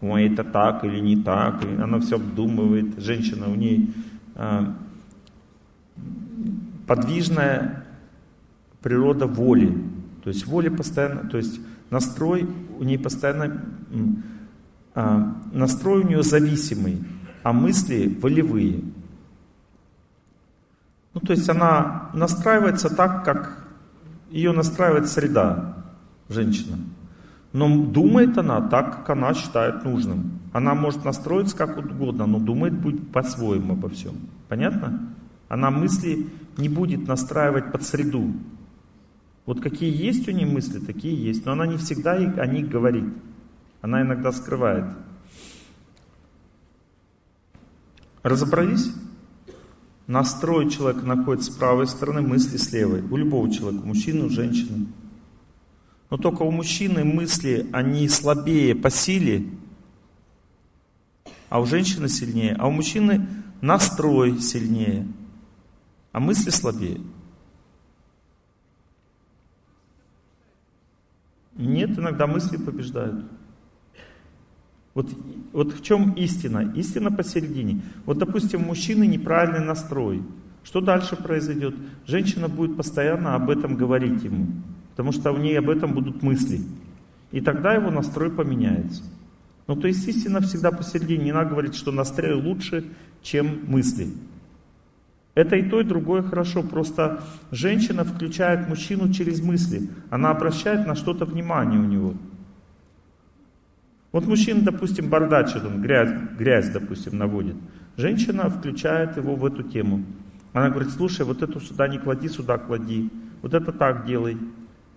Ой, 0.00 0.32
это 0.32 0.44
так 0.44 0.84
или 0.84 0.98
не 1.00 1.22
так. 1.22 1.64
И 1.64 1.68
она 1.80 2.00
все 2.00 2.16
обдумывает. 2.16 2.98
Женщина 3.00 3.50
у 3.50 3.54
ней 3.54 3.92
э, 4.34 4.66
подвижная 6.86 7.84
природа 8.80 9.26
воли. 9.26 9.76
То 10.24 10.30
есть 10.30 10.46
воля 10.46 10.70
постоянно, 10.70 11.28
то 11.28 11.36
есть 11.36 11.60
настрой 11.90 12.48
у 12.78 12.84
нее 12.84 12.98
постоянно, 12.98 13.62
э, 14.94 15.24
настрой 15.52 16.02
у 16.02 16.06
нее 16.06 16.22
зависимый, 16.22 16.98
а 17.42 17.52
мысли 17.52 18.16
волевые. 18.20 18.80
Ну, 21.14 21.20
то 21.20 21.32
есть 21.32 21.48
она 21.48 22.10
настраивается 22.12 22.94
так, 22.94 23.24
как 23.24 23.66
ее 24.30 24.52
настраивает 24.52 25.08
среда, 25.08 25.76
женщина. 26.28 26.78
Но 27.52 27.84
думает 27.86 28.36
она 28.36 28.60
так, 28.60 28.98
как 28.98 29.10
она 29.10 29.32
считает 29.34 29.84
нужным. 29.84 30.40
Она 30.52 30.74
может 30.74 31.04
настроиться 31.04 31.56
как 31.56 31.78
угодно, 31.78 32.26
но 32.26 32.38
думает 32.38 32.74
будет 32.74 33.10
по-своему 33.10 33.72
обо 33.72 33.88
всем. 33.88 34.14
Понятно? 34.48 35.14
Она 35.48 35.70
мысли 35.70 36.26
не 36.56 36.68
будет 36.68 37.06
настраивать 37.06 37.72
под 37.72 37.82
среду. 37.82 38.32
Вот 39.46 39.62
какие 39.62 39.90
есть 39.90 40.28
у 40.28 40.30
нее 40.30 40.46
мысли, 40.46 40.78
такие 40.78 41.14
есть. 41.16 41.46
Но 41.46 41.52
она 41.52 41.66
не 41.66 41.78
всегда 41.78 42.12
о 42.12 42.46
них 42.46 42.68
говорит. 42.68 43.06
Она 43.80 44.02
иногда 44.02 44.30
скрывает. 44.30 44.84
Разобрались? 48.22 48.92
Настрой 50.08 50.70
человека 50.70 51.04
находится 51.04 51.52
с 51.52 51.54
правой 51.54 51.86
стороны, 51.86 52.22
мысли 52.22 52.56
с 52.56 52.72
левой. 52.72 53.02
У 53.02 53.16
любого 53.18 53.52
человека, 53.52 53.86
мужчины, 53.86 54.24
у 54.24 54.30
женщины. 54.30 54.86
Но 56.08 56.16
только 56.16 56.44
у 56.44 56.50
мужчины 56.50 57.04
мысли, 57.04 57.68
они 57.72 58.08
слабее 58.08 58.74
по 58.74 58.88
силе, 58.88 59.44
а 61.50 61.60
у 61.60 61.66
женщины 61.66 62.08
сильнее. 62.08 62.56
А 62.58 62.68
у 62.68 62.70
мужчины 62.70 63.28
настрой 63.60 64.40
сильнее, 64.40 65.06
а 66.12 66.20
мысли 66.20 66.48
слабее. 66.48 67.02
Нет, 71.54 71.98
иногда 71.98 72.26
мысли 72.26 72.56
побеждают. 72.56 73.26
Вот, 74.98 75.06
вот 75.52 75.72
в 75.74 75.84
чем 75.84 76.10
истина? 76.14 76.72
Истина 76.74 77.12
посередине. 77.12 77.82
Вот, 78.04 78.18
допустим, 78.18 78.62
мужчины 78.62 79.06
неправильный 79.06 79.64
настрой. 79.64 80.24
Что 80.64 80.80
дальше 80.80 81.14
произойдет? 81.14 81.76
Женщина 82.04 82.48
будет 82.48 82.76
постоянно 82.76 83.36
об 83.36 83.48
этом 83.48 83.76
говорить 83.76 84.24
ему, 84.24 84.48
потому 84.90 85.12
что 85.12 85.32
в 85.32 85.38
ней 85.38 85.56
об 85.56 85.70
этом 85.70 85.92
будут 85.92 86.24
мысли. 86.24 86.62
И 87.30 87.40
тогда 87.40 87.74
его 87.74 87.92
настрой 87.92 88.28
поменяется. 88.28 89.04
Ну, 89.68 89.76
то 89.76 89.86
есть 89.86 90.08
истина 90.08 90.40
всегда 90.40 90.72
посередине. 90.72 91.26
Не 91.26 91.32
надо 91.32 91.50
говорить, 91.50 91.76
что 91.76 91.92
настрой 91.92 92.34
лучше, 92.34 92.84
чем 93.22 93.60
мысли. 93.68 94.08
Это 95.36 95.54
и 95.54 95.62
то, 95.62 95.80
и 95.80 95.84
другое 95.84 96.22
хорошо. 96.24 96.64
Просто 96.64 97.22
женщина 97.52 98.02
включает 98.02 98.68
мужчину 98.68 99.12
через 99.12 99.40
мысли. 99.40 99.88
Она 100.10 100.30
обращает 100.30 100.88
на 100.88 100.96
что-то 100.96 101.24
внимание 101.24 101.78
у 101.78 101.84
него. 101.84 102.14
Вот 104.18 104.26
мужчина, 104.26 104.62
допустим, 104.62 105.08
бардачит, 105.08 105.64
он 105.64 105.80
грязь, 105.80 106.10
грязь, 106.36 106.70
допустим, 106.70 107.16
наводит. 107.18 107.54
Женщина 107.96 108.50
включает 108.50 109.16
его 109.16 109.36
в 109.36 109.46
эту 109.46 109.62
тему. 109.62 110.02
Она 110.52 110.70
говорит, 110.70 110.90
слушай, 110.90 111.24
вот 111.24 111.40
эту 111.40 111.60
сюда 111.60 111.86
не 111.86 111.98
клади, 111.98 112.26
сюда 112.28 112.58
клади. 112.58 113.10
Вот 113.42 113.54
это 113.54 113.70
так 113.70 114.06
делай. 114.06 114.36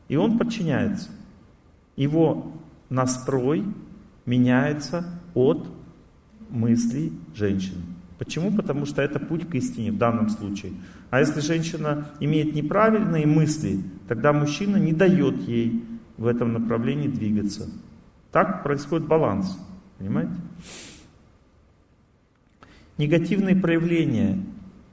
И 0.07 0.15
он 0.15 0.39
подчиняется. 0.39 1.11
Его 1.95 2.51
настрой 2.89 3.63
меняется 4.25 5.05
от 5.35 5.69
мыслей 6.49 7.13
женщины. 7.35 7.83
Почему? 8.17 8.51
Потому 8.51 8.87
что 8.87 9.03
это 9.03 9.19
путь 9.19 9.47
к 9.47 9.53
истине 9.53 9.91
в 9.91 9.99
данном 9.99 10.29
случае. 10.29 10.71
А 11.11 11.19
если 11.19 11.41
женщина 11.41 12.07
имеет 12.19 12.55
неправильные 12.55 13.27
мысли, 13.27 13.83
тогда 14.07 14.33
мужчина 14.33 14.77
не 14.77 14.93
дает 14.93 15.47
ей 15.47 15.85
в 16.17 16.25
этом 16.25 16.53
направлении 16.53 17.07
двигаться. 17.07 17.69
Так 18.31 18.63
происходит 18.63 19.07
баланс. 19.07 19.57
Понимаете? 19.97 20.33
Негативные 22.97 23.55
проявления, 23.55 24.43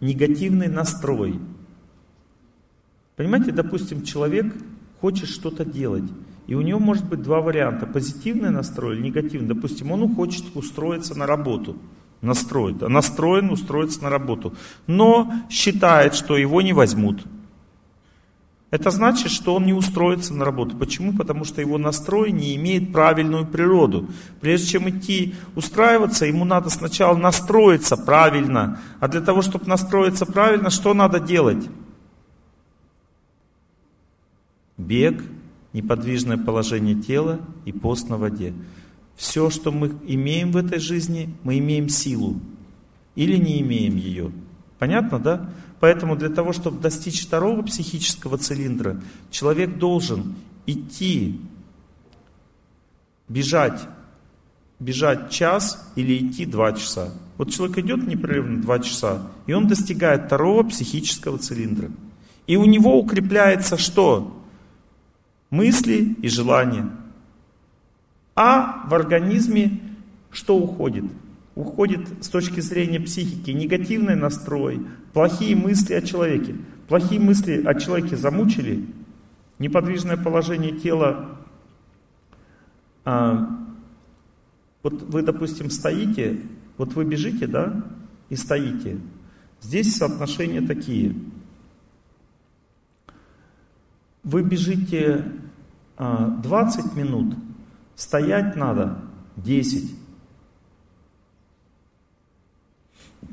негативный 0.00 0.68
настрой. 0.68 1.38
Понимаете, 3.16 3.52
допустим, 3.52 4.02
человек 4.02 4.54
хочет 5.00 5.28
что-то 5.28 5.64
делать. 5.64 6.04
И 6.46 6.54
у 6.54 6.62
него 6.62 6.78
может 6.78 7.04
быть 7.08 7.22
два 7.22 7.40
варианта. 7.40 7.86
Позитивный 7.86 8.50
настрой 8.50 8.96
или 8.96 9.02
негативный. 9.02 9.48
Допустим, 9.48 9.92
он 9.92 10.14
хочет 10.14 10.44
устроиться 10.54 11.14
на 11.14 11.26
работу. 11.26 11.76
Настроить, 12.20 12.80
настроен 12.80 13.50
устроиться 13.50 14.02
на 14.02 14.10
работу. 14.10 14.54
Но 14.86 15.32
считает, 15.50 16.14
что 16.14 16.36
его 16.36 16.62
не 16.62 16.72
возьмут. 16.72 17.24
Это 18.70 18.90
значит, 18.90 19.30
что 19.30 19.54
он 19.54 19.64
не 19.64 19.72
устроится 19.72 20.34
на 20.34 20.44
работу. 20.44 20.76
Почему? 20.76 21.16
Потому 21.16 21.44
что 21.44 21.62
его 21.62 21.78
настрой 21.78 22.32
не 22.32 22.54
имеет 22.56 22.92
правильную 22.92 23.46
природу. 23.46 24.10
Прежде 24.42 24.66
чем 24.66 24.90
идти 24.90 25.34
устраиваться, 25.54 26.26
ему 26.26 26.44
надо 26.44 26.68
сначала 26.68 27.16
настроиться 27.16 27.96
правильно. 27.96 28.78
А 29.00 29.08
для 29.08 29.22
того, 29.22 29.40
чтобы 29.40 29.66
настроиться 29.66 30.26
правильно, 30.26 30.68
что 30.68 30.92
надо 30.92 31.18
делать? 31.18 31.66
Бег, 34.76 35.24
неподвижное 35.72 36.36
положение 36.36 36.94
тела 36.94 37.40
и 37.64 37.72
пост 37.72 38.10
на 38.10 38.18
воде. 38.18 38.52
Все, 39.16 39.48
что 39.48 39.72
мы 39.72 39.94
имеем 40.06 40.52
в 40.52 40.58
этой 40.58 40.78
жизни, 40.78 41.34
мы 41.42 41.58
имеем 41.58 41.88
силу. 41.88 42.38
Или 43.14 43.38
не 43.38 43.62
имеем 43.62 43.96
ее. 43.96 44.30
Понятно, 44.78 45.18
да? 45.18 45.50
Поэтому 45.80 46.16
для 46.16 46.28
того, 46.28 46.52
чтобы 46.52 46.80
достичь 46.80 47.24
второго 47.24 47.62
психического 47.62 48.38
цилиндра, 48.38 49.00
человек 49.30 49.78
должен 49.78 50.34
идти, 50.66 51.40
бежать 53.28 53.80
бежать 54.78 55.30
час 55.30 55.90
или 55.96 56.18
идти 56.18 56.46
два 56.46 56.72
часа. 56.72 57.12
Вот 57.36 57.50
человек 57.50 57.78
идет 57.78 58.06
непрерывно 58.06 58.62
два 58.62 58.78
часа, 58.78 59.30
и 59.46 59.52
он 59.52 59.66
достигает 59.66 60.26
второго 60.26 60.62
психического 60.64 61.38
цилиндра. 61.38 61.90
И 62.46 62.56
у 62.56 62.64
него 62.64 62.98
укрепляется 62.98 63.76
что? 63.76 64.34
Мысли 65.50 66.16
и 66.22 66.28
желания. 66.28 66.90
А 68.34 68.86
в 68.86 68.94
организме 68.94 69.80
что 70.30 70.56
уходит? 70.56 71.04
Уходит 71.58 72.24
с 72.24 72.28
точки 72.28 72.60
зрения 72.60 73.00
психики 73.00 73.50
негативный 73.50 74.14
настрой, 74.14 74.80
плохие 75.12 75.56
мысли 75.56 75.92
о 75.92 76.02
человеке. 76.02 76.54
Плохие 76.86 77.20
мысли 77.20 77.60
о 77.66 77.74
человеке 77.74 78.16
замучили, 78.16 78.86
неподвижное 79.58 80.16
положение 80.16 80.70
тела. 80.70 81.36
А, 83.04 83.58
вот 84.84 85.02
вы, 85.02 85.22
допустим, 85.22 85.68
стоите, 85.68 86.40
вот 86.76 86.94
вы 86.94 87.04
бежите, 87.04 87.48
да, 87.48 87.84
и 88.28 88.36
стоите. 88.36 89.00
Здесь 89.60 89.96
соотношения 89.96 90.64
такие. 90.64 91.16
Вы 94.22 94.44
бежите 94.44 95.24
20 95.96 95.96
а, 95.98 96.96
минут, 96.96 97.34
стоять 97.96 98.54
надо 98.54 99.02
10. 99.38 100.07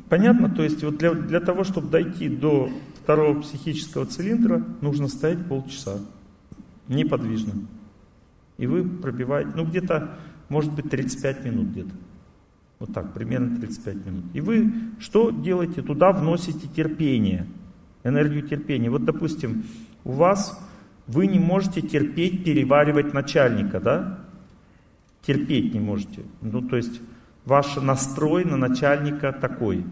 Понятно? 0.10 0.50
То 0.50 0.64
есть 0.64 0.84
вот 0.84 0.98
для, 0.98 1.14
для 1.14 1.40
того, 1.40 1.64
чтобы 1.64 1.90
дойти 1.90 2.30
до 2.30 2.70
второго 3.04 3.42
психического 3.42 4.06
цилиндра, 4.06 4.64
нужно 4.82 5.08
стоять 5.08 5.46
полчаса 5.48 6.00
неподвижно. 6.88 7.54
И 8.58 8.68
вы 8.68 8.84
пробиваете, 8.84 9.52
ну 9.56 9.66
где-то, 9.66 10.18
может 10.50 10.74
быть, 10.74 10.90
35 10.90 11.46
минут 11.46 11.68
где-то. 11.68 11.92
Вот 12.80 12.94
так, 12.94 13.14
примерно 13.14 13.56
35 13.58 14.06
минут. 14.06 14.26
И 14.34 14.42
вы 14.42 14.72
что 15.00 15.32
делаете? 15.32 15.82
Туда 15.82 16.12
вносите 16.12 16.68
терпение, 16.68 17.48
энергию 18.04 18.48
терпения. 18.48 18.90
Вот, 18.90 19.06
допустим, 19.06 19.64
у 20.04 20.12
вас, 20.12 20.60
вы 21.08 21.28
не 21.28 21.40
можете 21.40 21.82
терпеть 21.82 22.44
переваривать 22.44 23.14
начальника, 23.14 23.80
да? 23.80 24.20
Терпеть 25.26 25.74
не 25.74 25.80
можете. 25.80 26.24
Ну, 26.42 26.62
то 26.62 26.76
есть, 26.76 27.02
ваш 27.46 27.76
настрой 27.78 28.44
на 28.44 28.58
начальника 28.58 29.32
такой. 29.32 29.86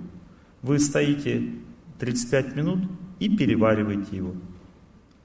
Вы 0.62 0.80
стоите 0.80 1.50
35 2.00 2.56
минут 2.56 2.80
и 3.20 3.36
перевариваете 3.36 4.18
его. 4.18 4.34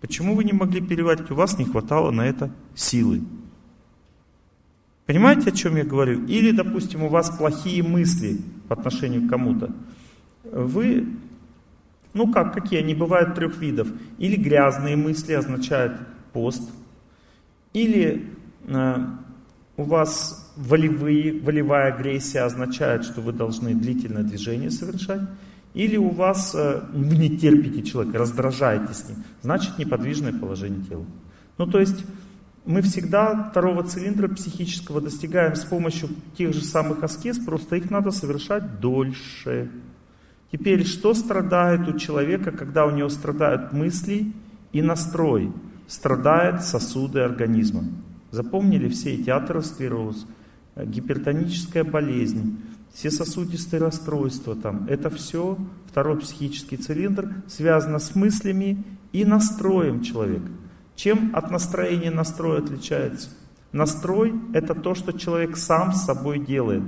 Почему 0.01 0.37
вы 0.37 0.45
не 0.45 0.53
могли 0.53 0.81
переварить? 0.81 1.31
У 1.31 1.35
вас 1.35 1.59
не 1.59 1.65
хватало 1.65 2.11
на 2.11 2.27
это 2.27 2.51
силы. 2.75 3.23
Понимаете, 5.07 5.51
о 5.51 5.53
чем 5.53 5.77
я 5.77 5.85
говорю? 5.85 6.25
Или, 6.27 6.51
допустим, 6.51 7.03
у 7.03 7.09
вас 7.09 7.31
плохие 7.31 7.83
мысли 7.83 8.41
по 8.69 8.75
отношению 8.77 9.27
к 9.27 9.31
кому-то. 9.31 9.75
Вы, 10.45 11.09
ну 12.13 12.31
как, 12.31 12.53
какие 12.53 12.81
они 12.81 12.95
бывают 12.95 13.35
трех 13.35 13.57
видов. 13.59 13.89
Или 14.19 14.37
грязные 14.37 14.97
мысли 14.97 15.33
означают 15.33 15.99
пост. 16.33 16.71
Или 17.73 18.31
э, 18.67 18.97
у 19.77 19.83
вас 19.85 20.48
волевые, 20.59 21.40
волевая 21.40 21.93
агрессия 21.93 22.40
означает, 22.40 23.05
что 23.05 23.20
вы 23.20 23.32
должны 23.32 23.74
длительное 23.74 24.24
движение 24.24 24.70
совершать. 24.70 25.22
Или 25.74 25.97
у 25.97 26.09
вас 26.09 26.55
э, 26.55 26.82
вы 26.93 27.16
не 27.16 27.36
терпите 27.36 27.82
человека, 27.82 28.18
раздражаете 28.18 28.93
с 28.93 29.09
ним, 29.09 29.18
значит 29.43 29.78
неподвижное 29.78 30.32
положение 30.32 30.85
тела. 30.85 31.05
Ну 31.59 31.66
то 31.66 31.78
есть 31.78 32.05
мы 32.64 32.82
всегда 32.82 33.51
второго 33.51 33.85
цилиндра 33.85 34.28
психического 34.28 35.01
достигаем 35.01 35.55
с 35.55 35.64
помощью 35.64 36.09
тех 36.36 36.52
же 36.52 36.62
самых 36.62 37.05
аскез, 37.05 37.39
просто 37.39 37.76
их 37.76 37.90
надо 37.90 38.10
совершать 38.10 38.80
дольше. 38.80 39.70
Теперь, 40.51 40.85
что 40.85 41.14
страдает 41.14 41.86
у 41.89 41.98
человека, 41.98 42.51
когда 42.51 42.86
у 42.86 42.90
него 42.90 43.09
страдают 43.10 43.72
мысли 43.72 44.32
и 44.72 44.82
настрой? 44.82 45.52
Страдают 45.86 46.62
сосуды 46.62 47.20
организма. 47.20 47.85
Запомнили 48.30 48.89
все 48.89 49.14
эти 49.14 49.30
атеросклероз, 49.30 50.26
гипертоническая 50.85 51.85
болезнь, 51.85 52.61
все 52.93 53.11
сосудистые 53.11 53.81
расстройства 53.81 54.55
там, 54.57 54.87
это 54.89 55.11
все, 55.11 55.59
второй 55.87 56.19
психический 56.19 56.77
цилиндр, 56.77 57.43
связано 57.47 57.99
с 57.99 58.15
мыслями 58.15 58.85
и 59.13 59.25
настроем 59.25 60.03
человека. 60.03 60.51
Чем 60.97 61.31
от 61.35 61.51
настроения 61.51 62.11
настрой 62.11 62.59
отличается? 62.59 63.31
Настрой– 63.73 64.35
это 64.55 64.75
то, 64.75 64.95
что 64.95 65.13
человек 65.13 65.57
сам 65.57 65.93
с 65.93 66.05
собой 66.05 66.45
делает, 66.45 66.83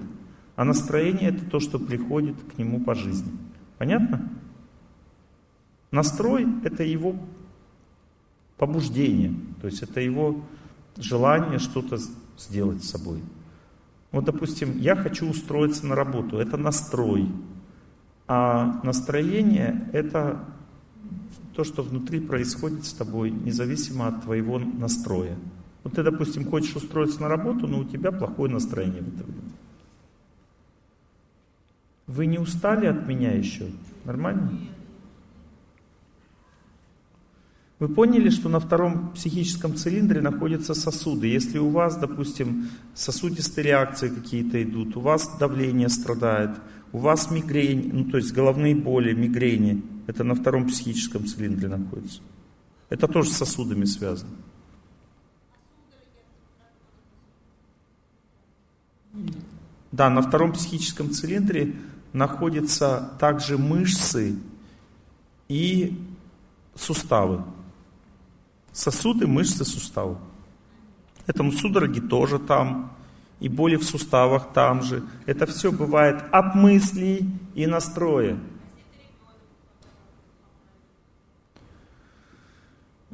а 0.56 0.64
настроение– 0.64 1.28
это 1.30 1.44
то, 1.44 1.60
что 1.60 1.78
приходит 1.78 2.36
к 2.52 2.58
нему 2.58 2.80
по 2.80 2.94
жизни. 2.94 3.30
Понятно? 3.78 4.28
Настрой– 5.90 6.46
это 6.64 6.82
его 6.82 7.16
побуждение, 8.56 9.34
то 9.60 9.66
есть 9.66 9.82
это 9.82 10.00
его 10.00 10.44
желание 10.96 11.58
что-то 11.58 11.98
сделать 12.38 12.82
с 12.84 12.90
собой. 12.90 13.20
Вот, 14.12 14.24
допустим, 14.24 14.78
я 14.78 14.96
хочу 14.96 15.28
устроиться 15.28 15.86
на 15.86 15.94
работу, 15.94 16.38
это 16.38 16.56
настрой. 16.56 17.28
А 18.26 18.80
настроение– 18.82 19.88
это 19.92 20.44
то, 21.54 21.64
что 21.64 21.82
внутри 21.82 22.20
происходит 22.20 22.84
с 22.84 22.92
тобой, 22.92 23.30
независимо 23.30 24.08
от 24.08 24.22
твоего 24.22 24.58
настроя. 24.58 25.36
Вот 25.82 25.94
ты, 25.94 26.02
допустим, 26.02 26.44
хочешь 26.44 26.76
устроиться 26.76 27.20
на 27.22 27.28
работу, 27.28 27.66
но 27.66 27.78
у 27.80 27.84
тебя 27.84 28.12
плохое 28.12 28.52
настроение 28.52 29.02
в 29.02 29.08
это 29.08 29.24
время. 29.24 29.52
Вы 32.06 32.26
не 32.26 32.38
устали 32.38 32.86
от 32.86 33.06
меня 33.06 33.32
еще? 33.32 33.66
Нормально? 34.04 34.50
Вы 37.80 37.88
поняли, 37.88 38.28
что 38.28 38.50
на 38.50 38.60
втором 38.60 39.10
психическом 39.12 39.74
цилиндре 39.74 40.20
находятся 40.20 40.74
сосуды. 40.74 41.28
Если 41.28 41.56
у 41.56 41.70
вас, 41.70 41.96
допустим, 41.96 42.68
сосудистые 42.94 43.64
реакции 43.64 44.10
какие-то 44.10 44.62
идут, 44.62 44.98
у 44.98 45.00
вас 45.00 45.38
давление 45.38 45.88
страдает, 45.88 46.50
у 46.92 46.98
вас 46.98 47.30
мигрень, 47.30 47.90
ну 47.90 48.04
то 48.04 48.18
есть 48.18 48.34
головные 48.34 48.76
боли, 48.76 49.14
мигрени, 49.14 49.82
это 50.06 50.24
на 50.24 50.34
втором 50.34 50.66
психическом 50.66 51.24
цилиндре 51.24 51.68
находится. 51.68 52.20
Это 52.90 53.08
тоже 53.08 53.30
с 53.30 53.38
сосудами 53.38 53.86
связано. 53.86 54.36
Да, 59.90 60.10
на 60.10 60.20
втором 60.20 60.52
психическом 60.52 61.12
цилиндре 61.12 61.76
находятся 62.12 63.14
также 63.18 63.56
мышцы 63.56 64.36
и 65.48 65.98
суставы. 66.74 67.42
Сосуды, 68.72 69.26
мышцы, 69.26 69.64
суставы. 69.64 70.16
Поэтому 71.26 71.52
судороги 71.52 72.00
тоже 72.00 72.38
там, 72.38 72.92
и 73.40 73.48
боли 73.48 73.76
в 73.76 73.84
суставах 73.84 74.52
там 74.52 74.82
же. 74.82 75.02
Это 75.26 75.46
все 75.46 75.72
бывает 75.72 76.22
от 76.30 76.54
мыслей 76.54 77.28
и 77.54 77.66
настроя. 77.66 78.38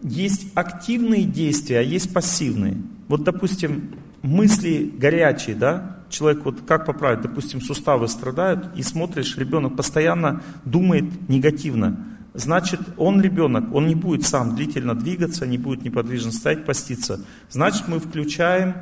Есть 0.02 0.48
активные 0.54 1.24
действия, 1.24 1.78
а 1.78 1.82
есть 1.82 2.12
пассивные. 2.12 2.76
Вот, 3.08 3.24
допустим, 3.24 3.94
мысли 4.22 4.92
горячие, 4.96 5.56
да? 5.56 6.00
Человек 6.10 6.44
вот 6.44 6.60
как 6.66 6.86
поправить, 6.86 7.22
допустим, 7.22 7.60
суставы 7.60 8.08
страдают, 8.08 8.68
и 8.76 8.82
смотришь, 8.82 9.36
ребенок 9.36 9.76
постоянно 9.76 10.42
думает 10.64 11.28
негативно 11.28 12.15
значит, 12.36 12.80
он 12.96 13.20
ребенок, 13.20 13.74
он 13.74 13.86
не 13.86 13.94
будет 13.94 14.24
сам 14.24 14.54
длительно 14.54 14.94
двигаться, 14.94 15.46
не 15.46 15.58
будет 15.58 15.82
неподвижно 15.82 16.32
стоять, 16.32 16.64
поститься. 16.64 17.20
Значит, 17.50 17.88
мы 17.88 17.98
включаем 17.98 18.74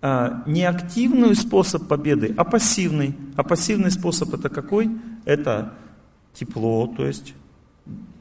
а, 0.00 0.42
не 0.46 0.64
активный 0.64 1.34
способ 1.34 1.86
победы, 1.86 2.34
а 2.36 2.44
пассивный. 2.44 3.14
А 3.36 3.42
пассивный 3.42 3.90
способ 3.90 4.34
это 4.34 4.48
какой? 4.48 4.90
Это 5.24 5.74
тепло, 6.34 6.86
то 6.86 7.06
есть 7.06 7.34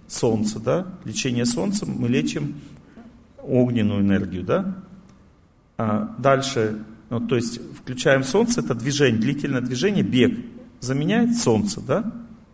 солнце, 0.07 0.59
да? 0.59 0.88
Лечение 1.05 1.45
солнцем 1.45 1.95
мы 1.97 2.07
лечим 2.07 2.55
огненную 3.41 4.01
энергию, 4.01 4.43
да? 4.43 4.75
А 5.77 6.15
дальше, 6.19 6.83
ну, 7.09 7.19
то 7.19 7.35
есть 7.35 7.59
включаем 7.75 8.23
солнце, 8.23 8.59
это 8.61 8.75
движение, 8.75 9.19
длительное 9.19 9.61
движение, 9.61 10.03
бег, 10.03 10.38
заменяет 10.79 11.35
солнце, 11.35 11.81
да? 11.81 12.11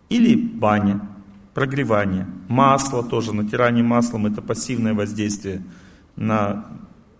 Или 0.09 0.35
баня 0.35 1.01
прогревание. 1.57 2.27
Масло 2.47 3.03
тоже, 3.03 3.34
натирание 3.34 3.84
маслом 3.84 4.27
это 4.27 4.43
пассивное 4.43 4.93
воздействие 4.93 5.63
на, 6.15 6.67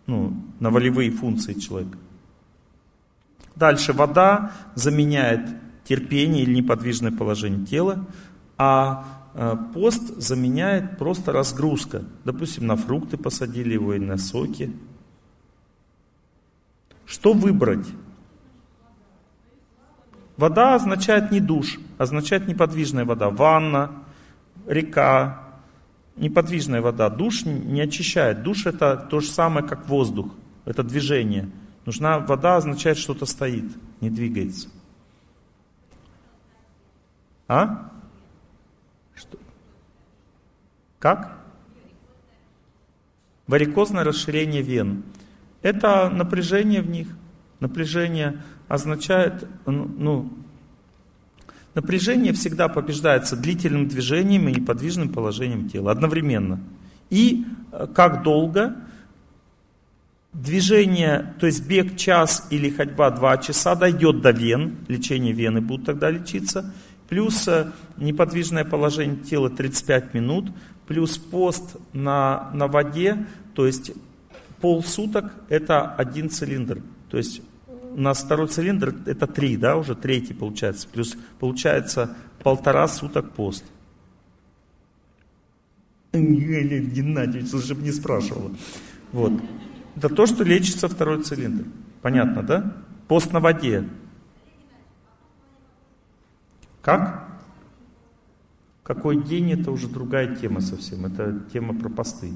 ну, 0.06 0.32
на 0.60 0.70
волевые 0.70 1.10
функции 1.10 1.54
человека. 1.54 1.98
Дальше 3.56 3.94
вода 3.94 4.52
заменяет 4.76 5.50
терпение 5.86 6.44
или 6.44 6.54
неподвижное 6.54 7.12
положение 7.12 7.66
тела, 7.66 8.06
а 8.60 9.06
э, 9.34 9.58
пост 9.74 10.04
заменяет 10.18 11.00
просто 11.00 11.32
разгрузка. 11.32 12.04
Допустим, 12.24 12.68
на 12.68 12.76
фрукты 12.76 13.18
посадили 13.18 13.74
его 13.74 13.96
и 13.96 14.00
на 14.00 14.20
соки. 14.20 14.72
Что 17.08 17.34
выбрать? 17.34 17.88
Вода 20.38 20.76
означает 20.76 21.32
не 21.32 21.40
душ, 21.40 21.80
означает 21.98 22.48
неподвижная 22.48 23.04
вода. 23.04 23.32
Ванна, 23.32 24.04
река, 24.68 25.44
неподвижная 26.16 26.82
вода. 26.82 27.10
Душ 27.10 27.46
не 27.46 27.82
очищает. 27.82 28.44
Душ 28.44 28.66
это 28.66 28.98
то 28.98 29.20
же 29.20 29.30
самое, 29.30 29.66
как 29.66 29.88
воздух. 29.88 30.34
Это 30.66 30.84
движение. 30.84 31.50
Нужна 31.86 32.20
вода 32.20 32.58
означает, 32.58 32.98
что-то 32.98 33.26
стоит, 33.26 33.66
не 34.02 34.10
двигается. 34.10 34.70
А? 37.48 37.90
Что? 39.16 39.38
Как? 41.00 41.38
Варикозное 43.48 44.04
расширение 44.04 44.62
вен. 44.62 45.04
Это 45.62 46.10
напряжение 46.10 46.82
в 46.82 46.90
них. 46.90 47.08
Напряжение 47.62 48.44
означает, 48.68 49.48
ну, 49.66 50.30
напряжение 51.78 52.34
всегда 52.34 52.70
побеждается 52.70 53.36
длительным 53.36 53.88
движением 53.88 54.50
и 54.50 54.54
неподвижным 54.54 55.10
положением 55.10 55.70
тела 55.70 55.92
одновременно. 55.92 56.60
И 57.12 57.46
э, 57.72 57.86
как 57.94 58.24
долго 58.24 58.76
движение, 60.34 61.36
то 61.40 61.46
есть 61.46 61.68
бег 61.68 61.96
час 61.96 62.48
или 62.50 62.72
ходьба 62.72 63.12
два 63.12 63.38
часа 63.38 63.76
дойдет 63.76 64.22
до 64.22 64.32
вен, 64.32 64.78
лечение 64.88 65.34
вены 65.34 65.62
будут 65.62 65.86
тогда 65.86 66.10
лечиться, 66.10 66.74
плюс 67.10 67.48
э, 67.48 67.72
неподвижное 67.98 68.66
положение 68.66 69.18
тела 69.18 69.52
35 69.52 70.16
минут, 70.16 70.52
плюс 70.88 71.20
пост 71.20 71.76
на, 71.94 72.50
на 72.56 72.66
воде, 72.66 73.28
то 73.54 73.68
есть 73.68 73.92
полсуток 74.62 75.32
это 75.48 75.94
один 75.94 76.32
цилиндр. 76.32 76.82
То 77.12 77.18
есть 77.18 77.44
у 77.96 78.00
нас 78.00 78.24
второй 78.24 78.48
цилиндр 78.48 78.96
это 79.06 79.28
три, 79.28 79.58
да, 79.58 79.78
уже 79.78 79.96
третий 79.96 80.34
получается. 80.34 80.88
Плюс 80.88 81.18
получается 81.40 82.16
полтора 82.44 82.88
суток 82.88 83.32
пост. 83.32 83.64
Леонид 86.14 86.94
Геннадьевич, 86.94 87.52
лучше 87.54 87.76
бы 87.76 87.84
не 87.84 87.92
спрашивала. 87.92 88.52
Вот. 89.12 89.34
Это 89.96 90.10
то, 90.10 90.26
что 90.26 90.44
лечится 90.44 90.88
второй 90.88 91.24
цилиндр. 91.24 91.66
Понятно, 92.02 92.44
да? 92.44 92.78
Пост 93.08 93.34
на 93.34 93.40
воде. 93.40 93.88
Как? 96.82 97.28
Какой 98.84 99.22
день, 99.22 99.52
это 99.52 99.72
уже 99.72 99.88
другая 99.88 100.36
тема 100.36 100.62
совсем. 100.62 101.06
Это 101.06 101.42
тема 101.52 101.78
про 101.78 101.90
посты. 101.90 102.32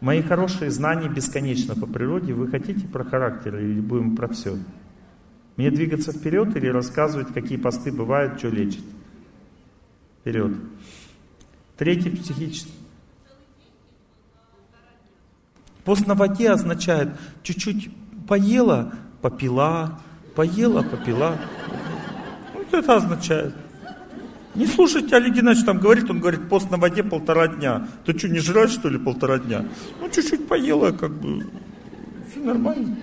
Мои 0.00 0.22
хорошие 0.22 0.70
знания 0.70 1.08
бесконечно 1.08 1.74
по 1.74 1.86
природе. 1.86 2.34
Вы 2.34 2.48
хотите 2.48 2.86
про 2.86 3.04
характер 3.04 3.56
или 3.56 3.80
будем 3.80 4.14
про 4.14 4.28
все? 4.28 4.58
Мне 5.56 5.70
двигаться 5.70 6.12
вперед 6.12 6.54
или 6.54 6.68
рассказывать, 6.68 7.32
какие 7.32 7.56
посты 7.56 7.90
бывают, 7.90 8.38
что 8.38 8.48
лечит? 8.48 8.84
Вперед. 10.20 10.52
Третий 11.78 12.10
психический. 12.10 12.72
Пост 15.84 16.06
на 16.06 16.14
воде 16.14 16.50
означает 16.50 17.10
чуть-чуть 17.42 17.90
поела, 18.26 18.92
попила, 19.22 20.00
поела, 20.34 20.82
попила. 20.82 21.38
Вот 22.54 22.74
это 22.74 22.96
означает. 22.96 23.54
Не 24.56 24.66
слушайте, 24.66 25.14
Олег 25.14 25.34
Геннадьевич 25.34 25.66
там 25.66 25.78
говорит, 25.78 26.08
он 26.08 26.18
говорит, 26.18 26.48
пост 26.48 26.70
на 26.70 26.78
воде 26.78 27.04
полтора 27.04 27.46
дня. 27.46 27.88
Ты 28.06 28.18
что, 28.18 28.28
не 28.28 28.38
жрать, 28.38 28.70
что 28.70 28.88
ли, 28.88 28.98
полтора 28.98 29.38
дня? 29.38 29.66
Ну, 30.00 30.08
чуть-чуть 30.08 30.48
поела, 30.48 30.92
как 30.92 31.12
бы, 31.12 31.46
все 32.30 32.40
нормально. 32.40 32.96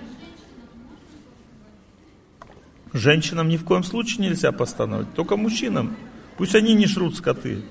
Женщинам 2.92 3.50
ни 3.50 3.58
в 3.58 3.66
коем 3.66 3.84
случае 3.84 4.28
нельзя 4.28 4.52
постановить, 4.52 5.14
только 5.14 5.38
мужчинам. 5.38 5.96
Пусть 6.38 6.56
они 6.56 6.74
не 6.74 6.88
жрут 6.88 7.16
скоты. 7.16 7.62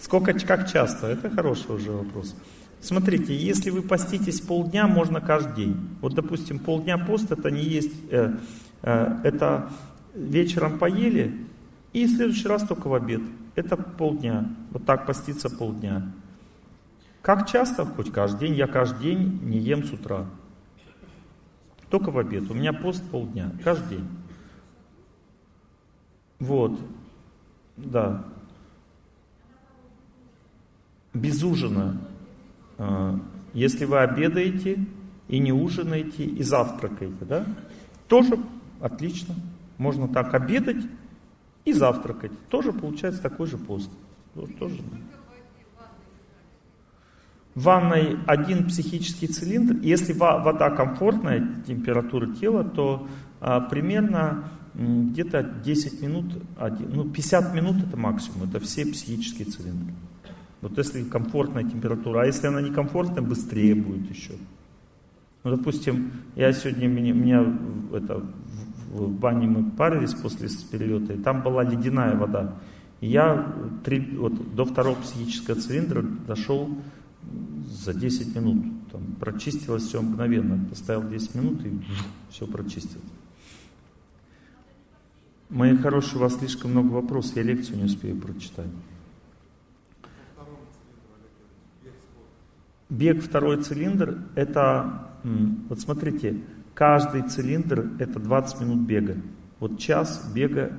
Сколько, 0.00 0.32
как 0.40 0.70
часто? 0.70 1.06
Это 1.06 1.30
хороший 1.30 1.70
уже 1.76 1.92
вопрос. 1.92 2.34
Смотрите, 2.84 3.34
если 3.34 3.70
вы 3.70 3.80
поститесь 3.80 4.42
полдня, 4.42 4.86
можно 4.86 5.22
каждый 5.22 5.64
день. 5.64 5.88
Вот, 6.02 6.12
допустим, 6.12 6.58
полдня 6.58 6.98
пост 6.98 7.32
это 7.32 7.50
не 7.50 7.62
есть, 7.62 7.94
э, 8.10 8.36
э, 8.82 9.20
это 9.24 9.70
вечером 10.14 10.78
поели, 10.78 11.46
и 11.94 12.04
в 12.04 12.10
следующий 12.10 12.46
раз 12.46 12.62
только 12.66 12.88
в 12.88 12.94
обед. 12.94 13.22
Это 13.54 13.78
полдня. 13.78 14.54
Вот 14.70 14.84
так 14.84 15.06
поститься 15.06 15.48
полдня. 15.48 16.12
Как 17.22 17.48
часто? 17.48 17.86
Хоть 17.86 18.12
каждый 18.12 18.48
день. 18.48 18.56
Я 18.58 18.66
каждый 18.66 19.02
день 19.02 19.40
не 19.44 19.60
ем 19.60 19.84
с 19.84 19.90
утра. 19.90 20.26
Только 21.88 22.10
в 22.10 22.18
обед. 22.18 22.50
У 22.50 22.54
меня 22.54 22.74
пост 22.74 23.02
полдня. 23.10 23.50
Каждый 23.64 23.96
день. 23.96 24.08
Вот. 26.38 26.78
Да. 27.78 28.26
Без 31.14 31.42
ужина. 31.42 31.96
А, 32.78 33.18
если 33.52 33.84
вы 33.84 33.98
обедаете 33.98 34.84
и 35.28 35.38
не 35.38 35.52
ужинаете, 35.52 36.24
и 36.24 36.42
завтракаете, 36.42 37.24
да, 37.24 37.46
тоже 38.08 38.38
отлично. 38.80 39.34
Можно 39.78 40.08
так 40.08 40.34
обедать 40.34 40.84
и 41.64 41.72
завтракать. 41.72 42.32
Тоже 42.48 42.72
получается 42.72 43.22
такой 43.22 43.46
же 43.46 43.58
пост. 43.58 43.90
Тоже. 44.58 44.80
В 47.54 47.62
ванной 47.62 48.18
один 48.26 48.66
психический 48.66 49.28
цилиндр. 49.28 49.76
Если 49.82 50.12
вода 50.12 50.70
комфортная, 50.70 51.62
температура 51.66 52.26
тела, 52.34 52.64
то 52.64 53.06
а, 53.40 53.60
примерно 53.60 54.50
где-то 54.74 55.42
10 55.42 56.02
минут, 56.02 56.24
один, 56.58 56.90
ну 56.92 57.08
50 57.08 57.54
минут 57.54 57.76
это 57.86 57.96
максимум, 57.96 58.48
это 58.48 58.58
все 58.58 58.84
психические 58.84 59.46
цилиндры. 59.46 59.94
Вот 60.64 60.78
если 60.78 61.04
комфортная 61.04 61.62
температура, 61.62 62.22
а 62.22 62.24
если 62.24 62.46
она 62.46 62.62
некомфортная, 62.62 63.22
быстрее 63.22 63.74
будет 63.74 64.08
еще. 64.10 64.32
Ну, 65.42 65.50
допустим, 65.54 66.10
я 66.36 66.54
сегодня, 66.54 66.88
меня, 66.88 67.12
меня 67.12 67.58
это, 67.92 68.24
в, 68.90 69.02
в 69.02 69.10
бане 69.10 69.46
мы 69.46 69.70
парились 69.72 70.14
после 70.14 70.48
перелета, 70.70 71.12
и 71.12 71.18
там 71.18 71.42
была 71.42 71.64
ледяная 71.64 72.16
вода. 72.16 72.54
И 73.02 73.08
я 73.08 73.54
три, 73.84 74.16
вот, 74.16 74.54
до 74.54 74.64
второго 74.64 74.94
психического 74.94 75.60
цилиндра 75.60 76.00
дошел 76.00 76.70
за 77.68 77.92
10 77.92 78.34
минут. 78.34 78.64
Там, 78.90 79.02
прочистилось 79.20 79.82
все 79.82 80.00
мгновенно. 80.00 80.64
Поставил 80.70 81.06
10 81.06 81.34
минут 81.34 81.66
и 81.66 81.78
все 82.30 82.46
прочистил. 82.46 83.02
Мои 85.50 85.76
хорошие, 85.76 86.16
у 86.16 86.20
вас 86.20 86.38
слишком 86.38 86.70
много 86.70 86.90
вопросов, 86.90 87.36
я 87.36 87.42
лекцию 87.42 87.76
не 87.76 87.84
успею 87.84 88.16
прочитать. 88.16 88.70
Бег 92.94 93.22
второй 93.22 93.60
цилиндр, 93.60 94.18
это, 94.36 95.08
вот 95.68 95.80
смотрите, 95.80 96.42
каждый 96.74 97.22
цилиндр 97.22 97.90
это 97.98 98.20
20 98.20 98.60
минут 98.60 98.86
бега. 98.86 99.16
Вот 99.58 99.80
час 99.80 100.30
бега 100.32 100.72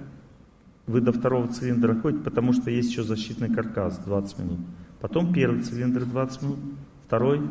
вы 0.88 1.02
до 1.02 1.12
второго 1.12 1.50
цилиндра 1.50 1.94
ходите, 1.96 2.24
потому 2.24 2.54
что 2.54 2.72
есть 2.72 2.90
еще 2.92 3.04
защитный 3.04 3.54
каркас 3.54 3.98
20 4.06 4.40
минут. 4.40 4.60
Потом 5.02 5.34
первый 5.34 5.62
цилиндр 5.62 6.06
20 6.06 6.42
минут, 6.42 6.60
второй, 7.06 7.42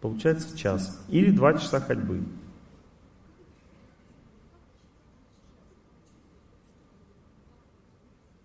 получается 0.00 0.56
час. 0.56 1.04
Или 1.08 1.32
2 1.32 1.54
часа 1.54 1.80
ходьбы. 1.80 2.22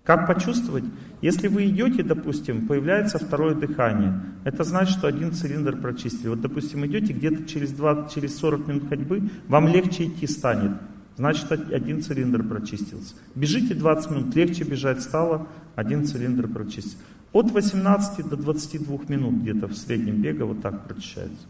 Как 0.09 0.25
почувствовать? 0.25 0.85
Если 1.21 1.47
вы 1.47 1.67
идете, 1.67 2.01
допустим, 2.01 2.65
появляется 2.65 3.19
второе 3.19 3.53
дыхание, 3.53 4.19
это 4.43 4.63
значит, 4.63 4.97
что 4.97 5.07
один 5.07 5.33
цилиндр 5.33 5.77
прочистили. 5.77 6.29
Вот, 6.29 6.41
допустим, 6.41 6.83
идете 6.87 7.13
где-то 7.13 7.45
через, 7.45 7.73
20, 7.73 8.11
через 8.11 8.35
40 8.39 8.67
минут 8.67 8.89
ходьбы, 8.89 9.29
вам 9.47 9.67
легче 9.67 10.07
идти 10.07 10.25
станет. 10.25 10.71
Значит, 11.17 11.51
один 11.51 12.01
цилиндр 12.01 12.41
прочистился. 12.41 13.13
Бежите 13.35 13.75
20 13.75 14.09
минут, 14.09 14.35
легче 14.35 14.63
бежать 14.63 15.03
стало, 15.03 15.47
один 15.75 16.07
цилиндр 16.07 16.47
прочистился. 16.47 16.97
От 17.31 17.51
18 17.51 18.27
до 18.27 18.35
22 18.35 18.97
минут 19.09 19.43
где-то 19.43 19.67
в 19.67 19.75
среднем 19.75 20.23
бега 20.23 20.45
вот 20.45 20.63
так 20.63 20.87
прочищается. 20.87 21.45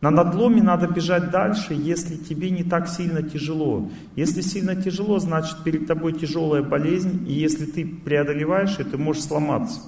На 0.00 0.10
надломе 0.10 0.62
надо 0.62 0.86
бежать 0.86 1.30
дальше, 1.30 1.74
если 1.74 2.16
тебе 2.16 2.50
не 2.50 2.64
так 2.64 2.88
сильно 2.88 3.22
тяжело. 3.22 3.90
Если 4.16 4.40
сильно 4.40 4.74
тяжело, 4.74 5.18
значит 5.18 5.62
перед 5.62 5.86
тобой 5.86 6.14
тяжелая 6.14 6.62
болезнь, 6.62 7.26
и 7.28 7.34
если 7.34 7.66
ты 7.66 7.86
преодолеваешь 7.86 8.78
это, 8.78 8.92
ты 8.92 8.98
можешь 8.98 9.24
сломаться. 9.24 9.80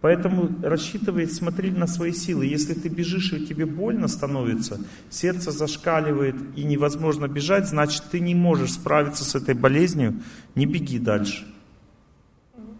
Поэтому 0.00 0.50
рассчитывай, 0.62 1.28
смотри 1.28 1.70
на 1.70 1.86
свои 1.86 2.12
силы. 2.12 2.46
Если 2.46 2.74
ты 2.74 2.88
бежишь 2.88 3.32
и 3.32 3.46
тебе 3.46 3.66
больно 3.66 4.08
становится, 4.08 4.80
сердце 5.10 5.52
зашкаливает 5.52 6.36
и 6.56 6.64
невозможно 6.64 7.28
бежать, 7.28 7.68
значит 7.68 8.04
ты 8.10 8.20
не 8.20 8.34
можешь 8.34 8.72
справиться 8.72 9.24
с 9.24 9.34
этой 9.36 9.54
болезнью, 9.54 10.20
не 10.54 10.66
беги 10.66 10.98
дальше. 10.98 11.46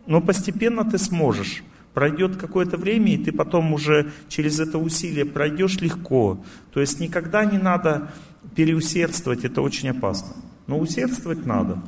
но 0.06 0.20
постепенно 0.20 0.84
ты 0.84 0.98
сможешь. 0.98 1.62
Пройдет 1.98 2.36
какое-то 2.36 2.76
время, 2.76 3.14
и 3.14 3.18
ты 3.18 3.32
потом 3.32 3.72
уже 3.72 4.12
через 4.28 4.60
это 4.60 4.78
усилие 4.78 5.24
пройдешь 5.24 5.80
легко. 5.80 6.38
То 6.72 6.78
есть 6.78 7.00
никогда 7.00 7.44
не 7.44 7.58
надо 7.58 8.12
переусердствовать, 8.54 9.44
это 9.44 9.62
очень 9.62 9.88
опасно. 9.88 10.28
Но 10.68 10.78
усердствовать 10.78 11.44
надо. 11.44 11.82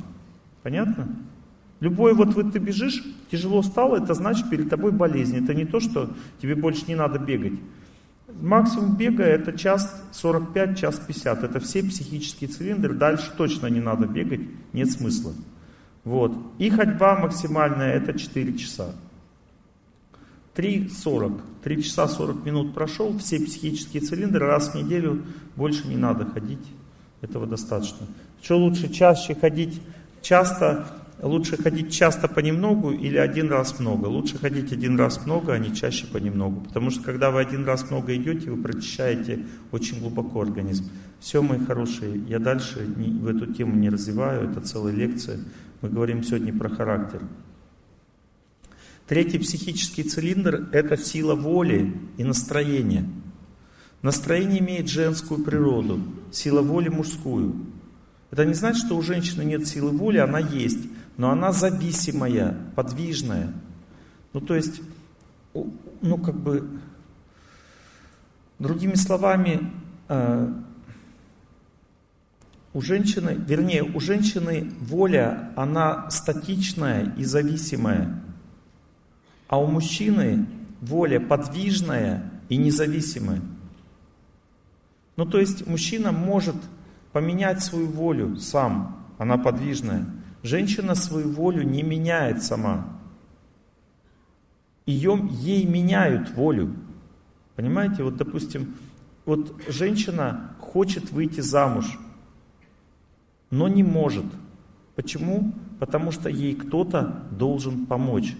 Понятно? 0.63 1.07
Любой 1.79 2.13
вот, 2.13 2.33
вот 2.33 2.51
ты 2.51 2.59
бежишь, 2.59 3.01
тяжело 3.31 3.61
стало, 3.61 4.03
это 4.03 4.13
значит 4.13 4.49
перед 4.49 4.69
тобой 4.69 4.91
болезнь. 4.91 5.41
Это 5.41 5.53
не 5.53 5.63
то, 5.63 5.79
что 5.79 6.09
тебе 6.41 6.55
больше 6.55 6.83
не 6.89 6.95
надо 6.95 7.17
бегать. 7.17 7.53
Максимум 8.41 8.97
бега 8.97 9.23
это 9.23 9.57
час 9.57 10.03
45, 10.11 10.77
час 10.77 10.99
50. 11.07 11.43
Это 11.45 11.61
все 11.61 11.83
психические 11.83 12.49
цилиндры. 12.49 12.95
Дальше 12.95 13.31
точно 13.37 13.67
не 13.67 13.79
надо 13.79 14.07
бегать, 14.07 14.41
нет 14.73 14.91
смысла. 14.91 15.31
Вот. 16.03 16.33
И 16.57 16.69
ходьба 16.69 17.17
максимальная 17.17 17.93
это 17.93 18.19
4 18.19 18.57
часа. 18.57 18.93
3.40. 20.55 21.39
3 21.63 21.83
часа 21.83 22.07
40 22.07 22.45
минут 22.45 22.73
прошел, 22.73 23.17
все 23.17 23.39
психические 23.39 24.01
цилиндры, 24.01 24.45
раз 24.45 24.69
в 24.69 24.75
неделю 24.75 25.23
больше 25.55 25.87
не 25.87 25.95
надо 25.95 26.25
ходить. 26.25 26.65
Этого 27.21 27.45
достаточно. 27.45 28.07
Что 28.41 28.57
лучше 28.57 28.91
чаще 28.91 29.35
ходить 29.35 29.79
часто, 30.21 30.87
лучше 31.21 31.55
ходить 31.55 31.93
часто 31.93 32.27
понемногу 32.27 32.91
или 32.91 33.17
один 33.17 33.49
раз 33.49 33.79
много? 33.79 34.07
Лучше 34.07 34.39
ходить 34.39 34.73
один 34.73 34.97
раз 34.97 35.23
много, 35.25 35.53
а 35.53 35.59
не 35.59 35.73
чаще 35.73 36.07
понемногу. 36.07 36.61
Потому 36.61 36.89
что 36.89 37.03
когда 37.03 37.29
вы 37.29 37.41
один 37.41 37.63
раз 37.63 37.89
много 37.89 38.15
идете, 38.15 38.49
вы 38.49 38.61
прочищаете 38.61 39.45
очень 39.71 39.99
глубоко 39.99 40.41
организм. 40.41 40.89
Все, 41.19 41.43
мои 41.43 41.59
хорошие, 41.59 42.17
я 42.27 42.39
дальше 42.39 42.87
не, 42.97 43.11
в 43.19 43.27
эту 43.27 43.53
тему 43.53 43.75
не 43.75 43.89
развиваю, 43.89 44.49
это 44.49 44.59
целая 44.61 44.93
лекция. 44.93 45.39
Мы 45.81 45.89
говорим 45.89 46.23
сегодня 46.23 46.57
про 46.57 46.69
характер. 46.69 47.21
Третий 49.11 49.39
психический 49.39 50.03
цилиндр– 50.03 50.69
это 50.71 50.95
сила 50.95 51.35
воли 51.35 51.93
и 52.15 52.23
настроения. 52.23 53.05
Настроение 54.01 54.61
имеет 54.61 54.87
женскую 54.87 55.43
природу, 55.43 55.99
сила 56.31 56.61
воли 56.61 56.87
мужскую. 56.87 57.57
Это 58.31 58.45
не 58.45 58.53
значит, 58.53 58.85
что 58.85 58.95
у 58.95 59.01
женщины 59.01 59.43
нет 59.43 59.67
силы 59.67 59.91
воли, 59.91 60.19
она 60.19 60.39
есть, 60.39 60.79
но 61.17 61.29
она 61.29 61.51
зависимая, 61.51 62.57
подвижная. 62.73 63.53
Ну 64.31 64.39
то 64.39 64.55
есть, 64.55 64.81
ну 65.53 66.17
как 66.17 66.39
бы, 66.39 66.79
другими 68.59 68.95
словами, 68.95 69.73
э, 70.07 70.53
у 72.71 72.81
женщины, 72.81 73.37
вернее, 73.45 73.83
у 73.83 73.99
женщины 73.99 74.71
воля, 74.79 75.51
она 75.57 76.09
статичная 76.09 77.13
и 77.17 77.25
зависимая. 77.25 78.30
А 79.51 79.59
у 79.59 79.67
мужчины 79.67 80.45
воля 80.79 81.19
подвижная 81.19 82.31
и 82.47 82.55
независимая. 82.55 83.41
Ну 85.17 85.25
то 85.25 85.39
есть 85.39 85.67
мужчина 85.67 86.13
может 86.13 86.55
поменять 87.11 87.61
свою 87.61 87.87
волю 87.87 88.37
сам, 88.37 89.05
она 89.17 89.37
подвижная. 89.37 90.05
Женщина 90.41 90.95
свою 90.95 91.29
волю 91.29 91.63
не 91.63 91.83
меняет 91.83 92.41
сама. 92.41 92.97
Ее, 94.85 95.19
ей 95.31 95.65
меняют 95.65 96.33
волю. 96.33 96.73
Понимаете, 97.57 98.03
вот 98.03 98.15
допустим, 98.15 98.75
вот 99.25 99.61
женщина 99.67 100.55
хочет 100.59 101.11
выйти 101.11 101.41
замуж, 101.41 101.99
но 103.49 103.67
не 103.67 103.83
может. 103.83 104.25
Почему? 104.95 105.51
Потому 105.77 106.13
что 106.13 106.29
ей 106.29 106.55
кто-то 106.55 107.25
должен 107.31 107.85
помочь. 107.85 108.33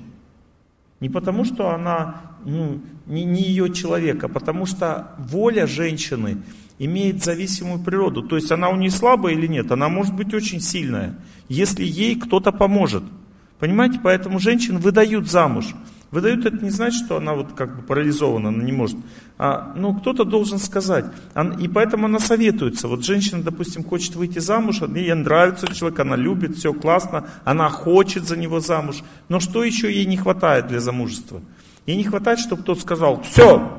Не 1.02 1.10
потому, 1.10 1.44
что 1.44 1.72
она 1.72 2.22
ну, 2.46 2.80
не, 3.08 3.26
не 3.26 3.42
ее 3.42 3.74
человек, 3.74 4.24
а 4.24 4.30
потому 4.30 4.66
что 4.66 5.16
воля 5.18 5.68
женщины 5.68 6.38
имеет 6.80 7.24
зависимую 7.24 7.84
природу. 7.84 8.24
То 8.24 8.36
есть 8.36 8.52
она 8.52 8.70
у 8.70 8.76
нее 8.76 8.92
слабая 8.92 9.34
или 9.34 9.48
нет, 9.48 9.72
она 9.72 9.90
может 9.90 10.16
быть 10.16 10.34
очень 10.34 10.62
сильная, 10.62 11.16
если 11.50 11.84
ей 11.84 12.16
кто-то 12.16 12.52
поможет. 12.52 13.04
Понимаете, 13.60 14.00
поэтому 14.02 14.40
женщин 14.40 14.78
выдают 14.78 15.30
замуж. 15.30 15.76
Выдают 16.12 16.46
это 16.46 16.64
не 16.64 16.72
значит, 16.72 17.06
что 17.06 17.16
она 17.16 17.34
вот 17.34 17.54
как 17.54 17.74
бы 17.78 17.84
парализована, 17.84 18.50
она 18.50 18.62
не 18.64 18.74
может. 18.74 18.98
А, 19.38 19.74
ну, 19.78 19.94
кто-то 19.96 20.26
должен 20.26 20.60
сказать. 20.60 21.06
И 21.60 21.68
поэтому 21.70 22.06
она 22.06 22.20
советуется. 22.20 22.90
Вот 22.90 23.06
женщина, 23.06 23.42
допустим, 23.42 23.86
хочет 23.86 24.16
выйти 24.16 24.40
замуж, 24.40 24.82
ей 24.94 25.14
нравится 25.14 25.74
человек, 25.74 26.02
она 26.02 26.18
любит, 26.18 26.58
все 26.58 26.74
классно, 26.74 27.30
она 27.46 27.70
хочет 27.70 28.26
за 28.26 28.36
него 28.36 28.60
замуж. 28.60 29.04
Но 29.30 29.40
что 29.40 29.64
еще 29.64 29.92
ей 29.92 30.06
не 30.06 30.18
хватает 30.18 30.68
для 30.68 30.82
замужества? 30.82 31.42
Ей 31.86 31.96
не 31.96 32.04
хватает, 32.04 32.40
чтобы 32.40 32.62
кто-то 32.62 32.82
сказал, 32.82 33.22
все, 33.24 33.72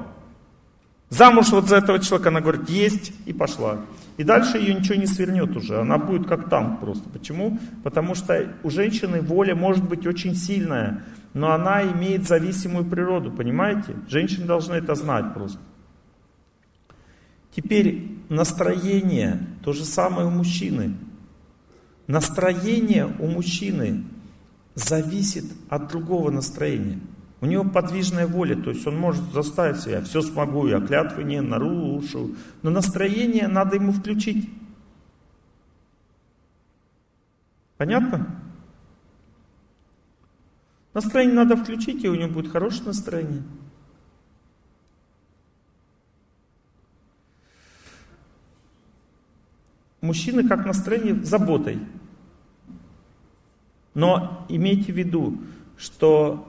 замуж 1.10 1.50
вот 1.50 1.68
за 1.68 1.76
этого 1.76 1.98
человека, 1.98 2.30
она 2.30 2.40
говорит, 2.40 2.70
есть, 2.70 3.12
и 3.26 3.34
пошла. 3.34 3.80
И 4.16 4.24
дальше 4.24 4.56
ее 4.56 4.74
ничего 4.74 4.94
не 4.94 5.06
свернет 5.06 5.54
уже, 5.56 5.80
она 5.80 5.98
будет 5.98 6.26
как 6.26 6.48
танк 6.48 6.80
просто. 6.80 7.09
Почему? 7.10 7.59
Потому 7.84 8.14
что 8.14 8.54
у 8.62 8.70
женщины 8.70 9.20
воля 9.20 9.54
может 9.54 9.84
быть 9.84 10.06
очень 10.06 10.34
сильная, 10.34 11.02
но 11.34 11.52
она 11.52 11.82
имеет 11.82 12.26
зависимую 12.26 12.84
природу, 12.84 13.30
понимаете? 13.30 13.96
Женщины 14.09 14.46
должны 14.46 14.74
это 14.74 14.94
знать 14.94 15.32
просто. 15.34 15.59
Теперь 17.54 18.18
настроение, 18.28 19.46
то 19.62 19.72
же 19.72 19.84
самое 19.84 20.26
у 20.26 20.30
мужчины. 20.30 20.96
Настроение 22.06 23.06
у 23.18 23.26
мужчины 23.26 24.04
зависит 24.74 25.44
от 25.68 25.88
другого 25.88 26.30
настроения. 26.30 26.98
У 27.40 27.46
него 27.46 27.64
подвижная 27.64 28.26
воля, 28.26 28.56
то 28.56 28.70
есть 28.70 28.86
он 28.86 28.96
может 28.96 29.32
заставить 29.32 29.80
себя, 29.80 30.02
все 30.02 30.22
смогу, 30.22 30.68
я 30.68 30.80
клятвы 30.80 31.24
не 31.24 31.40
нарушу. 31.40 32.36
Но 32.62 32.70
настроение 32.70 33.48
надо 33.48 33.76
ему 33.76 33.92
включить. 33.92 34.48
Понятно? 37.76 38.41
Настроение 40.94 41.35
надо 41.35 41.56
включить, 41.56 42.05
и 42.05 42.09
у 42.09 42.14
него 42.14 42.28
будет 42.28 42.52
хорошее 42.52 42.86
настроение. 42.86 43.43
Мужчины 50.02 50.47
как 50.47 50.66
настроение 50.66 51.23
заботой. 51.23 51.78
Но 53.94 54.44
имейте 54.48 54.93
в 54.93 54.97
виду, 54.97 55.39
что 55.77 56.48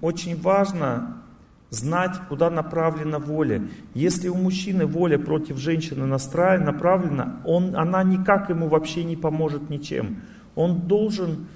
очень 0.00 0.40
важно 0.40 1.22
знать, 1.70 2.16
куда 2.28 2.48
направлена 2.50 3.18
воля. 3.18 3.62
Если 3.94 4.28
у 4.28 4.34
мужчины 4.34 4.86
воля 4.86 5.18
против 5.18 5.58
женщины 5.58 6.06
настроена, 6.06 6.66
направлена, 6.66 7.40
он, 7.44 7.76
она 7.76 8.02
никак 8.02 8.48
ему 8.50 8.68
вообще 8.68 9.04
не 9.04 9.16
поможет 9.16 9.68
ничем. 9.68 10.22
Он 10.54 10.80
должен 10.80 11.46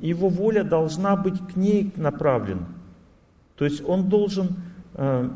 его 0.00 0.28
воля 0.28 0.62
должна 0.62 1.16
быть 1.16 1.38
к 1.52 1.56
ней 1.56 1.92
направлена. 1.96 2.68
То 3.56 3.64
есть 3.64 3.82
он 3.84 4.08
должен 4.08 4.56
э, 4.94 5.30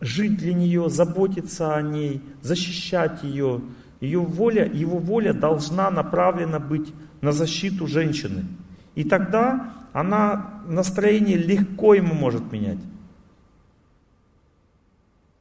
жить 0.00 0.36
для 0.36 0.54
нее, 0.54 0.88
заботиться 0.90 1.74
о 1.74 1.82
ней, 1.82 2.20
защищать 2.42 3.22
ее. 3.24 3.62
Ее 4.00 4.20
воля, 4.20 4.70
его 4.70 4.98
воля 4.98 5.32
должна 5.32 5.90
направлена 5.90 6.58
быть 6.58 6.92
на 7.22 7.32
защиту 7.32 7.86
женщины. 7.86 8.44
И 8.94 9.04
тогда 9.04 9.72
она 9.92 10.62
настроение 10.66 11.38
легко 11.38 11.94
ему 11.94 12.14
может 12.14 12.52
менять. 12.52 12.78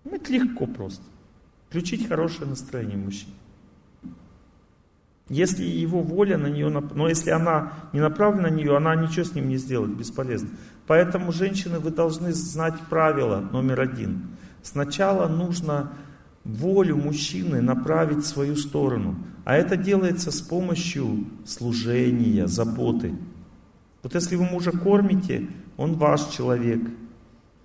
Ну, 0.05 0.15
это 0.15 0.31
легко 0.31 0.65
просто. 0.65 1.03
Включить 1.67 2.07
хорошее 2.07 2.49
настроение 2.49 2.97
мужчине. 2.97 3.33
Если 5.27 5.63
его 5.63 6.01
воля 6.01 6.37
на 6.37 6.47
нее, 6.47 6.69
но 6.69 7.09
если 7.09 7.31
она 7.31 7.73
не 7.93 7.99
направлена 7.99 8.49
на 8.49 8.53
нее, 8.53 8.77
она 8.77 8.95
ничего 8.95 9.25
с 9.25 9.33
ним 9.33 9.49
не 9.49 9.57
сделает, 9.57 9.97
бесполезно. 9.97 10.49
Поэтому, 10.85 11.31
женщины, 11.31 11.79
вы 11.79 11.89
должны 11.89 12.31
знать 12.31 12.75
правило 12.89 13.39
номер 13.51 13.81
один. 13.81 14.37
Сначала 14.61 15.27
нужно 15.27 15.93
волю 16.43 16.97
мужчины 16.97 17.59
направить 17.61 18.19
в 18.19 18.27
свою 18.27 18.55
сторону. 18.55 19.15
А 19.45 19.55
это 19.55 19.77
делается 19.77 20.29
с 20.31 20.41
помощью 20.41 21.25
служения, 21.43 22.45
заботы. 22.45 23.15
Вот 24.03 24.13
если 24.13 24.35
вы 24.35 24.43
мужа 24.43 24.71
кормите, 24.71 25.47
он 25.75 25.95
ваш 25.95 26.25
человек. 26.27 26.81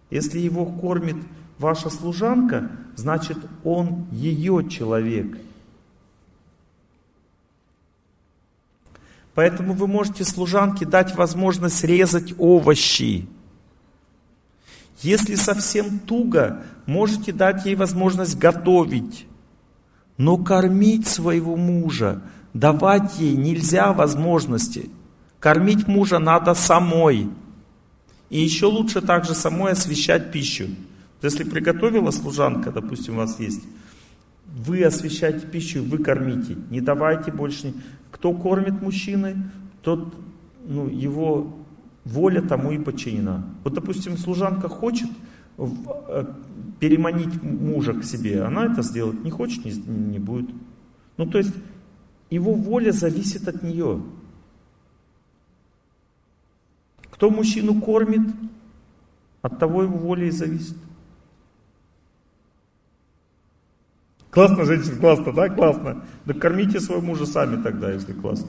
Если 0.08 0.38
его 0.38 0.64
кормит 0.64 1.16
ваша 1.58 1.90
служанка, 1.90 2.70
значит 2.96 3.36
он 3.64 4.06
ее 4.12 4.66
человек– 4.66 5.36
Поэтому 9.40 9.72
вы 9.72 9.86
можете 9.86 10.22
служанке 10.22 10.84
дать 10.84 11.16
возможность 11.16 11.82
резать 11.82 12.34
овощи. 12.36 13.26
Если 15.00 15.34
совсем 15.34 15.98
туго, 15.98 16.62
можете 16.84 17.32
дать 17.32 17.64
ей 17.64 17.74
возможность 17.74 18.36
готовить. 18.36 19.26
Но 20.18 20.36
кормить 20.36 21.06
своего 21.06 21.56
мужа, 21.56 22.20
давать 22.52 23.18
ей 23.18 23.34
нельзя 23.34 23.94
возможности. 23.94 24.90
Кормить 25.38 25.88
мужа 25.88 26.18
надо 26.18 26.52
самой. 26.52 27.30
И 28.28 28.42
еще 28.42 28.66
лучше 28.66 29.00
также 29.00 29.32
самой 29.32 29.72
освещать 29.72 30.32
пищу. 30.32 30.66
Если 31.22 31.44
приготовила 31.44 32.10
служанка, 32.10 32.70
допустим, 32.72 33.14
у 33.14 33.16
вас 33.16 33.40
есть, 33.40 33.62
вы 34.44 34.84
освещаете 34.84 35.46
пищу, 35.46 35.82
вы 35.82 35.96
кормите. 35.96 36.58
Не 36.68 36.82
давайте 36.82 37.32
больше. 37.32 37.72
Кто 38.10 38.32
кормит 38.32 38.82
мужчины, 38.82 39.36
тот, 39.82 40.14
ну, 40.66 40.88
его 40.88 41.56
воля 42.04 42.42
тому 42.42 42.72
и 42.72 42.78
подчинена. 42.78 43.44
Вот, 43.64 43.74
допустим, 43.74 44.16
служанка 44.16 44.68
хочет 44.68 45.08
э, 45.58 46.24
переманить 46.80 47.42
мужа 47.42 47.94
к 47.94 48.04
себе, 48.04 48.42
она 48.42 48.66
это 48.66 48.82
сделать 48.82 49.22
не 49.22 49.30
хочет, 49.30 49.64
не, 49.64 49.72
не 49.72 50.18
будет. 50.18 50.50
Ну, 51.16 51.26
то 51.26 51.38
есть, 51.38 51.54
его 52.30 52.54
воля 52.54 52.92
зависит 52.92 53.48
от 53.48 53.62
нее. 53.62 54.02
Кто 57.10 57.30
мужчину 57.30 57.80
кормит, 57.80 58.22
от 59.42 59.58
того 59.58 59.82
его 59.82 59.96
воля 59.96 60.26
и 60.26 60.30
зависит. 60.30 60.76
Классно, 64.30 64.64
женщина, 64.64 64.96
классно, 64.96 65.32
да, 65.32 65.48
классно. 65.48 66.04
Да 66.24 66.34
кормите 66.34 66.80
своего 66.80 67.02
мужа 67.02 67.26
сами 67.26 67.60
тогда, 67.62 67.90
если 67.92 68.12
классно. 68.12 68.48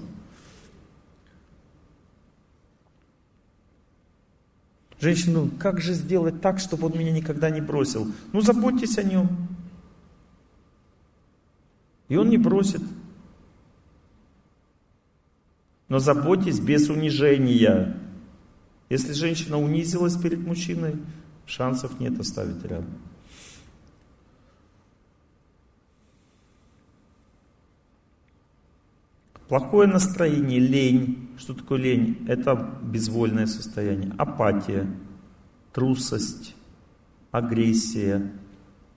Женщину, 5.00 5.50
как 5.58 5.82
же 5.82 5.94
сделать 5.94 6.42
так, 6.42 6.60
чтобы 6.60 6.86
он 6.86 6.98
меня 6.98 7.12
никогда 7.12 7.50
не 7.50 7.60
бросил? 7.60 8.08
Ну, 8.34 8.42
заботьтесь 8.42 9.00
о 9.00 9.04
нем. 9.04 9.30
И 12.08 12.16
он 12.16 12.30
не 12.30 12.38
бросит. 12.38 12.82
Но 15.88 15.98
заботьтесь 15.98 16.60
без 16.60 16.88
унижения. 16.90 17.98
Если 18.90 19.14
женщина 19.14 19.58
унизилась 19.58 20.16
перед 20.16 20.46
мужчиной, 20.46 20.98
шансов 21.48 22.00
нет 22.00 22.20
оставить 22.20 22.64
рядом. 22.64 22.94
Плохое 29.52 29.86
настроение, 29.86 30.60
лень. 30.60 31.28
Что 31.38 31.54
такое 31.54 31.78
лень? 31.78 32.24
Это 32.30 32.80
безвольное 32.84 33.48
состояние. 33.48 34.14
Апатия, 34.18 34.88
трусость, 35.74 36.56
агрессия, 37.32 38.32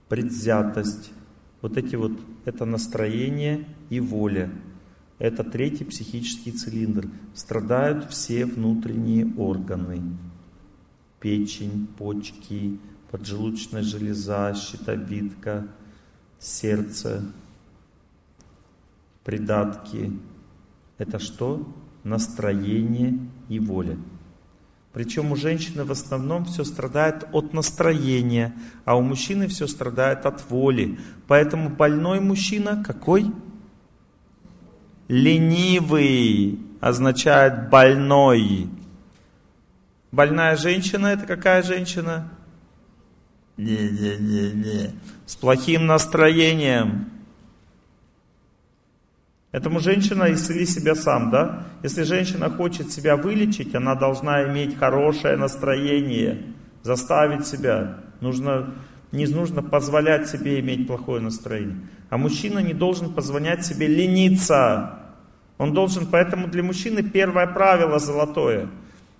предвзятость. 0.07 1.11
Вот 1.61 1.75
эти 1.75 1.97
вот, 1.97 2.13
это 2.45 2.63
настроение 2.63 3.67
и 3.89 3.99
воля. 3.99 4.49
Это 5.19 5.43
третий 5.43 5.83
психический 5.83 6.53
цилиндр. 6.53 7.09
Страдают 7.33 8.09
все 8.09 8.45
внутренние 8.45 9.35
органы. 9.35 10.01
Печень, 11.19 11.85
почки, 11.97 12.79
поджелудочная 13.11 13.83
железа, 13.83 14.53
щитовидка, 14.53 15.67
сердце, 16.39 17.25
придатки. 19.25 20.13
Это 20.97 21.19
что? 21.19 21.67
Настроение 22.03 23.19
и 23.49 23.59
воля. 23.59 23.97
Причем 24.93 25.33
у 25.33 25.35
женщины 25.35 25.83
в 25.83 25.91
основном 25.91 26.45
все 26.45 26.63
страдает 26.63 27.25
от 27.33 27.53
настроения, 27.53 28.55
а 28.85 28.95
у 28.95 29.01
мужчины 29.01 29.47
все 29.47 29.67
страдает 29.67 30.25
от 30.25 30.49
воли. 30.49 30.97
Поэтому 31.27 31.69
больной 31.69 32.21
мужчина 32.21 32.81
какой? 32.81 33.29
Ленивый 35.09 36.59
означает 36.79 37.69
больной. 37.69 38.69
Больная 40.13 40.55
женщина 40.55 41.07
это 41.07 41.25
какая 41.25 41.61
женщина? 41.61 42.29
Не-не-не-не. 43.57 44.91
С 45.25 45.35
плохим 45.35 45.87
настроением. 45.87 47.09
Этому 49.55 49.79
женщина 49.79 50.33
исцели 50.33 50.65
себя 50.65 50.95
сам, 50.95 51.31
да? 51.31 51.63
Если 51.81 52.03
женщина 52.03 52.49
хочет 52.49 52.91
себя 52.91 53.15
вылечить, 53.15 53.73
она 53.73 53.95
должна 53.95 54.43
иметь 54.49 54.77
хорошее 54.77 55.37
настроение, 55.37 56.43
заставить 56.83 57.47
себя. 57.47 57.99
Нужно, 58.19 58.73
не 59.13 59.25
нужно 59.27 59.63
позволять 59.63 60.27
себе 60.27 60.59
иметь 60.59 60.87
плохое 60.87 61.21
настроение. 61.21 61.77
А 62.09 62.17
мужчина 62.17 62.59
не 62.59 62.73
должен 62.73 63.13
позволять 63.13 63.65
себе 63.65 63.87
лениться. 63.87 64.99
Он 65.57 65.71
должен, 65.71 66.05
поэтому 66.05 66.49
для 66.49 66.61
мужчины 66.61 67.01
первое 67.01 67.47
правило 67.47 67.97
золотое. 67.97 68.67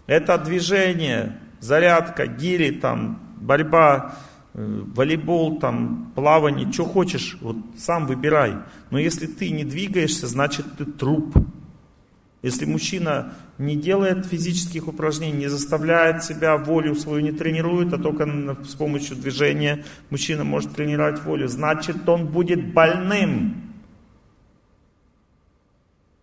Это 0.06 0.38
движение, 0.38 1.40
зарядка, 1.62 2.28
гири, 2.28 2.72
там, 2.72 3.22
борьба, 3.38 4.16
волейбол, 4.56 5.60
там, 5.60 6.12
плавание, 6.16 6.72
что 6.72 6.86
хочешь, 6.86 7.38
вот 7.42 7.58
сам 7.78 8.08
выбирай. 8.08 8.56
Но 8.90 8.98
если 8.98 9.28
ты 9.28 9.50
не 9.50 9.66
двигаешься, 9.66 10.28
значит 10.28 10.66
ты 10.78 10.86
труп. 10.86 11.36
Если 12.42 12.66
мужчина 12.66 13.34
не 13.58 13.76
делает 13.76 14.26
физических 14.26 14.88
упражнений, 14.88 15.40
не 15.40 15.48
заставляет 15.48 16.24
себя 16.24 16.58
волю 16.58 16.96
свою 16.96 17.22
не 17.22 17.32
тренирует, 17.32 17.92
а 17.94 17.98
только 17.98 18.26
с 18.64 18.76
помощью 18.76 19.18
движения 19.18 19.84
мужчина 20.10 20.44
может 20.44 20.74
тренировать 20.74 21.22
волю, 21.24 21.48
значит 21.48 22.08
он 22.08 22.28
будет 22.28 22.74
больным. 22.74 23.74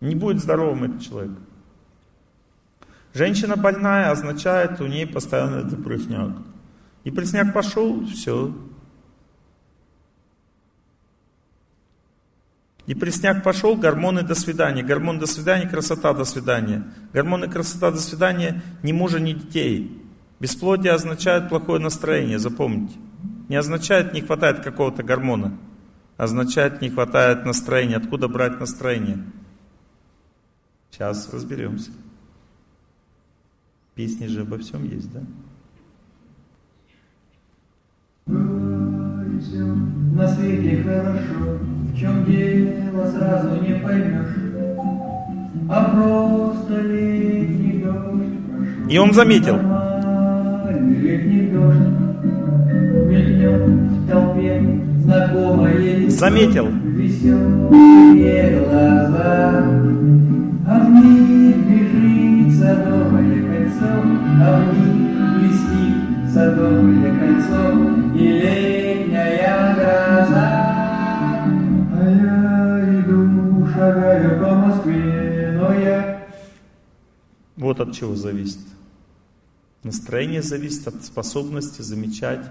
Не 0.01 0.15
будет 0.15 0.41
здоровым 0.41 0.85
этот 0.85 1.01
человек. 1.01 1.37
Женщина 3.13 3.57
больная 3.57 4.09
означает, 4.09 4.81
у 4.81 4.87
ней 4.87 5.05
постоянно 5.05 5.61
депрессняк. 7.03 7.47
Депрессняк 7.47 7.53
пошел, 7.53 8.05
все. 8.07 8.53
Депрессняк 12.85 13.43
пошел, 13.43 13.77
гормоны 13.77 14.23
до 14.23 14.35
свидания. 14.35 14.83
Гормон 14.83 15.17
до 15.17 15.25
свидания, 15.25 15.69
красота 15.69 16.13
до 16.13 16.25
свидания. 16.25 16.83
Гормоны 17.13 17.47
красота 17.49 17.91
до 17.91 17.99
свидания, 17.99 18.61
ни 18.83 18.91
мужа, 18.91 19.19
ни 19.19 19.33
детей. 19.33 20.01
Бесплодие 20.39 20.91
означает 20.91 21.47
плохое 21.47 21.79
настроение, 21.79 22.39
запомните. 22.39 22.97
Не 23.47 23.55
означает 23.55 24.13
не 24.13 24.21
хватает 24.21 24.59
какого-то 24.59 25.03
гормона. 25.03 25.57
Означает 26.17 26.81
не 26.81 26.89
хватает 26.89 27.45
настроения. 27.45 27.97
Откуда 27.97 28.27
брать 28.27 28.59
настроение? 28.59 29.23
Сейчас 30.91 31.33
разберемся. 31.33 31.91
Песни 33.95 34.27
же 34.27 34.41
обо 34.41 34.57
всем 34.57 34.83
есть, 34.83 35.11
да? 35.11 35.21
На 38.25 40.27
свете 40.27 40.83
хорошо, 40.83 41.59
в 41.91 41.99
чем 41.99 42.25
дело 42.25 43.05
сразу 43.07 43.61
не 43.61 43.73
поймешь, 43.79 44.35
а 45.69 45.83
просто 45.91 46.81
летний 46.81 47.83
дождь 47.83 48.89
И 48.89 48.97
он 48.97 49.13
заметил. 49.13 49.57
Летний 51.01 51.47
дождь 51.47 51.79
мелькнет 53.09 53.67
в 53.67 54.07
толпе. 54.09 54.61
Знакомое 55.03 56.09
Заметил. 56.09 56.67
Веселые 56.67 58.59
глаза 58.59 59.63
а 60.65 60.79
в 60.79 60.89
них 60.91 61.57
бежит 61.67 62.55
садовое 62.57 63.43
кольцо, 63.43 63.91
а 64.41 64.61
в 64.61 64.63
них 64.79 65.12
садовое 66.33 67.19
кольцо 67.19 68.15
и 68.15 68.27
летняя 68.27 69.75
гроза. 69.75 70.47
А 71.93 72.03
я 72.09 73.01
иду, 73.01 73.67
шагаю 73.67 74.39
по 74.39 74.55
Москве, 74.55 75.57
но 75.59 75.73
я... 75.73 76.27
Вот 77.55 77.79
от 77.79 77.93
чего 77.93 78.15
зависит. 78.15 78.59
Настроение 79.83 80.41
зависит 80.41 80.87
от 80.87 81.03
способности 81.03 81.81
замечать 81.81 82.49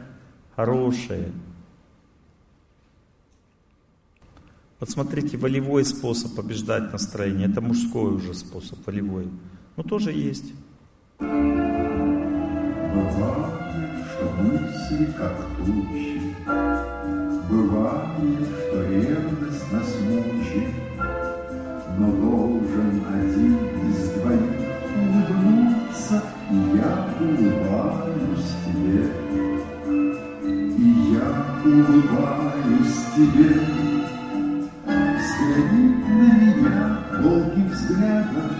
хорошее, 0.54 1.32
Вот 4.78 4.90
смотрите, 4.90 5.36
волевой 5.36 5.84
способ 5.84 6.34
побеждать 6.34 6.92
настроение, 6.92 7.48
это 7.48 7.60
мужской 7.60 8.12
уже 8.12 8.34
способ, 8.34 8.84
волевой. 8.84 9.28
Ну 9.76 9.84
тоже 9.84 10.10
есть. 10.10 10.52
Мысли 14.42 15.08
как 15.16 15.36
тучи, 15.58 16.34
Бывает, 17.48 18.48
что 18.58 18.82
ревность 18.88 19.72
нас 19.72 19.96
мучит, 20.08 20.68
Но 21.98 22.06
должен 22.12 23.04
один 23.12 23.58
из 23.88 24.10
двоих 24.10 24.62
улыбнуться, 24.96 26.22
И 26.50 26.56
я 26.76 26.92
улыбаюсь 27.20 28.52
тебе, 28.64 29.00
И 30.46 31.14
я 31.14 31.28
улыбаюсь 31.64 33.00
тебе. 33.14 33.50
Взгляни 34.84 35.84
на 36.08 36.28
меня 36.40 36.98
долгим 37.22 37.68
взглядом, 37.68 38.50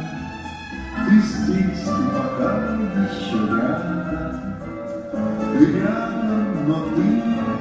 Ты 1.09 1.21
здесь 1.21 1.85
ты 1.85 2.03
пока 2.13 2.51
еще 2.95 3.39
рядом, 3.47 4.42
рядом, 5.59 6.67
но 6.67 6.77
ты 6.95 7.05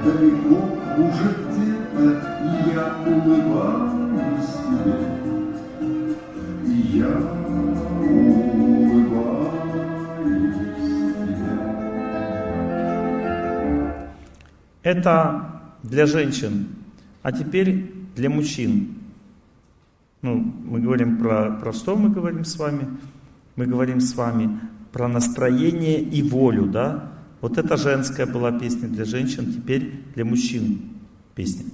далеко 0.04 0.60
уже 0.98 1.30
где-то, 1.50 2.04
и 2.44 2.74
я 2.74 2.86
улыбаюсь 3.06 4.54
тебе, 4.68 4.98
и 6.66 6.98
я. 6.98 7.42
Это 14.84 15.62
для 15.84 16.06
женщин. 16.06 16.68
А 17.22 17.32
теперь 17.32 17.94
для 18.16 18.30
мужчин. 18.30 18.96
Ну, 20.22 20.54
мы 20.66 20.80
говорим 20.80 21.18
про, 21.18 21.52
про 21.52 21.72
что 21.72 21.96
мы 21.96 22.10
говорим 22.10 22.46
с 22.46 22.58
вами? 22.58 22.88
Мы 23.56 23.66
говорим 23.66 24.00
с 24.00 24.16
вами 24.16 24.60
про 24.92 25.08
настроение 25.08 26.02
и 26.02 26.22
волю, 26.24 26.66
да? 26.66 27.12
Вот 27.42 27.58
это 27.58 27.76
женская 27.76 28.28
была 28.28 28.52
песня 28.52 28.88
для 28.88 29.04
женщин, 29.04 29.52
теперь 29.52 30.04
для 30.14 30.24
мужчин 30.24 30.80
песня. 31.34 31.66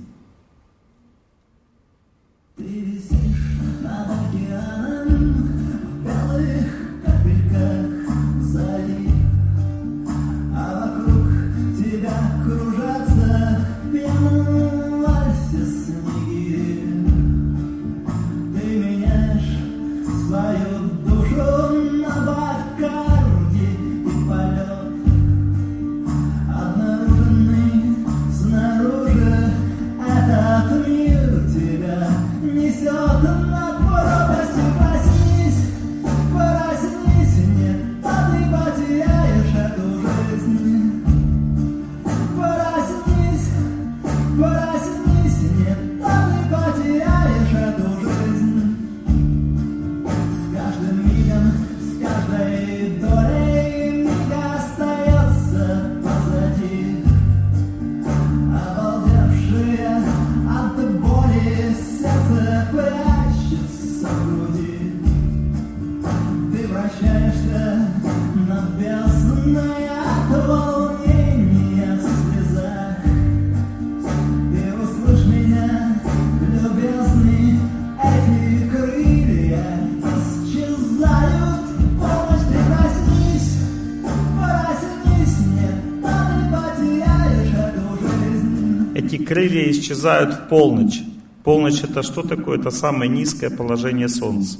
Крылья 89.27 89.69
исчезают 89.69 90.33
в 90.33 90.47
полночь. 90.47 91.01
Полночь 91.43 91.83
это 91.83 92.01
что 92.01 92.23
такое? 92.23 92.57
Это 92.57 92.71
самое 92.71 93.11
низкое 93.11 93.49
положение 93.49 94.07
Солнца. 94.07 94.59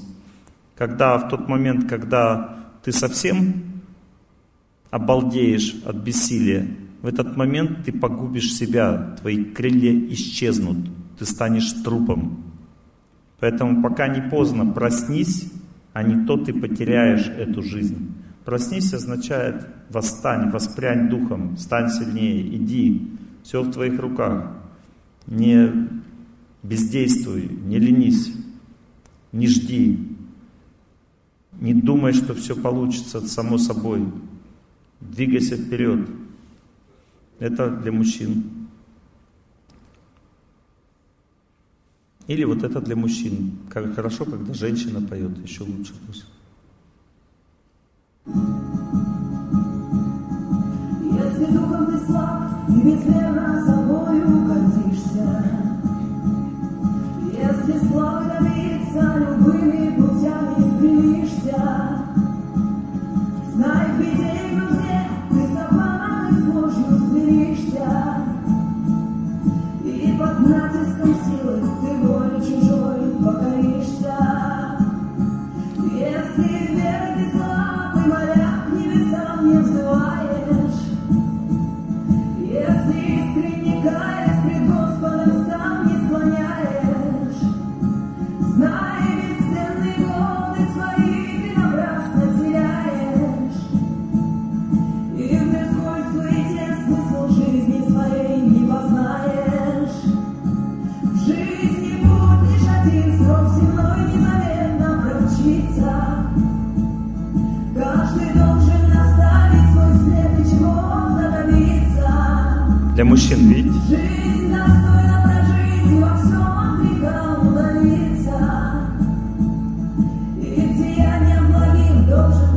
Когда 0.75 1.17
в 1.17 1.29
тот 1.29 1.47
момент, 1.47 1.89
когда 1.89 2.57
ты 2.83 2.91
совсем 2.91 3.81
обалдеешь 4.91 5.75
от 5.85 5.95
бессилия, 5.95 6.67
в 7.01 7.07
этот 7.07 7.35
момент 7.37 7.85
ты 7.85 7.91
погубишь 7.91 8.53
себя, 8.53 9.15
твои 9.19 9.43
крылья 9.43 9.93
исчезнут, 10.13 10.77
ты 11.17 11.25
станешь 11.25 11.71
трупом. 11.83 12.43
Поэтому 13.39 13.81
пока 13.81 14.07
не 14.07 14.21
поздно, 14.29 14.65
проснись, 14.65 15.51
а 15.93 16.03
не 16.03 16.25
то 16.25 16.37
ты 16.37 16.53
потеряешь 16.53 17.27
эту 17.27 17.61
жизнь. 17.61 18.13
Проснись 18.45 18.93
означает 18.93 19.67
восстань, 19.89 20.51
воспрянь 20.51 21.09
духом, 21.09 21.57
стань 21.57 21.89
сильнее, 21.89 22.47
иди, 22.55 23.11
все 23.47 23.61
в 23.63 23.71
твоих 23.71 23.97
руках. 24.01 24.51
Не 25.25 25.87
бездействуй, 26.63 27.47
не 27.47 27.79
ленись, 27.79 28.33
не 29.31 29.47
жди, 29.47 30.17
не 31.53 31.73
думай, 31.73 32.11
что 32.11 32.33
все 32.33 32.57
получится 32.57 33.25
само 33.25 33.57
собой. 33.57 34.05
Двигайся 34.99 35.55
вперед. 35.55 36.09
Это 37.39 37.69
для 37.69 37.93
мужчин. 37.93 38.67
Или 42.27 42.43
вот 42.43 42.63
это 42.63 42.81
для 42.81 42.97
мужчин. 42.97 43.59
Как 43.69 43.95
хорошо, 43.95 44.25
когда 44.25 44.53
женщина 44.53 45.01
поет, 45.01 45.37
еще 45.37 45.63
лучше 45.63 45.93
пусть. 46.05 46.25
Если 51.36 51.52
духом 51.52 51.86
ты 51.86 51.98
слаб 52.06 52.42
и 52.68 52.72
безмерно 52.72 53.62
собою 53.66 54.46
гордишься, 54.46 55.44
Если 57.32 57.86
славы 57.86 58.24
добиться 58.26 59.18
любыми 59.18 59.90
путями 59.90 60.76
стремишься, 60.76 62.02
Знай, 63.54 63.86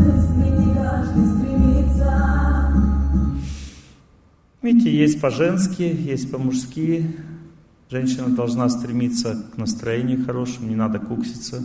искренне 0.08 0.74
каждый 0.74 1.26
стремиться. 1.26 2.72
Видите, 4.62 4.96
есть 4.96 5.20
по-женски, 5.20 5.82
есть 5.82 6.30
по-мужски. 6.30 7.16
Женщина 7.90 8.28
должна 8.28 8.70
стремиться 8.70 9.44
к 9.54 9.58
настроению 9.58 10.24
хорошему, 10.24 10.68
не 10.68 10.76
надо 10.76 11.00
кукситься. 11.00 11.62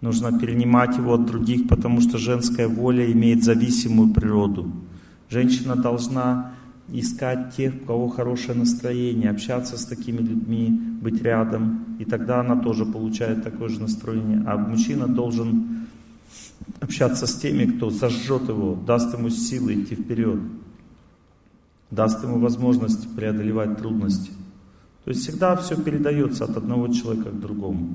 Нужно 0.00 0.38
перенимать 0.38 0.96
его 0.96 1.14
от 1.14 1.26
других, 1.26 1.66
потому 1.66 2.00
что 2.00 2.16
женская 2.16 2.68
воля 2.68 3.10
имеет 3.10 3.42
зависимую 3.42 4.14
природу. 4.14 4.70
Женщина 5.28 5.74
должна 5.74 6.52
искать 6.92 7.54
тех, 7.56 7.74
у 7.82 7.86
кого 7.86 8.08
хорошее 8.08 8.58
настроение, 8.58 9.30
общаться 9.30 9.76
с 9.76 9.84
такими 9.84 10.18
людьми, 10.18 10.70
быть 11.02 11.22
рядом, 11.22 11.96
и 11.98 12.04
тогда 12.04 12.40
она 12.40 12.56
тоже 12.56 12.86
получает 12.86 13.42
такое 13.42 13.68
же 13.68 13.80
настроение. 13.80 14.42
А 14.46 14.56
мужчина 14.56 15.06
должен 15.06 15.86
общаться 16.80 17.26
с 17.26 17.34
теми, 17.34 17.70
кто 17.70 17.90
зажжет 17.90 18.48
его, 18.48 18.74
даст 18.74 19.16
ему 19.16 19.30
силы 19.30 19.74
идти 19.74 19.94
вперед, 19.94 20.40
даст 21.90 22.22
ему 22.24 22.38
возможность 22.38 23.14
преодолевать 23.14 23.78
трудности. 23.78 24.30
То 25.04 25.10
есть 25.10 25.22
всегда 25.22 25.56
все 25.56 25.76
передается 25.76 26.44
от 26.44 26.56
одного 26.56 26.88
человека 26.88 27.30
к 27.30 27.40
другому. 27.40 27.94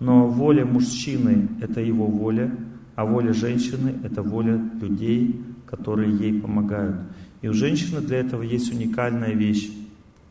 Но 0.00 0.28
воля 0.28 0.64
мужчины– 0.64 1.48
это 1.60 1.80
его 1.80 2.06
воля, 2.06 2.50
А 2.94 3.04
воля 3.04 3.32
женщины– 3.32 3.94
это 4.02 4.22
воля 4.22 4.60
людей, 4.80 5.40
которые 5.66 6.16
ей 6.16 6.40
помогают. 6.40 6.96
И 7.40 7.48
у 7.48 7.52
женщины 7.52 8.00
для 8.00 8.18
этого 8.18 8.42
есть 8.42 8.72
уникальная 8.72 9.32
вещь. 9.32 9.70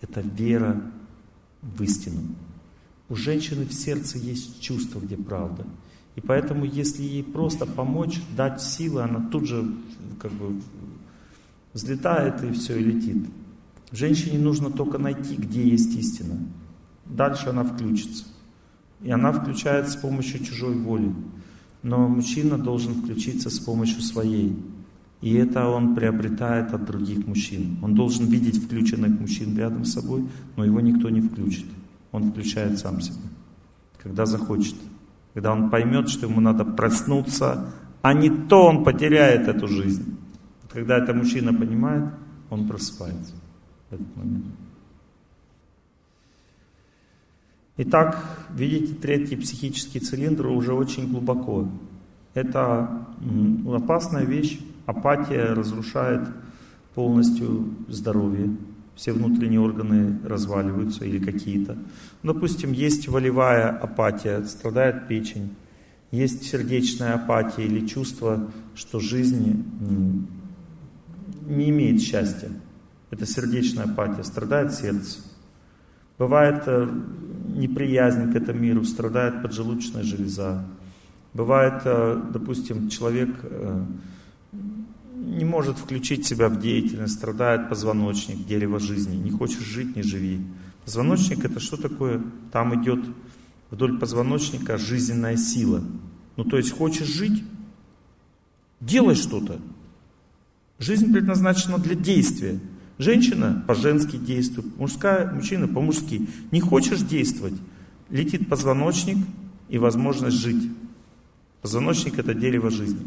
Это 0.01 0.21
вера 0.21 0.81
в 1.61 1.81
истину. 1.83 2.21
У 3.09 3.15
женщины 3.15 3.65
в 3.65 3.73
сердце 3.73 4.17
есть 4.17 4.61
чувство, 4.61 4.99
где 4.99 5.15
правда. 5.15 5.65
И 6.15 6.21
поэтому, 6.21 6.65
если 6.65 7.03
ей 7.03 7.23
просто 7.23 7.65
помочь, 7.65 8.19
дать 8.35 8.61
силы, 8.61 9.03
она 9.03 9.21
тут 9.29 9.47
же 9.47 9.71
как 10.19 10.31
бы 10.33 10.59
взлетает 11.73 12.43
и 12.43 12.51
все, 12.51 12.77
и 12.77 12.83
летит. 12.83 13.27
Женщине 13.91 14.39
нужно 14.39 14.69
только 14.69 14.97
найти, 14.97 15.35
где 15.35 15.67
есть 15.67 15.95
истина. 15.95 16.37
Дальше 17.05 17.49
она 17.49 17.63
включится. 17.63 18.25
И 19.01 19.11
она 19.11 19.31
включается 19.31 19.93
с 19.93 19.95
помощью 19.95 20.43
чужой 20.43 20.75
воли. 20.75 21.13
Но 21.83 22.07
мужчина 22.07 22.57
должен 22.57 22.95
включиться 22.95 23.49
с 23.49 23.59
помощью 23.59 24.01
своей. 24.01 24.57
И 25.21 25.33
это 25.33 25.67
он 25.67 25.95
приобретает 25.95 26.73
от 26.73 26.85
других 26.85 27.25
мужчин. 27.25 27.77
Он 27.81 27.95
должен 27.95 28.27
видеть 28.27 28.63
включенных 28.63 29.19
мужчин 29.19 29.57
рядом 29.57 29.83
с 29.83 29.93
собой, 29.93 30.25
но 30.55 30.63
его 30.63 30.79
никто 30.79 31.09
не 31.09 31.21
включит. 31.21 31.65
Он 32.11 32.31
включает 32.31 32.77
сам 32.77 33.01
себя, 33.01 33.29
когда 34.01 34.25
захочет. 34.25 34.75
Когда 35.33 35.51
он 35.51 35.69
поймет, 35.69 36.09
что 36.09 36.27
ему 36.27 36.39
надо 36.39 36.65
проснуться, 36.65 37.73
а 38.01 38.13
не 38.13 38.29
то 38.29 38.65
он 38.65 38.83
потеряет 38.83 39.47
эту 39.47 39.67
жизнь. 39.67 40.17
Когда 40.71 40.97
это 40.97 41.13
мужчина 41.13 41.53
понимает, 41.53 42.05
он 42.49 42.67
просыпается 42.67 43.33
в 43.89 43.93
этот 43.93 44.15
момент. 44.15 44.45
Итак, 47.77 48.45
видите, 48.55 48.95
третий 48.95 49.35
психический 49.35 49.99
цилиндр 49.99 50.47
уже 50.47 50.73
очень 50.73 51.11
глубоко. 51.11 51.69
Это 52.33 53.05
опасная 53.67 54.25
вещь. 54.25 54.59
Апатия 54.87 55.53
разрушает 55.53 56.27
полностью 56.95 57.75
здоровье. 57.89 58.55
Все 58.95 59.11
внутренние 59.11 59.59
органы 59.59 60.17
разваливаются 60.23 61.03
или 61.03 61.23
какие-то. 61.23 61.77
Допустим, 62.23 62.71
есть 62.71 63.07
волевая 63.09 63.69
апатия, 63.69 64.43
страдает 64.45 65.07
печень. 65.09 65.53
Есть 66.09 66.43
сердечная 66.43 67.15
апатия 67.15 67.65
или 67.65 67.85
чувство, 67.85 68.49
что 68.75 69.01
жизнь 69.01 69.65
не 71.45 71.69
имеет 71.69 72.01
счастья. 72.01 72.49
Это 73.11 73.25
сердечная 73.25 73.85
апатия, 73.85 74.23
страдает 74.23 74.73
сердце. 74.73 75.19
Бывает 76.17 76.63
э, 76.65 76.89
неприязнь 77.49 78.31
к 78.31 78.35
этому 78.35 78.59
миру, 78.59 78.85
страдает 78.85 79.41
поджелудочная 79.41 80.03
железа. 80.03 80.65
Бывает, 81.33 81.81
э, 81.83 82.21
допустим, 82.33 82.89
человек 82.89 83.29
э, 83.43 83.85
не 85.27 85.45
может 85.45 85.77
включить 85.77 86.25
себя 86.25 86.49
в 86.49 86.59
деятельность, 86.59 87.15
страдает 87.15 87.69
позвоночник, 87.69 88.45
дерево 88.45 88.79
жизни. 88.79 89.15
Не 89.15 89.31
хочешь 89.31 89.63
жить, 89.63 89.95
не 89.95 90.01
живи. 90.01 90.39
Позвоночник 90.85 91.43
это 91.43 91.59
что 91.59 91.75
такое? 91.77 92.23
Там 92.51 92.81
идет 92.81 93.03
вдоль 93.69 93.99
позвоночника 93.99 94.77
жизненная 94.77 95.35
сила. 95.35 95.83
Ну 96.37 96.43
то 96.45 96.57
есть 96.57 96.71
хочешь 96.71 97.07
жить, 97.07 97.43
делай 98.79 99.15
что-то. 99.15 99.59
Жизнь 100.79 101.11
предназначена 101.11 101.77
для 101.77 101.95
действия. 101.95 102.59
Женщина 102.97 103.63
по-женски 103.67 104.15
действует, 104.15 104.75
мужская, 104.77 105.31
мужчина 105.31 105.67
по-мужски. 105.67 106.27
Не 106.51 106.61
хочешь 106.61 106.99
действовать, 107.01 107.55
летит 108.09 108.47
позвоночник 108.47 109.17
и 109.69 109.77
возможность 109.77 110.37
жить. 110.37 110.71
Позвоночник 111.61 112.17
это 112.17 112.33
дерево 112.33 112.69
жизни. 112.69 113.01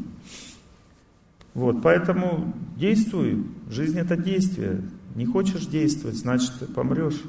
Вот, 1.54 1.82
поэтому 1.82 2.54
действуй. 2.76 3.44
Жизнь 3.68 3.98
это 3.98 4.16
действие. 4.16 4.82
Не 5.14 5.26
хочешь 5.26 5.66
действовать, 5.66 6.16
значит 6.16 6.52
помрешь. 6.74 7.20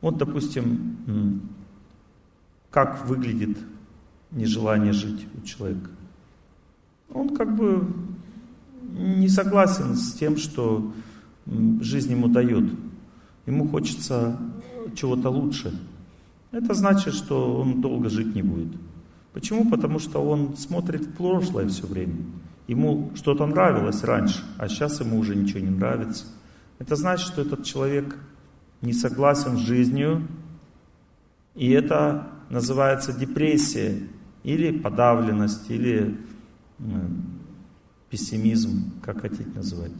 Вот, 0.00 0.18
допустим, 0.18 1.42
как 2.70 3.06
выглядит 3.06 3.56
нежелание 4.30 4.92
жить 4.92 5.26
у 5.36 5.46
человека. 5.46 5.90
Он 7.12 7.34
как 7.36 7.56
бы 7.56 7.86
не 8.92 9.28
согласен 9.28 9.94
с 9.94 10.12
тем, 10.14 10.36
что 10.36 10.92
жизнь 11.80 12.10
ему 12.10 12.28
дает. 12.28 12.70
Ему 13.46 13.68
хочется 13.68 14.38
чего-то 14.94 15.30
лучше. 15.30 15.78
Это 16.50 16.74
значит, 16.74 17.14
что 17.14 17.60
он 17.60 17.80
долго 17.80 18.08
жить 18.08 18.34
не 18.34 18.42
будет. 18.42 18.72
Почему? 19.36 19.68
Потому 19.68 19.98
что 19.98 20.24
он 20.26 20.56
смотрит 20.56 21.02
в 21.02 21.12
прошлое 21.12 21.68
все 21.68 21.86
время. 21.86 22.16
Ему 22.68 23.10
что-то 23.14 23.44
нравилось 23.44 24.02
раньше, 24.02 24.42
а 24.56 24.66
сейчас 24.66 24.98
ему 25.00 25.18
уже 25.18 25.36
ничего 25.36 25.60
не 25.60 25.68
нравится. 25.68 26.24
Это 26.78 26.96
значит, 26.96 27.26
что 27.26 27.42
этот 27.42 27.62
человек 27.62 28.16
не 28.80 28.94
согласен 28.94 29.58
с 29.58 29.60
жизнью, 29.60 30.26
и 31.54 31.68
это 31.68 32.28
называется 32.48 33.12
депрессия, 33.12 33.98
или 34.42 34.70
подавленность, 34.70 35.70
или 35.70 36.16
пессимизм, 38.08 38.90
как 39.02 39.20
хотите 39.20 39.50
называть. 39.54 39.92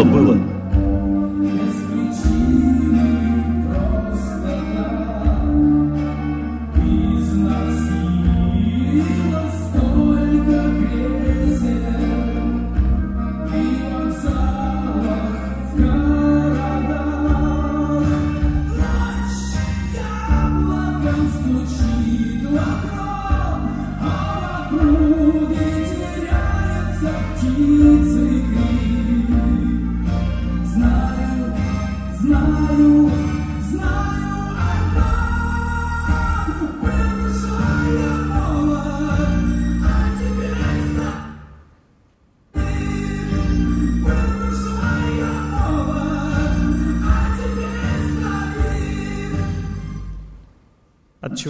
Было, 0.00 0.32
было. 0.32 0.49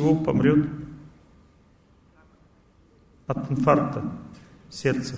Чего 0.00 0.14
помрет? 0.16 0.66
От 3.26 3.50
инфаркта 3.50 4.02
сердца. 4.70 5.16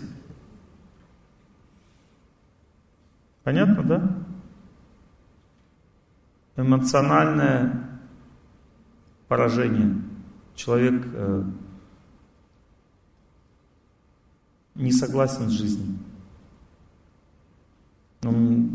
Понятно, 3.45 3.83
да? 3.85 4.13
Эмоциональное 6.57 8.01
поражение. 9.29 10.03
Человек 10.57 11.07
э, 11.15 11.45
не 14.75 14.91
согласен 14.93 15.49
с 15.49 15.53
жизнью. 15.53 15.97
Он, 18.25 18.71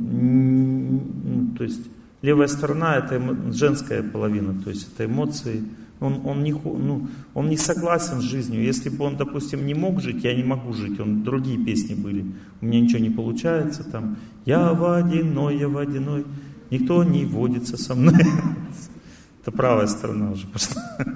то 1.58 1.64
есть 1.64 1.88
левая 2.22 2.48
сторона 2.48 2.98
это 2.98 3.20
женская 3.54 4.04
половина, 4.04 4.62
то 4.62 4.70
есть 4.70 4.94
это 4.94 5.06
эмоции, 5.06 5.64
он, 6.00 6.22
он, 6.26 6.44
не, 6.44 6.52
ну, 6.52 7.08
он 7.34 7.50
не 7.50 7.58
согласен 7.58 8.22
с 8.22 8.24
жизнью. 8.24 8.64
Если 8.64 8.90
бы 8.90 9.06
он, 9.06 9.18
допустим, 9.18 9.66
не 9.66 9.74
мог 9.74 10.02
жить, 10.02 10.24
я 10.24 10.36
не 10.36 10.44
могу 10.44 10.74
жить. 10.74 11.00
Он, 11.00 11.24
другие 11.24 11.58
песни 11.64 11.96
были. 11.96 12.26
У 12.62 12.66
меня 12.66 12.82
ничего 12.82 13.00
не 13.00 13.10
получается. 13.10 13.84
Там, 13.84 14.18
я 14.46 14.74
водяной, 14.74 15.58
я 15.58 15.68
водяной. 15.68 16.26
Никто 16.70 17.04
не 17.04 17.26
водится 17.26 17.78
со 17.78 17.96
мной. 17.96 18.14
Это 19.42 19.52
правая 19.52 19.88
сторона 19.88 20.32
уже 20.32 20.46
пошла 20.48 20.84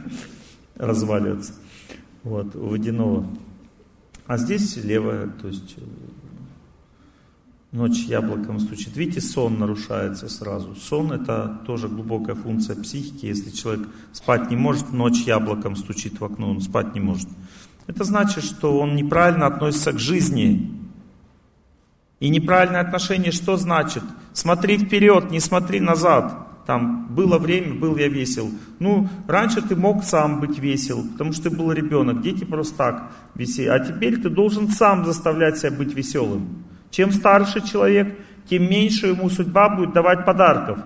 разваливаться. 0.75 1.53
Вот, 2.23 2.55
у 2.55 2.67
водяного. 2.67 3.25
А 4.25 4.37
здесь 4.37 4.77
левая, 4.77 5.27
то 5.27 5.47
есть 5.47 5.75
Ночь 7.71 7.99
яблоком 7.99 8.59
стучит. 8.59 8.97
Видите, 8.97 9.21
сон 9.21 9.57
нарушается 9.57 10.27
сразу. 10.27 10.75
Сон 10.75 11.13
это 11.13 11.61
тоже 11.65 11.87
глубокая 11.87 12.35
функция 12.35 12.75
психики. 12.75 13.27
Если 13.27 13.49
человек 13.49 13.87
спать 14.11 14.49
не 14.49 14.57
может, 14.57 14.91
ночь 14.91 15.21
яблоком 15.21 15.77
стучит 15.77 16.19
в 16.19 16.25
окно, 16.25 16.49
он 16.49 16.59
спать 16.59 16.93
не 16.93 16.99
может. 16.99 17.29
это 17.87 18.03
значит, 18.03 18.43
что 18.43 18.77
он 18.77 18.97
неправильно 18.97 19.47
относится 19.47 19.93
к 19.93 19.99
жизни. 19.99 20.69
И 22.19 22.27
неправильное 22.27 22.81
отношение 22.81 23.31
что 23.31 23.55
значит? 23.55 24.03
Смотри 24.33 24.77
вперед, 24.77 25.31
не 25.31 25.39
смотри 25.39 25.79
назад. 25.79 26.65
Там 26.65 27.07
было 27.15 27.37
время, 27.37 27.73
был 27.75 27.95
я 27.95 28.09
весел. 28.09 28.51
Ну, 28.79 29.07
раньше 29.27 29.61
ты 29.61 29.77
мог 29.77 30.03
сам 30.03 30.41
быть 30.41 30.59
весел, 30.59 31.05
потому 31.13 31.31
что 31.31 31.43
ты 31.43 31.55
был 31.55 31.71
ребенок. 31.71 32.21
Дети 32.21 32.43
просто 32.43 32.75
так 32.75 33.11
весели. 33.33 33.67
А 33.67 33.79
теперь 33.79 34.21
ты 34.21 34.29
должен 34.29 34.67
сам 34.67 35.05
заставлять 35.05 35.57
себя 35.57 35.71
быть 35.71 35.93
веселым. 35.93 36.65
Чем 36.91 37.11
старше 37.11 37.65
человек, 37.65 38.19
тем 38.47 38.69
меньше 38.69 39.07
ему 39.07 39.29
судьба 39.29 39.69
будет 39.75 39.93
давать 39.93 40.25
подарков. 40.25 40.79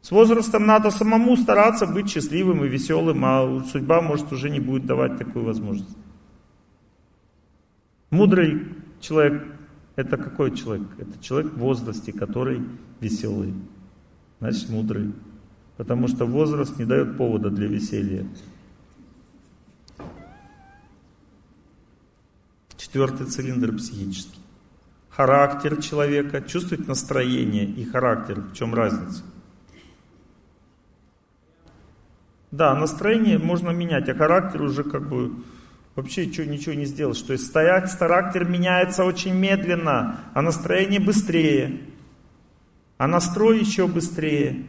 С 0.00 0.12
возрастом 0.12 0.64
надо 0.64 0.90
самому 0.90 1.36
стараться 1.36 1.86
быть 1.86 2.08
счастливым 2.08 2.64
и 2.64 2.68
веселым, 2.68 3.24
а 3.24 3.64
судьба 3.72 4.00
может 4.00 4.32
уже 4.32 4.48
не 4.48 4.60
будет 4.60 4.86
давать 4.86 5.18
такую 5.18 5.44
возможность. 5.44 5.96
Мудрый 8.10 8.68
человек– 9.00 9.44
это 9.96 10.16
какой 10.16 10.54
человек? 10.56 10.86
Это 10.98 11.20
человек 11.20 11.52
в 11.52 11.58
возрасте, 11.58 12.12
который 12.12 12.62
веселый. 13.00 13.52
Значит, 14.38 14.68
мудрый. 14.68 15.12
Потому 15.76 16.06
что 16.06 16.24
возраст 16.24 16.78
не 16.78 16.84
дает 16.84 17.18
повода 17.18 17.50
для 17.50 17.66
веселья. 17.66 18.26
Четвертый 22.76 23.26
цилиндр 23.26 23.76
психический. 23.76 24.45
Характер 25.16 25.80
человека, 25.80 26.42
чувствовать 26.42 26.86
настроение 26.86 27.64
и 27.64 27.86
характер. 27.86 28.40
В 28.40 28.52
чем 28.52 28.74
разница? 28.74 29.22
Да, 32.50 32.74
настроение 32.74 33.38
можно 33.38 33.70
менять, 33.70 34.10
а 34.10 34.14
характер 34.14 34.60
уже 34.60 34.84
как 34.84 35.08
бы 35.08 35.32
вообще 35.94 36.26
ничего, 36.26 36.44
ничего 36.46 36.74
не 36.74 36.84
сделаешь. 36.84 37.22
То 37.22 37.32
есть 37.32 37.46
стоять, 37.46 37.90
характер 37.90 38.44
меняется 38.44 39.04
очень 39.04 39.32
медленно, 39.32 40.20
а 40.34 40.42
настроение 40.42 41.00
быстрее. 41.00 41.80
А 42.98 43.06
настрой 43.06 43.60
еще 43.60 43.86
быстрее. 43.86 44.66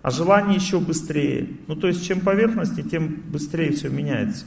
А 0.00 0.10
желание 0.10 0.56
еще 0.56 0.80
быстрее. 0.80 1.58
Ну 1.66 1.76
то 1.76 1.88
есть 1.88 2.06
чем 2.06 2.20
поверхности, 2.20 2.80
тем 2.80 3.22
быстрее 3.30 3.72
все 3.72 3.90
меняется. 3.90 4.46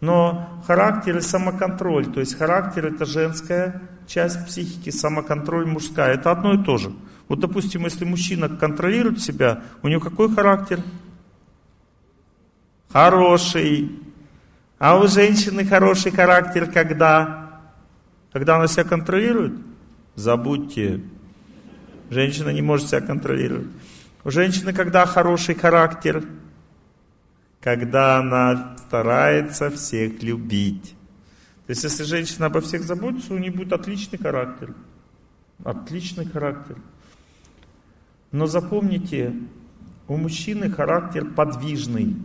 Но 0.00 0.62
характер 0.66 1.18
и 1.18 1.20
самоконтроль, 1.20 2.06
то 2.06 2.20
есть 2.20 2.36
характер 2.36 2.86
это 2.86 3.04
женская 3.04 3.82
часть 4.06 4.46
психики, 4.46 4.90
самоконтроль 4.90 5.66
мужская, 5.66 6.14
это 6.14 6.30
одно 6.30 6.54
и 6.54 6.64
то 6.64 6.78
же. 6.78 6.92
Вот 7.28 7.38
допустим, 7.38 7.84
если 7.84 8.04
мужчина 8.04 8.48
контролирует 8.48 9.20
себя, 9.20 9.62
у 9.82 9.88
него 9.88 10.00
какой 10.00 10.34
характер? 10.34 10.80
Хороший. 12.88 13.90
А 14.78 14.98
у 14.98 15.06
женщины 15.06 15.64
хороший 15.64 16.10
характер 16.10 16.70
когда? 16.72 17.60
Когда 18.32 18.56
она 18.56 18.66
себя 18.66 18.84
контролирует? 18.84 19.52
Забудьте. 20.14 21.02
Женщина 22.08 22.50
не 22.50 22.62
может 22.62 22.88
себя 22.88 23.00
контролировать. 23.00 23.68
У 24.24 24.30
женщины 24.30 24.72
когда 24.72 25.06
хороший 25.06 25.54
характер? 25.54 26.24
Когда 27.60 28.18
она 28.18 28.76
старается 28.78 29.70
всех 29.70 30.22
любить. 30.22 30.94
То 31.66 31.72
есть, 31.72 31.84
если 31.84 32.04
женщина 32.04 32.46
обо 32.46 32.60
всех 32.60 32.82
заботится, 32.82 33.34
у 33.34 33.38
нее 33.38 33.52
будет 33.52 33.72
отличный 33.72 34.18
характер. 34.18 34.74
Отличный 35.62 36.24
характер. 36.24 36.76
Но 38.32 38.46
запомните, 38.46 39.34
у 40.08 40.16
мужчины 40.16 40.70
характер 40.70 41.24
подвижный. 41.24 42.16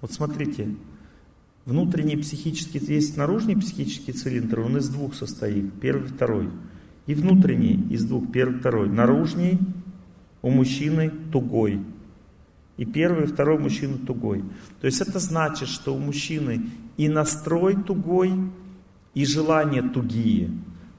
Вот 0.00 0.12
смотрите, 0.12 0.74
внутренний 1.64 2.16
психический, 2.16 2.78
есть 2.78 3.16
наружный 3.16 3.56
психический 3.56 4.12
цилиндр, 4.12 4.60
он 4.60 4.78
из 4.78 4.88
двух 4.88 5.14
состоит, 5.14 5.72
первый, 5.80 6.08
второй. 6.08 6.50
И 7.06 7.14
внутренний 7.14 7.86
из 7.90 8.04
двух, 8.04 8.32
первый, 8.32 8.58
второй. 8.58 8.88
Наружный 8.88 9.58
у 10.42 10.50
мужчины 10.50 11.10
тугой. 11.30 11.80
И 12.76 12.84
первый, 12.84 13.24
и 13.24 13.26
второй 13.26 13.58
мужчина 13.58 13.98
тугой. 13.98 14.42
То 14.80 14.86
есть 14.86 15.00
это 15.00 15.18
значит, 15.18 15.68
что 15.68 15.94
у 15.94 15.98
мужчины 15.98 16.66
и 16.96 17.08
настрой 17.08 17.76
тугой, 17.76 18.32
и 19.14 19.24
желания 19.24 19.82
тугие. 19.82 20.50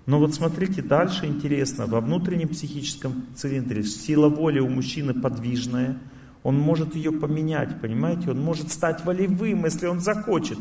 Но 0.05 0.19
вот 0.19 0.33
смотрите, 0.33 0.81
дальше 0.81 1.25
интересно, 1.25 1.85
во 1.85 1.99
внутреннем 1.99 2.49
психическом 2.49 3.25
цилиндре 3.35 3.83
сила 3.83 4.29
воли 4.29 4.59
у 4.59 4.69
мужчины 4.69 5.13
подвижная– 5.13 5.97
он 6.45 6.59
может 6.59 6.95
ее 6.95 7.11
поменять, 7.11 7.81
понимаете? 7.81 8.29
Он 8.29 8.39
может 8.39 8.71
стать 8.71 9.03
волевым, 9.03 9.65
если 9.65 9.87
он 9.87 9.99
захочет. 9.99 10.59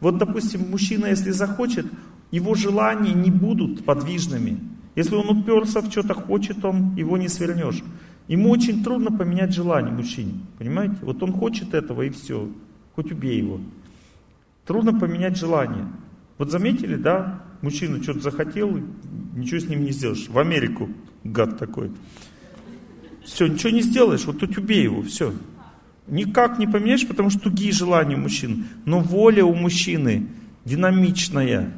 Вот, 0.00 0.16
допустим, 0.16 0.70
мужчина, 0.70 1.04
если 1.04 1.32
захочет, 1.32 1.84
его 2.30 2.54
желания 2.54 3.12
не 3.12 3.30
будут 3.30 3.84
подвижными. 3.84 4.58
Если 4.96 5.14
он 5.14 5.28
уперся 5.28 5.82
в 5.82 5.90
что-то 5.90 6.14
хочет, 6.14 6.64
он 6.64 6.94
его 6.94 7.18
не 7.18 7.28
свернешь. 7.28 7.82
Ему 8.28 8.50
очень 8.50 8.84
трудно 8.84 9.10
поменять 9.10 9.54
желание 9.54 9.92
мужчине, 9.92 10.34
понимаете? 10.58 10.96
Вот 11.00 11.22
он 11.22 11.32
хочет 11.32 11.72
этого 11.72 12.02
и 12.02 12.10
все, 12.10 12.48
хоть 12.94 13.10
убей 13.10 13.38
его. 13.38 13.58
Трудно 14.66 14.98
поменять 14.98 15.38
желание. 15.38 15.86
Вот 16.36 16.50
заметили, 16.50 16.96
да, 16.96 17.42
мужчина 17.62 18.02
что-то 18.02 18.20
захотел, 18.20 18.78
ничего 19.34 19.60
с 19.60 19.68
ним 19.68 19.82
не 19.82 19.92
сделаешь. 19.92 20.28
В 20.28 20.38
Америку, 20.38 20.90
гад 21.24 21.58
такой. 21.58 21.90
Все, 23.24 23.46
ничего 23.46 23.70
не 23.70 23.80
сделаешь, 23.80 24.26
вот 24.26 24.38
тут 24.38 24.58
убей 24.58 24.82
его, 24.82 25.02
все. 25.02 25.32
Никак 26.06 26.58
не 26.58 26.66
поменяешь, 26.66 27.08
потому 27.08 27.30
что 27.30 27.40
тугие 27.40 27.72
желания 27.72 28.14
у 28.14 28.20
мужчин. 28.20 28.66
Но 28.84 29.00
воля 29.00 29.44
у 29.44 29.54
мужчины 29.54 30.28
динамичная. 30.66 31.72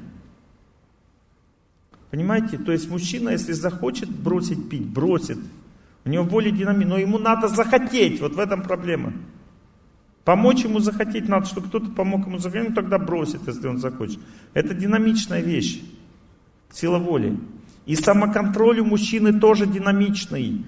Понимаете? 2.10 2.58
То 2.58 2.72
есть 2.72 2.90
мужчина, 2.90 3.30
если 3.30 3.52
захочет 3.52 4.10
бросить 4.10 4.68
пить, 4.68 4.86
бросит. 4.86 5.38
У 6.04 6.08
него 6.08 6.24
воля 6.24 6.50
динамичная, 6.50 6.90
но 6.90 6.98
ему 6.98 7.18
надо 7.18 7.48
захотеть, 7.48 8.20
вот 8.20 8.34
в 8.34 8.38
этом 8.38 8.62
проблема. 8.62 9.12
Помочь 10.24 10.64
ему 10.64 10.80
захотеть 10.80 11.28
надо, 11.28 11.46
чтобы 11.46 11.68
кто-то 11.68 11.90
помог 11.90 12.26
ему 12.26 12.38
захотеть, 12.38 12.70
ну 12.70 12.74
тогда 12.74 12.98
бросит, 12.98 13.46
если 13.46 13.66
он 13.66 13.78
захочет. 13.78 14.18
Это 14.54 14.74
динамичная 14.74 15.40
вещь, 15.40 15.82
сила 16.70 16.98
воли. 16.98 17.38
И 17.86 17.96
самоконтроль 17.96 18.80
у 18.80 18.84
мужчины 18.84 19.38
тоже 19.38 19.66
динамичный. 19.66 20.64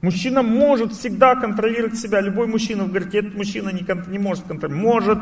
Мужчина 0.00 0.42
может 0.42 0.92
всегда 0.92 1.34
контролировать 1.34 1.98
себя. 1.98 2.20
Любой 2.20 2.46
мужчина, 2.46 2.84
вы 2.84 2.90
говорите, 2.90 3.18
этот 3.18 3.34
мужчина 3.34 3.68
не, 3.68 3.86
не 4.10 4.18
может 4.18 4.44
контролировать. 4.44 4.82
Может, 4.82 5.18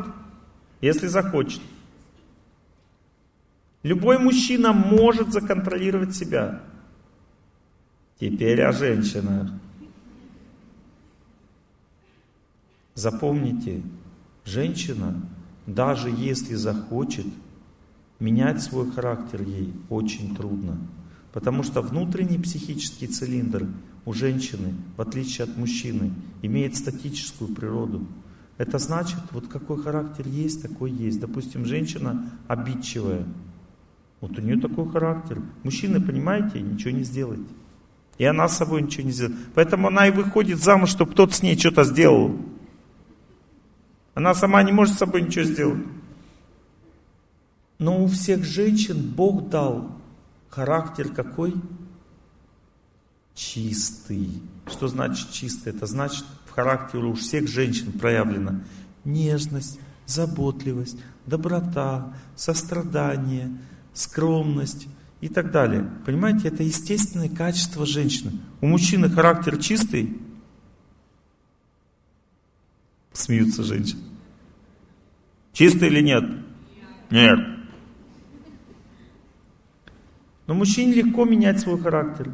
если 0.81 1.09
захочет. 1.09 1.61
Любой 3.83 4.19
мужчина 4.19 4.73
может 4.73 5.33
законтролировать 5.33 6.15
себя. 6.15 6.63
Теперь 8.21 8.63
о 8.63 8.73
женщинах. 8.73 9.51
Запомните, 12.95 13.83
женщина, 14.45 15.23
даже 15.67 16.11
если 16.11 16.55
захочет, 16.55 17.27
менять 18.19 18.61
свой 18.61 18.91
характер 18.91 19.43
ей 19.43 19.73
очень 19.89 20.35
трудно. 20.35 20.79
Потому 21.33 21.63
что 21.63 21.81
внутренний 21.81 22.39
психический 22.39 23.07
цилиндр 23.07 23.69
у 24.05 24.13
женщины, 24.13 24.75
в 24.97 25.01
отличие 25.01 25.45
от 25.45 25.57
мужчины, 25.57 26.13
имеет 26.43 26.75
статическую 26.75 27.55
природу. 27.55 28.05
Это 28.57 28.79
значит, 28.79 29.21
вот 29.31 29.47
какой 29.47 29.81
характер 29.81 30.27
есть, 30.27 30.63
такой 30.63 30.91
есть. 30.91 31.21
Допустим, 31.21 31.65
женщина 31.65 32.29
обидчивая. 32.49 33.25
Вот 34.21 34.39
у 34.39 34.43
нее 34.43 34.61
такой 34.61 34.91
характер. 34.91 35.41
Мужчина, 35.63 36.01
понимаете, 36.01 36.61
ничего 36.61 36.91
не 36.91 37.05
сделает. 37.05 37.47
И 38.19 38.25
она 38.25 38.49
с 38.49 38.57
собой 38.57 38.83
ничего 38.83 39.05
не 39.05 39.13
сделает. 39.13 39.37
Поэтому 39.55 39.89
она 39.89 40.09
и 40.09 40.11
выходит 40.11 40.59
замуж, 40.59 40.91
чтобы 40.91 41.13
кто-то 41.13 41.35
с 41.35 41.43
ней 41.43 41.57
что-то 41.59 41.85
сделал. 41.85 42.37
Она 44.15 44.35
сама 44.35 44.63
не 44.63 44.73
может 44.73 44.95
с 44.95 44.99
собой 44.99 45.23
ничего 45.23 45.45
сделать. 45.45 45.85
Но 47.79 48.03
у 48.03 48.09
всех 48.09 48.45
женщин 48.45 49.13
Бог 49.15 49.49
дал 49.49 49.97
характер 50.51 51.11
какой? 51.11 51.55
чистый. 53.39 54.43
Что 54.67 54.89
значит 54.89 55.31
чистый? 55.31 55.71
Это 55.71 55.87
значит 55.87 56.25
в 56.47 56.51
характере 56.51 57.05
у 57.05 57.15
всех 57.15 57.49
женщин 57.49 57.93
проявлена 57.93 58.61
нежность, 59.05 59.79
заботливость, 60.07 60.99
доброта, 61.25 62.13
сострадание, 62.37 63.57
скромность 63.99 64.87
и 65.21 65.29
так 65.29 65.51
далее. 65.51 65.91
Понимаете, 66.07 66.49
это 66.49 66.63
естественное 66.63 67.29
качество 67.29 67.85
женщины. 67.85 68.33
У 68.61 68.67
мужчины 68.67 69.11
характер 69.11 69.59
чистый. 69.59 70.17
Смеются 73.13 73.65
женщины. 73.65 74.01
Чистый 75.53 75.89
или 75.89 76.01
нет? 76.01 76.25
Нет. 77.11 77.41
Но 80.47 80.55
мужчине 80.55 80.95
легко 80.95 81.25
менять 81.25 81.59
свой 81.59 81.81
характер. 81.81 82.31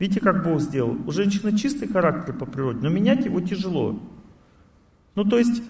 Видите, 0.00 0.20
как 0.20 0.42
Бог 0.42 0.60
сделал? 0.60 0.98
У 1.06 1.12
женщины 1.12 1.56
чистый 1.56 1.86
характер 1.86 2.34
по 2.34 2.46
природе, 2.46 2.80
но 2.82 2.88
менять 2.88 3.24
его 3.24 3.40
тяжело. 3.40 4.02
Ну, 5.14 5.24
то 5.24 5.38
есть, 5.38 5.62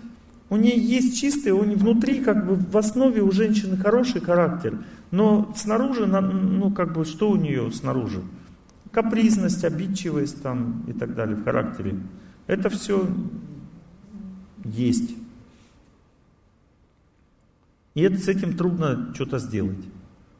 у 0.48 0.56
нее 0.56 0.77
есть 0.77 1.18
чистый, 1.18 1.51
у 1.51 1.64
нее 1.64 1.77
внутри, 1.77 2.23
как 2.23 2.47
бы, 2.47 2.55
в 2.55 2.77
основе 2.77 3.23
у 3.23 3.32
женщины 3.32 3.77
хороший 3.77 4.20
характер, 4.20 4.78
но 5.10 5.52
снаружи, 5.56 6.06
ну, 6.06 6.73
как 6.73 6.93
бы, 6.93 7.05
что 7.05 7.31
у 7.31 7.36
нее 7.36 7.70
снаружи? 7.73 8.23
Капризность, 8.93 9.64
обидчивость 9.64 10.43
там 10.43 10.85
и 10.86 10.93
так 10.93 11.14
далее 11.14 11.36
в 11.36 11.44
характере. 11.44 11.98
Это 12.47 12.68
все 12.70 13.09
есть. 14.64 15.16
И 17.94 18.02
это, 18.02 18.16
с 18.18 18.28
этим 18.28 18.56
трудно 18.56 19.12
что-то 19.14 19.39
сделать. 19.39 19.85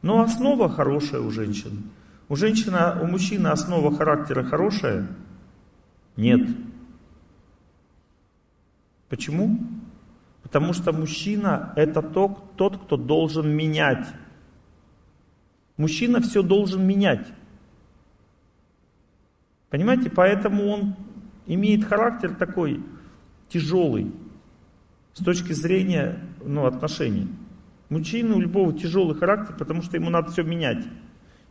Но 0.03 0.21
основа 0.21 0.69
хорошая 0.69 1.21
у 1.21 1.31
женщины. 1.31 1.83
У 2.29 2.37
женщины, 2.37 2.79
у 3.03 3.07
мужчины 3.07 3.49
основа 3.49 3.95
характера 3.97 4.45
хорошая? 4.45 5.09
Нет. 6.17 6.49
Почему? 9.09 9.59
Потому 10.47 10.73
что 10.75 10.93
мужчина 10.93 11.73
это 11.75 12.03
тот, 12.03 12.55
тот, 12.55 12.77
кто 12.77 12.97
должен 12.97 13.51
менять. 13.51 14.07
Мужчина 15.77 16.21
все 16.21 16.41
должен 16.41 16.87
менять. 16.87 17.27
Понимаете, 19.71 20.09
поэтому 20.09 20.69
он 20.69 20.95
имеет 21.47 21.85
характер 21.85 22.37
такой 22.37 22.81
тяжелый 23.49 24.13
с 25.15 25.25
точки 25.25 25.53
зрения 25.53 26.21
ну, 26.45 26.67
отношений. 26.67 27.27
Мужчина 27.89 28.37
у 28.37 28.41
любого 28.41 28.73
тяжелый 28.73 29.17
характер, 29.17 29.57
потому 29.59 29.83
что 29.83 29.97
ему 29.97 30.11
надо 30.11 30.31
все 30.31 30.45
менять. 30.45 30.87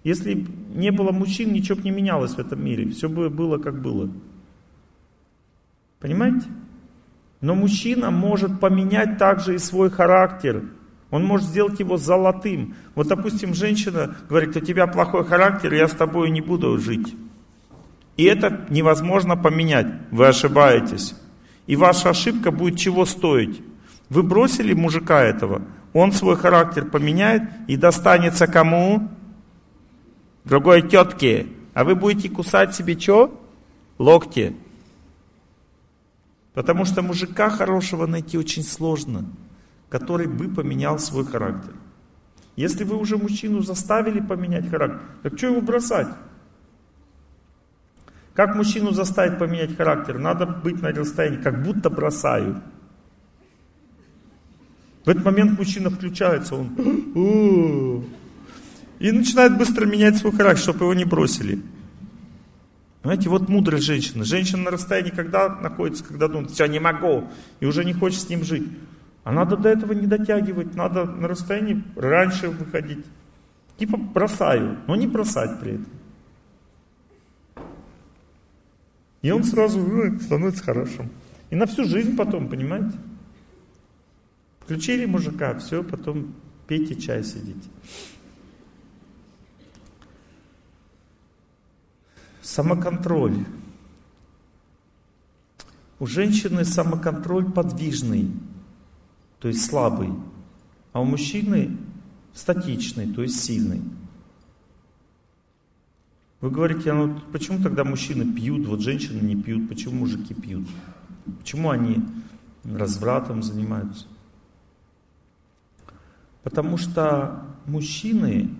Если 0.05 0.47
не 0.73 0.91
было 0.91 1.11
мужчин, 1.11 1.51
ничего 1.51 1.75
бы 1.75 1.83
не 1.83 1.91
менялось 1.91 2.35
в 2.35 2.39
этом 2.39 2.63
мире. 2.63 2.91
Все 2.91 3.09
бы 3.09 3.29
было 3.29 3.57
как 3.57 3.81
было. 3.81 4.09
Понимаете? 5.99 6.47
Но 7.45 7.53
мужчина 7.53 8.09
может 8.09 8.59
поменять 8.59 9.19
также 9.19 9.53
и 9.53 9.59
свой 9.59 9.91
характер. 9.91 10.63
Он 11.11 11.23
может 11.23 11.47
сделать 11.47 11.79
его 11.79 11.95
золотым. 11.95 12.73
Вот, 12.95 13.07
допустим, 13.07 13.53
женщина 13.53 14.15
говорит, 14.27 14.57
у 14.57 14.61
тебя 14.61 14.87
плохой 14.87 15.23
характер, 15.23 15.71
я 15.75 15.87
с 15.87 15.91
тобой 15.91 16.31
не 16.31 16.41
буду 16.41 16.75
жить. 16.79 17.13
И 18.17 18.23
это 18.23 18.65
невозможно 18.71 19.37
поменять. 19.37 19.85
Вы 20.09 20.25
ошибаетесь. 20.25 21.13
И 21.67 21.75
ваша 21.75 22.09
ошибка 22.09 22.49
будет 22.49 22.79
чего 22.79 23.05
стоить? 23.05 23.61
Вы 24.09 24.23
бросили 24.23 24.73
мужика 24.73 25.21
этого, 25.21 25.61
он 25.93 26.13
свой 26.13 26.37
характер 26.37 26.85
поменяет 26.85 27.43
и 27.67 27.77
достанется 27.77 28.47
кому? 28.47 29.07
Другой 30.45 30.81
тетке. 30.81 31.45
А 31.75 31.83
вы 31.83 31.93
будете 31.93 32.27
кусать 32.27 32.73
себе 32.73 32.99
что? 32.99 33.39
Локти. 33.99 34.55
Потому 36.55 36.85
что 36.85 37.01
мужика 37.01 37.49
хорошего 37.49 38.07
найти 38.07 38.37
очень 38.37 38.63
сложно, 38.63 39.25
который 39.89 40.27
бы 40.27 40.47
поменял 40.47 40.97
свой 40.97 41.25
характер. 41.25 41.73
Если 42.55 42.85
вы 42.85 42.95
уже 42.95 43.17
мужчину 43.17 43.61
заставили 43.61 44.21
поменять 44.21 44.69
характер, 44.69 45.01
так 45.21 45.37
что 45.37 45.47
его 45.47 45.61
бросать? 45.61 46.07
Как 48.33 48.55
мужчину 48.55 48.91
заставить 48.91 49.37
поменять 49.37 49.75
характер? 49.75 50.17
Надо 50.17 50.45
быть 50.45 50.81
на 50.81 50.89
расстоянии, 50.89 51.41
как 51.41 51.61
будто 51.61 51.89
бросаю. 51.89 52.61
В 55.03 55.09
этот 55.09 55.23
момент 55.25 55.59
мужчина 55.59 55.89
включается, 55.89 56.55
он 56.55 58.05
и 58.97 59.11
начинает 59.11 59.57
быстро 59.57 59.85
менять 59.85 60.17
свой 60.17 60.31
характер, 60.31 60.63
чтобы 60.63 60.85
его 60.85 60.93
не 60.93 61.05
бросили. 61.05 61.61
Понимаете, 63.05 63.29
вот 63.29 63.49
мудрая 63.49 63.79
женщина. 63.79 64.23
Женщина 64.23 64.63
на 64.63 64.71
расстоянии 64.71 65.11
когда 65.11 65.47
находится, 65.47 66.03
когда 66.03 66.27
думает, 66.27 66.49
все, 66.49 66.65
не 66.65 66.79
могу, 66.79 67.29
и 67.59 67.67
уже 67.67 67.85
не 67.85 67.93
хочет 67.93 68.21
с 68.21 68.29
ним 68.29 68.43
жить. 68.43 68.67
А 69.23 69.31
надо 69.31 69.57
до 69.57 69.69
этого 69.69 69.93
не 69.93 70.07
дотягивать, 70.07 70.73
надо 70.73 71.05
на 71.05 71.27
расстоянии 71.27 71.83
раньше 71.95 72.49
выходить. 72.49 73.05
Типа 73.77 73.97
бросаю, 73.97 74.79
но 74.87 74.95
не 74.95 75.05
бросать 75.05 75.59
при 75.59 75.73
этом. 75.73 75.85
И 79.21 79.29
он 79.29 79.43
сразу 79.43 79.77
ну, 79.77 80.19
становится 80.19 80.63
хорошим. 80.63 81.11
И 81.51 81.55
на 81.55 81.67
всю 81.67 81.83
жизнь 81.83 82.15
потом, 82.15 82.49
понимаете? 82.49 82.97
Включили 84.61 85.05
мужика, 85.05 85.53
все, 85.59 85.83
потом 85.83 86.33
пейте 86.65 86.95
чай, 86.95 87.23
сидите. 87.23 87.69
Самоконтроль. 92.45 93.43
У 95.97 96.05
женщины 96.05 96.63
самоконтроль 96.63 97.51
подвижный, 97.51 98.31
то 99.39 99.47
есть 99.47 99.65
слабый, 99.65 100.11
а 100.93 101.01
у 101.01 101.05
мужчины 101.05 101.75
статичный, 102.35 103.11
то 103.11 103.23
есть 103.23 103.43
сильный. 103.43 103.81
Вы 106.39 106.51
говорите, 106.51 106.91
а 106.91 106.93
ну 106.93 107.19
почему 107.31 107.63
тогда 107.63 107.83
мужчины 107.83 108.31
пьют, 108.31 108.67
вот 108.67 108.81
женщины 108.81 109.21
не 109.21 109.41
пьют, 109.41 109.67
почему 109.67 110.01
мужики 110.01 110.35
пьют? 110.35 110.67
Почему 111.39 111.71
они 111.71 112.05
развратом 112.63 113.41
занимаются? 113.41 114.05
Потому 116.43 116.77
что 116.77 117.43
мужчины, 117.65 118.51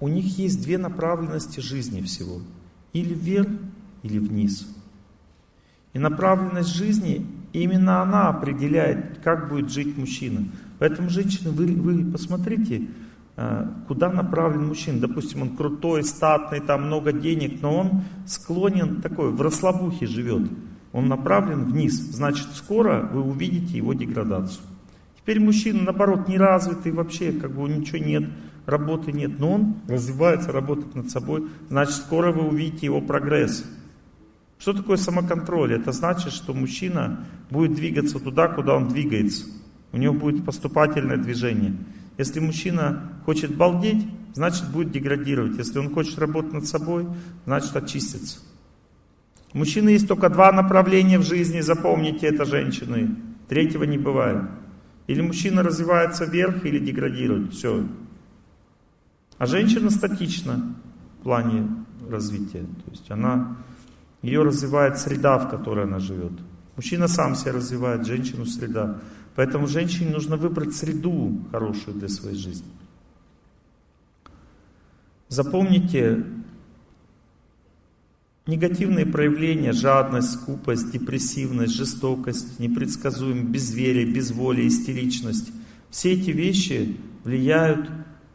у 0.00 0.08
них 0.08 0.38
есть 0.38 0.60
две 0.60 0.76
направленности 0.76 1.60
жизни 1.60 2.02
всего. 2.02 2.40
Или 2.92 3.14
вверх, 3.14 3.48
или 4.02 4.18
вниз. 4.18 4.68
И 5.92 5.98
направленность 5.98 6.74
жизни, 6.74 7.26
именно 7.52 8.02
она 8.02 8.28
определяет, 8.28 9.18
как 9.22 9.48
будет 9.48 9.70
жить 9.70 9.96
мужчина. 9.96 10.48
Поэтому, 10.78 11.10
женщины, 11.10 11.50
вы, 11.50 11.66
вы 11.66 12.10
посмотрите, 12.10 12.88
Э, 13.34 13.66
куда 13.88 14.10
направлен 14.10 14.66
мужчина. 14.68 15.00
Допустим, 15.00 15.42
он 15.42 15.56
крутой, 15.56 16.04
статный, 16.04 16.60
там 16.60 16.84
много 16.84 17.12
денег, 17.12 17.62
но 17.62 17.76
он 17.76 18.02
склонен 18.26 19.00
такой, 19.00 19.30
в 19.30 19.40
расслабухе 19.40 20.06
живет. 20.06 20.50
Он 20.92 21.08
направлен 21.08 21.64
вниз. 21.64 21.94
Значит, 21.94 22.48
скоро 22.52 23.08
вы 23.10 23.22
увидите 23.22 23.78
его 23.78 23.94
деградацию. 23.94 24.60
Теперь 25.16 25.40
мужчина, 25.40 25.82
наоборот, 25.82 26.28
неразвитый 26.28 26.92
вообще, 26.92 27.32
как 27.32 27.52
бы 27.52 27.66
ничего 27.68 27.98
нет, 27.98 28.24
работы 28.66 29.12
нет, 29.12 29.38
но 29.38 29.52
он 29.52 29.76
развивается, 29.88 30.52
работает 30.52 30.94
над 30.94 31.10
собой. 31.10 31.48
Значит, 31.68 31.94
скоро 31.94 32.32
вы 32.32 32.48
увидите 32.48 32.86
его 32.86 33.00
прогресс. 33.00 33.64
Что 34.58 34.72
такое 34.72 34.96
самоконтроль? 34.96 35.74
Это 35.74 35.90
значит, 35.92 36.32
что 36.32 36.54
мужчина 36.54 37.26
будет 37.50 37.74
двигаться 37.74 38.20
туда, 38.20 38.48
куда 38.48 38.76
он 38.76 38.88
двигается. 38.88 39.46
У 39.92 39.96
него 39.96 40.14
будет 40.14 40.44
поступательное 40.44 41.16
движение. 41.16 41.74
Если 42.16 42.40
мужчина 42.40 43.10
хочет 43.24 43.56
балдеть, 43.56 44.06
значит 44.34 44.70
будет 44.70 44.92
деградировать. 44.92 45.58
Если 45.58 45.78
он 45.78 45.92
хочет 45.92 46.18
работать 46.18 46.52
над 46.52 46.66
собой, 46.66 47.06
значит 47.44 47.74
очистится. 47.74 48.38
У 49.52 49.58
мужчины 49.58 49.90
есть 49.90 50.08
только 50.08 50.28
два 50.28 50.52
направления 50.52 51.18
в 51.18 51.24
жизни, 51.24 51.60
запомните 51.60 52.26
это, 52.26 52.44
женщины. 52.44 53.16
Третьего 53.48 53.84
не 53.84 53.98
бывает. 53.98 54.44
Или 55.08 55.20
мужчина 55.20 55.62
развивается 55.62 56.24
вверх, 56.24 56.64
или 56.64 56.78
деградирует. 56.78 57.52
Все. 57.52 57.84
А 59.42 59.46
женщина 59.46 59.90
статична 59.90 60.72
в 61.18 61.24
плане 61.24 61.68
развития. 62.08 62.60
То 62.60 62.90
есть 62.92 63.10
она, 63.10 63.56
ее 64.22 64.44
развивает 64.44 65.00
среда, 65.00 65.36
в 65.36 65.50
которой 65.50 65.86
она 65.86 65.98
живет. 65.98 66.30
Мужчина 66.76 67.08
сам 67.08 67.34
себя 67.34 67.54
развивает, 67.54 68.06
женщину 68.06 68.46
среда. 68.46 69.00
Поэтому 69.34 69.66
женщине 69.66 70.12
нужно 70.12 70.36
выбрать 70.36 70.76
среду 70.76 71.40
хорошую 71.50 71.96
для 71.96 72.06
своей 72.06 72.36
жизни. 72.36 72.70
Запомните, 75.26 76.24
негативные 78.46 79.06
проявления, 79.06 79.72
жадность, 79.72 80.34
скупость, 80.34 80.92
депрессивность, 80.92 81.74
жестокость, 81.74 82.60
непредсказуемость, 82.60 83.48
безверие, 83.48 84.06
безволие, 84.06 84.68
истеричность, 84.68 85.50
все 85.90 86.12
эти 86.12 86.30
вещи 86.30 86.96
влияют 87.24 87.90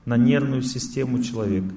на 0.07 0.17
нервную 0.17 0.63
систему 0.63 1.21
человека. 1.21 1.71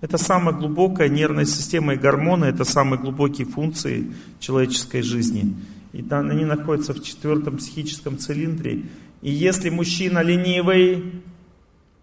Это 0.00 0.16
самая 0.16 0.54
глубокая 0.54 1.08
нервная 1.08 1.46
система 1.46 1.94
и 1.94 1.98
гормоны, 1.98 2.44
это 2.44 2.64
самые 2.64 3.00
глубокие 3.00 3.48
функции 3.48 4.12
человеческой 4.38 5.02
жизни 5.02 5.56
и 5.96 6.02
там 6.02 6.28
они 6.28 6.44
находятся 6.44 6.92
в 6.92 7.02
четвертом 7.02 7.56
психическом 7.56 8.18
цилиндре. 8.18 8.82
И 9.22 9.30
если 9.30 9.70
мужчина 9.70 10.18
ленивый, 10.18 11.22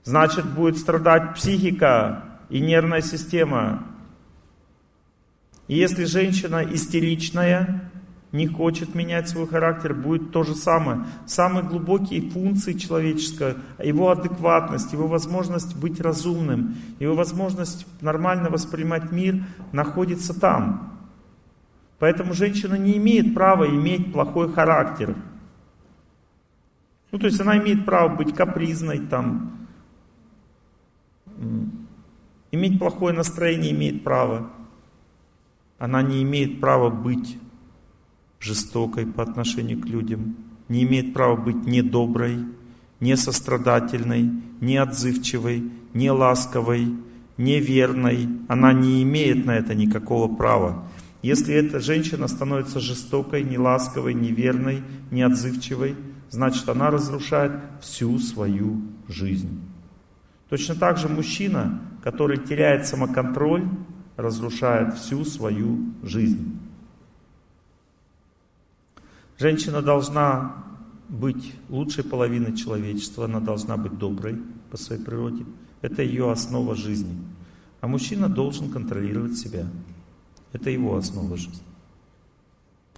значит 0.04 0.52
будет 0.52 0.80
страдать 0.80 1.36
психика 1.36 2.24
и 2.50 2.60
нервная 2.60 3.02
система. 3.02 3.86
И 5.68 5.76
если 5.76 6.06
женщина 6.06 6.68
истеричная, 6.72 7.92
не 8.34 8.48
хочет 8.48 8.96
менять 8.96 9.30
свой 9.30 9.48
характер, 9.48 9.94
будет 9.94 10.32
то 10.32 10.44
же 10.44 10.56
самое. 10.56 11.06
Самые 11.28 11.64
глубокие 11.64 12.32
функции 12.32 12.74
человеческого, 12.74 13.58
его 13.82 14.10
адекватность, 14.10 14.92
его 14.92 15.08
возможность 15.08 15.76
быть 15.78 16.02
разумным, 16.02 16.76
его 17.00 17.16
возможность 17.16 17.86
нормально 18.02 18.50
воспринимать 18.50 19.12
мир 19.12 19.46
находится 19.72 20.38
там. 20.38 21.00
Поэтому 22.00 22.34
женщина 22.34 22.74
не 22.74 22.98
имеет 22.98 23.36
права 23.36 23.68
иметь 23.70 24.12
плохой 24.12 24.52
характер. 24.52 25.16
Ну, 27.12 27.20
то 27.20 27.28
есть 27.28 27.40
она 27.40 27.60
имеет 27.60 27.86
право 27.86 28.16
быть 28.16 28.34
капризной, 28.34 28.98
там, 28.98 29.68
иметь 32.52 32.80
плохое 32.80 33.16
настроение 33.16 33.72
имеет 33.72 34.04
право. 34.04 34.50
Она 35.78 36.02
не 36.02 36.24
имеет 36.24 36.60
права 36.60 36.90
быть 36.90 37.38
жестокой 38.44 39.06
по 39.06 39.24
отношению 39.24 39.80
к 39.80 39.86
людям, 39.86 40.36
не 40.68 40.84
имеет 40.84 41.14
права 41.14 41.36
быть 41.36 41.66
недоброй, 41.66 42.38
не 43.00 43.16
сострадательной, 43.16 44.30
не 44.62 44.78
отзывчивой, 44.78 45.72
не 45.94 46.12
ласковой, 46.12 46.94
неверной. 47.38 48.30
Она 48.48 48.74
не 48.74 49.04
имеет 49.04 49.46
на 49.46 49.52
это 49.52 49.76
никакого 49.76 50.34
права. 50.34 50.88
Если 51.22 51.54
эта 51.54 51.80
женщина 51.80 52.28
становится 52.28 52.80
жестокой, 52.80 53.44
неласковой, 53.44 54.14
неверной, 54.14 54.84
неотзывчивой, 55.10 55.96
значит 56.30 56.68
она 56.68 56.90
разрушает 56.90 57.54
всю 57.82 58.20
свою 58.20 58.82
жизнь. 59.08 59.62
Точно 60.50 60.76
так 60.76 60.98
же 60.98 61.08
мужчина, 61.08 61.82
который 62.04 62.38
теряет 62.38 62.86
самоконтроль, 62.86 63.64
разрушает 64.18 64.96
всю 64.96 65.24
свою 65.24 65.94
жизнь. 66.04 66.60
Женщина 69.44 69.82
должна 69.82 70.56
быть 71.10 71.54
лучшей 71.68 72.06
половиной 72.06 72.56
человечества, 72.56 73.26
она 73.26 73.42
должна 73.42 73.76
быть 73.76 73.98
доброй 73.98 74.42
по 74.72 74.78
своей 74.78 75.04
природе. 75.04 75.44
Это 75.82 76.02
ее 76.02 76.32
основа 76.32 76.76
жизни. 76.78 77.14
А 77.82 77.88
мужчина 77.88 78.30
должен 78.30 78.72
контролировать 78.72 79.38
себя. 79.38 79.68
Это 80.54 80.70
его 80.70 80.96
основа 80.96 81.36
жизни. 81.36 81.60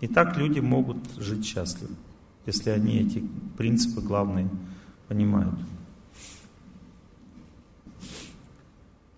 И 0.01 0.07
так 0.07 0.37
люди 0.37 0.59
могут 0.59 0.97
жить 1.17 1.43
счастливо, 1.43 1.95
если 2.45 2.69
они 2.69 2.99
эти 2.99 3.23
принципы 3.57 4.01
главные 4.01 4.47
понимают. 5.07 5.55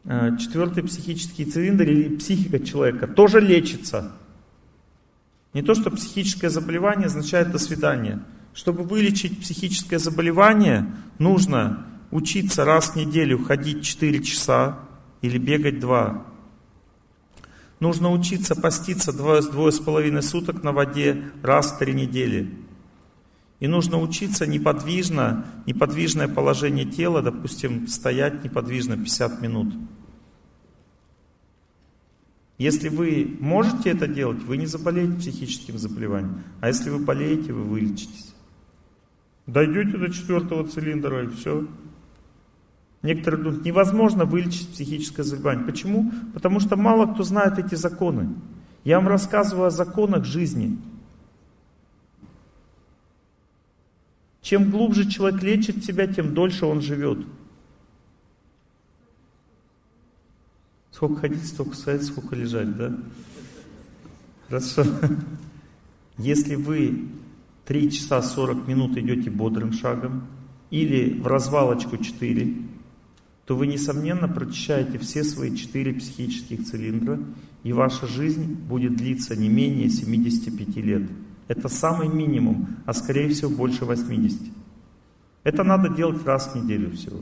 А, 0.06 0.38
четвертый 0.38 0.82
психический 0.84 1.44
цилиндр 1.44 1.90
или 1.90 2.16
психика 2.16 2.62
человека 2.62 3.06
тоже 3.06 3.42
лечится. 3.42 4.14
Не 5.54 5.62
то, 5.62 5.74
что 5.76 5.90
психическое 5.92 6.50
заболевание 6.50 7.08
означает 7.08 7.52
«до 7.52 7.58
свидания». 7.58 8.24
Чтобы 8.54 8.82
вылечить 8.84 9.40
психическое 9.40 10.00
заболевание, 10.00 10.92
нужно 11.20 11.86
учиться 12.10 12.66
раз 12.66 12.90
в 12.90 12.96
неделю 12.96 13.44
ходить 13.44 13.86
4 13.86 14.24
часа 14.24 14.80
или 15.22 15.38
бегать 15.38 15.80
2. 15.80 16.26
Нужно 17.80 18.12
учиться 18.12 18.56
поститься 18.56 19.14
двое, 19.14 19.44
двое 19.44 19.72
с 19.72 19.80
половиной 19.80 20.24
суток 20.24 20.64
на 20.64 20.72
воде 20.72 21.26
раз 21.44 21.72
в 21.72 21.78
три 21.78 21.94
недели. 21.94 22.52
И 23.60 23.68
нужно 23.68 24.00
учиться 24.00 24.48
неподвижно, 24.48 25.46
неподвижное 25.68 26.28
положение 26.28 26.86
тела, 26.86 27.22
допустим, 27.22 27.88
стоять 27.88 28.44
неподвижно 28.44 28.98
50 28.98 29.42
минут. 29.42 29.74
Если 32.58 32.90
вы 32.90 33.38
можете 33.40 33.92
это 33.92 34.08
делать, 34.08 34.42
вы 34.44 34.58
не 34.58 34.66
заболеете 34.66 35.18
психическим 35.20 35.78
заболеванием. 35.78 36.42
А 36.60 36.68
если 36.68 36.90
вы 36.90 37.00
болеете, 37.00 37.54
вы 37.54 37.64
вылечитесь. 37.64 38.34
Дойдете 39.46 39.98
до 39.98 40.12
четвертого 40.12 40.68
цилиндра 40.68 41.26
и 41.26 41.28
все. 41.28 41.68
Некоторые 43.04 43.44
думают, 43.44 43.64
невозможно 43.64 44.26
вылечить 44.26 44.70
психическое 44.70 45.24
заболевание. 45.24 45.66
Почему? 45.66 46.12
Потому 46.34 46.60
что 46.60 46.76
мало 46.76 47.14
кто 47.14 47.24
знает 47.24 47.60
эти 47.60 47.76
законы. 47.76 48.30
Я 48.84 48.98
вам 48.98 49.08
рассказываю 49.08 49.68
о 49.68 49.72
законах 49.72 50.26
жизни. 50.26 50.78
Чем 54.42 54.72
глубже 54.72 55.10
человек 55.10 55.44
лечит 55.44 55.86
себя, 55.86 56.08
тем 56.08 56.34
дольше 56.34 56.66
он 56.66 56.82
живет. 56.82 57.20
Сколько 60.98 61.22
ходить, 61.22 61.46
столько 61.46 61.76
стоять, 61.76 62.04
сколько 62.06 62.36
лежать, 62.36 62.76
да? 62.76 62.92
Хорошо. 64.48 64.84
Если 66.18 66.56
вы 66.56 67.10
3 67.66 67.92
часа 67.92 68.20
40 68.24 68.68
минут 68.68 68.98
идете 68.98 69.30
бодрым 69.30 69.74
шагом, 69.74 70.24
или 70.72 71.22
в 71.22 71.28
развалочку 71.28 71.98
4, 71.98 72.52
то 73.46 73.56
вы, 73.56 73.68
несомненно, 73.68 74.28
прочищаете 74.28 74.98
все 74.98 75.24
свои 75.24 75.56
4 75.56 75.94
психических 75.94 76.66
цилиндра, 76.66 77.20
и 77.62 77.74
ваша 77.74 78.08
жизнь 78.08 78.56
будет 78.56 78.96
длиться 78.96 79.36
не 79.36 79.50
менее 79.50 79.90
75 79.90 80.78
лет. 80.78 81.04
Это 81.48 81.70
самый 81.70 82.08
минимум, 82.08 82.70
а 82.88 82.94
скорее 82.94 83.30
всего 83.30 83.52
больше 83.52 83.86
80. 83.86 84.42
Это 85.44 85.64
надо 85.64 85.90
делать 85.90 86.26
раз 86.26 86.48
в 86.48 86.56
неделю 86.56 86.90
всего. 86.94 87.20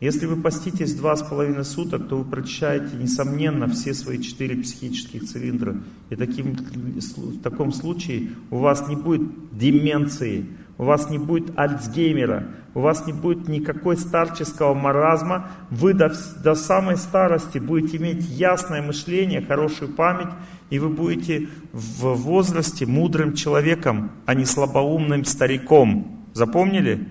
Если 0.00 0.24
вы 0.24 0.36
поститесь 0.36 0.94
два 0.94 1.14
с 1.14 1.22
половиной 1.22 1.64
суток, 1.64 2.08
то 2.08 2.16
вы 2.16 2.24
прочищаете, 2.24 2.96
несомненно, 2.96 3.68
все 3.68 3.92
свои 3.92 4.18
четыре 4.18 4.56
психических 4.56 5.24
цилиндра. 5.24 5.76
И 6.08 6.16
таким, 6.16 6.54
в 6.54 7.42
таком 7.42 7.70
случае 7.70 8.30
у 8.50 8.56
вас 8.56 8.88
не 8.88 8.96
будет 8.96 9.20
деменции, 9.52 10.46
у 10.78 10.84
вас 10.84 11.10
не 11.10 11.18
будет 11.18 11.52
альцгеймера, 11.54 12.46
у 12.72 12.80
вас 12.80 13.06
не 13.06 13.12
будет 13.12 13.46
никакой 13.46 13.98
старческого 13.98 14.72
маразма. 14.72 15.50
Вы 15.68 15.92
до, 15.92 16.10
до 16.42 16.54
самой 16.54 16.96
старости 16.96 17.58
будете 17.58 17.98
иметь 17.98 18.26
ясное 18.26 18.80
мышление, 18.80 19.42
хорошую 19.42 19.92
память, 19.92 20.32
и 20.70 20.78
вы 20.78 20.88
будете 20.88 21.48
в 21.74 22.14
возрасте 22.14 22.86
мудрым 22.86 23.34
человеком, 23.34 24.12
а 24.24 24.32
не 24.32 24.46
слабоумным 24.46 25.26
стариком. 25.26 26.24
Запомнили? 26.32 27.06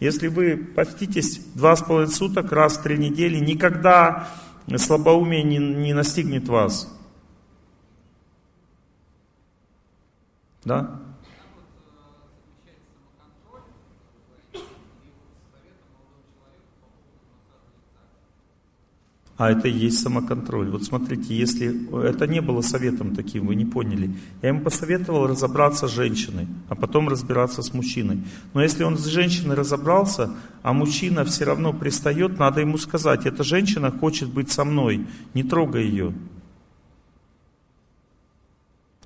Если 0.00 0.28
вы 0.28 0.56
поститесь 0.56 1.38
два 1.54 1.76
с 1.76 1.82
половиной 1.82 2.12
суток, 2.12 2.50
раз 2.52 2.78
в 2.78 2.82
три 2.82 2.96
недели, 2.96 3.38
никогда 3.38 4.28
слабоумие 4.76 5.42
не, 5.42 5.58
не 5.58 5.92
настигнет 5.92 6.48
вас. 6.48 6.90
Да? 10.64 11.00
А 19.40 19.50
это 19.50 19.68
и 19.68 19.72
есть 19.72 20.00
самоконтроль. 20.00 20.68
Вот 20.68 20.84
смотрите, 20.84 21.34
если 21.34 21.74
это 22.06 22.26
не 22.26 22.42
было 22.42 22.60
советом 22.60 23.16
таким, 23.16 23.46
вы 23.46 23.54
не 23.54 23.64
поняли. 23.64 24.10
Я 24.42 24.50
ему 24.50 24.60
посоветовал 24.60 25.26
разобраться 25.26 25.88
с 25.88 25.90
женщиной, 25.90 26.46
а 26.68 26.74
потом 26.74 27.08
разбираться 27.08 27.62
с 27.62 27.72
мужчиной. 27.72 28.22
Но 28.52 28.62
если 28.62 28.84
он 28.84 28.98
с 28.98 29.06
женщиной 29.06 29.54
разобрался, 29.54 30.30
а 30.62 30.74
мужчина 30.74 31.24
все 31.24 31.46
равно 31.46 31.72
пристает, 31.72 32.38
надо 32.38 32.60
ему 32.60 32.76
сказать, 32.76 33.24
эта 33.24 33.42
женщина 33.42 33.90
хочет 33.90 34.28
быть 34.28 34.50
со 34.50 34.66
мной, 34.66 35.06
не 35.32 35.42
трогай 35.42 35.86
ее. 35.86 36.12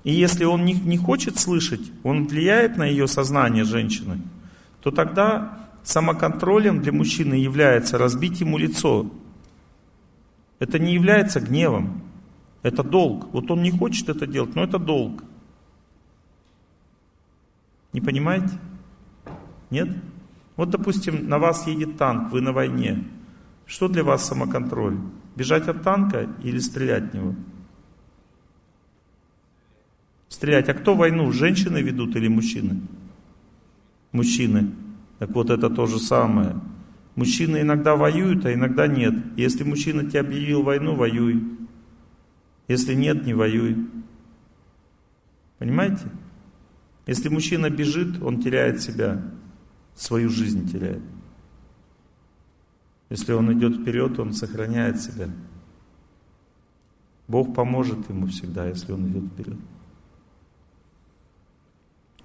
И 0.03 0.11
если 0.11 0.43
он 0.43 0.65
не, 0.65 0.73
не 0.73 0.97
хочет 0.97 1.39
слышать, 1.39 1.93
он 2.03 2.27
влияет 2.27 2.75
на 2.75 2.83
ее 2.83 3.07
сознание 3.07 3.63
женщины, 3.63 4.19
то 4.81 4.91
тогда 4.91 5.69
самоконтролем 5.85 6.81
для 6.81 6.91
мужчины 6.91 7.35
является 7.35 7.97
разбить 7.97 8.41
ему 8.41 8.57
лицо, 8.57 9.09
это 10.59 10.79
не 10.79 10.93
является 10.93 11.39
гневом. 11.39 12.01
Это 12.63 12.83
долг. 12.83 13.31
Вот 13.33 13.51
он 13.51 13.61
не 13.61 13.71
хочет 13.71 14.09
это 14.09 14.25
делать, 14.25 14.55
но 14.55 14.63
это 14.63 14.79
долг. 14.79 15.23
Не 17.93 18.01
понимаете? 18.01 18.59
Нет? 19.69 19.89
Вот, 20.55 20.69
допустим, 20.69 21.27
на 21.27 21.37
вас 21.37 21.67
едет 21.67 21.97
танк, 21.97 22.31
вы 22.31 22.41
на 22.41 22.53
войне. 22.53 23.03
Что 23.65 23.87
для 23.87 24.03
вас 24.03 24.25
самоконтроль? 24.25 24.97
Бежать 25.35 25.67
от 25.67 25.83
танка 25.83 26.29
или 26.43 26.59
стрелять 26.59 27.11
в 27.11 27.13
него? 27.13 27.35
Стрелять. 30.29 30.69
А 30.69 30.73
кто 30.73 30.95
войну? 30.95 31.31
Женщины 31.31 31.81
ведут 31.81 32.15
или 32.15 32.27
мужчины? 32.27 32.81
Мужчины. 34.11 34.71
Так 35.19 35.29
вот 35.31 35.49
это 35.49 35.69
то 35.69 35.85
же 35.85 35.99
самое. 35.99 36.59
Мужчины 37.15 37.61
иногда 37.61 37.95
воюют, 37.95 38.45
а 38.45 38.53
иногда 38.53 38.87
нет. 38.87 39.13
Если 39.37 39.63
мужчина 39.63 40.09
тебе 40.09 40.19
объявил 40.19 40.63
войну, 40.63 40.95
воюй. 40.95 41.43
Если 42.67 42.93
нет, 42.93 43.25
не 43.25 43.33
воюй. 43.33 43.87
Понимаете? 45.57 46.05
Если 47.07 47.29
мужчина 47.29 47.69
бежит, 47.69 48.21
он 48.21 48.41
теряет 48.41 48.81
себя, 48.81 49.21
свою 49.95 50.29
жизнь 50.29 50.69
теряет. 50.69 51.03
Если 53.09 53.33
он 53.33 53.53
идет 53.53 53.81
вперед, 53.81 54.19
он 54.19 54.33
сохраняет 54.33 54.99
себя. 54.99 55.29
Бог 57.27 57.55
поможет 57.55 58.09
ему 58.09 58.27
всегда, 58.27 58.67
если 58.67 58.91
он 58.91 59.07
идет 59.07 59.25
вперед. 59.25 59.57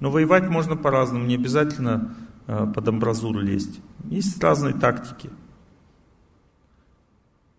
Но 0.00 0.10
воевать 0.10 0.48
можно 0.48 0.76
по-разному, 0.76 1.26
не 1.26 1.34
обязательно 1.34 2.16
Э, 2.50 2.66
под 2.66 2.88
амбразуру 2.88 3.38
лезть. 3.38 3.80
Есть 4.04 4.42
разные 4.42 4.74
тактики. 4.74 5.30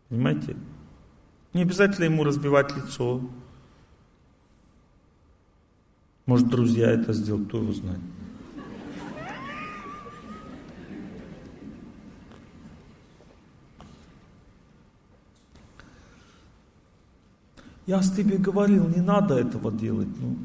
Понимаете? 0.10 0.58
Не 1.54 1.62
обязательно 1.62 2.06
ему 2.06 2.24
разбивать 2.24 2.76
лицо. 2.76 3.22
Может, 6.26 6.48
друзья 6.48 6.92
это 6.92 7.14
сделают, 7.14 7.48
кто 7.48 7.60
его 7.60 7.74
знает. 7.74 8.00
Я 17.86 18.02
с 18.02 18.12
тебе 18.12 18.38
говорил, 18.38 18.88
не 18.88 19.02
надо 19.02 19.36
этого 19.36 19.72
делать. 19.72 20.08
Ну, 20.20 20.38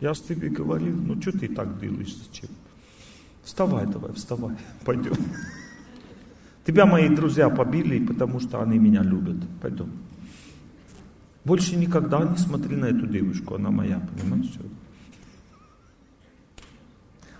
я 0.00 0.12
с 0.12 0.20
тебе 0.20 0.50
говорил, 0.50 0.96
ну 0.96 1.20
что 1.20 1.32
ты 1.32 1.48
так 1.48 1.78
делаешь, 1.78 2.14
зачем? 2.14 2.50
Вставай 3.50 3.84
давай, 3.84 4.12
вставай, 4.12 4.56
пойдем. 4.84 5.16
Тебя 6.64 6.86
мои 6.86 7.08
друзья 7.08 7.50
побили, 7.50 8.06
потому 8.06 8.38
что 8.38 8.62
они 8.62 8.78
меня 8.78 9.02
любят. 9.02 9.38
Пойдем. 9.60 9.90
Больше 11.44 11.74
никогда 11.74 12.22
не 12.22 12.36
смотри 12.36 12.76
на 12.76 12.84
эту 12.84 13.08
девушку, 13.08 13.56
она 13.56 13.72
моя, 13.72 13.98
понимаешь? 14.14 14.52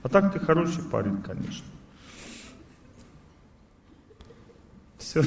А 0.02 0.08
так 0.08 0.32
ты 0.32 0.40
хороший 0.40 0.82
парень, 0.82 1.22
конечно. 1.22 1.64
Все. 4.98 5.22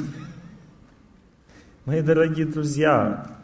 Мои 1.85 2.01
дорогие 2.01 2.45
друзья, 2.45 3.37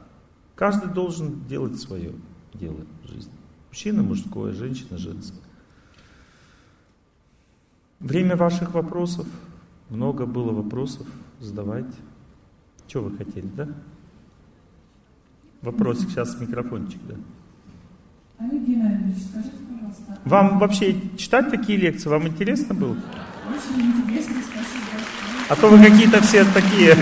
каждый 0.56 0.91
должен 0.91 1.45
делать 1.45 1.80
свое 1.80 2.11
дело 2.53 2.86
в 3.06 3.07
жизни. 3.07 3.32
Мужчина 3.70 4.03
мужское, 4.03 4.52
женщина 4.52 4.98
женское. 4.98 5.48
Время 7.99 8.35
ваших 8.35 8.73
вопросов. 8.73 9.27
Много 9.89 10.26
было 10.26 10.51
вопросов. 10.51 11.07
Задавайте. 11.39 11.97
Что 12.88 13.01
вы 13.01 13.17
хотели, 13.17 13.47
да? 13.55 13.67
Вопросик, 15.61 16.09
сейчас 16.09 16.39
микрофончик, 16.39 16.99
да. 17.07 17.15
Олег 18.39 18.63
Геннадьевич, 18.65 19.23
скажите, 19.30 19.57
пожалуйста. 19.69 20.19
Вам 20.23 20.59
вообще 20.59 20.95
читать 21.17 21.51
такие 21.51 21.77
лекции, 21.77 22.07
вам 22.07 22.27
интересно 22.27 22.73
было? 22.73 22.93
Очень 22.93 23.81
интересно, 23.81 24.35
спасибо. 24.41 25.03
А 25.49 25.55
то 25.55 25.67
вы 25.69 25.84
какие-то 25.84 26.21
все 26.21 26.45
такие. 26.45 26.95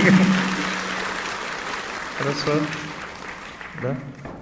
Хорошо. 2.18 2.60
Да? 3.84 3.96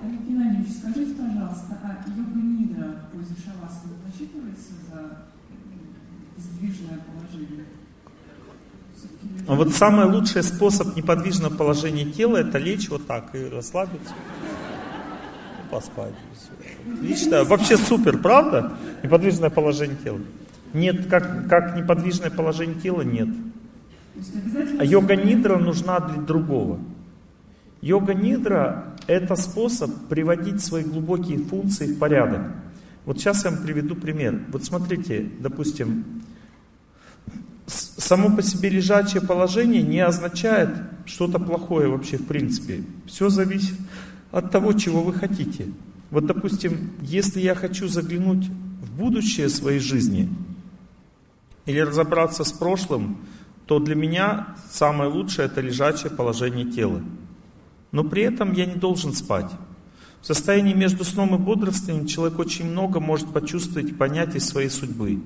Олег 0.03 0.21
Геннадьевич, 0.21 0.77
скажите, 0.77 1.13
пожалуйста, 1.15 1.77
а 1.83 2.09
йога 2.09 2.39
нидра 2.39 3.01
в 3.01 3.11
позе 3.11 3.35
шавасаны 3.43 3.95
засчитывается 4.07 4.71
за 4.89 5.25
сдвижное 6.37 6.99
положение? 6.99 7.65
Лежать? 9.45 9.49
А 9.49 9.55
вот 9.55 9.73
самый 9.73 10.05
лучший 10.05 10.43
способ 10.43 10.95
неподвижного 10.95 11.55
положения 11.55 12.05
тела 12.05 12.37
это 12.37 12.57
лечь 12.57 12.89
вот 12.89 13.05
так 13.07 13.33
и 13.35 13.45
расслабиться. 13.45 14.13
И 15.59 15.71
поспать. 15.71 16.13
Лично 17.01 17.43
вообще 17.43 17.77
супер, 17.77 18.17
правда? 18.17 18.73
Неподвижное 19.03 19.49
положение 19.49 19.97
тела. 20.03 20.19
Нет, 20.73 21.07
как, 21.07 21.47
как 21.47 21.77
неподвижное 21.77 22.29
положение 22.29 22.79
тела 22.79 23.01
нет. 23.01 23.29
А 24.79 24.85
йога 24.85 25.15
нидра 25.15 25.57
нужна 25.57 25.99
для 25.99 26.21
другого. 26.21 26.79
Йога 27.81 28.13
нидра 28.13 28.95
это 29.07 29.35
способ 29.35 29.91
приводить 30.09 30.63
свои 30.63 30.83
глубокие 30.83 31.37
функции 31.37 31.93
в 31.93 31.99
порядок. 31.99 32.41
Вот 33.05 33.19
сейчас 33.19 33.45
я 33.45 33.51
вам 33.51 33.61
приведу 33.61 33.95
пример. 33.95 34.41
Вот 34.51 34.63
смотрите, 34.63 35.29
допустим, 35.39 36.23
само 37.67 38.35
по 38.35 38.41
себе 38.41 38.69
лежачее 38.69 39.21
положение 39.21 39.81
не 39.81 39.99
означает 39.99 40.69
что-то 41.05 41.39
плохое 41.39 41.87
вообще 41.87 42.17
в 42.17 42.25
принципе. 42.25 42.83
Все 43.05 43.29
зависит 43.29 43.75
от 44.31 44.51
того, 44.51 44.73
чего 44.73 45.01
вы 45.01 45.13
хотите. 45.13 45.67
Вот, 46.11 46.25
допустим, 46.25 46.91
если 47.01 47.39
я 47.39 47.55
хочу 47.55 47.87
заглянуть 47.87 48.47
в 48.47 48.97
будущее 48.97 49.49
своей 49.49 49.79
жизни 49.79 50.29
или 51.65 51.79
разобраться 51.79 52.43
с 52.43 52.51
прошлым, 52.51 53.17
то 53.65 53.79
для 53.79 53.95
меня 53.95 54.55
самое 54.69 55.09
лучшее 55.09 55.47
это 55.47 55.61
лежачее 55.61 56.11
положение 56.11 56.71
тела. 56.71 57.01
Но 57.91 58.03
при 58.03 58.23
этом 58.23 58.53
я 58.53 58.65
не 58.65 58.75
должен 58.75 59.13
спать. 59.13 59.49
В 60.21 60.27
состоянии 60.27 60.73
между 60.73 61.03
сном 61.03 61.35
и 61.35 61.37
бодрствованием 61.37 62.07
человек 62.07 62.39
очень 62.39 62.65
много 62.65 62.99
может 62.99 63.31
почувствовать 63.31 63.89
и 63.89 63.93
понять 63.93 64.35
из 64.35 64.47
своей 64.47 64.69
судьбы. 64.69 65.21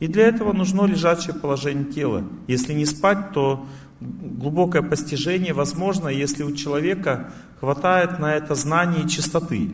И 0.00 0.06
для 0.06 0.28
этого 0.28 0.52
нужно 0.52 0.86
лежачее 0.86 1.34
положение 1.34 1.84
тела. 1.84 2.24
Если 2.46 2.72
не 2.72 2.86
спать, 2.86 3.32
то 3.32 3.66
глубокое 4.00 4.82
постижение 4.82 5.52
возможно, 5.52 6.08
если 6.08 6.44
у 6.44 6.54
человека 6.54 7.32
хватает 7.60 8.18
на 8.18 8.34
это 8.34 8.54
знания 8.54 9.02
и 9.04 9.08
чистоты. 9.08 9.72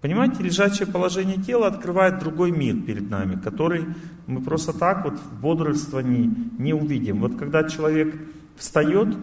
Понимаете, 0.00 0.42
лежачее 0.42 0.86
положение 0.86 1.36
тела 1.36 1.66
открывает 1.66 2.18
другой 2.18 2.50
мир 2.50 2.76
перед 2.82 3.08
нами, 3.08 3.40
который 3.40 3.86
мы 4.26 4.42
просто 4.42 4.72
так 4.72 5.04
вот 5.04 5.18
в 5.18 5.40
бодрствовании 5.40 6.30
не 6.58 6.74
увидим. 6.74 7.20
Вот 7.20 7.36
когда 7.36 7.64
человек 7.64 8.14
встает, 8.56 9.16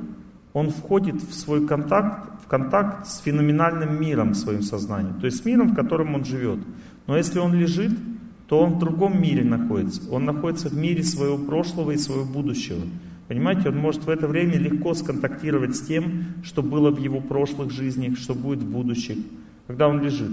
он 0.54 0.70
входит 0.72 1.22
в 1.22 1.34
свой 1.34 1.68
контакт, 1.68 2.44
в 2.44 2.48
контакт 2.48 3.08
с 3.08 3.20
феноменальным 3.20 4.02
миром 4.02 4.34
своим 4.34 4.64
сознанием, 4.64 5.20
то 5.20 5.26
есть 5.26 5.38
с 5.38 5.46
миром, 5.46 5.70
в 5.70 5.76
котором 5.76 6.16
он 6.16 6.26
живет. 6.26 6.60
Но 7.08 7.16
если 7.16 7.40
он 7.40 7.54
лежит, 7.54 7.92
то 8.52 8.60
он 8.60 8.74
в 8.74 8.80
другом 8.80 9.22
мире 9.22 9.46
находится. 9.46 10.02
Он 10.12 10.26
находится 10.26 10.68
в 10.68 10.74
мире 10.74 11.04
своего 11.04 11.38
прошлого 11.38 11.92
и 11.92 11.98
своего 11.98 12.26
будущего. 12.26 12.82
Понимаете, 13.30 13.70
он 13.70 13.78
может 13.78 14.04
в 14.04 14.10
это 14.10 14.28
время 14.28 14.58
легко 14.58 14.94
сконтактировать 14.94 15.78
с 15.78 15.80
тем, 15.80 16.26
что 16.44 16.62
было 16.62 16.92
в 16.92 17.00
его 17.00 17.22
прошлых 17.22 17.72
жизнях, 17.72 18.18
что 18.18 18.34
будет 18.34 18.60
в 18.60 18.70
будущих, 18.70 19.20
когда 19.68 19.88
он 19.88 20.02
лежит. 20.02 20.32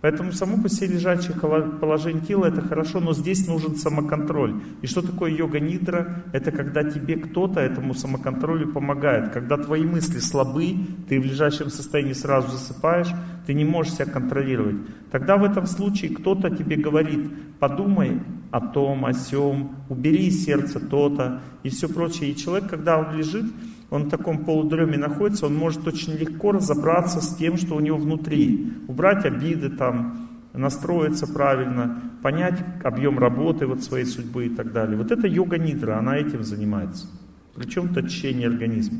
Поэтому 0.00 0.32
само 0.32 0.62
по 0.62 0.68
себе 0.70 0.94
лежачее 0.94 1.36
положение 1.36 2.22
тела 2.22 2.46
это 2.46 2.62
хорошо, 2.62 3.00
но 3.00 3.12
здесь 3.12 3.46
нужен 3.46 3.76
самоконтроль. 3.76 4.54
И 4.80 4.86
что 4.86 5.02
такое 5.02 5.30
йога 5.30 5.60
нидра? 5.60 6.24
Это 6.32 6.52
когда 6.52 6.84
тебе 6.84 7.16
кто-то 7.16 7.60
этому 7.60 7.92
самоконтролю 7.92 8.72
помогает. 8.72 9.30
Когда 9.30 9.58
твои 9.58 9.84
мысли 9.84 10.18
слабы, 10.18 10.76
ты 11.06 11.20
в 11.20 11.26
лежащем 11.26 11.68
состоянии 11.68 12.14
сразу 12.14 12.50
засыпаешь, 12.50 13.08
ты 13.46 13.52
не 13.52 13.64
можешь 13.64 13.94
себя 13.94 14.06
контролировать. 14.06 14.76
Тогда 15.10 15.36
в 15.36 15.44
этом 15.44 15.66
случае 15.66 16.14
кто-то 16.14 16.48
тебе 16.48 16.76
говорит, 16.76 17.30
подумай 17.58 18.22
о 18.50 18.60
том, 18.60 19.04
о 19.04 19.12
сем, 19.12 19.76
убери 19.90 20.28
из 20.28 20.44
сердца 20.44 20.80
то-то 20.80 21.42
и 21.62 21.68
все 21.68 21.88
прочее. 21.88 22.30
И 22.30 22.36
человек, 22.36 22.70
когда 22.70 22.98
он 22.98 23.16
лежит, 23.16 23.44
он 23.90 24.04
в 24.04 24.10
таком 24.10 24.44
полудреме 24.44 24.96
находится, 24.96 25.46
он 25.46 25.56
может 25.56 25.86
очень 25.86 26.14
легко 26.14 26.52
разобраться 26.52 27.20
с 27.20 27.36
тем, 27.36 27.56
что 27.56 27.74
у 27.74 27.80
него 27.80 27.98
внутри. 27.98 28.72
Убрать 28.86 29.24
обиды 29.24 29.68
там, 29.68 30.28
настроиться 30.52 31.26
правильно, 31.26 32.00
понять 32.22 32.58
объем 32.84 33.18
работы 33.18 33.66
вот 33.66 33.82
своей 33.82 34.04
судьбы 34.04 34.46
и 34.46 34.48
так 34.50 34.72
далее. 34.72 34.96
Вот 34.96 35.10
это 35.10 35.26
йога 35.26 35.58
нидра, 35.58 35.98
она 35.98 36.16
этим 36.16 36.44
занимается. 36.44 37.08
Причем 37.54 37.86
это 37.86 38.00
очищение 38.00 38.48
организма. 38.48 38.98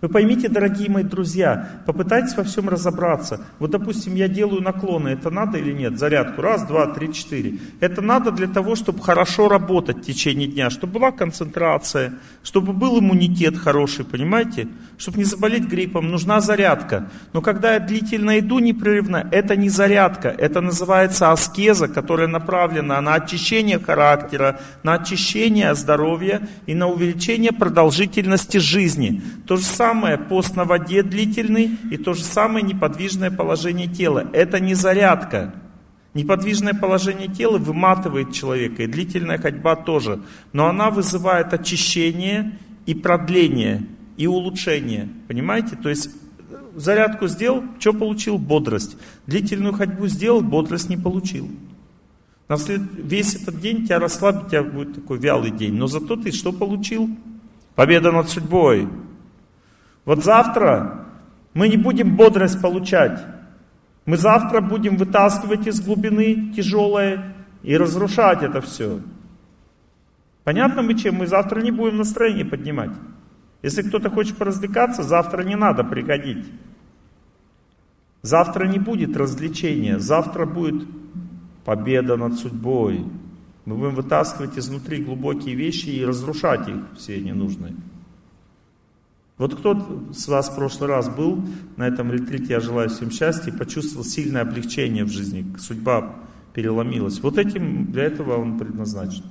Вы 0.00 0.08
поймите, 0.08 0.48
дорогие 0.48 0.88
мои 0.88 1.02
друзья, 1.02 1.80
попытайтесь 1.84 2.36
во 2.36 2.44
всем 2.44 2.68
разобраться. 2.68 3.40
Вот, 3.58 3.72
допустим, 3.72 4.14
я 4.14 4.28
делаю 4.28 4.62
наклоны, 4.62 5.08
это 5.08 5.28
надо 5.30 5.58
или 5.58 5.72
нет? 5.72 5.98
Зарядку. 5.98 6.40
Раз, 6.40 6.64
два, 6.64 6.86
три, 6.86 7.12
четыре. 7.12 7.58
Это 7.80 8.00
надо 8.00 8.30
для 8.30 8.46
того, 8.46 8.76
чтобы 8.76 9.02
хорошо 9.02 9.48
работать 9.48 9.96
в 9.96 10.02
течение 10.02 10.46
дня, 10.46 10.70
чтобы 10.70 11.00
была 11.00 11.10
концентрация, 11.10 12.14
чтобы 12.44 12.72
был 12.72 13.00
иммунитет 13.00 13.58
хороший, 13.58 14.04
понимаете? 14.04 14.68
Чтобы 14.98 15.18
не 15.18 15.24
заболеть 15.24 15.64
гриппом, 15.64 16.12
нужна 16.12 16.40
зарядка. 16.40 17.10
Но 17.32 17.42
когда 17.42 17.74
я 17.74 17.80
длительно 17.80 18.38
иду 18.38 18.60
непрерывно, 18.60 19.28
это 19.32 19.56
не 19.56 19.68
зарядка, 19.68 20.28
это 20.28 20.60
называется 20.60 21.32
аскеза, 21.32 21.88
которая 21.88 22.28
направлена 22.28 23.00
на 23.00 23.14
очищение 23.14 23.80
характера, 23.80 24.60
на 24.84 24.94
очищение 24.94 25.74
здоровья 25.74 26.46
и 26.66 26.74
на 26.76 26.86
увеличение 26.86 27.50
продолжительности 27.50 28.58
жизни. 28.58 29.22
То 29.44 29.56
же 29.56 29.64
самое 29.64 29.87
пост 30.28 30.56
на 30.56 30.64
воде 30.64 31.02
длительный 31.02 31.70
и 31.90 31.96
то 31.96 32.14
же 32.14 32.22
самое 32.22 32.64
неподвижное 32.64 33.30
положение 33.30 33.86
тела. 33.86 34.26
Это 34.32 34.60
не 34.60 34.74
зарядка. 34.74 35.54
Неподвижное 36.14 36.74
положение 36.74 37.28
тела 37.28 37.58
выматывает 37.58 38.32
человека, 38.32 38.82
и 38.82 38.86
длительная 38.86 39.38
ходьба 39.38 39.76
тоже. 39.76 40.20
Но 40.52 40.66
она 40.66 40.90
вызывает 40.90 41.52
очищение 41.52 42.58
и 42.86 42.94
продление, 42.94 43.86
и 44.16 44.26
улучшение. 44.26 45.08
Понимаете? 45.28 45.76
То 45.76 45.88
есть 45.88 46.10
зарядку 46.74 47.28
сделал, 47.28 47.62
что 47.78 47.92
получил? 47.92 48.38
Бодрость. 48.38 48.96
Длительную 49.26 49.74
ходьбу 49.74 50.06
сделал, 50.08 50.40
бодрость 50.40 50.88
не 50.88 50.96
получил. 50.96 51.48
На 52.48 52.56
след- 52.56 52.80
Весь 52.94 53.34
этот 53.34 53.60
день 53.60 53.84
тебя 53.84 53.98
расслабит, 53.98 54.46
у 54.46 54.50
тебя 54.50 54.62
будет 54.62 54.94
такой 54.94 55.18
вялый 55.18 55.50
день. 55.50 55.74
Но 55.74 55.86
зато 55.86 56.16
ты 56.16 56.32
что 56.32 56.52
получил? 56.52 57.10
Победа 57.74 58.10
над 58.10 58.28
судьбой. 58.28 58.88
Вот 60.04 60.24
завтра 60.24 61.06
мы 61.54 61.68
не 61.68 61.76
будем 61.76 62.16
бодрость 62.16 62.60
получать. 62.60 63.20
Мы 64.06 64.16
завтра 64.16 64.60
будем 64.60 64.96
вытаскивать 64.96 65.66
из 65.66 65.80
глубины 65.80 66.52
тяжелое 66.54 67.34
и 67.62 67.76
разрушать 67.76 68.42
это 68.42 68.60
все. 68.60 69.00
Понятно 70.44 70.82
мы 70.82 70.94
чем? 70.94 71.16
Мы 71.16 71.26
завтра 71.26 71.60
не 71.60 71.70
будем 71.70 71.98
настроение 71.98 72.44
поднимать. 72.44 72.92
Если 73.62 73.82
кто-то 73.82 74.08
хочет 74.08 74.36
поразвлекаться, 74.36 75.02
завтра 75.02 75.42
не 75.42 75.56
надо 75.56 75.84
приходить. 75.84 76.46
Завтра 78.22 78.66
не 78.66 78.78
будет 78.78 79.16
развлечения, 79.16 79.98
завтра 79.98 80.46
будет 80.46 80.86
победа 81.64 82.16
над 82.16 82.38
судьбой. 82.38 83.04
Мы 83.64 83.76
будем 83.76 83.94
вытаскивать 83.94 84.58
изнутри 84.58 85.04
глубокие 85.04 85.54
вещи 85.54 85.90
и 85.90 86.04
разрушать 86.04 86.68
их, 86.68 86.76
все 86.96 87.20
ненужные. 87.20 87.74
Вот 89.38 89.54
кто 89.54 90.10
с 90.12 90.26
вас 90.26 90.48
в 90.48 90.56
прошлый 90.56 90.90
раз 90.90 91.08
был 91.08 91.42
на 91.76 91.86
этом 91.86 92.12
ретрите, 92.12 92.54
я 92.54 92.60
желаю 92.60 92.90
всем 92.90 93.10
счастья, 93.10 93.52
почувствовал 93.52 94.04
сильное 94.04 94.42
облегчение 94.42 95.04
в 95.04 95.10
жизни, 95.10 95.46
судьба 95.58 96.16
переломилась. 96.52 97.20
Вот 97.20 97.38
этим, 97.38 97.92
для 97.92 98.04
этого 98.04 98.36
он 98.36 98.58
предназначен. 98.58 99.24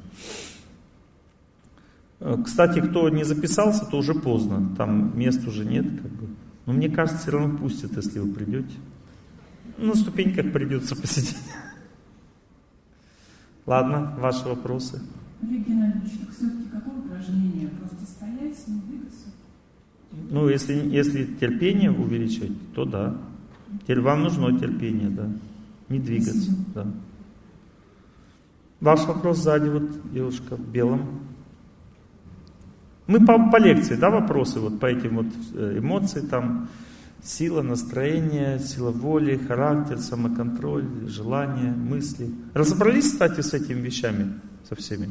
Э, 2.19 2.37
кстати, 2.43 2.79
кто 2.79 3.09
не 3.09 3.23
записался, 3.23 3.85
то 3.85 3.97
уже 3.97 4.13
поздно, 4.13 4.75
там 4.77 5.17
мест 5.17 5.45
уже 5.45 5.65
нет. 5.65 5.85
Как 5.85 6.11
бы. 6.11 6.27
Но 6.65 6.73
мне 6.73 6.89
кажется, 6.89 7.21
все 7.21 7.31
равно 7.31 7.57
пустят, 7.57 7.95
если 7.95 8.19
вы 8.19 8.33
придете. 8.33 8.73
На 9.77 9.93
ступеньках 9.93 10.51
придется 10.51 10.95
посидеть. 10.95 11.37
Ладно, 13.65 14.15
ваши 14.17 14.47
вопросы. 14.47 15.01
Олег 15.41 15.67
Геннадьевич, 15.67 16.13
так 16.19 16.35
все-таки 16.35 16.69
какое 16.71 16.95
упражнение? 16.95 17.67
Просто 17.67 18.05
стоять, 18.05 18.67
не 18.67 18.79
двигаться? 18.79 19.26
Ну, 20.11 20.49
если, 20.49 20.73
если 20.73 21.25
терпение 21.25 21.91
увеличивать, 21.91 22.51
то 22.73 22.85
да. 22.85 23.17
Теперь 23.81 24.01
вам 24.01 24.23
нужно 24.23 24.57
терпение, 24.57 25.09
да. 25.09 25.29
Не 25.89 25.99
двигаться, 25.99 26.51
да. 26.73 26.87
Ваш 28.79 29.05
вопрос 29.05 29.39
сзади, 29.39 29.69
вот 29.69 30.13
девушка 30.13 30.55
в 30.55 30.67
белом. 30.67 31.19
Мы 33.07 33.25
по, 33.25 33.49
по 33.49 33.57
лекции, 33.57 33.95
да, 33.95 34.09
вопросы 34.09 34.59
вот 34.59 34.79
по 34.79 34.85
этим 34.85 35.17
вот 35.17 35.27
э, 35.55 35.79
эмоции, 35.79 36.19
там, 36.19 36.67
сила 37.23 37.61
настроения, 37.61 38.59
сила 38.59 38.91
воли, 38.91 39.37
характер, 39.37 39.99
самоконтроль, 39.99 40.85
желания, 41.07 41.71
мысли. 41.71 42.29
Разобрались, 42.53 43.11
кстати, 43.11 43.41
с 43.41 43.53
этими 43.53 43.79
вещами, 43.79 44.33
со 44.67 44.75
всеми? 44.75 45.09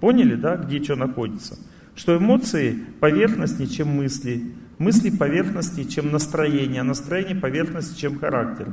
Поняли, 0.00 0.36
да, 0.36 0.56
где 0.56 0.82
что 0.82 0.94
находится? 0.94 1.58
Что 1.98 2.16
эмоции 2.16 2.78
поверхностнее, 3.00 3.68
чем 3.68 3.88
мысли, 3.88 4.54
мысли 4.78 5.10
поверхностнее, 5.10 5.84
чем 5.84 6.12
настроение, 6.12 6.82
а 6.82 6.84
настроение 6.84 7.34
поверхностнее, 7.34 7.98
чем 7.98 8.20
характер. 8.20 8.72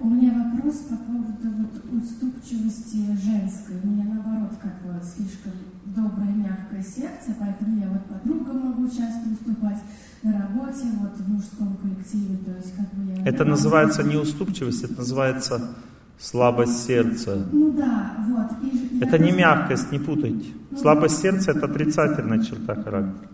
У 0.00 0.10
меня 0.10 0.32
вопрос 0.32 0.78
по 0.90 0.96
поводу 0.96 1.36
вот 1.42 2.02
уступчивости 2.02 2.96
женской. 3.24 3.76
У 3.80 3.86
меня 3.86 4.12
наоборот 4.12 4.58
как 4.60 4.74
бы 4.82 5.00
слишком 5.04 5.52
доброе, 5.84 6.34
мягкое 6.34 6.82
сердце, 6.82 7.32
поэтому 7.38 7.78
я 7.78 7.88
вот 7.90 8.04
подругам 8.06 8.58
могу 8.58 8.88
часто 8.88 9.30
уступать 9.30 9.78
на 10.24 10.32
работе, 10.32 10.82
вот 10.98 11.16
в 11.16 11.28
мужском 11.28 11.76
коллективе, 11.76 12.38
то 12.44 12.56
есть 12.56 12.74
как 12.74 12.92
бы 12.94 13.12
я... 13.12 13.24
Это 13.24 13.44
называется 13.44 14.02
не 14.02 14.16
уступчивость, 14.16 14.82
это 14.82 14.94
называется 14.96 15.76
слабость 16.18 16.86
сердца. 16.86 17.46
Ну 17.52 17.72
да, 17.72 18.16
вот. 18.28 18.50
И, 18.62 19.00
это 19.00 19.18
не 19.18 19.32
мягкость, 19.32 19.92
не 19.92 19.98
путайте. 19.98 20.50
Ну, 20.70 20.78
слабость 20.78 21.18
сердца 21.18 21.52
это 21.52 21.66
отрицательная 21.66 22.42
черта 22.42 22.74
характера. 22.74 23.30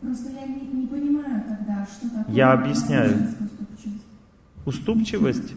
Просто 0.00 0.30
я 0.30 0.46
не, 0.46 0.82
не 0.82 0.86
понимаю 0.86 1.42
тогда, 1.48 1.86
что 1.86 2.08
такое... 2.08 2.34
Я 2.34 2.52
объясняю. 2.52 3.28
Уступчивость 4.64 5.54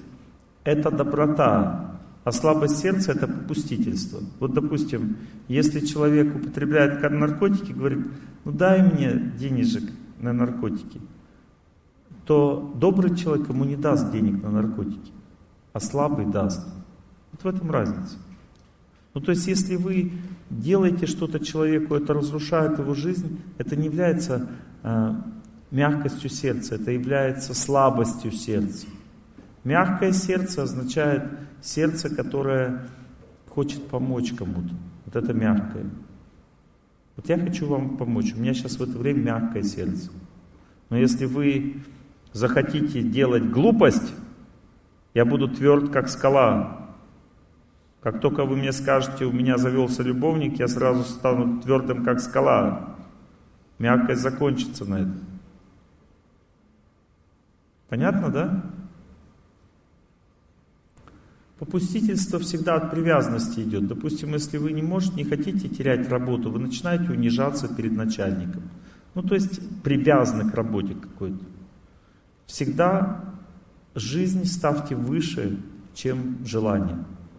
это 0.64 0.92
доброта, 0.92 1.98
а 2.26 2.32
слабость 2.34 2.80
сердца 2.80 3.14
это 3.14 3.26
попустительство. 3.26 4.20
Вот, 4.42 4.54
допустим, 4.54 5.16
если 5.48 5.80
человек 5.80 6.36
употребляет 6.36 7.02
наркотики, 7.10 7.72
говорит, 7.72 8.00
ну 8.44 8.52
дай 8.52 8.82
мне 8.82 9.32
денежек 9.40 9.90
на 10.20 10.34
наркотики, 10.34 11.00
то 12.26 12.74
добрый 12.76 13.16
человек 13.16 13.48
ему 13.48 13.64
не 13.64 13.78
даст 13.78 14.12
денег 14.12 14.44
на 14.44 14.52
наркотики, 14.52 15.14
а 15.78 15.80
слабый 15.80 16.26
даст. 16.26 16.66
Вот 17.32 17.44
в 17.44 17.56
этом 17.56 17.70
разница. 17.70 18.18
Ну 19.14 19.22
то 19.22 19.30
есть 19.30 19.46
если 19.46 19.76
вы 19.76 20.12
делаете 20.50 21.06
что-то 21.06 21.40
человеку, 21.40 21.94
это 21.94 22.16
разрушает 22.16 22.80
его 22.80 22.96
жизнь, 22.96 23.40
это 23.60 23.76
не 23.76 23.86
является 23.86 24.48
э, 24.82 25.14
мягкостью 25.70 26.32
сердца, 26.32 26.76
это 26.76 26.90
является 26.90 27.54
слабостью 27.54 28.32
сердца. 28.32 28.88
Мягкое 29.64 30.14
сердце 30.14 30.64
означает 30.64 31.26
сердце, 31.62 32.10
которое 32.10 32.88
хочет 33.48 33.84
помочь 33.88 34.34
кому-то. 34.34 34.74
Вот 35.06 35.16
это 35.16 35.32
мягкое. 35.32 35.86
Вот 37.18 37.30
я 37.30 37.38
хочу 37.38 37.68
вам 37.68 37.98
помочь. 37.98 38.34
У 38.34 38.40
меня 38.40 38.56
сейчас 38.56 38.80
в 38.80 38.82
это 38.82 38.98
время 38.98 39.20
мягкое 39.20 39.62
сердце. 39.62 40.10
Но 40.90 40.98
если 40.98 41.26
вы 41.26 41.84
захотите 42.34 43.04
делать 43.04 43.44
глупость, 43.52 44.12
я 45.14 45.26
буду 45.26 45.48
тверд, 45.48 45.90
как 45.90 46.10
скала. 46.10 46.88
Как 48.02 48.22
только 48.22 48.46
вы 48.46 48.56
мне 48.56 48.72
скажете, 48.72 49.26
у 49.26 49.32
меня 49.32 49.58
завелся 49.58 50.04
любовник, 50.04 50.60
я 50.60 50.68
сразу 50.68 51.04
стану 51.04 51.60
твердым, 51.62 52.04
как 52.06 52.20
скала. 52.20 52.96
Мягкость 53.80 54.22
закончится 54.22 54.86
на 54.86 54.96
этом. 54.96 55.26
Понятно, 57.90 58.30
да? 58.30 58.64
Попустительство 61.60 62.38
всегда 62.40 62.76
от 62.76 62.92
привязанности 62.92 63.62
идет. 63.62 63.88
Допустим, 63.88 64.34
если 64.34 64.58
вы 64.58 64.74
не 64.74 64.84
можете, 64.84 65.16
не 65.16 65.24
хотите 65.24 65.68
терять 65.68 66.08
работу, 66.08 66.52
вы 66.52 66.60
начинаете 66.60 67.12
унижаться 67.12 67.68
перед 67.74 67.94
начальником. 67.94 68.64
Ну, 69.16 69.24
то 69.24 69.34
есть 69.34 69.60
привязаны 69.82 70.52
к 70.52 70.54
работе 70.54 70.94
какой-то. 70.94 71.44
Всегда 72.46 73.27
жизнь 74.00 74.46
ставьте 74.46 74.96
выше, 74.96 75.58
чем 75.94 76.38
желание. 76.46 76.98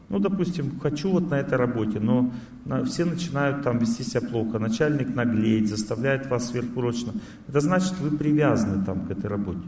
Ну, 0.09 0.19
допустим, 0.19 0.79
хочу 0.81 1.11
вот 1.11 1.31
на 1.31 1.35
этой 1.35 1.59
работе, 1.59 2.01
но 2.01 2.33
все 2.87 3.05
начинают 3.05 3.63
там 3.63 3.79
вести 3.79 4.03
себя 4.03 4.23
плохо, 4.23 4.59
начальник 4.59 5.15
наглеет, 5.15 5.69
заставляет 5.69 6.29
вас 6.29 6.49
сверхурочно. 6.49 7.13
Это 7.47 7.61
значит, 7.61 7.99
вы 8.01 8.17
привязаны 8.17 8.85
там 8.85 9.07
к 9.07 9.11
этой 9.11 9.27
работе. 9.27 9.61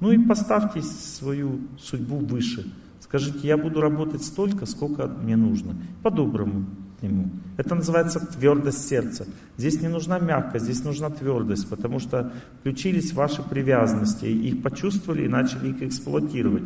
Ну 0.00 0.10
и 0.10 0.18
поставьте 0.18 0.82
свою 0.82 1.60
судьбу 1.78 2.16
выше. 2.16 2.72
Скажите, 3.00 3.46
я 3.46 3.56
буду 3.56 3.80
работать 3.80 4.24
столько, 4.24 4.64
сколько 4.64 5.06
мне 5.06 5.36
нужно. 5.36 5.76
По-доброму 6.02 6.64
ему. 7.02 7.30
Это 7.56 7.74
называется 7.74 8.20
твердость 8.20 8.88
сердца. 8.88 9.26
Здесь 9.56 9.80
не 9.80 9.88
нужна 9.88 10.18
мягкость, 10.18 10.64
здесь 10.64 10.84
нужна 10.84 11.10
твердость, 11.10 11.68
потому 11.68 11.98
что 11.98 12.32
включились 12.60 13.12
ваши 13.12 13.42
привязанности, 13.42 14.26
их 14.26 14.62
почувствовали 14.62 15.24
и 15.24 15.28
начали 15.28 15.70
их 15.70 15.82
эксплуатировать. 15.82 16.64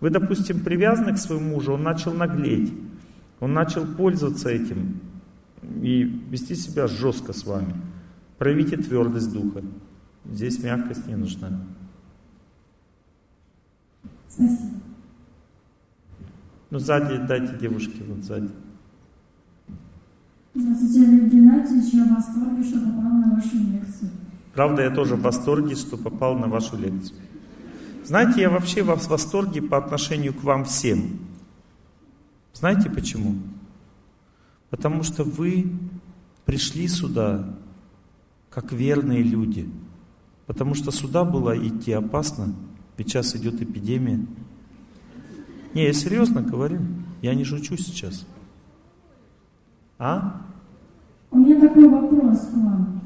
Вы, 0.00 0.10
допустим, 0.10 0.60
привязаны 0.60 1.14
к 1.14 1.18
своему 1.18 1.54
мужу, 1.54 1.72
он 1.72 1.82
начал 1.82 2.12
наглеть, 2.12 2.72
он 3.40 3.52
начал 3.52 3.86
пользоваться 3.86 4.48
этим 4.48 5.00
и 5.82 6.02
вести 6.02 6.54
себя 6.54 6.86
жестко 6.86 7.32
с 7.32 7.44
вами. 7.44 7.74
Проявите 8.38 8.76
твердость 8.76 9.32
духа. 9.32 9.62
Здесь 10.24 10.62
мягкость 10.62 11.06
не 11.06 11.16
нужна. 11.16 11.60
Спасибо. 14.28 14.82
Ну, 16.70 16.78
сзади 16.78 17.18
дайте 17.26 17.58
девушке, 17.58 18.02
вот 18.08 18.24
сзади. 18.24 18.48
Здравствуйте, 20.54 21.08
Олег 21.08 21.32
Геннадьевич. 21.32 21.94
Я 21.94 22.04
в 22.04 22.14
восторге, 22.14 22.62
что 22.62 22.78
попал 22.78 23.10
на 23.10 23.34
вашу 23.34 23.56
лекцию. 23.56 24.10
Правда, 24.52 24.82
я 24.82 24.90
тоже 24.90 25.16
в 25.16 25.22
восторге, 25.22 25.74
что 25.74 25.96
попал 25.96 26.38
на 26.38 26.46
вашу 26.46 26.76
лекцию. 26.76 27.16
Знаете, 28.04 28.42
я 28.42 28.50
вообще 28.50 28.82
в 28.82 29.08
восторге 29.08 29.62
по 29.62 29.78
отношению 29.78 30.34
к 30.34 30.42
вам 30.42 30.66
всем. 30.66 31.20
Знаете 32.52 32.90
почему? 32.90 33.36
Потому 34.68 35.04
что 35.04 35.24
вы 35.24 35.72
пришли 36.44 36.86
сюда 36.86 37.56
как 38.50 38.72
верные 38.72 39.22
люди. 39.22 39.70
Потому 40.46 40.74
что 40.74 40.90
сюда 40.90 41.24
было 41.24 41.56
идти 41.56 41.92
опасно, 41.92 42.54
ведь 42.98 43.08
сейчас 43.08 43.34
идет 43.36 43.62
эпидемия. 43.62 44.26
Не, 45.72 45.84
я 45.84 45.94
серьезно 45.94 46.42
говорю. 46.42 46.80
Я 47.22 47.34
не 47.34 47.44
шучу 47.44 47.78
сейчас. 47.78 48.26
А? 50.04 50.32
У 51.30 51.38
меня 51.38 51.60
такой 51.60 51.88
вопрос 51.88 52.40
к 52.40 52.56
вам. 52.56 53.00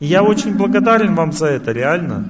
Я 0.00 0.22
очень 0.22 0.54
благодарен 0.54 1.14
вам 1.14 1.32
за 1.32 1.46
это, 1.46 1.72
реально. 1.72 2.28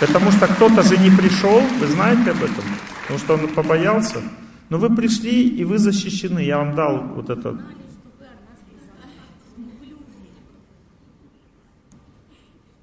Потому 0.00 0.32
что 0.32 0.46
кто-то 0.48 0.82
же 0.82 0.98
не 0.98 1.10
пришел, 1.10 1.62
вы 1.80 1.86
знаете 1.86 2.32
об 2.32 2.42
этом? 2.42 2.64
Потому 3.00 3.18
что 3.18 3.34
он 3.34 3.48
побоялся. 3.54 4.18
Но 4.68 4.76
вы 4.76 4.94
пришли, 4.94 5.48
и 5.48 5.64
вы 5.64 5.78
защищены. 5.78 6.40
Я 6.40 6.58
вам 6.58 6.74
дал 6.74 7.04
вот 7.14 7.30
это 7.30 7.58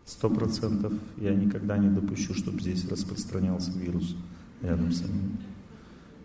Сто 0.06 0.32
процентов 0.32 0.94
я 1.18 1.36
никогда 1.36 1.78
не 1.78 1.90
допущу, 1.90 2.34
чтобы 2.34 2.60
здесь 2.60 2.90
распространялся 2.90 3.72
вирус 3.78 4.16
рядом 4.64 4.92
со 4.92 5.04
мной. 5.04 5.30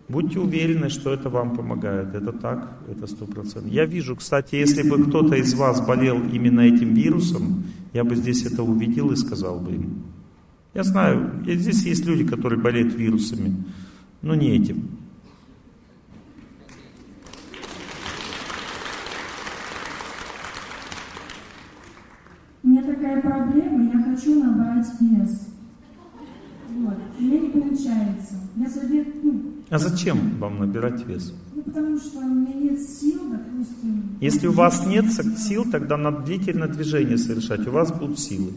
Будьте 0.09 0.41
уверены, 0.41 0.89
что 0.91 1.13
это 1.13 1.31
вам 1.31 1.57
помогает. 1.57 2.15
Это 2.15 2.33
так, 2.33 2.79
это 2.89 3.07
сто 3.07 3.25
процентов. 3.25 3.73
Я 3.73 3.87
вижу, 3.87 4.17
кстати, 4.17 4.57
если 4.57 4.83
бы 4.89 5.05
кто-то 5.05 5.37
из 5.37 5.55
вас 5.55 5.81
болел 5.81 6.21
именно 6.33 6.61
этим 6.61 6.95
вирусом, 6.95 7.65
я 7.93 8.05
бы 8.05 8.17
здесь 8.17 8.45
это 8.45 8.63
увидел 8.63 9.11
и 9.13 9.17
сказал 9.17 9.61
бы 9.61 9.73
им. 9.73 10.03
Я 10.75 10.83
знаю, 10.83 11.43
здесь 11.47 11.85
есть 11.85 12.05
люди, 12.07 12.27
которые 12.27 12.61
болеют 12.61 12.95
вирусами, 12.95 13.55
но 14.23 14.35
не 14.35 14.57
этим. 14.57 14.89
У 22.63 22.69
меня 22.69 22.83
такая 22.83 23.21
проблема, 23.21 23.93
я 23.93 24.03
хочу 24.03 24.43
набрать 24.43 24.87
вес. 25.01 25.49
Вот. 26.71 26.97
У 27.19 27.23
меня 27.23 27.41
не 27.41 27.49
получается. 27.51 28.35
Я 28.57 28.69
совет, 28.69 29.23
ну, 29.23 29.52
А 29.71 29.79
зачем 29.79 30.39
вам 30.39 30.59
набирать 30.59 31.07
вес? 31.07 31.33
ну, 31.65 31.71
потому 31.71 31.99
что 31.99 32.19
у 32.19 32.29
меня 32.29 32.55
нет 32.55 32.81
сил, 32.81 33.21
допустим. 33.31 34.19
Если 34.21 34.47
у 34.47 34.53
вас 34.53 34.87
нет 34.87 35.07
сил, 35.39 35.65
тогда 35.71 35.97
надо 35.97 36.23
длительное 36.23 36.69
движение 36.69 37.19
совершать, 37.19 37.67
у 37.67 37.71
вас 37.71 37.93
будут 37.93 38.19
силы. 38.19 38.53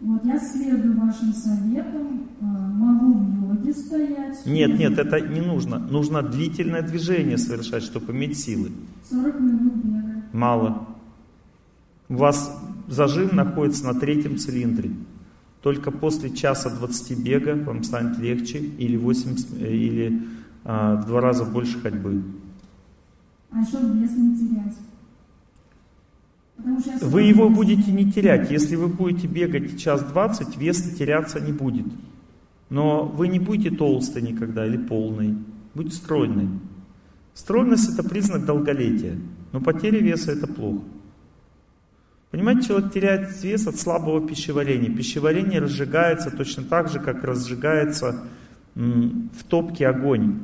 Вот 0.00 0.24
я 0.24 0.38
следую 0.38 0.98
вашим 0.98 1.32
советам, 1.34 2.28
э, 2.40 2.44
могу 2.44 3.18
в 3.18 3.48
йоге 3.48 3.74
стоять. 3.74 4.46
Нет, 4.46 4.78
нет, 4.78 4.98
это 4.98 5.20
не 5.20 5.40
нужно. 5.40 5.78
Нужно 5.78 6.22
длительное 6.22 6.82
движение 6.82 7.36
совершать, 7.36 7.82
чтобы 7.82 8.12
иметь 8.12 8.38
силы. 8.38 8.70
40 9.10 9.40
минут 9.40 9.74
бегать. 9.76 10.32
Мало. 10.32 10.86
У 12.08 12.14
вас 12.14 12.58
зажим 12.88 13.36
находится 13.36 13.84
на 13.84 13.94
третьем 13.94 14.38
цилиндре. 14.38 14.90
Только 15.62 15.90
после 15.90 16.30
часа 16.30 16.70
20 16.70 17.18
бега 17.22 17.54
вам 17.54 17.84
станет 17.84 18.18
легче 18.18 18.58
или, 18.58 18.96
80, 18.96 19.48
э, 19.60 19.70
или 19.70 20.22
а, 20.64 20.96
в 20.96 21.06
два 21.06 21.20
раза 21.20 21.44
больше 21.44 21.80
ходьбы. 21.80 22.22
А 23.50 23.60
еще 23.60 23.78
вес 23.78 24.12
не 24.16 24.36
терять. 24.36 24.76
Вы 27.02 27.22
его 27.22 27.44
сколько- 27.44 27.54
будете 27.56 27.92
не 27.92 28.10
терять. 28.12 28.50
Если 28.50 28.76
вы 28.76 28.88
будете 28.88 29.26
бегать 29.26 29.78
час 29.80 30.02
20, 30.02 30.56
вес 30.56 30.82
теряться 30.96 31.40
не 31.40 31.52
будет. 31.52 31.86
Но 32.68 33.04
вы 33.04 33.28
не 33.28 33.38
будете 33.38 33.74
толстой 33.74 34.22
никогда 34.22 34.66
или 34.66 34.76
полной. 34.76 35.36
Будете 35.74 35.96
стройной. 35.96 36.48
Стройность 37.34 37.92
это 37.92 38.06
признак 38.08 38.44
долголетия. 38.44 39.16
Но 39.52 39.60
потеря 39.60 40.00
веса 40.00 40.32
это 40.32 40.46
плохо. 40.46 40.82
Понимаете, 42.30 42.68
человек 42.68 42.92
теряет 42.92 43.42
вес 43.42 43.66
от 43.66 43.76
слабого 43.76 44.24
пищеварения. 44.26 44.94
Пищеварение 44.94 45.60
разжигается 45.60 46.30
точно 46.30 46.62
так 46.62 46.88
же, 46.88 47.00
как 47.00 47.24
разжигается 47.24 48.22
в 48.76 49.44
топке 49.48 49.88
огонь. 49.88 50.38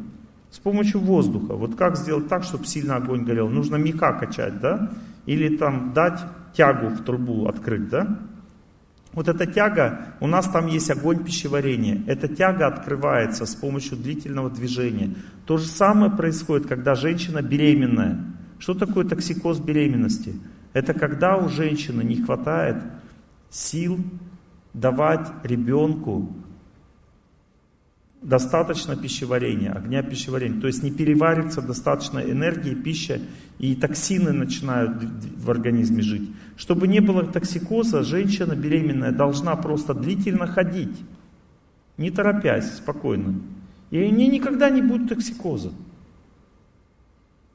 С 0.56 0.58
помощью 0.58 1.00
воздуха. 1.00 1.52
Вот 1.52 1.74
как 1.74 1.98
сделать 1.98 2.28
так, 2.28 2.42
чтобы 2.42 2.64
сильно 2.64 2.96
огонь 2.96 3.24
горел? 3.24 3.50
Нужно 3.50 3.76
мека 3.76 4.14
качать, 4.14 4.58
да? 4.58 4.90
Или 5.26 5.54
там 5.54 5.92
дать 5.92 6.18
тягу 6.54 6.88
в 6.88 7.04
трубу 7.04 7.46
открыть, 7.46 7.90
да? 7.90 8.18
Вот 9.12 9.28
эта 9.28 9.44
тяга, 9.44 10.14
у 10.18 10.26
нас 10.26 10.48
там 10.48 10.66
есть 10.68 10.90
огонь 10.90 11.22
пищеварения. 11.22 12.02
Эта 12.06 12.26
тяга 12.26 12.68
открывается 12.68 13.44
с 13.44 13.54
помощью 13.54 13.98
длительного 13.98 14.48
движения. 14.48 15.14
То 15.44 15.58
же 15.58 15.66
самое 15.66 16.10
происходит, 16.10 16.66
когда 16.66 16.94
женщина 16.94 17.42
беременная. 17.42 18.24
Что 18.58 18.72
такое 18.72 19.04
токсикоз 19.04 19.60
беременности? 19.60 20.36
Это 20.72 20.94
когда 20.94 21.36
у 21.36 21.50
женщины 21.50 22.00
не 22.00 22.22
хватает 22.22 22.82
сил 23.50 23.98
давать 24.72 25.28
ребенку 25.42 26.34
достаточно 28.22 28.96
пищеварения, 28.96 29.72
огня 29.72 30.02
пищеварения. 30.02 30.60
То 30.60 30.66
есть 30.66 30.82
не 30.82 30.90
переварится 30.90 31.62
достаточно 31.62 32.18
энергии, 32.18 32.74
пища, 32.74 33.20
и 33.58 33.74
токсины 33.74 34.32
начинают 34.32 35.02
в 35.02 35.50
организме 35.50 36.02
жить. 36.02 36.30
Чтобы 36.56 36.88
не 36.88 37.00
было 37.00 37.24
токсикоза, 37.24 38.02
женщина 38.02 38.54
беременная 38.54 39.12
должна 39.12 39.54
просто 39.56 39.94
длительно 39.94 40.46
ходить, 40.46 40.96
не 41.96 42.10
торопясь, 42.10 42.76
спокойно. 42.76 43.40
И 43.90 43.98
у 43.98 44.10
нее 44.10 44.28
никогда 44.28 44.70
не 44.70 44.82
будет 44.82 45.08
токсикоза. 45.08 45.72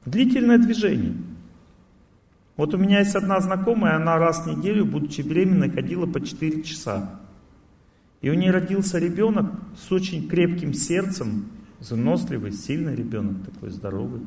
Длительное 0.04 0.58
движение. 0.58 1.14
Вот 2.56 2.74
у 2.74 2.78
меня 2.78 3.00
есть 3.00 3.14
одна 3.14 3.40
знакомая, 3.40 3.96
она 3.96 4.18
раз 4.18 4.44
в 4.44 4.56
неделю, 4.56 4.84
будучи 4.84 5.20
беременной, 5.20 5.70
ходила 5.70 6.06
по 6.06 6.20
4 6.20 6.62
часа. 6.62 7.21
И 8.22 8.30
у 8.30 8.34
нее 8.34 8.52
родился 8.52 8.98
ребенок 8.98 9.52
с 9.76 9.90
очень 9.90 10.28
крепким 10.28 10.72
сердцем, 10.72 11.46
выносливый, 11.80 12.52
сильный 12.52 12.94
ребенок, 12.94 13.44
такой 13.44 13.70
здоровый. 13.70 14.22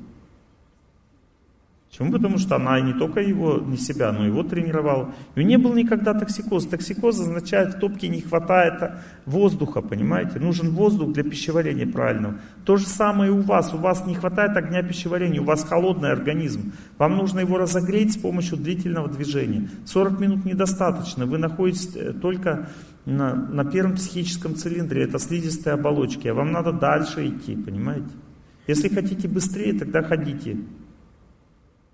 Почему? 1.96 2.12
Потому 2.12 2.38
что 2.40 2.58
она 2.58 2.82
не 2.82 2.92
только 2.92 3.22
его, 3.22 3.58
не 3.58 3.78
себя, 3.78 4.12
но 4.12 4.26
его 4.26 4.44
тренировала. 4.44 5.14
И 5.36 5.46
не 5.46 5.58
было 5.58 5.74
никогда 5.74 6.14
токсикоз. 6.14 6.66
Токсикоз 6.66 7.22
означает, 7.22 7.76
в 7.76 7.80
топке 7.80 8.10
не 8.10 8.20
хватает 8.20 8.92
воздуха, 9.26 9.82
понимаете? 9.82 10.40
Нужен 10.40 10.72
воздух 10.72 11.14
для 11.14 11.24
пищеварения 11.24 11.88
правильного. 11.88 12.36
То 12.66 12.76
же 12.76 12.86
самое 12.86 13.32
и 13.32 13.34
у 13.34 13.40
вас. 13.40 13.74
У 13.74 13.78
вас 13.78 14.06
не 14.06 14.14
хватает 14.14 14.58
огня 14.58 14.84
пищеварения, 14.84 15.40
у 15.40 15.46
вас 15.46 15.64
холодный 15.64 16.12
организм. 16.12 16.74
Вам 16.98 17.16
нужно 17.16 17.40
его 17.40 17.58
разогреть 17.58 18.12
с 18.12 18.18
помощью 18.18 18.58
длительного 18.58 19.08
движения. 19.08 19.70
40 19.86 20.20
минут 20.20 20.44
недостаточно. 20.44 21.26
Вы 21.26 21.38
находитесь 21.38 21.96
э, 21.96 22.12
только 22.12 22.68
на, 23.06 23.36
на 23.36 23.64
первом 23.64 23.96
психическом 23.96 24.56
цилиндре, 24.56 25.04
это 25.04 25.18
слизистые 25.18 25.76
оболочки, 25.76 26.28
а 26.28 26.34
вам 26.34 26.52
надо 26.52 26.74
дальше 26.74 27.26
идти, 27.26 27.56
понимаете? 27.56 28.10
Если 28.68 28.90
хотите 28.90 29.30
быстрее, 29.30 29.80
тогда 29.80 30.02
ходите. 30.04 30.58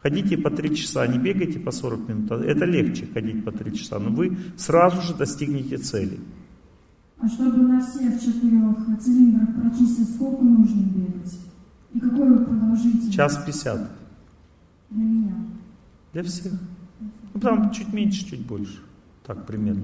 Ходите 0.02 0.38
по 0.38 0.50
3 0.50 0.76
часа, 0.76 1.06
не 1.06 1.20
бегайте 1.20 1.60
по 1.60 1.72
40 1.72 2.10
минут. 2.10 2.32
Это 2.32 2.66
легче 2.66 3.06
ходить 3.14 3.46
по 3.46 3.52
3 3.52 3.74
часа, 3.78 4.00
но 4.00 4.10
вы 4.10 4.36
сразу 4.58 5.02
же 5.02 5.14
достигнете 5.14 5.78
цели. 5.78 6.20
А 7.20 7.28
чтобы 7.28 7.58
на 7.58 7.80
всех 7.86 8.20
четырех 8.20 8.78
цилиндрах 9.00 9.50
прочистить, 9.62 10.16
сколько 10.16 10.44
нужно 10.44 10.82
бегать? 10.82 11.38
И 11.94 12.00
какой 12.00 12.44
продолжительность? 12.46 13.14
Час 13.14 13.44
50 13.46 13.92
Для 14.90 15.04
меня. 15.04 15.36
для 16.14 16.24
всех. 16.24 16.54
Ну, 17.34 17.40
там 17.40 17.72
чуть 17.72 17.94
меньше, 17.94 18.28
чуть 18.28 18.46
больше. 18.46 18.80
Так 19.26 19.46
примерно. 19.46 19.84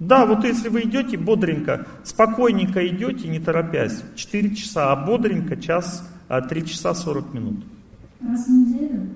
Да, 0.00 0.24
вот 0.26 0.44
если 0.44 0.70
вы 0.70 0.82
идете 0.82 1.18
бодренько, 1.18 1.86
спокойненько 2.04 2.86
идете, 2.88 3.28
не 3.28 3.38
торопясь, 3.38 4.02
4 4.16 4.56
часа, 4.56 4.92
а 4.92 4.96
бодренько 4.96 5.56
час, 5.56 6.08
а 6.30 6.40
3 6.40 6.64
часа 6.64 6.94
40 6.94 7.34
минут. 7.34 7.64
Раз 8.20 8.46
в 8.46 8.50
неделю? 8.50 9.08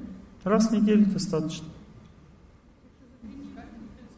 Раз 0.42 0.68
в 0.68 0.72
неделю 0.72 1.06
достаточно. 1.06 1.66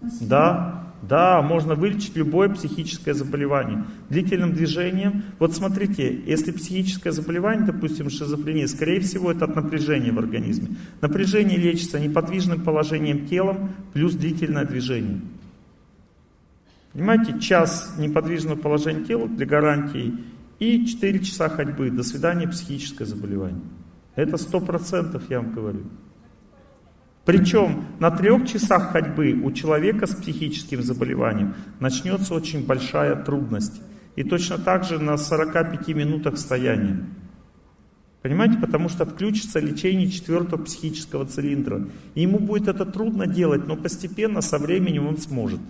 Спасибо. 0.00 0.26
Да, 0.30 0.86
да, 1.02 1.42
можно 1.42 1.74
вылечить 1.74 2.16
любое 2.16 2.48
психическое 2.48 3.12
заболевание. 3.12 3.84
Длительным 4.08 4.54
движением. 4.54 5.24
Вот 5.38 5.54
смотрите, 5.54 6.22
если 6.24 6.52
психическое 6.52 7.12
заболевание, 7.12 7.66
допустим, 7.66 8.08
шизофрения, 8.08 8.66
скорее 8.66 9.00
всего, 9.00 9.30
это 9.30 9.44
от 9.44 9.54
напряжения 9.54 10.10
в 10.10 10.18
организме. 10.18 10.76
Напряжение 11.02 11.58
лечится 11.58 12.00
неподвижным 12.00 12.62
положением 12.62 13.26
телом 13.26 13.72
плюс 13.92 14.14
длительное 14.14 14.64
движение. 14.64 15.20
Понимаете, 16.94 17.38
час 17.40 17.94
неподвижного 17.98 18.56
положения 18.56 19.04
тела 19.04 19.28
для 19.28 19.44
гарантии 19.44 20.14
и 20.58 20.86
4 20.86 21.18
часа 21.20 21.48
ходьбы. 21.48 21.90
До 21.90 22.02
свидания, 22.02 22.48
психическое 22.48 23.04
заболевание. 23.04 23.62
Это 24.14 24.36
сто 24.38 24.60
процентов, 24.60 25.24
я 25.28 25.40
вам 25.40 25.52
говорю. 25.52 25.82
Причем 27.26 27.84
на 27.98 28.10
трех 28.10 28.46
часах 28.48 28.92
ходьбы 28.92 29.32
у 29.32 29.50
человека 29.50 30.06
с 30.06 30.14
психическим 30.14 30.82
заболеванием 30.82 31.54
начнется 31.80 32.34
очень 32.34 32.64
большая 32.64 33.16
трудность. 33.16 33.82
И 34.14 34.22
точно 34.22 34.58
так 34.58 34.84
же 34.84 34.98
на 34.98 35.18
45 35.18 35.88
минутах 35.88 36.38
стояния. 36.38 37.04
Понимаете, 38.22 38.58
потому 38.58 38.88
что 38.88 39.04
включится 39.04 39.60
лечение 39.60 40.08
четвертого 40.08 40.62
психического 40.62 41.26
цилиндра. 41.26 41.86
И 42.14 42.22
ему 42.22 42.38
будет 42.38 42.68
это 42.68 42.86
трудно 42.86 43.26
делать, 43.26 43.66
но 43.66 43.76
постепенно, 43.76 44.40
со 44.40 44.58
временем 44.58 45.06
он 45.06 45.18
сможет. 45.18 45.60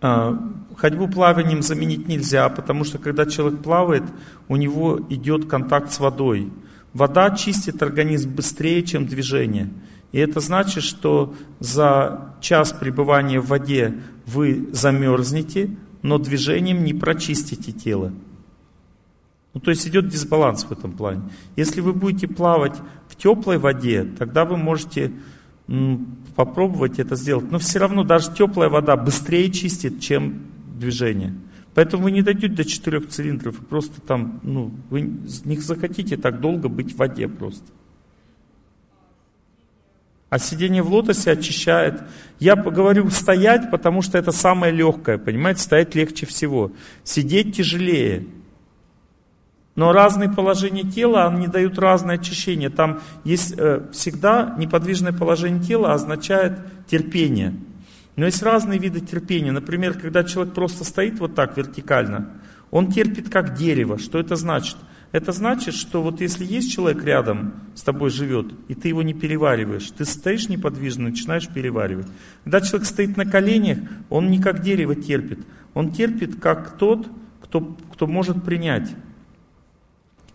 Ходьбу 0.00 1.08
плаванием 1.08 1.62
заменить 1.62 2.06
нельзя, 2.06 2.48
потому 2.48 2.84
что 2.84 2.98
когда 2.98 3.26
человек 3.26 3.62
плавает, 3.62 4.04
у 4.46 4.56
него 4.56 5.00
идет 5.08 5.46
контакт 5.46 5.90
с 5.92 5.98
водой. 5.98 6.52
Вода 6.92 7.30
чистит 7.30 7.82
организм 7.82 8.30
быстрее, 8.34 8.82
чем 8.82 9.06
движение. 9.06 9.70
И 10.12 10.18
это 10.18 10.40
значит, 10.40 10.84
что 10.84 11.34
за 11.58 12.34
час 12.40 12.72
пребывания 12.72 13.40
в 13.40 13.48
воде 13.48 13.98
вы 14.26 14.68
замерзнете, 14.72 15.70
но 16.02 16.18
движением 16.18 16.84
не 16.84 16.94
прочистите 16.94 17.72
тело. 17.72 18.12
Ну, 19.54 19.60
то 19.60 19.70
есть 19.70 19.86
идет 19.88 20.08
дисбаланс 20.08 20.64
в 20.64 20.72
этом 20.72 20.92
плане. 20.92 21.22
Если 21.56 21.80
вы 21.80 21.92
будете 21.92 22.28
плавать 22.28 22.76
в 23.08 23.16
теплой 23.16 23.58
воде, 23.58 24.04
тогда 24.04 24.44
вы 24.44 24.56
можете 24.56 25.12
попробовать 26.38 27.00
это 27.00 27.16
сделать. 27.16 27.50
Но 27.50 27.58
все 27.58 27.80
равно 27.80 28.04
даже 28.04 28.32
теплая 28.32 28.68
вода 28.68 28.96
быстрее 28.96 29.50
чистит, 29.50 30.00
чем 30.00 30.46
движение. 30.78 31.34
Поэтому 31.74 32.04
вы 32.04 32.12
не 32.12 32.22
дойдете 32.22 32.54
до 32.54 32.64
четырех 32.64 33.08
цилиндров, 33.08 33.56
просто 33.66 34.00
там, 34.00 34.38
ну, 34.44 34.72
вы 34.88 35.00
не 35.00 35.56
захотите 35.56 36.16
так 36.16 36.40
долго 36.40 36.68
быть 36.68 36.94
в 36.94 36.96
воде 36.98 37.26
просто. 37.26 37.66
А 40.30 40.38
сидение 40.38 40.80
в 40.80 40.92
лотосе 40.92 41.32
очищает. 41.32 42.02
Я 42.38 42.54
говорю 42.54 43.10
стоять, 43.10 43.68
потому 43.72 44.00
что 44.00 44.16
это 44.16 44.30
самое 44.30 44.72
легкое, 44.72 45.18
понимаете, 45.18 45.62
стоять 45.62 45.96
легче 45.96 46.24
всего. 46.24 46.70
Сидеть 47.02 47.56
тяжелее. 47.56 48.26
Но 49.78 49.92
разные 49.92 50.28
положения 50.28 50.82
тела, 50.82 51.28
они 51.28 51.46
дают 51.46 51.78
разное 51.78 52.16
очищение. 52.16 52.68
Там 52.68 52.98
есть 53.22 53.54
э, 53.56 53.82
всегда 53.92 54.56
неподвижное 54.58 55.12
положение 55.12 55.62
тела 55.62 55.92
означает 55.92 56.58
терпение. 56.88 57.54
Но 58.16 58.26
есть 58.26 58.42
разные 58.42 58.80
виды 58.80 58.98
терпения. 58.98 59.52
Например, 59.52 59.94
когда 59.94 60.24
человек 60.24 60.52
просто 60.52 60.82
стоит 60.82 61.20
вот 61.20 61.36
так 61.36 61.56
вертикально, 61.56 62.28
он 62.72 62.90
терпит 62.90 63.28
как 63.28 63.54
дерево. 63.54 64.00
Что 64.00 64.18
это 64.18 64.34
значит? 64.34 64.76
Это 65.12 65.30
значит, 65.30 65.74
что 65.74 66.02
вот 66.02 66.20
если 66.20 66.44
есть 66.44 66.72
человек 66.72 67.04
рядом 67.04 67.54
с 67.76 67.82
тобой 67.82 68.10
живет, 68.10 68.52
и 68.66 68.74
ты 68.74 68.88
его 68.88 69.02
не 69.02 69.14
перевариваешь, 69.14 69.92
ты 69.96 70.04
стоишь 70.04 70.48
неподвижно, 70.48 71.10
начинаешь 71.10 71.46
переваривать. 71.46 72.08
Когда 72.42 72.62
человек 72.62 72.88
стоит 72.88 73.16
на 73.16 73.26
коленях, 73.26 73.78
он 74.10 74.28
не 74.28 74.40
как 74.40 74.60
дерево 74.60 74.96
терпит. 74.96 75.38
Он 75.74 75.92
терпит 75.92 76.40
как 76.40 76.78
тот, 76.78 77.06
кто, 77.40 77.76
кто 77.92 78.08
может 78.08 78.44
принять. 78.44 78.90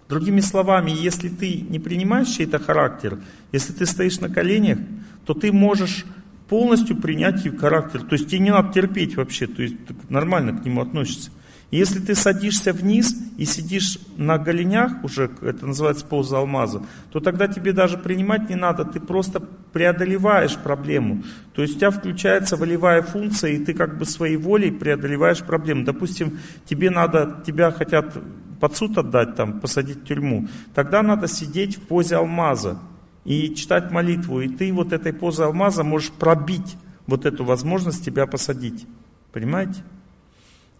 Другими 0.09 0.41
словами, 0.41 0.91
если 0.91 1.29
ты 1.29 1.61
не 1.61 1.79
принимаешь 1.79 2.27
чей-то 2.27 2.59
характер, 2.59 3.19
если 3.51 3.73
ты 3.73 3.85
стоишь 3.85 4.19
на 4.19 4.29
коленях, 4.29 4.79
то 5.25 5.33
ты 5.33 5.51
можешь 5.51 6.05
полностью 6.49 6.97
принять 6.97 7.45
его 7.45 7.57
характер. 7.57 8.01
То 8.01 8.13
есть 8.13 8.27
тебе 8.27 8.39
не 8.39 8.51
надо 8.51 8.73
терпеть 8.73 9.15
вообще, 9.15 9.47
то 9.47 9.61
есть 9.61 9.75
нормально 10.09 10.59
к 10.59 10.65
нему 10.65 10.81
относишься. 10.81 11.31
Если 11.73 11.99
ты 11.99 12.13
садишься 12.13 12.71
вниз 12.71 13.15
и 13.35 13.45
сидишь 13.45 13.97
на 14.15 14.37
голенях, 14.37 15.03
уже 15.03 15.31
это 15.41 15.65
называется 15.65 16.05
поза 16.05 16.37
алмаза, 16.37 16.83
то 17.11 17.19
тогда 17.19 17.47
тебе 17.47 17.73
даже 17.73 17.97
принимать 17.97 18.47
не 18.47 18.55
надо, 18.55 18.85
ты 18.85 18.99
просто 18.99 19.39
преодолеваешь 19.39 20.55
проблему. 20.55 21.23
То 21.55 21.63
есть 21.63 21.77
у 21.77 21.79
тебя 21.79 21.89
включается 21.89 22.57
волевая 22.57 23.01
функция, 23.01 23.53
и 23.53 23.65
ты 23.65 23.73
как 23.73 23.97
бы 23.97 24.05
своей 24.05 24.37
волей 24.37 24.69
преодолеваешь 24.69 25.39
проблему. 25.39 25.83
Допустим, 25.83 26.37
тебе 26.65 26.91
надо, 26.91 27.41
тебя 27.43 27.71
хотят 27.71 28.15
под 28.59 28.75
суд 28.75 28.95
отдать, 28.99 29.35
там, 29.35 29.59
посадить 29.59 30.03
в 30.03 30.05
тюрьму, 30.05 30.47
тогда 30.75 31.01
надо 31.01 31.27
сидеть 31.27 31.77
в 31.77 31.81
позе 31.87 32.17
алмаза 32.17 32.77
и 33.25 33.55
читать 33.55 33.89
молитву. 33.89 34.41
И 34.41 34.47
ты 34.47 34.71
вот 34.71 34.93
этой 34.93 35.11
позой 35.11 35.47
алмаза 35.47 35.83
можешь 35.83 36.11
пробить 36.11 36.77
вот 37.07 37.25
эту 37.25 37.43
возможность 37.43 38.05
тебя 38.05 38.27
посадить. 38.27 38.85
Понимаете? 39.31 39.81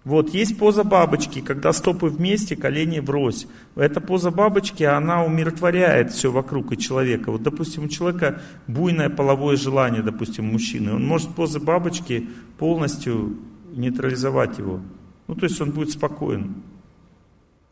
Вот, 0.03 0.33
есть 0.33 0.57
поза 0.57 0.83
бабочки, 0.83 1.39
когда 1.39 1.71
стопы 1.71 2.07
вместе, 2.07 2.55
колени 2.55 2.99
врозь. 2.99 3.47
Эта 3.75 4.01
поза 4.01 4.31
бабочки, 4.31 4.83
она 4.83 5.23
умиротворяет 5.23 6.11
все 6.11 6.31
вокруг 6.31 6.73
и 6.73 6.77
человека. 6.77 7.31
Вот, 7.31 7.43
допустим, 7.43 7.85
у 7.85 7.87
человека 7.87 8.41
буйное 8.67 9.09
половое 9.09 9.55
желание, 9.55 10.01
допустим, 10.01 10.45
мужчины. 10.45 10.93
Он 10.93 11.05
может 11.05 11.29
позы 11.29 11.59
бабочки 11.59 12.29
полностью 12.57 13.37
нейтрализовать 13.71 14.57
его. 14.57 14.81
Ну, 15.27 15.35
то 15.35 15.45
есть 15.45 15.61
он 15.61 15.71
будет 15.71 15.91
спокоен 15.91 16.55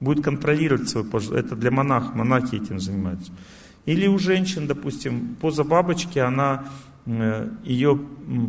будет 0.02 0.24
контролировать 0.24 0.94
пожар. 1.10 1.38
Это 1.38 1.56
для 1.56 1.72
монахов, 1.72 2.16
монахи 2.16 2.56
этим 2.56 2.80
занимаются. 2.80 3.32
Или 3.86 4.08
у 4.08 4.18
женщин, 4.20 4.68
допустим, 4.68 5.38
поза 5.40 5.64
бабочки, 5.64 6.20
она 6.20 6.66
ее 7.64 8.00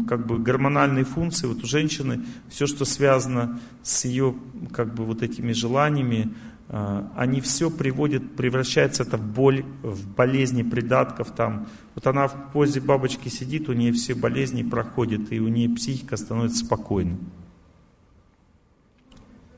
как 0.09 0.27
бы 0.27 0.39
гормональные 0.39 1.05
функции, 1.05 1.47
вот 1.47 1.63
у 1.63 1.67
женщины 1.67 2.25
все, 2.49 2.67
что 2.67 2.85
связано 2.85 3.61
с 3.83 4.05
ее 4.05 4.35
как 4.73 4.95
бы 4.95 5.05
вот 5.05 5.23
этими 5.23 5.53
желаниями, 5.53 6.35
э, 6.69 7.03
они 7.17 7.41
все 7.41 7.71
приводят, 7.71 8.37
превращается 8.37 9.03
это 9.03 9.17
в 9.17 9.33
боль, 9.33 9.65
в 9.83 10.09
болезни 10.15 10.63
придатков 10.63 11.31
там. 11.33 11.67
Вот 11.95 12.07
она 12.07 12.29
в 12.29 12.53
позе 12.53 12.81
бабочки 12.81 13.29
сидит, 13.29 13.69
у 13.69 13.73
нее 13.73 13.93
все 13.93 14.15
болезни 14.15 14.63
проходят, 14.63 15.33
и 15.33 15.41
у 15.41 15.49
нее 15.49 15.69
психика 15.71 16.17
становится 16.17 16.65
спокойной. 16.65 17.19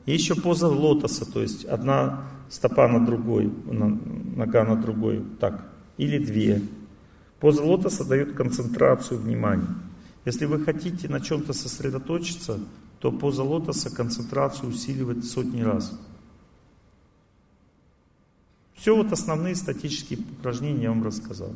И 0.05 0.13
еще 0.13 0.35
поза 0.35 0.67
лотоса, 0.67 1.25
то 1.31 1.41
есть 1.41 1.65
одна 1.65 2.25
стопа 2.49 2.87
на 2.87 3.03
другой, 3.03 3.51
нога 3.65 4.63
на 4.63 4.75
другой, 4.75 5.23
так, 5.39 5.65
или 5.97 6.23
две. 6.23 6.61
Поза 7.45 7.61
лотоса 7.61 8.03
дает 8.03 8.33
концентрацию 8.33 9.19
внимания. 9.19 9.67
Если 10.25 10.45
вы 10.45 10.65
хотите 10.65 11.07
на 11.07 11.21
чем-то 11.21 11.53
сосредоточиться, 11.53 12.59
то 12.97 13.11
поза 13.11 13.43
лотоса 13.43 13.95
концентрацию 13.95 14.69
усиливает 14.69 15.23
сотни 15.25 15.61
раз. 15.61 15.95
Все 18.73 18.95
вот 18.95 19.11
основные 19.11 19.53
статические 19.53 20.21
упражнения 20.21 20.85
я 20.85 20.89
вам 20.89 21.03
рассказал. 21.03 21.53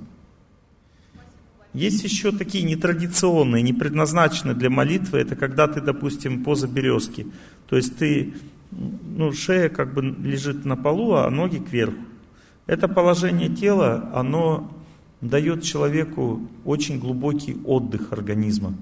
Есть 1.73 2.03
еще 2.03 2.31
такие 2.33 2.63
нетрадиционные, 2.65 3.63
не 3.63 3.73
предназначенные 3.73 4.53
для 4.53 4.69
молитвы. 4.69 5.17
Это 5.17 5.35
когда 5.35 5.67
ты, 5.67 5.81
допустим, 5.81 6.43
поза 6.43 6.67
березки. 6.67 7.25
То 7.67 7.77
есть 7.77 7.97
ты, 7.97 8.35
ну, 8.69 9.31
шея 9.33 9.69
как 9.69 9.95
бы 9.95 10.03
лежит 10.03 10.65
на 10.65 10.77
полу, 10.77 11.13
а 11.13 11.31
ноги 11.31 11.57
кверху. 11.57 11.97
Это 12.67 12.87
положение 12.87 13.49
тела, 13.49 14.11
оно 14.13 14.71
дает 15.21 15.63
человеку 15.63 16.41
очень 16.65 16.99
глубокий 16.99 17.57
отдых 17.65 18.13
организма. 18.13 18.73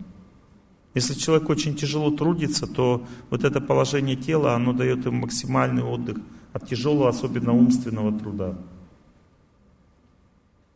Если 0.94 1.14
человек 1.14 1.50
очень 1.50 1.76
тяжело 1.76 2.12
трудится, 2.12 2.66
то 2.66 3.06
вот 3.30 3.44
это 3.44 3.62
положение 3.62 4.16
тела, 4.16 4.56
оно 4.56 4.74
дает 4.74 5.06
ему 5.06 5.22
максимальный 5.22 5.84
отдых 5.84 6.18
от 6.54 6.68
тяжелого, 6.68 7.10
особенно 7.10 7.54
умственного 7.54 8.18
труда. 8.18 8.58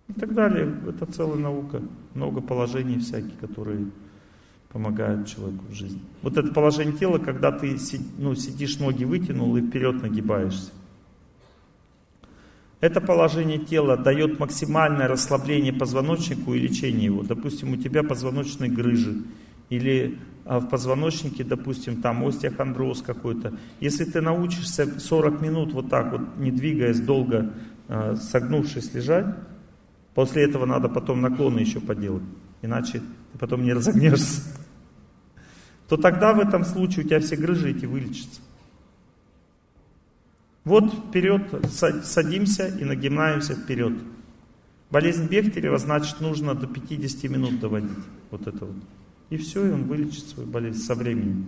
И 0.10 0.14
так 0.14 0.34
далее. 0.34 0.76
Это 0.88 1.06
целая 1.06 1.38
наука. 1.38 1.82
Много 2.14 2.42
положений 2.42 3.00
всяких, 3.00 3.40
которые 3.40 3.88
помогают 4.72 5.28
человеку 5.28 5.64
в 5.70 5.74
жизни. 5.74 6.02
Вот 6.22 6.38
это 6.38 6.54
положение 6.54 6.96
тела, 6.96 7.18
когда 7.18 7.52
ты 7.52 7.78
ну, 8.18 8.36
сидишь, 8.36 8.80
ноги 8.80 9.06
вытянул 9.06 9.56
и 9.58 9.62
вперед 9.62 10.02
нагибаешься. 10.02 10.72
Это 12.82 13.00
положение 13.00 13.60
тела 13.60 13.96
дает 13.96 14.40
максимальное 14.40 15.08
расслабление 15.08 15.72
позвоночнику 15.72 16.56
и 16.56 16.60
лечение 16.60 17.06
его. 17.06 17.22
Допустим, 17.22 17.74
у 17.74 17.78
тебя 17.78 18.02
позвоночные 18.02 18.72
грыжи 18.72 19.22
или 19.70 20.18
а, 20.46 20.60
в 20.60 20.68
позвоночнике, 20.68 21.44
допустим, 21.44 22.02
там 22.02 22.26
остеохондроз 22.26 23.04
какой-то. 23.04 23.54
Если 23.80 24.04
ты 24.04 24.20
научишься 24.20 25.00
40 25.00 25.42
минут 25.42 25.74
вот 25.74 25.90
так 25.90 26.12
вот, 26.12 26.22
не 26.38 26.52
двигаясь 26.52 27.00
долго, 27.00 27.54
а, 27.88 28.16
согнувшись 28.16 28.94
лежать, 28.96 29.28
после 30.16 30.44
этого 30.44 30.66
надо 30.66 30.90
потом 30.90 31.22
наклоны 31.22 31.60
еще 31.60 31.80
поделать, 31.80 32.24
иначе 32.64 33.02
ты 33.32 33.38
потом 33.38 33.64
не 33.64 33.74
разогнешься 33.74 34.42
то 35.88 35.98
тогда 35.98 36.34
в 36.34 36.40
этом 36.40 36.66
случае 36.66 37.06
у 37.06 37.08
тебя 37.08 37.20
все 37.20 37.36
грыжи 37.36 37.72
эти 37.72 37.86
вылечатся. 37.86 38.42
Вот 40.64 40.94
вперед, 40.94 41.42
садимся 42.04 42.68
и 42.68 42.84
нагибаемся 42.84 43.56
вперед. 43.56 43.94
Болезнь 44.90 45.28
Бехтерева, 45.28 45.78
значит, 45.78 46.22
нужно 46.22 46.54
до 46.54 46.68
50 46.68 47.24
минут 47.32 47.60
доводить. 47.60 47.90
Вот 48.30 48.46
это 48.46 48.66
вот. 48.66 48.76
И 49.30 49.38
все, 49.38 49.66
и 49.66 49.72
он 49.72 49.84
вылечит 49.84 50.28
свою 50.28 50.48
болезнь 50.50 50.82
со 50.82 50.94
временем. 50.94 51.48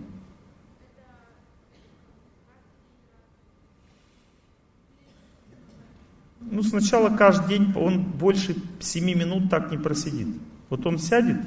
Ну, 6.40 6.64
сначала 6.64 7.16
каждый 7.16 7.50
день 7.50 7.74
он 7.76 8.04
больше 8.04 8.56
7 8.80 9.06
минут 9.06 9.50
так 9.50 9.72
не 9.72 9.78
просидит. 9.78 10.28
Вот 10.70 10.86
он 10.86 10.98
сядет, 10.98 11.38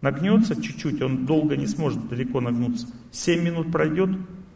Нагнется 0.00 0.60
чуть-чуть, 0.60 1.02
он 1.02 1.26
долго 1.26 1.56
не 1.56 1.66
сможет 1.66 2.08
далеко 2.08 2.40
нагнуться. 2.40 2.86
Семь 3.12 3.42
минут 3.42 3.70
пройдет, 3.70 4.10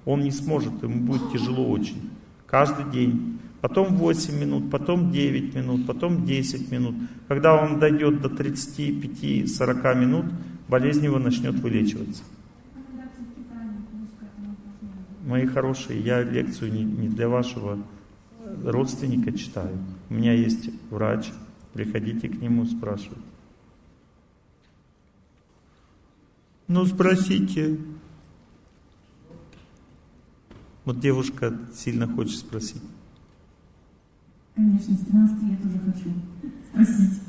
он 0.04 0.20
не 0.20 0.30
сможет, 0.30 0.82
ему 0.82 1.00
будет 1.00 1.32
тяжело 1.32 1.68
очень. 1.68 2.10
Каждый 2.46 2.90
день. 2.90 3.38
Потом 3.60 3.96
8 3.96 4.38
минут, 4.38 4.70
потом 4.70 5.10
9 5.10 5.54
минут, 5.54 5.86
потом 5.86 6.26
10 6.26 6.70
минут. 6.70 6.94
Когда 7.28 7.54
он 7.54 7.78
дойдет 7.78 8.20
до 8.20 8.28
35-40 8.28 9.98
минут, 9.98 10.26
болезнь 10.68 11.04
его 11.04 11.18
начнет 11.18 11.54
вылечиваться. 11.54 12.22
Мои 15.26 15.46
хорошие, 15.46 16.00
я 16.00 16.22
лекцию 16.22 16.72
не, 16.74 17.08
для 17.08 17.30
вашего 17.30 17.78
родственника 18.62 19.32
читаю. 19.32 19.78
У 20.10 20.14
меня 20.14 20.34
есть 20.34 20.68
врач, 20.90 21.30
приходите 21.72 22.28
к 22.28 22.34
нему, 22.42 22.66
спрашивайте. 22.66 23.22
Ну, 26.68 26.84
спросите. 26.84 27.78
Вот 30.84 31.00
девушка 31.00 31.52
сильно 31.74 32.06
хочет 32.06 32.38
спросить. 32.38 32.82
Конечно, 34.54 34.94
с 34.94 35.00
13 35.00 35.42
лет 35.44 35.58
уже 35.64 35.78
хочу 35.78 36.10
спросить. 36.70 37.20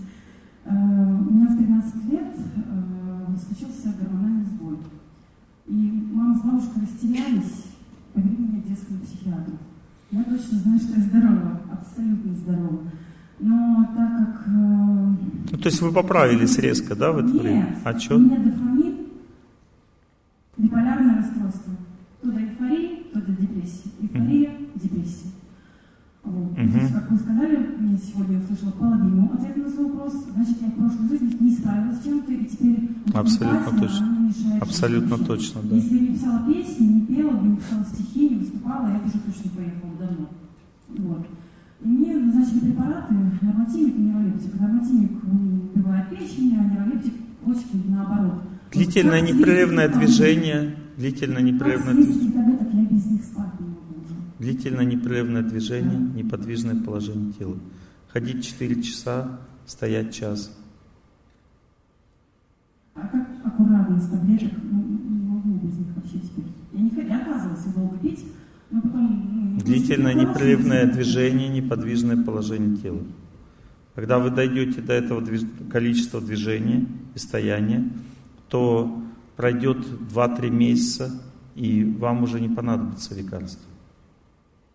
Э, 0.65 0.71
у 0.73 1.31
меня 1.33 1.47
в 1.47 1.57
13 1.57 2.05
лет 2.11 2.35
э, 2.37 3.37
случился 3.47 3.93
гормональный 3.99 4.45
сбой. 4.45 4.77
И 5.67 5.73
мама 6.13 6.37
с 6.37 6.41
бабушкой 6.41 6.83
растерялись, 6.83 7.63
повели 8.13 8.37
меня 8.37 8.61
к 8.61 8.67
детскому 8.67 8.99
психиатру. 8.99 9.53
Я 10.11 10.23
точно 10.23 10.59
знаю, 10.59 10.79
что 10.79 10.99
я 10.99 11.01
здорова, 11.01 11.61
абсолютно 11.71 12.33
здорова. 12.35 12.83
Но 13.39 13.85
так 13.95 14.17
как... 14.17 14.47
э, 14.47 15.15
Ну, 15.51 15.57
то 15.57 15.69
есть 15.69 15.81
вы 15.81 15.91
поправились 15.91 16.57
резко, 16.57 16.95
да, 16.95 17.11
в 17.11 17.19
это 17.19 17.29
Нет, 17.29 17.41
время? 17.41 17.79
А 17.85 17.91
у 18.13 18.19
меня 18.19 18.37
дофамин, 18.37 18.97
биполярное 20.57 21.17
расстройство. 21.17 21.73
То 22.25 22.31
до 22.31 22.41
эйфории, 22.41 23.03
то 23.13 23.21
до 23.21 23.31
депрессии. 23.33 23.91
Эйфория, 24.01 24.51
депрессия. 24.73 25.29
Вот. 26.23 26.57
Мгм. 26.57 26.71
То 26.71 26.77
есть, 26.79 26.93
как 26.93 27.11
вы 27.11 27.17
сказали, 27.19 27.53
я 27.53 27.97
сегодня 27.97 28.39
услышала 28.39 28.71
половину 28.71 29.31
ответа 29.31 29.59
на 29.59 29.69
свой 29.69 29.85
вопрос. 29.91 30.25
Значит, 30.33 30.57
я 30.59 30.67
в 30.69 30.73
прошлой 30.73 31.07
жизни 31.09 31.37
не 31.39 31.51
справилась 31.51 31.99
с 31.99 32.03
чем-то, 32.03 32.31
и 32.33 32.45
теперь 32.45 32.89
вот 33.05 33.15
Абсолютно 33.15 33.79
точно. 33.79 34.05
мешает 34.05 34.63
Абсолютно 34.63 35.17
точно, 35.19 35.61
да. 35.65 35.75
Если 35.75 35.95
я 35.95 36.01
не 36.01 36.07
писала 36.07 36.51
песни, 36.51 36.85
не 36.87 37.01
пела 37.01 37.41
не 37.41 37.57
писала 37.57 37.85
стихи, 37.93 38.29
не 38.29 38.35
выступала, 38.37 38.87
я 38.87 38.97
бы 38.97 39.05
уже 39.05 39.19
точно 39.19 39.51
поехала 39.55 39.91
давно. 39.99 40.29
Вот. 40.97 41.27
И 41.83 41.87
мне 41.87 42.17
назначили 42.17 42.59
препараты, 42.59 43.13
нормативник 43.41 43.95
и 43.97 44.01
нейролептик. 44.01 44.59
Нормативник 44.59 45.11
убивает 45.75 46.09
печень, 46.09 46.57
а 46.59 46.63
нейролептик 46.63 47.13
почки 47.43 47.77
наоборот. 47.87 48.41
Длительное 48.71 49.21
Вот 49.21 49.29
непрерывное 49.29 49.89
движение, 49.89 50.75
длительное 50.97 51.37
Как 51.37 51.45
непрерывное 51.45 51.93
движение. 51.93 52.29
уже. 52.31 54.15
Длительное 54.39 54.85
непрерывное 54.85 55.41
движение, 55.43 55.97
неподвижное 55.99 56.75
положение 56.81 57.33
тела. 57.33 57.57
Ходить 58.09 58.45
4 58.45 58.81
часа, 58.81 59.39
стоять 59.65 60.13
час. 60.13 60.57
А 62.95 63.07
как 63.07 63.27
аккуратно 63.43 63.99
с 63.99 64.07
таблеток, 64.09 64.51
ну, 64.71 64.81
не 64.83 65.27
могу 65.27 65.49
без 65.55 65.77
них 65.77 65.87
вообще 65.95 66.19
теперь. 66.19 66.45
Я 66.73 66.81
не 66.81 66.89
хотела, 66.89 67.07
я 67.07 67.17
отказывалась 67.21 67.63
долго 67.75 67.97
пить, 67.99 68.25
но 68.71 68.81
потом... 68.81 69.55
Ну, 69.55 69.59
Длительное 69.61 70.13
непрерывное 70.13 70.85
движение, 70.91 71.49
неподвижное 71.49 72.21
положение 72.23 72.77
тела. 72.77 73.01
Когда 73.95 74.19
вы 74.19 74.29
дойдете 74.29 74.81
до 74.81 74.93
этого 74.93 75.21
движ- 75.21 75.69
количества 75.69 76.21
движения 76.21 76.85
и 77.15 77.19
стояния, 77.19 77.89
то 78.49 79.01
пройдет 79.35 79.77
2-3 79.77 80.49
месяца, 80.49 81.21
и 81.55 81.83
вам 81.83 82.23
уже 82.23 82.39
не 82.39 82.49
понадобится 82.49 83.15
лекарство. 83.15 83.63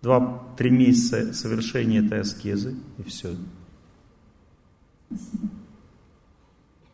2-3 0.02 0.70
месяца 0.70 1.32
совершения 1.34 2.04
этой 2.04 2.20
аскезы, 2.20 2.76
и 2.98 3.02
все. 3.02 3.36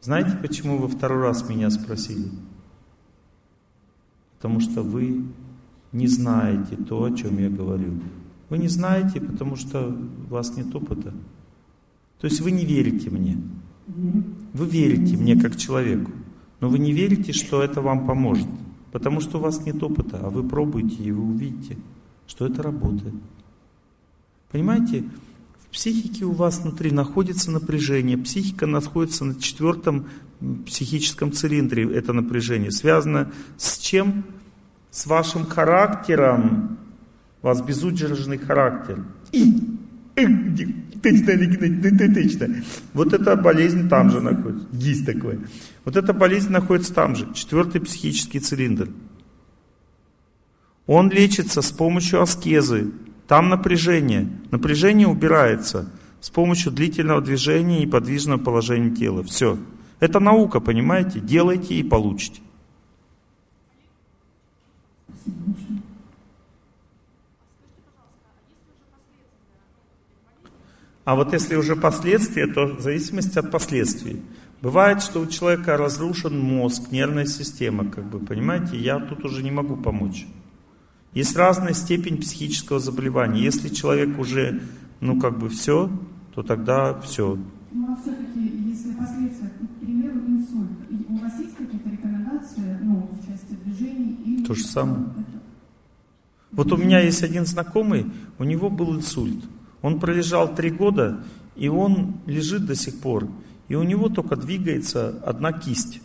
Знаете, 0.01 0.37
почему 0.41 0.79
вы 0.79 0.89
второй 0.89 1.23
раз 1.23 1.49
меня 1.49 1.71
спросили? 1.71 2.31
Потому 4.37 4.61
что 4.61 4.83
вы 4.83 5.25
не 5.93 6.07
знаете 6.07 6.77
то, 6.77 7.03
о 7.03 7.11
чем 7.11 7.39
я 7.39 7.51
говорю. 7.51 8.01
Вы 8.49 8.59
не 8.59 8.69
знаете, 8.69 9.21
потому 9.21 9.57
что 9.57 9.89
у 9.89 10.33
вас 10.33 10.57
нет 10.57 10.73
опыта. 10.75 11.13
То 12.21 12.27
есть 12.27 12.41
вы 12.41 12.53
не 12.53 12.65
верите 12.65 13.11
мне. 13.11 13.39
Вы 14.53 14.67
верите 14.67 15.17
мне 15.17 15.41
как 15.41 15.57
человеку, 15.57 16.11
но 16.61 16.69
вы 16.69 16.79
не 16.79 16.93
верите, 16.93 17.33
что 17.33 17.63
это 17.63 17.81
вам 17.81 18.07
поможет. 18.07 18.49
Потому 18.93 19.21
что 19.21 19.39
у 19.39 19.41
вас 19.41 19.65
нет 19.67 19.83
опыта, 19.83 20.21
а 20.23 20.31
вы 20.31 20.43
пробуете 20.43 21.03
и 21.03 21.13
вы 21.13 21.23
увидите, 21.23 21.77
что 22.27 22.47
это 22.47 22.63
работает. 22.63 23.15
Понимаете, 24.51 25.05
в 25.61 25.73
психике 25.73 26.25
у 26.25 26.33
вас 26.33 26.61
внутри 26.61 26.91
находится 26.91 27.51
напряжение. 27.51 28.17
Психика 28.17 28.67
находится 28.67 29.25
на 29.25 29.35
четвертом 29.35 30.07
психическом 30.65 31.33
цилиндре, 31.33 31.85
это 31.93 32.13
напряжение. 32.13 32.71
Связано 32.71 33.33
с 33.57 33.79
чем? 33.79 34.25
С 34.91 35.07
вашим 35.07 35.45
характером. 35.45 36.79
У 37.43 37.47
вас 37.47 37.61
безудержный 37.61 38.39
характер. 38.39 39.05
И, 39.33 39.76
Вот 42.95 43.13
эта 43.13 43.37
болезнь 43.37 43.89
там 43.89 44.11
же 44.11 44.21
находится. 44.21 44.67
Есть 44.73 45.07
такое. 45.07 45.41
Вот 45.85 45.97
эта 45.97 46.13
болезнь 46.15 46.51
находится 46.51 46.95
там 46.95 47.15
же. 47.15 47.33
Четвертый 47.35 47.81
психический 47.83 48.41
цилиндр. 48.41 48.89
Он 50.87 51.11
лечится 51.11 51.61
с 51.63 51.71
помощью 51.71 52.23
аскезы. 52.23 52.93
Там 53.29 53.51
напряжение. 53.51 54.29
Напряжение 54.51 55.07
убирается 55.07 55.91
с 56.21 56.31
помощью 56.31 56.73
длительного 56.73 57.21
движения 57.21 57.83
и 57.83 57.87
подвижного 57.87 58.39
положения 58.39 58.95
тела. 58.95 59.23
Все. 59.23 59.59
Это 60.01 60.19
наука, 60.19 60.61
понимаете? 60.61 61.21
Делайте 61.21 61.75
и 61.75 61.83
получите. 61.83 62.41
Спасибо 65.09 65.45
большое. 65.47 65.83
А 71.07 71.15
вот 71.15 71.33
если 71.33 71.55
уже 71.55 71.77
последствия, 71.77 72.49
то 72.49 72.67
в 72.67 72.81
зависимости 72.81 73.39
от 73.39 73.53
последствий. 73.53 74.21
Бывает, 74.61 75.01
что 75.03 75.21
у 75.21 75.27
человека 75.27 75.77
разрушен 75.77 76.37
мозг, 76.37 76.91
нервная 76.91 77.27
система, 77.27 77.89
как 77.89 78.05
бы, 78.07 78.19
понимаете, 78.19 78.77
я 78.77 78.99
тут 78.99 79.25
уже 79.25 79.45
не 79.45 79.53
могу 79.53 79.77
помочь. 79.77 80.27
Есть 81.15 81.37
разная 81.37 81.75
степень 81.75 82.17
психического 82.17 82.81
заболевания. 82.81 83.41
Если 83.41 83.69
человек 83.69 84.19
уже, 84.19 84.63
ну 85.01 85.21
как 85.21 85.39
бы 85.39 85.49
все, 85.49 85.89
то 86.35 86.43
тогда 86.43 87.01
все. 87.03 87.39
Ну, 87.71 87.93
а 87.93 87.97
все-таки, 88.03 88.41
если 88.41 88.91
последствия, 88.95 89.51
к 89.51 89.85
примеру, 89.85 90.19
инсульт, 90.27 90.71
у 91.09 91.17
вас 91.19 91.39
есть 91.39 91.57
какие-то 91.57 91.89
рекомендации, 91.89 92.79
ну, 92.83 93.09
в 93.13 93.25
части 93.25 93.57
движений? 93.65 94.19
И 94.25 94.43
То 94.43 94.55
же 94.55 94.65
самое. 94.65 95.05
Вот 96.51 96.73
у 96.73 96.77
меня 96.77 96.99
есть 96.99 97.23
один 97.23 97.47
знакомый, 97.47 98.07
у 98.41 98.45
него 98.45 98.71
был 98.71 98.97
инсульт. 98.97 99.45
Он 99.87 100.01
пролежал 100.01 100.53
три 100.53 100.71
года, 100.71 101.21
и 101.55 101.69
он 101.69 102.17
лежит 102.27 102.67
до 102.67 102.75
сих 102.75 102.99
пор. 102.99 103.29
И 103.69 103.77
у 103.77 103.85
него 103.85 104.09
только 104.09 104.35
двигается 104.35 105.23
одна 105.25 105.53
кисть. 105.53 106.01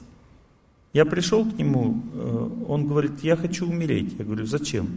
Я 0.93 1.03
пришел 1.03 1.43
к 1.43 1.57
нему, 1.57 2.03
э, 2.13 2.49
он 2.67 2.85
говорит, 2.85 3.23
я 3.23 3.35
хочу 3.35 3.67
умереть. 3.67 4.13
Я 4.19 4.25
говорю, 4.25 4.45
зачем? 4.45 4.87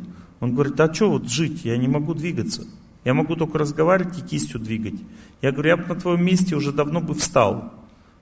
Он 0.41 0.55
говорит, 0.55 0.79
а 0.81 0.93
что 0.93 1.13
вот 1.13 1.31
жить, 1.31 1.65
я 1.65 1.79
не 1.79 1.89
могу 1.89 2.13
двигаться. 2.13 2.67
Я 3.07 3.15
могу 3.15 3.37
только 3.37 3.57
разговаривать 3.57 4.19
и 4.19 4.21
кистью 4.21 4.61
двигать. 4.61 5.01
Я 5.41 5.53
говорю, 5.53 5.69
я 5.71 5.77
бы 5.79 5.87
на 5.87 5.99
твоем 5.99 6.23
месте 6.23 6.55
уже 6.55 6.71
давно 6.71 7.01
бы 7.01 7.15
встал. 7.15 7.73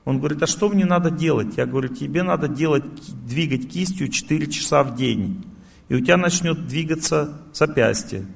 Он 0.04 0.20
говорит, 0.20 0.44
а 0.44 0.46
что 0.46 0.68
мне 0.68 0.84
надо 0.84 1.10
делать? 1.10 1.56
Я 1.56 1.66
говорю, 1.66 1.88
тебе 1.88 2.22
надо 2.22 2.46
делать, 2.46 2.84
двигать 3.26 3.68
кистью 3.68 4.06
4 4.06 4.46
часа 4.46 4.84
в 4.84 4.94
день. 4.94 5.44
И 5.88 5.96
у 5.96 6.00
тебя 6.00 6.16
начнет 6.16 6.68
двигаться 6.68 7.40
запястье. 7.52 8.26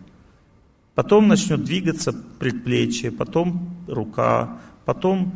Потом 0.96 1.28
начнет 1.28 1.62
двигаться 1.62 2.14
предплечье, 2.38 3.12
потом 3.12 3.68
рука, 3.86 4.56
потом 4.86 5.34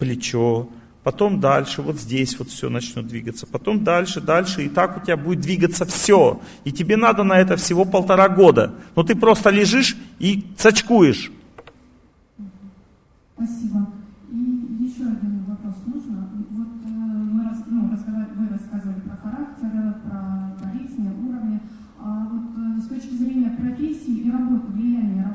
плечо, 0.00 0.68
потом 1.04 1.38
дальше, 1.38 1.82
вот 1.82 2.00
здесь 2.00 2.36
вот 2.36 2.48
все 2.48 2.68
начнет 2.68 3.06
двигаться, 3.06 3.46
потом 3.46 3.84
дальше, 3.84 4.20
дальше, 4.20 4.64
и 4.64 4.68
так 4.68 4.96
у 4.96 5.00
тебя 5.00 5.16
будет 5.16 5.40
двигаться 5.40 5.84
все. 5.84 6.40
И 6.64 6.72
тебе 6.72 6.96
надо 6.96 7.22
на 7.22 7.38
это 7.38 7.56
всего 7.56 7.84
полтора 7.84 8.28
года. 8.28 8.74
Но 8.96 9.04
ты 9.04 9.14
просто 9.14 9.50
лежишь 9.50 9.96
и 10.18 10.44
цачкуешь. 10.56 11.30
Спасибо. 13.36 13.97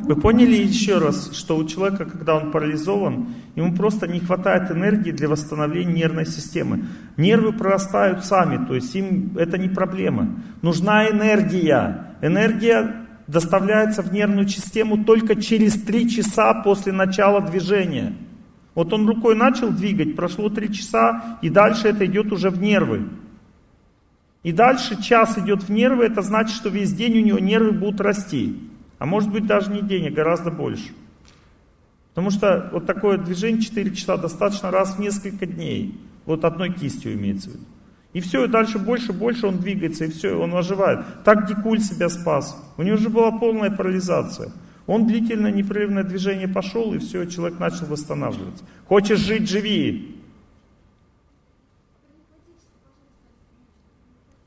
Вы 0.03 0.17
поняли 0.17 0.55
еще 0.55 0.97
раз, 0.97 1.31
что 1.33 1.55
у 1.55 1.65
человека, 1.65 2.03
когда 2.03 2.35
он 2.35 2.51
парализован, 2.51 3.27
ему 3.55 3.73
просто 3.73 4.05
не 4.05 4.19
хватает 4.19 4.69
энергии 4.69 5.11
для 5.11 5.29
восстановления 5.29 5.93
нервной 5.93 6.25
системы. 6.25 6.85
Нервы 7.15 7.53
прорастают 7.53 8.25
сами, 8.25 8.65
то 8.65 8.75
есть 8.75 8.93
им 8.95 9.31
это 9.37 9.57
не 9.57 9.69
проблема. 9.69 10.27
Нужна 10.61 11.09
энергия. 11.09 12.17
Энергия 12.21 12.95
доставляется 13.27 14.01
в 14.01 14.11
нервную 14.11 14.49
систему 14.49 15.05
только 15.05 15.41
через 15.41 15.81
три 15.81 16.09
часа 16.09 16.53
после 16.53 16.91
начала 16.91 17.39
движения. 17.39 18.13
Вот 18.75 18.91
он 18.91 19.07
рукой 19.07 19.35
начал 19.35 19.69
двигать, 19.69 20.17
прошло 20.17 20.49
три 20.49 20.73
часа, 20.73 21.37
и 21.41 21.49
дальше 21.49 21.87
это 21.87 22.05
идет 22.05 22.33
уже 22.33 22.49
в 22.49 22.61
нервы. 22.61 23.07
И 24.41 24.51
дальше 24.51 25.01
час 25.01 25.37
идет 25.37 25.63
в 25.63 25.69
нервы, 25.69 26.03
это 26.03 26.21
значит, 26.21 26.55
что 26.57 26.67
весь 26.67 26.91
день 26.91 27.19
у 27.19 27.25
него 27.25 27.39
нервы 27.39 27.71
будут 27.71 28.01
расти. 28.01 28.59
А 28.99 29.05
может 29.05 29.31
быть 29.31 29.45
даже 29.45 29.71
не 29.71 29.81
день, 29.81 30.07
а 30.07 30.11
гораздо 30.11 30.51
больше. 30.51 30.93
Потому 32.09 32.29
что 32.29 32.69
вот 32.71 32.85
такое 32.85 33.17
движение 33.17 33.61
4 33.61 33.95
часа 33.95 34.17
достаточно 34.17 34.71
раз 34.71 34.95
в 34.95 34.99
несколько 34.99 35.45
дней. 35.45 35.99
Вот 36.25 36.45
одной 36.45 36.71
кистью 36.71 37.13
имеется 37.13 37.49
в 37.49 37.53
виду. 37.53 37.65
И 38.13 38.19
все, 38.19 38.45
и 38.45 38.47
дальше 38.47 38.77
больше, 38.77 39.11
больше 39.11 39.47
он 39.47 39.57
двигается, 39.57 40.05
и 40.05 40.11
все, 40.11 40.39
он 40.39 40.55
оживает. 40.55 41.23
Так 41.23 41.47
Дикуль 41.47 41.79
себя 41.79 42.09
спас. 42.09 42.55
У 42.77 42.83
него 42.83 42.97
же 42.97 43.09
была 43.09 43.31
полная 43.31 43.71
парализация. 43.71 44.51
Он 44.85 45.07
длительное 45.07 45.51
непрерывное 45.51 46.03
движение 46.03 46.47
пошел, 46.47 46.93
и 46.93 46.99
все, 46.99 47.25
человек 47.25 47.59
начал 47.59 47.87
восстанавливаться. 47.87 48.63
Хочешь 48.87 49.19
жить, 49.19 49.49
живи. 49.49 50.21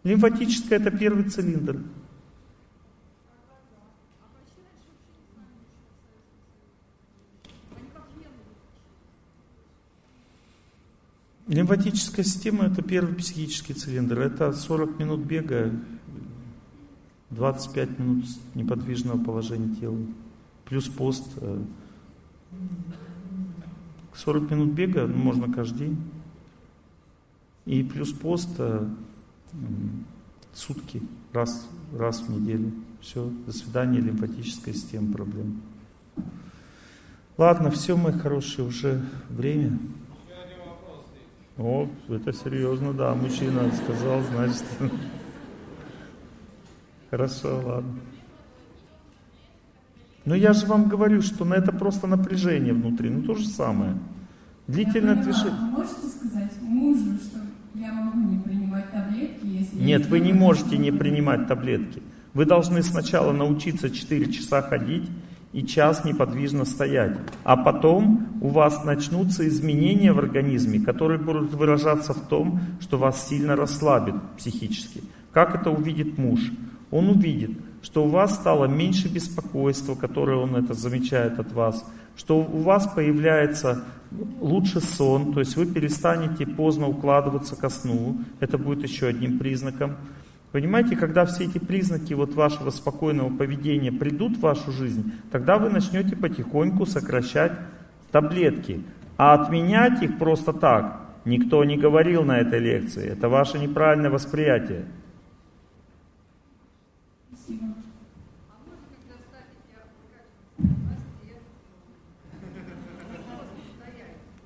Лимфатическая 0.04 0.78
это 0.78 0.92
первый 0.92 1.24
цилиндр. 1.24 1.80
Лимфатическая 11.46 12.24
система 12.24 12.64
это 12.64 12.82
первый 12.82 13.14
психический 13.14 13.72
цилиндр. 13.72 14.18
Это 14.18 14.52
40 14.52 14.98
минут 14.98 15.20
бега, 15.20 15.72
25 17.30 17.98
минут 18.00 18.24
неподвижного 18.54 19.22
положения 19.22 19.72
тела. 19.76 19.98
Плюс 20.64 20.88
пост. 20.88 21.28
40 24.14 24.50
э, 24.50 24.54
минут 24.54 24.72
бега 24.72 25.06
ну, 25.06 25.16
можно 25.16 25.52
каждый 25.52 25.78
день. 25.86 25.98
И 27.64 27.84
плюс 27.84 28.12
пост 28.12 28.50
э, 28.58 28.88
сутки, 30.52 31.00
раз, 31.32 31.68
раз 31.96 32.22
в 32.22 32.28
неделю. 32.28 32.72
Все, 33.00 33.30
до 33.46 33.52
свидания, 33.52 34.00
лимфатическая 34.00 34.74
система 34.74 35.12
проблем. 35.12 35.62
Ладно, 37.38 37.70
все, 37.70 37.96
мои 37.96 38.12
хорошие, 38.12 38.66
уже 38.66 39.04
время. 39.28 39.78
О, 41.58 41.88
это 42.08 42.32
серьезно, 42.32 42.92
да, 42.92 43.14
мужчина 43.14 43.70
сказал, 43.72 44.20
значит. 44.30 44.64
Хорошо, 47.10 47.62
ладно. 47.64 47.94
Но 50.26 50.34
я 50.34 50.52
же 50.52 50.66
вам 50.66 50.88
говорю, 50.88 51.22
что 51.22 51.44
на 51.44 51.54
это 51.54 51.72
просто 51.72 52.06
напряжение 52.06 52.74
внутри, 52.74 53.08
ну 53.08 53.22
то 53.22 53.34
же 53.34 53.46
самое. 53.46 53.94
Длительное 54.66 55.14
движение. 55.14 55.52
А 55.58 55.64
можете 55.66 56.08
сказать 56.08 56.52
мужу, 56.60 57.16
что 57.22 57.38
я 57.74 57.92
могу 57.92 58.18
не 58.18 58.38
принимать 58.40 58.90
таблетки, 58.90 59.46
если... 59.46 59.76
Нет, 59.78 60.06
вы 60.06 60.20
не 60.20 60.32
можете 60.32 60.76
не 60.76 60.90
принимать 60.90 61.46
таблетки. 61.46 62.02
Вы 62.34 62.44
должны 62.44 62.82
сначала 62.82 63.32
научиться 63.32 63.88
4 63.88 64.32
часа 64.32 64.60
ходить 64.60 65.08
и 65.56 65.66
час 65.66 66.04
неподвижно 66.04 66.66
стоять. 66.66 67.16
А 67.42 67.56
потом 67.56 68.28
у 68.42 68.48
вас 68.48 68.84
начнутся 68.84 69.48
изменения 69.48 70.12
в 70.12 70.18
организме, 70.18 70.80
которые 70.80 71.18
будут 71.18 71.54
выражаться 71.54 72.12
в 72.12 72.28
том, 72.28 72.60
что 72.78 72.98
вас 72.98 73.26
сильно 73.26 73.56
расслабит 73.56 74.14
психически. 74.36 75.02
Как 75.32 75.54
это 75.54 75.70
увидит 75.70 76.18
муж? 76.18 76.40
Он 76.90 77.08
увидит, 77.08 77.52
что 77.80 78.04
у 78.04 78.08
вас 78.08 78.34
стало 78.34 78.66
меньше 78.66 79.08
беспокойства, 79.08 79.94
которое 79.94 80.36
он 80.36 80.56
это 80.56 80.74
замечает 80.74 81.40
от 81.40 81.50
вас, 81.52 81.86
что 82.16 82.36
у 82.36 82.58
вас 82.58 82.86
появляется 82.94 83.82
лучше 84.40 84.82
сон, 84.82 85.32
то 85.32 85.40
есть 85.40 85.56
вы 85.56 85.64
перестанете 85.64 86.46
поздно 86.46 86.86
укладываться 86.86 87.56
ко 87.56 87.70
сну, 87.70 88.18
это 88.40 88.58
будет 88.58 88.82
еще 88.82 89.06
одним 89.06 89.38
признаком. 89.38 89.96
Понимаете, 90.52 90.96
когда 90.96 91.26
все 91.26 91.44
эти 91.44 91.58
признаки 91.58 92.14
вот 92.14 92.34
вашего 92.34 92.70
спокойного 92.70 93.34
поведения 93.36 93.92
придут 93.92 94.36
в 94.36 94.40
вашу 94.40 94.72
жизнь, 94.72 95.12
тогда 95.30 95.58
вы 95.58 95.70
начнете 95.70 96.16
потихоньку 96.16 96.86
сокращать 96.86 97.52
таблетки. 98.10 98.82
А 99.16 99.34
отменять 99.34 100.02
их 100.02 100.18
просто 100.18 100.52
так 100.52 101.06
никто 101.26 101.64
не 101.64 101.76
говорил 101.76 102.22
на 102.22 102.38
этой 102.38 102.60
лекции. 102.60 103.06
Это 103.06 103.28
ваше 103.28 103.58
неправильное 103.58 104.10
восприятие. 104.10 104.86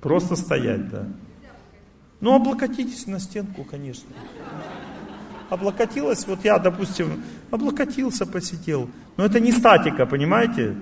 Просто 0.00 0.34
стоять, 0.34 0.88
да. 0.88 1.06
Ну, 2.20 2.34
облокотитесь 2.34 3.06
на 3.06 3.18
стенку, 3.18 3.64
конечно. 3.64 4.08
Облокотилась, 5.50 6.26
вот 6.28 6.44
я, 6.44 6.58
допустим, 6.60 7.24
облокотился, 7.50 8.24
посидел. 8.24 8.88
Но 9.16 9.24
это 9.24 9.40
не 9.40 9.50
статика, 9.50 10.06
понимаете? 10.06 10.76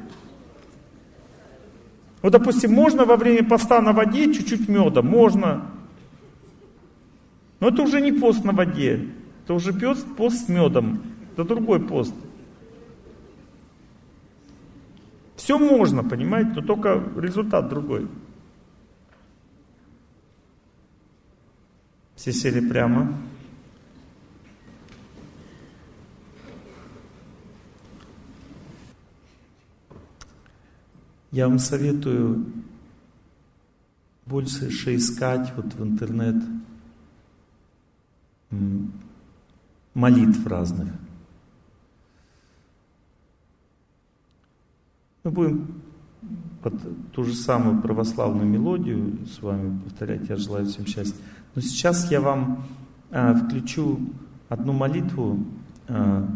Вот, 2.20 2.32
допустим, 2.32 2.72
можно 2.72 3.06
во 3.06 3.16
время 3.16 3.48
поста 3.48 3.80
на 3.80 3.92
воде 3.92 4.32
чуть-чуть 4.32 4.68
меда, 4.68 5.00
можно. 5.00 5.70
Но 7.60 7.68
это 7.68 7.82
уже 7.82 8.02
не 8.02 8.12
пост 8.12 8.44
на 8.44 8.52
воде, 8.52 9.08
это 9.44 9.55
уже 9.55 9.72
пост, 9.72 10.06
пост 10.16 10.47
с 10.47 10.48
медом, 10.48 11.02
это 11.32 11.44
другой 11.44 11.80
пост. 11.80 12.14
Все 15.36 15.58
можно, 15.58 16.05
понимаете, 16.05 16.50
но 16.56 16.62
только 16.62 17.02
результат 17.16 17.70
другой. 17.70 18.06
Все 22.16 22.32
сели 22.32 22.60
прямо. 22.60 23.16
Я 31.31 31.48
вам 31.48 31.58
советую 31.58 32.47
больше 34.24 34.97
искать 34.97 35.52
вот 35.57 35.74
в 35.74 35.82
интернет 35.82 36.36
молитв 39.94 40.47
разных. 40.47 40.89
Мы 45.24 45.31
будем 45.31 45.82
под 46.62 47.12
ту 47.12 47.24
же 47.24 47.34
самую 47.34 47.82
православную 47.82 48.47
мелодию 48.48 49.26
с 49.26 49.42
вами 49.42 49.78
повторять. 49.81 50.28
Я 50.28 50.36
желаю 50.36 50.66
всем 50.66 50.86
счастья. 50.86 51.16
Но 51.55 51.60
сейчас 51.60 52.10
я 52.10 52.20
вам 52.20 52.65
а, 53.10 53.34
включу 53.34 54.00
одну 54.48 54.73
молитву 54.73 55.44
а, 55.89 56.26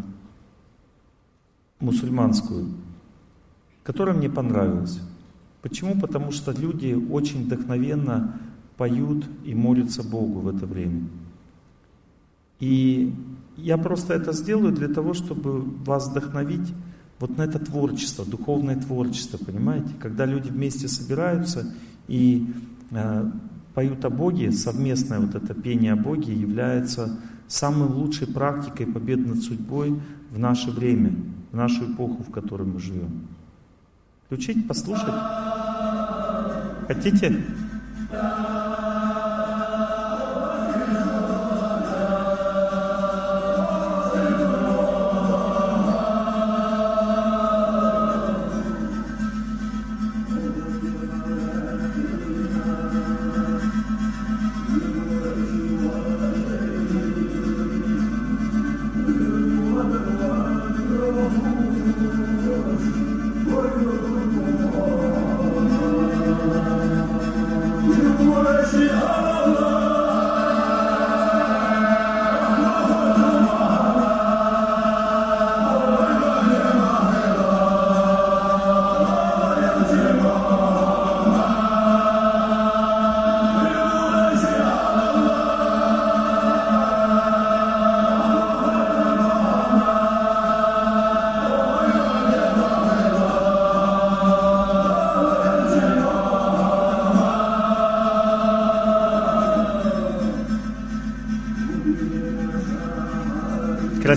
мусульманскую, 1.79 2.69
которая 3.83 4.15
мне 4.15 4.29
понравилась. 4.29 4.99
Почему? 5.61 5.99
Потому 5.99 6.31
что 6.31 6.51
люди 6.51 6.93
очень 6.93 7.45
вдохновенно 7.45 8.39
поют 8.77 9.25
и 9.45 9.53
молятся 9.53 10.03
Богу 10.03 10.39
в 10.39 10.47
это 10.47 10.65
время. 10.65 11.07
И 12.59 13.13
я 13.57 13.77
просто 13.77 14.13
это 14.13 14.33
сделаю 14.33 14.73
для 14.73 14.87
того, 14.87 15.13
чтобы 15.13 15.61
вас 15.61 16.09
вдохновить 16.09 16.73
вот 17.19 17.37
на 17.37 17.43
это 17.43 17.59
творчество, 17.59 18.25
духовное 18.25 18.79
творчество, 18.79 19.37
понимаете? 19.37 19.89
Когда 20.01 20.25
люди 20.25 20.49
вместе 20.49 20.87
собираются 20.87 21.73
и 22.07 22.47
э, 22.91 23.31
поют 23.73 24.03
о 24.05 24.09
Боге, 24.09 24.51
совместное 24.51 25.19
вот 25.19 25.35
это 25.35 25.53
пение 25.53 25.93
о 25.93 25.97
Боге 25.97 26.33
является 26.33 27.19
самой 27.47 27.87
лучшей 27.87 28.27
практикой 28.27 28.87
победы 28.87 29.27
над 29.27 29.41
судьбой 29.41 29.99
в 30.31 30.39
наше 30.39 30.71
время, 30.71 31.15
в 31.51 31.55
нашу 31.55 31.93
эпоху, 31.93 32.23
в 32.23 32.31
которой 32.31 32.67
мы 32.67 32.79
живем. 32.79 33.27
Включить, 34.33 34.67
послушать? 34.67 35.13
Хотите? 36.87 37.43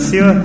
Красиво? 0.07 0.41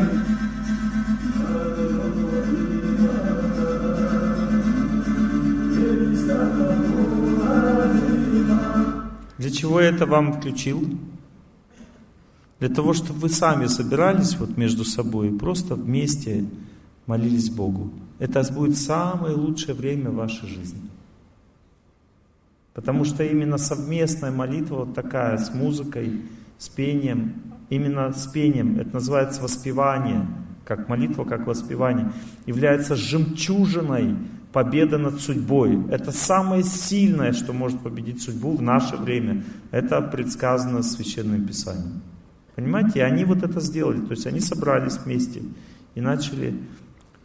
Для 9.37 9.51
чего 9.51 9.81
я 9.81 9.89
это 9.89 10.07
вам 10.07 10.33
включил? 10.33 10.83
Для 12.59 12.69
того, 12.69 12.93
чтобы 12.93 13.19
вы 13.19 13.29
сами 13.29 13.67
собирались 13.67 14.35
вот 14.37 14.57
между 14.57 14.83
собой 14.83 15.29
и 15.29 15.37
просто 15.37 15.75
вместе 15.75 16.45
молились 17.05 17.51
Богу. 17.51 17.91
Это 18.17 18.41
будет 18.51 18.77
самое 18.77 19.35
лучшее 19.35 19.75
время 19.75 20.09
вашей 20.09 20.47
жизни. 20.47 20.81
Потому 22.73 23.05
что 23.05 23.23
именно 23.23 23.59
совместная 23.59 24.31
молитва 24.31 24.85
вот 24.85 24.95
такая, 24.95 25.37
с 25.37 25.53
музыкой, 25.53 26.21
с 26.57 26.67
пением, 26.67 27.50
именно 27.71 28.11
с 28.11 28.27
пением, 28.27 28.79
это 28.79 28.93
называется 28.93 29.41
воспевание, 29.41 30.27
как 30.65 30.89
молитва, 30.89 31.23
как 31.23 31.47
воспевание, 31.47 32.11
является 32.45 32.95
жемчужиной 32.95 34.17
победы 34.51 34.97
над 34.97 35.21
судьбой. 35.21 35.79
Это 35.89 36.11
самое 36.11 36.63
сильное, 36.63 37.31
что 37.31 37.53
может 37.53 37.79
победить 37.79 38.21
судьбу 38.21 38.55
в 38.57 38.61
наше 38.61 38.97
время. 38.97 39.43
Это 39.71 40.01
предсказано 40.01 40.83
Священным 40.83 41.47
Писанием. 41.47 42.01
Понимаете, 42.55 42.99
и 42.99 43.01
они 43.01 43.23
вот 43.23 43.41
это 43.41 43.61
сделали, 43.61 44.01
то 44.01 44.11
есть 44.11 44.27
они 44.27 44.41
собрались 44.41 44.97
вместе 44.97 45.41
и 45.95 46.01
начали 46.01 46.53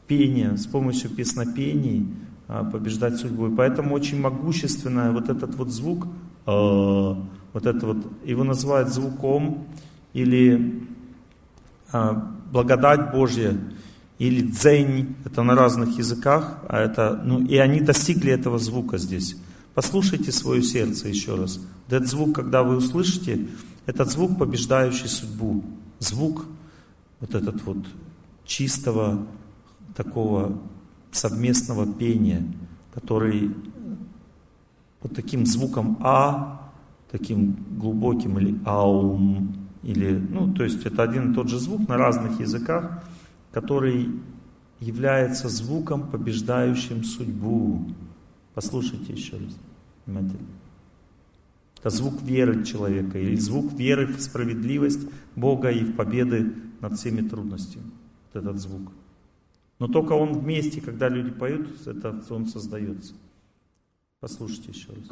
пение, 0.07 0.57
с 0.57 0.66
помощью 0.66 1.10
песнопений 1.10 2.07
а, 2.47 2.62
побеждать 2.62 3.16
судьбу. 3.16 3.49
И 3.49 3.57
поэтому 3.57 3.97
очень 3.97 4.20
могущественный 4.20 5.10
вот 5.10 5.28
этот 5.28 5.57
вот 5.57 5.70
звук, 5.70 6.07
а, 6.47 7.20
вот 7.52 7.66
это 7.66 7.86
вот, 7.86 7.97
его 8.25 8.44
называют 8.44 8.91
звуком 8.91 9.66
или 10.17 10.83
а, 11.93 12.15
благодать 12.51 13.12
Божья, 13.12 13.55
или 14.19 14.41
дзень, 14.41 15.15
это 15.27 15.43
на 15.43 15.55
разных 15.55 15.99
языках, 15.99 16.59
а 16.70 16.81
это, 16.81 17.20
ну, 17.23 17.45
и 17.45 17.59
они 17.59 17.81
достигли 17.81 18.33
этого 18.33 18.59
звука 18.59 18.97
здесь. 18.97 19.36
Послушайте 19.75 20.33
свое 20.33 20.62
сердце 20.62 21.09
еще 21.09 21.35
раз. 21.35 21.61
Этот 21.89 22.09
звук, 22.09 22.35
когда 22.35 22.62
вы 22.62 22.77
услышите, 22.77 23.47
этот 23.85 24.11
звук, 24.11 24.39
побеждающий 24.39 25.09
судьбу. 25.09 25.62
Звук 25.99 26.47
вот 27.20 27.35
этот 27.35 27.62
вот 27.65 27.85
чистого 28.47 29.27
такого 29.95 30.59
совместного 31.12 31.86
пения, 31.93 32.43
который 32.95 33.51
вот 35.03 35.15
таким 35.15 35.45
звуком 35.45 35.99
А, 36.01 36.73
таким 37.11 37.59
глубоким 37.78 38.39
или 38.39 38.59
аум, 38.65 39.66
или, 39.86 40.18
ну, 40.18 40.52
то 40.52 40.65
есть 40.65 40.84
это 40.84 41.05
один 41.05 41.31
и 41.31 41.34
тот 41.34 41.48
же 41.48 41.60
звук 41.60 41.89
на 41.89 41.97
разных 41.97 42.40
языках, 42.40 43.05
который 43.52 44.08
является 44.81 45.48
звуком, 45.48 46.10
побеждающим 46.10 47.05
судьбу. 47.05 47.86
Послушайте 48.52 49.12
еще 49.12 49.36
раз 49.36 49.56
внимательно. 50.05 50.48
Это 51.78 51.90
звук 51.90 52.20
веры 52.23 52.65
человека, 52.65 53.16
или 53.20 53.36
звук 53.36 53.73
веры 53.74 54.08
в 54.08 54.20
справедливость 54.20 55.08
Бога 55.36 55.70
и 55.70 55.84
в 55.84 55.94
победы 55.94 56.52
над 56.81 56.98
всеми 56.98 57.20
трудностями. 57.20 57.84
Вот 58.34 58.42
этот 58.42 58.58
звук. 58.58 58.90
Но 59.78 59.86
только 59.86 60.15
он 60.15 60.32
вместе, 60.32 60.81
когда 60.81 61.08
люди 61.08 61.31
поют, 61.31 61.86
это 61.86 62.20
он 62.31 62.47
создается. 62.47 63.15
Послушайте 64.20 64.73
еще 64.73 64.93
раз. 64.93 65.07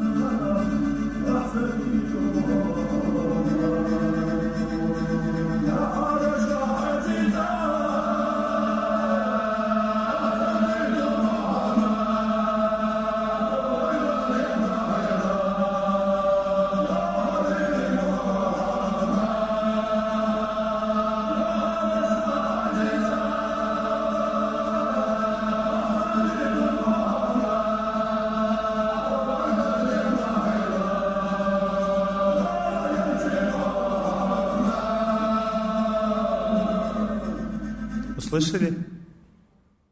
Слышали? 38.35 38.75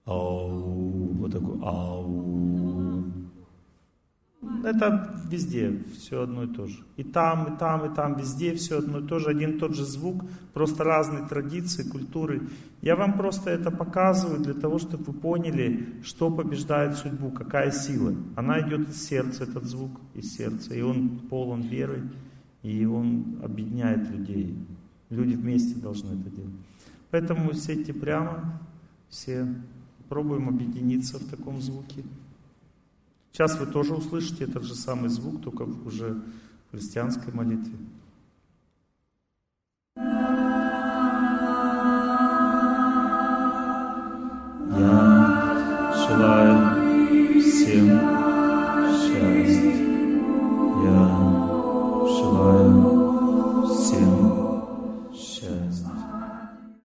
Ау, 0.04 1.12
вот 1.12 1.30
такой 1.30 1.60
ау. 1.62 3.04
Это 4.64 5.16
везде 5.30 5.84
все 5.96 6.22
одно 6.22 6.42
и 6.42 6.46
то 6.48 6.66
же. 6.66 6.82
И 6.96 7.04
там, 7.04 7.54
и 7.54 7.58
там, 7.58 7.84
и 7.84 7.94
там, 7.94 8.16
везде 8.16 8.56
все 8.56 8.78
одно 8.78 8.98
и 8.98 9.06
то 9.06 9.20
же, 9.20 9.28
один 9.28 9.50
и 9.52 9.58
тот 9.60 9.76
же 9.76 9.84
звук, 9.84 10.24
просто 10.54 10.82
разные 10.82 11.24
традиции, 11.28 11.88
культуры. 11.88 12.48
Я 12.80 12.96
вам 12.96 13.16
просто 13.16 13.50
это 13.50 13.70
показываю 13.70 14.40
для 14.40 14.54
того, 14.54 14.80
чтобы 14.80 15.04
вы 15.04 15.12
поняли, 15.12 16.00
что 16.02 16.28
побеждает 16.28 16.96
судьбу, 16.96 17.30
какая 17.30 17.70
сила. 17.70 18.12
Она 18.34 18.60
идет 18.60 18.88
из 18.88 19.04
сердца, 19.04 19.44
этот 19.44 19.64
звук 19.66 20.00
из 20.14 20.34
сердца, 20.34 20.74
и 20.74 20.82
он 20.82 21.20
полон 21.30 21.60
веры, 21.60 22.10
и 22.64 22.84
он 22.86 23.38
объединяет 23.40 24.10
людей. 24.10 24.58
Люди 25.10 25.34
вместе 25.34 25.80
должны 25.80 26.20
это 26.20 26.28
делать. 26.30 26.54
Поэтому 27.12 27.52
сядьте 27.52 27.92
прямо, 27.92 28.58
все 29.10 29.46
пробуем 30.08 30.48
объединиться 30.48 31.18
в 31.18 31.28
таком 31.28 31.60
звуке. 31.60 32.04
Сейчас 33.30 33.60
вы 33.60 33.66
тоже 33.66 33.94
услышите 33.94 34.44
этот 34.44 34.64
же 34.64 34.74
самый 34.74 35.10
звук, 35.10 35.42
только 35.42 35.62
уже 35.62 36.22
в 36.68 36.70
христианской 36.70 37.30
молитве. 37.34 37.76
Я 44.78 44.86
желаю 46.08 47.42
всем 47.42 48.11